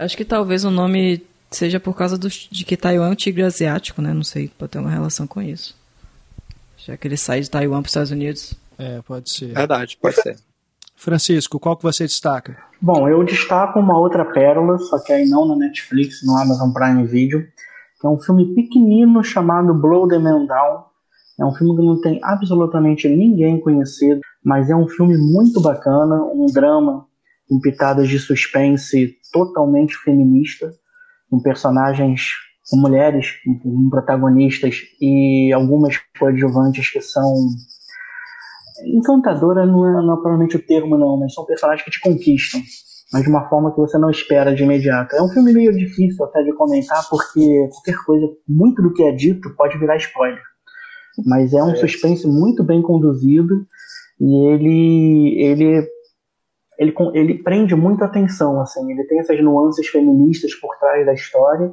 Acho 0.00 0.16
que 0.16 0.24
talvez 0.24 0.64
o 0.64 0.70
nome 0.70 1.22
seja 1.50 1.78
por 1.78 1.94
causa 1.94 2.16
do, 2.16 2.26
de 2.26 2.64
que 2.64 2.74
Taiwan 2.74 3.08
é 3.08 3.10
um 3.10 3.14
tigre 3.14 3.42
asiático, 3.42 4.00
né? 4.00 4.14
Não 4.14 4.22
sei, 4.22 4.50
pode 4.58 4.72
ter 4.72 4.78
uma 4.78 4.90
relação 4.90 5.26
com 5.26 5.42
isso. 5.42 5.76
Já 6.78 6.96
que 6.96 7.06
ele 7.06 7.18
sai 7.18 7.42
de 7.42 7.50
Taiwan 7.50 7.82
para 7.82 7.88
os 7.88 7.90
Estados 7.90 8.10
Unidos. 8.10 8.54
É, 8.78 9.02
pode 9.02 9.28
ser. 9.28 9.52
Verdade, 9.52 9.98
pode 10.00 10.16
ser. 10.16 10.38
Francisco, 10.96 11.60
qual 11.60 11.76
que 11.76 11.82
você 11.82 12.04
destaca? 12.04 12.56
Bom, 12.80 13.06
eu 13.10 13.22
destaco 13.24 13.78
uma 13.78 13.98
outra 13.98 14.24
pérola, 14.24 14.78
só 14.78 14.98
que 14.98 15.12
aí 15.12 15.26
não 15.28 15.46
na 15.46 15.54
Netflix, 15.54 16.24
no 16.24 16.34
Amazon 16.34 16.72
Prime 16.72 17.06
Video, 17.06 17.42
que 18.00 18.06
é 18.06 18.08
um 18.08 18.18
filme 18.18 18.54
pequenino 18.54 19.22
chamado 19.22 19.74
Blow 19.74 20.08
the 20.08 20.18
Man 20.18 20.46
Down. 20.46 20.84
É 21.38 21.44
um 21.44 21.54
filme 21.54 21.76
que 21.76 21.86
não 21.86 22.00
tem 22.00 22.18
absolutamente 22.22 23.06
ninguém 23.06 23.60
conhecido, 23.60 24.22
mas 24.42 24.70
é 24.70 24.76
um 24.76 24.88
filme 24.88 25.18
muito 25.18 25.60
bacana, 25.60 26.22
um 26.22 26.46
drama 26.46 27.06
com 27.46 27.60
pitadas 27.60 28.08
de 28.08 28.18
suspense 28.18 29.19
totalmente 29.32 29.96
feminista, 29.96 30.70
com 31.30 31.40
personagens, 31.40 32.30
com 32.70 32.76
mulheres, 32.76 33.32
com 33.62 33.88
protagonistas 33.90 34.76
e 35.00 35.52
algumas 35.52 35.96
coadjuvantes 36.18 36.90
que 36.90 37.00
são 37.00 37.34
encantadora 38.86 39.66
não 39.66 39.86
é, 39.86 39.92
não 40.02 40.14
é 40.14 40.16
provavelmente 40.16 40.56
o 40.56 40.66
termo 40.66 40.96
não, 40.96 41.18
mas 41.18 41.34
são 41.34 41.44
personagens 41.44 41.84
que 41.84 41.90
te 41.90 42.00
conquistam, 42.00 42.60
mas 43.12 43.22
de 43.22 43.28
uma 43.28 43.48
forma 43.48 43.72
que 43.72 43.80
você 43.80 43.98
não 43.98 44.10
espera 44.10 44.54
de 44.54 44.62
imediato. 44.62 45.14
É 45.16 45.22
um 45.22 45.28
filme 45.28 45.52
meio 45.52 45.72
difícil 45.72 46.24
até 46.24 46.42
de 46.42 46.52
comentar 46.54 47.02
porque 47.08 47.68
qualquer 47.70 47.96
coisa, 48.04 48.26
muito 48.48 48.82
do 48.82 48.92
que 48.92 49.02
é 49.02 49.12
dito 49.12 49.54
pode 49.56 49.78
virar 49.78 49.96
spoiler. 49.96 50.42
Mas 51.26 51.52
é 51.52 51.62
um 51.62 51.74
suspense 51.74 52.26
muito 52.26 52.62
bem 52.62 52.80
conduzido 52.80 53.66
e 54.20 54.46
ele 54.48 55.42
ele 55.42 55.88
ele, 56.80 56.94
ele 57.12 57.34
prende 57.42 57.74
muita 57.76 58.06
atenção, 58.06 58.58
assim, 58.58 58.90
ele 58.90 59.04
tem 59.04 59.18
essas 59.18 59.38
nuances 59.42 59.86
feministas 59.88 60.54
por 60.54 60.78
trás 60.78 61.04
da 61.04 61.12
história 61.12 61.70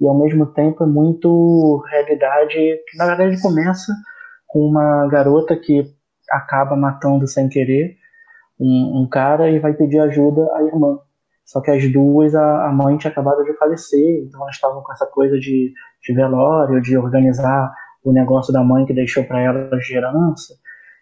e 0.00 0.06
ao 0.06 0.18
mesmo 0.18 0.46
tempo 0.46 0.82
é 0.82 0.86
muito 0.86 1.84
realidade, 1.90 2.54
que 2.88 2.96
na 2.96 3.04
verdade 3.04 3.40
começa 3.42 3.92
com 4.46 4.60
uma 4.60 5.06
garota 5.08 5.54
que 5.54 5.84
acaba 6.30 6.74
matando 6.74 7.26
sem 7.28 7.50
querer 7.50 7.96
um, 8.58 9.02
um 9.02 9.08
cara 9.08 9.50
e 9.50 9.58
vai 9.58 9.74
pedir 9.74 9.98
ajuda 10.00 10.50
à 10.54 10.62
irmã. 10.62 10.98
Só 11.44 11.60
que 11.60 11.70
as 11.70 11.92
duas, 11.92 12.34
a, 12.34 12.66
a 12.66 12.72
mãe 12.72 12.96
tinha 12.96 13.10
acabado 13.10 13.44
de 13.44 13.52
falecer, 13.58 14.24
então 14.24 14.40
elas 14.40 14.54
estavam 14.54 14.82
com 14.82 14.92
essa 14.92 15.06
coisa 15.06 15.38
de, 15.38 15.70
de 16.02 16.14
velório, 16.14 16.80
de 16.80 16.96
organizar 16.96 17.70
o 18.02 18.10
negócio 18.10 18.54
da 18.54 18.64
mãe 18.64 18.86
que 18.86 18.94
deixou 18.94 19.22
para 19.24 19.40
elas 19.42 19.84
de 19.84 19.94
herança. 19.94 20.54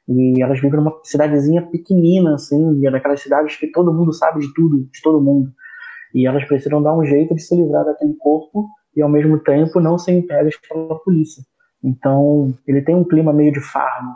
E 0.09 0.43
elas 0.43 0.61
vivem 0.61 0.79
numa 0.79 1.01
cidadezinha 1.03 1.63
pequenina, 1.63 2.35
assim, 2.35 2.87
é 2.87 2.91
daquelas 2.91 3.21
cidades 3.21 3.57
que 3.57 3.69
todo 3.69 3.93
mundo 3.93 4.13
sabe 4.13 4.41
de 4.41 4.53
tudo, 4.53 4.89
de 4.93 5.03
todo 5.03 5.21
mundo. 5.21 5.51
E 6.15 6.27
elas 6.27 6.45
precisam 6.45 6.83
dar 6.83 6.97
um 6.97 7.05
jeito 7.05 7.35
de 7.35 7.43
se 7.43 7.57
livrar 7.57 7.85
daquele 7.85 8.15
corpo 8.15 8.69
e, 8.95 9.03
ao 9.03 9.09
mesmo 9.09 9.39
tempo, 9.39 9.81
não 9.81 9.99
serem 9.99 10.23
pegas 10.23 10.55
pela 10.69 10.99
polícia. 11.01 11.43
Então, 11.83 12.55
ele 12.67 12.83
tem 12.83 12.95
um 12.95 13.05
clima 13.05 13.33
meio 13.33 13.53
de 13.53 13.61
farmo, 13.61 14.15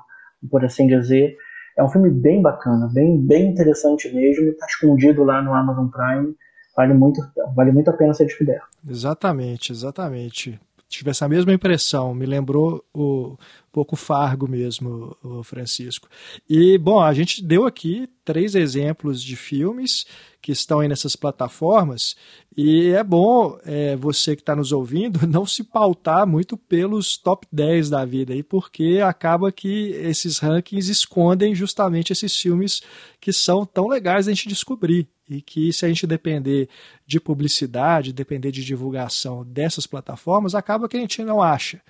por 0.51 0.65
assim 0.65 0.86
dizer. 0.86 1.36
É 1.77 1.82
um 1.82 1.89
filme 1.89 2.10
bem 2.10 2.43
bacana, 2.43 2.89
bem, 2.93 3.19
bem 3.20 3.51
interessante 3.51 4.12
mesmo. 4.15 4.48
Está 4.48 4.66
escondido 4.66 5.24
lá 5.24 5.40
no 5.43 5.55
Amazon 5.55 5.89
Prime. 5.89 6.35
Vale 6.77 6.94
muito, 6.94 7.20
vale 7.56 7.73
muito 7.73 7.90
a 7.90 7.93
pena 7.93 8.15
ser 8.15 8.27
descoberto. 8.27 8.66
Exatamente, 8.89 9.73
exatamente 9.73 10.60
tive 10.89 11.10
essa 11.10 11.28
mesma 11.28 11.52
impressão, 11.52 12.15
me 12.15 12.24
lembrou 12.24 12.85
o 12.93 13.36
um 13.69 13.70
pouco 13.70 13.94
Fargo 13.94 14.48
mesmo, 14.48 15.16
o 15.23 15.43
Francisco. 15.44 16.09
E, 16.48 16.78
bom, 16.78 17.01
a 17.01 17.12
gente 17.12 17.44
deu 17.44 17.66
aqui 17.66 18.09
três 18.24 18.55
exemplos 18.55 19.23
de 19.23 19.36
filmes 19.36 20.06
que 20.40 20.51
estão 20.51 20.81
aí 20.81 20.89
nessas 20.89 21.15
plataformas, 21.15 22.16
e 22.56 22.89
é 22.89 23.05
bom 23.05 23.59
é, 23.65 23.97
você 23.97 24.35
que 24.35 24.43
está 24.43 24.56
nos 24.56 24.73
ouvindo 24.73 25.27
não 25.28 25.44
se 25.44 25.62
pautar 25.62 26.27
muito 26.27 26.56
pelos 26.56 27.16
top 27.16 27.47
10 27.52 27.90
da 27.90 28.05
vida, 28.05 28.32
aí, 28.32 28.43
porque 28.43 29.01
acaba 29.05 29.52
que 29.52 29.90
esses 29.90 30.39
rankings 30.39 30.90
escondem 30.90 31.55
justamente 31.55 32.12
esses 32.12 32.36
filmes 32.36 32.82
que 33.20 33.32
são 33.32 33.66
tão 33.66 33.89
legais 33.89 34.27
a 34.27 34.31
gente 34.31 34.48
descobrir 34.48 35.09
e 35.29 35.43
que 35.43 35.73
se 35.73 35.85
a 35.85 35.89
gente 35.89 36.07
depender 36.07 36.69
de 37.07 37.21
publicidade, 37.21 38.13
depender 38.13 38.51
de 38.51 38.65
divulgação 38.65 39.45
dessas 39.45 39.87
plataformas, 39.87 40.55
acaba 40.55 40.89
que 40.89 40.97
a 40.97 41.01
gente 41.01 41.23
não 41.23 41.43
acha, 41.43 41.83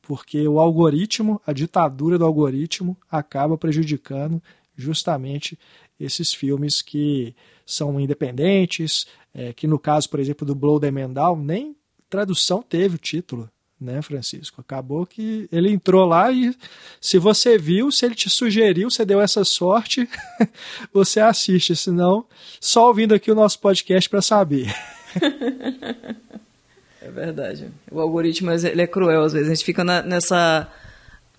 porque 0.00 0.46
o 0.46 0.60
algoritmo, 0.60 1.40
a 1.46 1.52
ditadura 1.52 2.18
do 2.18 2.24
algoritmo, 2.24 2.96
acaba 3.10 3.58
prejudicando 3.58 4.42
justamente 4.76 5.58
esses 5.98 6.32
filmes 6.32 6.82
que 6.82 7.34
são 7.64 7.98
independentes, 7.98 9.06
é, 9.32 9.52
que 9.52 9.66
no 9.66 9.78
caso, 9.78 10.08
por 10.10 10.20
exemplo, 10.20 10.46
do 10.46 10.54
Blow 10.54 10.78
the 10.78 10.90
Mendal, 10.90 11.36
nem 11.36 11.76
tradução 12.08 12.62
teve 12.62 12.96
o 12.96 12.98
título 12.98 13.50
né, 13.84 14.02
Francisco? 14.02 14.60
Acabou 14.60 15.06
que 15.06 15.48
ele 15.52 15.70
entrou 15.70 16.04
lá 16.06 16.32
e 16.32 16.56
se 17.00 17.18
você 17.18 17.58
viu, 17.58 17.92
se 17.92 18.06
ele 18.06 18.14
te 18.14 18.28
sugeriu, 18.30 18.90
você 18.90 19.04
deu 19.04 19.20
essa 19.20 19.44
sorte, 19.44 20.08
você 20.92 21.20
assiste, 21.20 21.76
senão 21.76 22.24
só 22.60 22.88
ouvindo 22.88 23.14
aqui 23.14 23.30
o 23.30 23.34
nosso 23.34 23.58
podcast 23.60 24.08
para 24.08 24.22
saber. 24.22 24.74
é 27.00 27.10
verdade. 27.10 27.68
O 27.90 28.00
algoritmo 28.00 28.50
ele 28.50 28.82
é 28.82 28.86
cruel 28.86 29.22
às 29.22 29.32
vezes. 29.32 29.48
A 29.48 29.54
gente 29.54 29.64
fica 29.64 29.84
na, 29.84 30.02
nessa 30.02 30.68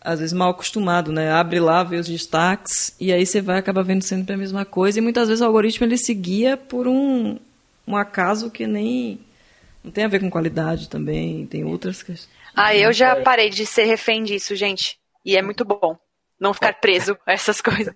às 0.06 0.20
vezes 0.20 0.34
mal 0.34 0.52
acostumado, 0.52 1.12
né? 1.12 1.32
Abre 1.32 1.60
lá, 1.60 1.84
vê 1.84 1.98
os 1.98 2.08
destaques 2.08 2.96
e 3.00 3.12
aí 3.12 3.26
você 3.26 3.42
vai 3.42 3.58
acabar 3.58 3.82
vendo 3.82 4.04
sempre 4.04 4.36
a 4.36 4.38
mesma 4.38 4.64
coisa 4.64 5.00
e 5.00 5.02
muitas 5.02 5.28
vezes 5.28 5.42
o 5.42 5.46
algoritmo 5.46 5.86
ele 5.86 5.98
se 5.98 6.14
guia 6.14 6.56
por 6.56 6.88
um, 6.88 7.40
um 7.88 7.98
acaso 7.98 8.52
que 8.52 8.68
nem 8.68 9.20
não 9.86 9.92
tem 9.92 10.04
a 10.04 10.08
ver 10.10 10.20
com 10.20 10.30
qualidade 10.30 10.90
também, 10.90 11.46
tem 11.46 11.64
outras 11.64 12.02
questões. 12.02 12.30
Ah, 12.56 12.76
eu 12.76 12.92
já 12.92 13.16
parei 13.18 13.50
de 13.50 13.66
ser 13.66 13.86
refém 13.86 14.24
disso, 14.24 14.56
gente. 14.56 14.98
E 15.24 15.38
é 15.38 15.42
muito 15.42 15.64
bom 15.64 15.98
não 16.40 16.54
ficar 16.54 16.74
preso 16.74 17.18
a 17.26 17.34
essas 17.34 17.62
coisas. 17.62 17.94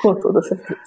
Com 0.00 0.14
toda 0.14 0.40
certeza. 0.42 0.80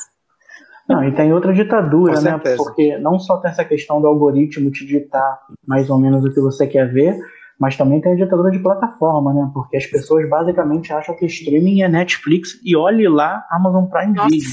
Não, 0.87 1.03
e 1.03 1.13
tem 1.13 1.33
outra 1.33 1.53
ditadura, 1.53 2.21
né? 2.21 2.39
Porque 2.55 2.97
não 2.97 3.19
só 3.19 3.37
tem 3.37 3.51
essa 3.51 3.65
questão 3.65 3.99
do 3.99 4.07
algoritmo 4.07 4.71
te 4.71 4.85
ditar 4.85 5.39
mais 5.67 5.89
ou 5.89 5.99
menos 5.99 6.23
o 6.23 6.33
que 6.33 6.39
você 6.39 6.65
quer 6.65 6.91
ver, 6.91 7.17
mas 7.59 7.75
também 7.75 7.99
tem 7.99 8.13
a 8.13 8.15
ditadura 8.15 8.49
de 8.51 8.59
plataforma, 8.59 9.33
né? 9.33 9.51
Porque 9.53 9.75
as 9.75 9.85
pessoas 9.85 10.29
basicamente 10.29 10.93
acham 10.93 11.13
que 11.15 11.25
streaming 11.25 11.81
é 11.81 11.89
Netflix 11.89 12.57
e 12.63 12.77
olhe 12.77 13.09
lá 13.09 13.45
Amazon 13.51 13.85
Prime 13.85 14.13
Nossa. 14.13 14.29
Video. 14.29 14.49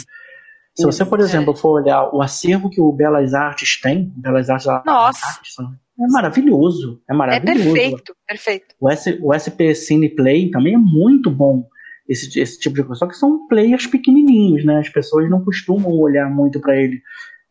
Se 0.74 0.84
você, 0.84 1.04
por 1.04 1.20
exemplo, 1.20 1.54
for 1.54 1.80
olhar 1.80 2.12
o 2.12 2.20
acervo 2.20 2.68
que 2.68 2.80
o 2.80 2.90
Belas 2.90 3.32
Artes 3.32 3.80
tem, 3.80 4.12
Belas 4.16 4.50
Artes, 4.50 4.66
Nossa. 4.84 5.24
Artes 5.24 5.54
é 6.00 6.06
maravilhoso. 6.08 7.00
É 7.08 7.14
maravilhoso. 7.14 7.60
É 7.60 7.72
perfeito, 7.72 8.16
perfeito. 8.26 8.74
O, 8.80 8.90
S, 8.90 9.18
o 9.22 9.32
SP 9.32 9.74
Cine 9.74 10.08
Play 10.08 10.50
também 10.50 10.74
é 10.74 10.78
muito 10.78 11.30
bom. 11.30 11.68
Esse, 12.08 12.38
esse 12.38 12.58
tipo 12.58 12.74
de 12.74 12.82
coisa. 12.82 12.98
Só 12.98 13.06
que 13.06 13.16
são 13.16 13.46
players 13.46 13.86
pequenininhos, 13.86 14.64
né? 14.64 14.80
As 14.80 14.88
pessoas 14.88 15.30
não 15.30 15.42
costumam 15.44 15.92
olhar 15.92 16.28
muito 16.28 16.60
para 16.60 16.76
ele. 16.76 17.00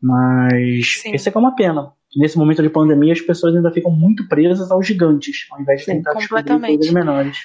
Mas 0.02 1.02
Sim. 1.02 1.16
esse 1.16 1.30
é 1.30 1.32
que 1.32 1.38
é 1.38 1.42
uma 1.42 1.56
pena. 1.56 1.94
Nesse 2.16 2.38
momento 2.38 2.62
de 2.62 2.70
pandemia, 2.70 3.14
as 3.14 3.22
pessoas 3.22 3.56
ainda 3.56 3.72
ficam 3.72 3.90
muito 3.90 4.28
presas 4.28 4.70
aos 4.70 4.86
gigantes, 4.86 5.48
ao 5.50 5.62
invés 5.62 5.80
de 5.80 5.86
Sim, 5.86 5.92
tentar 5.94 6.14
descobrir 6.14 6.60
coisas 6.60 6.92
menores. 6.92 7.38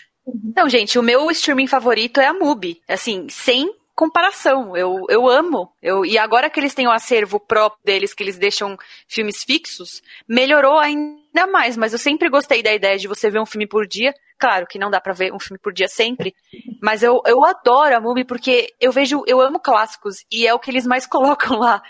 Não, 0.54 0.68
gente, 0.68 0.98
o 0.98 1.02
meu 1.02 1.30
streaming 1.30 1.66
favorito 1.66 2.20
é 2.20 2.26
a 2.26 2.34
Mubi. 2.34 2.80
Assim, 2.86 3.26
sem 3.30 3.72
comparação. 3.98 4.76
Eu, 4.76 5.06
eu 5.08 5.28
amo. 5.28 5.72
Eu, 5.82 6.06
e 6.06 6.16
agora 6.16 6.48
que 6.48 6.60
eles 6.60 6.72
têm 6.72 6.86
o 6.86 6.92
acervo 6.92 7.40
próprio 7.40 7.82
deles, 7.84 8.14
que 8.14 8.22
eles 8.22 8.38
deixam 8.38 8.76
filmes 9.08 9.42
fixos, 9.42 10.00
melhorou 10.28 10.78
ainda 10.78 11.48
mais. 11.48 11.76
Mas 11.76 11.92
eu 11.92 11.98
sempre 11.98 12.28
gostei 12.28 12.62
da 12.62 12.72
ideia 12.72 12.96
de 12.96 13.08
você 13.08 13.28
ver 13.28 13.40
um 13.40 13.46
filme 13.46 13.66
por 13.66 13.88
dia. 13.88 14.14
Claro 14.38 14.68
que 14.68 14.78
não 14.78 14.88
dá 14.88 15.00
pra 15.00 15.12
ver 15.12 15.34
um 15.34 15.40
filme 15.40 15.58
por 15.58 15.72
dia 15.72 15.88
sempre. 15.88 16.32
Mas 16.80 17.02
eu, 17.02 17.20
eu 17.26 17.44
adoro 17.44 17.96
a 17.96 18.00
Movie 18.00 18.24
porque 18.24 18.72
eu 18.80 18.92
vejo, 18.92 19.24
eu 19.26 19.40
amo 19.40 19.58
clássicos. 19.58 20.18
E 20.30 20.46
é 20.46 20.54
o 20.54 20.60
que 20.60 20.70
eles 20.70 20.86
mais 20.86 21.04
colocam 21.08 21.58
lá. 21.58 21.82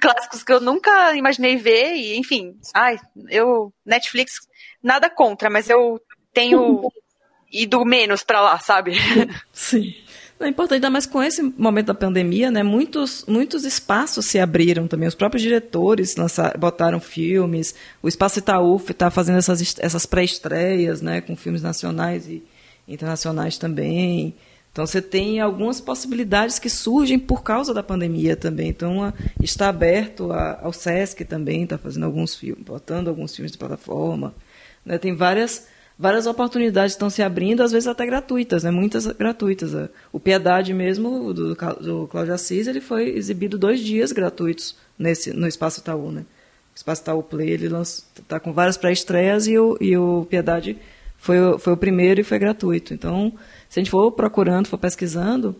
clássicos 0.00 0.44
que 0.44 0.52
eu 0.52 0.60
nunca 0.60 1.16
imaginei 1.16 1.56
ver. 1.56 1.92
E, 1.96 2.16
enfim, 2.16 2.56
ai, 2.72 2.98
eu. 3.28 3.72
Netflix, 3.84 4.46
nada 4.80 5.10
contra, 5.10 5.50
mas 5.50 5.68
eu 5.68 6.00
tenho 6.32 6.88
ido 7.50 7.84
menos 7.84 8.22
pra 8.22 8.40
lá, 8.40 8.60
sabe? 8.60 8.92
Sim. 9.52 9.92
É 10.40 10.46
importante, 10.46 10.76
ainda 10.76 10.90
mais 10.90 11.04
com 11.04 11.20
esse 11.20 11.42
momento 11.42 11.86
da 11.86 11.94
pandemia, 11.94 12.48
né? 12.48 12.62
Muitos, 12.62 13.24
muitos 13.26 13.64
espaços 13.64 14.26
se 14.26 14.38
abriram 14.38 14.86
também. 14.86 15.08
Os 15.08 15.14
próprios 15.14 15.42
diretores 15.42 16.14
botaram 16.58 17.00
filmes. 17.00 17.74
O 18.00 18.06
Espaço 18.06 18.38
Itaú 18.38 18.76
está 18.76 19.10
fazendo 19.10 19.38
essas, 19.38 19.76
essas 19.80 20.06
pré-estreias, 20.06 21.02
né? 21.02 21.20
Com 21.20 21.34
filmes 21.34 21.60
nacionais 21.60 22.28
e 22.28 22.42
internacionais 22.86 23.58
também. 23.58 24.34
Então 24.70 24.86
você 24.86 25.02
tem 25.02 25.40
algumas 25.40 25.80
possibilidades 25.80 26.60
que 26.60 26.70
surgem 26.70 27.18
por 27.18 27.42
causa 27.42 27.74
da 27.74 27.82
pandemia 27.82 28.36
também. 28.36 28.68
Então 28.68 29.12
está 29.42 29.68
aberto 29.68 30.30
a, 30.30 30.60
ao 30.62 30.72
Sesc 30.72 31.24
também, 31.24 31.64
está 31.64 31.76
fazendo 31.76 32.06
alguns 32.06 32.36
filmes, 32.36 32.64
botando 32.64 33.08
alguns 33.08 33.34
filmes 33.34 33.50
de 33.50 33.58
plataforma. 33.58 34.32
Né? 34.84 34.98
Tem 34.98 35.16
várias 35.16 35.66
várias 35.98 36.26
oportunidades 36.26 36.92
estão 36.92 37.10
se 37.10 37.22
abrindo, 37.22 37.62
às 37.62 37.72
vezes 37.72 37.88
até 37.88 38.06
gratuitas, 38.06 38.62
né? 38.62 38.70
muitas 38.70 39.06
gratuitas. 39.06 39.72
O 40.12 40.20
Piedade 40.20 40.72
mesmo, 40.72 41.34
do, 41.34 41.54
do 41.54 42.08
Cláudio 42.08 42.34
Assis, 42.34 42.68
ele 42.68 42.80
foi 42.80 43.08
exibido 43.08 43.58
dois 43.58 43.80
dias 43.80 44.12
gratuitos 44.12 44.76
nesse, 44.98 45.32
no 45.32 45.48
Espaço 45.48 45.80
Itaú. 45.80 46.12
Né? 46.12 46.20
O 46.20 46.76
Espaço 46.76 47.02
Itaú 47.02 47.22
Play 47.22 47.50
ele 47.50 47.66
está 47.76 48.38
com 48.38 48.52
várias 48.52 48.76
pré-estreias 48.76 49.48
e 49.48 49.58
o, 49.58 49.76
e 49.80 49.96
o 49.96 50.24
Piedade 50.30 50.78
foi, 51.16 51.58
foi 51.58 51.72
o 51.72 51.76
primeiro 51.76 52.20
e 52.20 52.24
foi 52.24 52.38
gratuito. 52.38 52.94
Então, 52.94 53.32
se 53.68 53.80
a 53.80 53.82
gente 53.82 53.90
for 53.90 54.12
procurando, 54.12 54.68
for 54.68 54.78
pesquisando, 54.78 55.56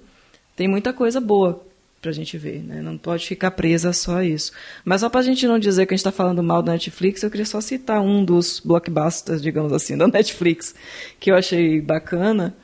tem 0.55 0.69
muita 0.69 0.93
coisa 0.93 1.21
boa 1.21 1.68
para 2.01 2.11
a 2.11 2.15
gente 2.15 2.39
ver, 2.39 2.63
né? 2.63 2.81
Não 2.81 2.97
pode 2.97 3.27
ficar 3.27 3.51
presa 3.51 3.93
só 3.93 4.19
a 4.19 4.25
isso. 4.25 4.53
Mas 4.85 5.01
só 5.01 5.09
para 5.11 5.21
a 5.21 5.25
gente 5.25 5.47
não 5.47 5.59
dizer 5.59 5.87
que 5.87 5.95
a 5.95 5.97
gente 5.97 6.01
está 6.01 6.13
falando 6.13 6.43
mal 6.43 6.63
da 6.63 6.73
Netflix, 6.73 7.23
eu 7.23 7.31
queria 7.31 7.47
só 7.47 7.61
citar 7.61 8.01
um 8.01 8.25
dos 8.25 8.61
blockbusters, 8.65 9.43
digamos 9.43 9.73
assim, 9.73 9.97
da 9.99 10.07
Netflix, 10.07 10.75
que 11.19 11.31
eu 11.31 11.35
achei 11.35 11.81
bacana, 11.81 12.55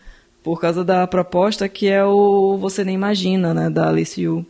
por 0.43 0.61
causa 0.61 0.85
da 0.85 1.07
proposta 1.07 1.69
que 1.69 1.89
é 1.89 2.05
o 2.05 2.57
Você 2.59 2.85
Nem 2.85 2.95
Imagina, 2.95 3.53
né, 3.53 3.71
da 3.71 3.89
Alice 3.89 4.21
Yu. 4.21 4.47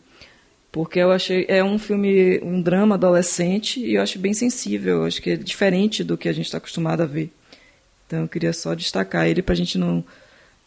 Porque 0.71 0.99
eu 0.99 1.11
achei, 1.11 1.45
é 1.47 1.63
um 1.63 1.79
filme, 1.79 2.39
um 2.43 2.61
drama 2.61 2.95
adolescente, 2.95 3.79
e 3.79 3.95
eu 3.95 4.01
acho 4.01 4.19
bem 4.19 4.33
sensível, 4.33 4.97
eu 4.97 5.05
acho 5.05 5.21
que 5.21 5.31
é 5.31 5.37
diferente 5.37 6.03
do 6.03 6.17
que 6.17 6.27
a 6.27 6.33
gente 6.33 6.45
está 6.45 6.57
acostumado 6.57 7.01
a 7.01 7.05
ver. 7.05 7.31
Então 8.05 8.23
eu 8.23 8.27
queria 8.27 8.51
só 8.51 8.75
destacar 8.75 9.25
ele 9.25 9.41
para 9.41 9.53
a 9.53 9.55
gente 9.55 9.77
não, 9.77 10.03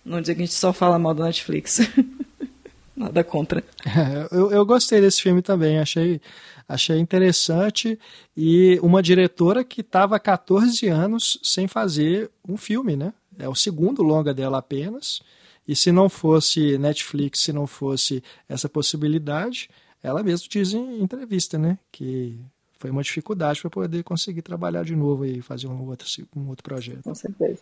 não 0.05 0.21
dizer 0.21 0.35
que 0.35 0.43
a 0.43 0.45
gente 0.47 0.55
só 0.55 0.73
fala 0.73 0.99
mal 0.99 1.15
da 1.15 1.25
Netflix. 1.25 1.81
Nada 2.99 3.23
contra. 3.23 3.63
É, 3.87 4.29
eu, 4.37 4.51
eu 4.51 4.67
gostei 4.67 5.01
desse 5.01 5.23
filme 5.23 5.41
também, 5.41 5.79
achei, 5.79 6.21
achei 6.69 6.99
interessante. 6.99 7.99
E 8.37 8.79
uma 8.83 9.01
diretora 9.01 9.63
que 9.63 9.83
estava 9.83 10.17
há 10.17 10.21
14 10.21 10.89
anos 10.89 11.39
sem 11.43 11.69
fazer 11.69 12.31
um 12.47 12.57
filme, 12.57 12.97
né? 12.97 13.15
É 13.39 13.49
o 13.49 13.55
segundo 13.55 14.03
longa 14.03 14.35
dela 14.35 14.59
apenas. 14.59 15.21
E 15.67 15.77
se 15.77 15.93
não 15.93 16.09
fosse 16.09 16.77
Netflix, 16.77 17.41
se 17.41 17.53
não 17.53 17.67
fosse 17.67 18.23
essa 18.49 18.69
possibilidade, 18.69 19.69
ela 20.03 20.23
mesma 20.23 20.49
diz 20.51 20.73
em 20.73 21.01
entrevista, 21.01 21.57
né? 21.57 21.79
Que 21.93 22.37
foi 22.81 22.91
uma 22.91 23.03
dificuldade 23.03 23.61
para 23.61 23.71
poder 23.71 24.03
conseguir 24.03 24.43
trabalhar 24.43 24.85
de 24.85 24.97
novo 24.97 25.25
e 25.25 25.41
fazer 25.41 25.69
um 25.69 25.87
outro, 25.87 26.09
um 26.35 26.49
outro 26.49 26.65
projeto. 26.65 27.03
Com 27.05 27.15
certeza. 27.15 27.61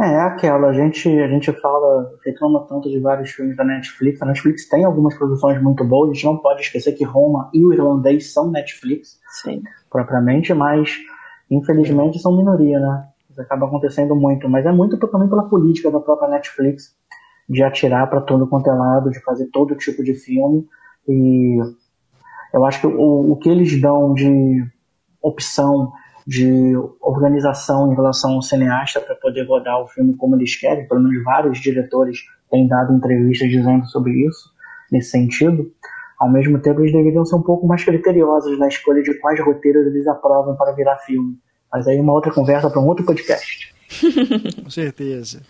É, 0.00 0.04
é 0.04 0.20
aquela, 0.20 0.68
a 0.68 0.72
gente, 0.72 1.08
a 1.08 1.28
gente 1.28 1.52
fala, 1.52 2.10
reclama 2.24 2.66
tanto 2.66 2.88
de 2.88 2.98
vários 2.98 3.30
filmes 3.30 3.56
da 3.56 3.64
Netflix. 3.64 4.20
A 4.22 4.26
Netflix 4.26 4.68
tem 4.68 4.84
algumas 4.84 5.14
produções 5.16 5.62
muito 5.62 5.84
boas, 5.84 6.10
a 6.10 6.14
gente 6.14 6.24
não 6.24 6.38
pode 6.38 6.62
esquecer 6.62 6.92
que 6.92 7.04
Roma 7.04 7.50
e 7.52 7.64
o 7.64 7.72
Irlandês 7.72 8.32
são 8.32 8.50
Netflix, 8.50 9.20
Sim. 9.42 9.62
propriamente, 9.90 10.54
mas 10.54 10.96
infelizmente 11.50 12.18
são 12.18 12.36
minoria, 12.36 12.80
né? 12.80 13.08
Isso 13.30 13.40
acaba 13.40 13.66
acontecendo 13.66 14.14
muito, 14.14 14.48
mas 14.48 14.64
é 14.66 14.72
muito 14.72 14.98
também 14.98 15.28
pela 15.28 15.48
política 15.48 15.90
da 15.90 16.00
própria 16.00 16.28
Netflix 16.28 16.94
de 17.48 17.62
atirar 17.62 18.08
para 18.08 18.20
todo 18.20 18.46
quanto 18.46 18.70
é 18.70 18.74
lado, 18.74 19.10
de 19.10 19.20
fazer 19.20 19.46
todo 19.46 19.76
tipo 19.76 20.02
de 20.02 20.14
filme. 20.14 20.66
E 21.08 21.58
eu 22.52 22.64
acho 22.64 22.80
que 22.80 22.86
o, 22.86 23.32
o 23.32 23.36
que 23.36 23.48
eles 23.48 23.80
dão 23.80 24.14
de 24.14 24.64
opção 25.20 25.92
de 26.26 26.74
organização 27.00 27.92
em 27.92 27.94
relação 27.94 28.34
ao 28.34 28.42
cineasta 28.42 29.00
para 29.00 29.14
poder 29.16 29.42
rodar 29.42 29.80
o 29.80 29.88
filme 29.88 30.14
como 30.16 30.36
eles 30.36 30.56
querem. 30.56 30.86
Pelo 30.86 31.00
menos 31.00 31.22
vários 31.24 31.58
diretores 31.58 32.18
têm 32.50 32.66
dado 32.66 32.94
entrevistas 32.94 33.50
dizendo 33.50 33.86
sobre 33.86 34.12
isso, 34.26 34.50
nesse 34.90 35.10
sentido. 35.10 35.72
Ao 36.18 36.30
mesmo 36.30 36.58
tempo, 36.60 36.80
eles 36.80 36.92
deveriam 36.92 37.24
ser 37.24 37.34
um 37.34 37.42
pouco 37.42 37.66
mais 37.66 37.84
criteriosos 37.84 38.58
na 38.58 38.68
escolha 38.68 39.02
de 39.02 39.14
quais 39.14 39.40
roteiros 39.40 39.86
eles 39.86 40.06
aprovam 40.06 40.54
para 40.54 40.72
virar 40.72 40.98
filme. 40.98 41.36
Mas 41.72 41.88
aí 41.88 41.98
uma 41.98 42.12
outra 42.12 42.32
conversa 42.32 42.70
para 42.70 42.80
um 42.80 42.86
outro 42.86 43.04
podcast. 43.04 43.74
Com 44.62 44.70
certeza. 44.70 45.42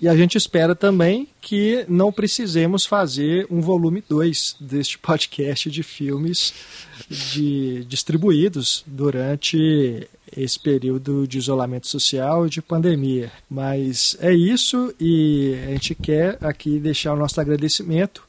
E 0.00 0.08
a 0.08 0.16
gente 0.16 0.36
espera 0.36 0.74
também 0.74 1.28
que 1.40 1.84
não 1.88 2.12
precisemos 2.12 2.86
fazer 2.86 3.46
um 3.50 3.60
volume 3.60 4.02
2 4.08 4.56
deste 4.60 4.98
podcast 4.98 5.70
de 5.70 5.82
filmes 5.82 6.54
de, 7.08 7.84
distribuídos 7.84 8.82
durante 8.86 10.08
esse 10.36 10.58
período 10.58 11.26
de 11.26 11.38
isolamento 11.38 11.86
social 11.86 12.46
e 12.46 12.50
de 12.50 12.62
pandemia. 12.62 13.30
Mas 13.48 14.16
é 14.20 14.32
isso 14.32 14.94
e 14.98 15.54
a 15.66 15.70
gente 15.70 15.94
quer 15.94 16.38
aqui 16.40 16.78
deixar 16.78 17.12
o 17.12 17.18
nosso 17.18 17.40
agradecimento 17.40 18.26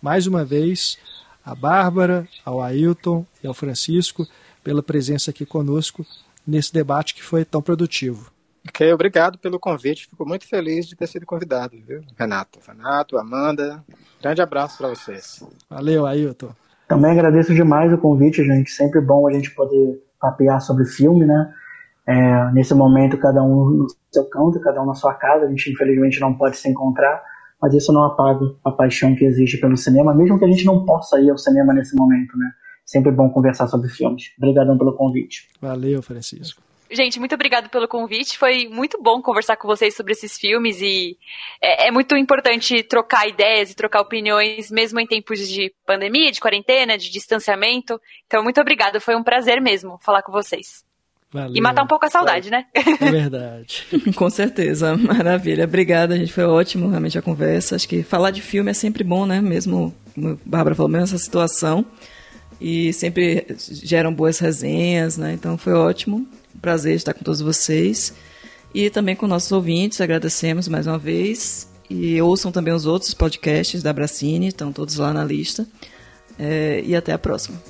mais 0.00 0.26
uma 0.26 0.44
vez 0.44 0.96
à 1.44 1.54
Bárbara, 1.54 2.28
ao 2.44 2.62
Ailton 2.62 3.26
e 3.42 3.46
ao 3.46 3.54
Francisco 3.54 4.26
pela 4.62 4.82
presença 4.82 5.30
aqui 5.30 5.46
conosco 5.46 6.06
nesse 6.46 6.72
debate 6.72 7.14
que 7.14 7.22
foi 7.22 7.44
tão 7.44 7.60
produtivo. 7.60 8.30
Ok, 8.66 8.92
obrigado 8.92 9.38
pelo 9.38 9.58
convite. 9.58 10.08
Fico 10.08 10.26
muito 10.26 10.46
feliz 10.46 10.86
de 10.86 10.96
ter 10.96 11.06
sido 11.06 11.26
convidado, 11.26 11.76
viu? 11.86 12.02
Renato, 12.18 12.58
Renato, 12.66 13.18
Amanda. 13.18 13.84
Grande 14.20 14.42
abraço 14.42 14.78
para 14.78 14.88
vocês. 14.88 15.42
Valeu, 15.68 16.06
Ailton. 16.06 16.50
Também 16.88 17.10
agradeço 17.10 17.54
demais 17.54 17.92
o 17.92 17.98
convite, 17.98 18.44
gente. 18.44 18.70
Sempre 18.70 19.00
bom 19.00 19.28
a 19.28 19.32
gente 19.32 19.54
poder 19.54 20.02
papear 20.20 20.60
sobre 20.60 20.86
filme, 20.86 21.24
né? 21.26 21.52
É, 22.06 22.52
nesse 22.52 22.74
momento, 22.74 23.18
cada 23.18 23.42
um 23.42 23.70
no 23.70 23.86
seu 24.10 24.24
canto, 24.24 24.58
cada 24.60 24.82
um 24.82 24.86
na 24.86 24.94
sua 24.94 25.14
casa. 25.14 25.44
A 25.44 25.48
gente, 25.48 25.70
infelizmente, 25.70 26.18
não 26.18 26.32
pode 26.34 26.56
se 26.56 26.68
encontrar, 26.68 27.22
mas 27.60 27.74
isso 27.74 27.92
não 27.92 28.04
apaga 28.04 28.40
a 28.64 28.70
paixão 28.70 29.14
que 29.14 29.24
existe 29.24 29.58
pelo 29.58 29.76
cinema, 29.76 30.14
mesmo 30.14 30.38
que 30.38 30.44
a 30.46 30.48
gente 30.48 30.64
não 30.64 30.86
possa 30.86 31.20
ir 31.20 31.30
ao 31.30 31.36
cinema 31.36 31.74
nesse 31.74 31.94
momento, 31.94 32.36
né? 32.38 32.50
Sempre 32.86 33.12
bom 33.12 33.28
conversar 33.28 33.68
sobre 33.68 33.90
filmes. 33.90 34.32
Obrigadão 34.38 34.78
pelo 34.78 34.94
convite. 34.94 35.46
Valeu, 35.60 36.00
Francisco. 36.02 36.62
Gente, 36.90 37.18
muito 37.18 37.34
obrigado 37.34 37.68
pelo 37.68 37.86
convite. 37.86 38.38
Foi 38.38 38.66
muito 38.68 39.00
bom 39.00 39.20
conversar 39.20 39.56
com 39.56 39.68
vocês 39.68 39.94
sobre 39.94 40.12
esses 40.12 40.38
filmes 40.38 40.80
e 40.80 41.18
é, 41.60 41.88
é, 41.88 41.90
muito 41.90 42.16
importante 42.16 42.82
trocar 42.82 43.28
ideias 43.28 43.70
e 43.70 43.76
trocar 43.76 44.00
opiniões, 44.00 44.70
mesmo 44.70 44.98
em 44.98 45.06
tempos 45.06 45.46
de 45.48 45.72
pandemia, 45.86 46.32
de 46.32 46.40
quarentena, 46.40 46.96
de 46.96 47.10
distanciamento. 47.10 48.00
Então, 48.26 48.42
muito 48.42 48.60
obrigado. 48.60 49.00
Foi 49.00 49.14
um 49.14 49.22
prazer 49.22 49.60
mesmo 49.60 49.98
falar 50.02 50.22
com 50.22 50.32
vocês. 50.32 50.84
Valeu. 51.30 51.54
E 51.54 51.60
matar 51.60 51.82
um 51.82 51.86
pouco 51.86 52.06
a 52.06 52.10
saudade, 52.10 52.50
né? 52.50 52.64
É 52.74 53.10
verdade. 53.10 53.86
com 54.16 54.30
certeza. 54.30 54.96
Maravilha. 54.96 55.64
Obrigada, 55.64 56.16
gente. 56.16 56.32
Foi 56.32 56.44
ótimo 56.44 56.88
realmente 56.88 57.18
a 57.18 57.22
conversa. 57.22 57.76
Acho 57.76 57.86
que 57.86 58.02
falar 58.02 58.30
de 58.30 58.40
filme 58.40 58.70
é 58.70 58.74
sempre 58.74 59.04
bom, 59.04 59.26
né? 59.26 59.42
Mesmo, 59.42 59.94
como 60.14 60.30
a 60.30 60.36
Bárbara 60.44 60.74
falou, 60.74 60.90
mesmo 60.90 61.04
essa 61.04 61.18
situação. 61.18 61.84
E 62.58 62.94
sempre 62.94 63.46
geram 63.58 64.12
boas 64.12 64.38
resenhas, 64.38 65.18
né? 65.18 65.34
Então 65.34 65.58
foi 65.58 65.74
ótimo 65.74 66.26
prazer 66.58 66.94
estar 66.94 67.14
com 67.14 67.24
todos 67.24 67.40
vocês. 67.40 68.12
E 68.74 68.90
também 68.90 69.16
com 69.16 69.26
nossos 69.26 69.50
ouvintes, 69.50 70.00
agradecemos 70.00 70.68
mais 70.68 70.86
uma 70.86 70.98
vez. 70.98 71.68
E 71.88 72.20
ouçam 72.20 72.52
também 72.52 72.74
os 72.74 72.84
outros 72.84 73.14
podcasts 73.14 73.82
da 73.82 73.92
Bracine, 73.92 74.48
estão 74.48 74.72
todos 74.72 74.96
lá 74.96 75.12
na 75.12 75.24
lista. 75.24 75.66
É, 76.38 76.82
e 76.84 76.94
até 76.94 77.12
a 77.12 77.18
próxima. 77.18 77.60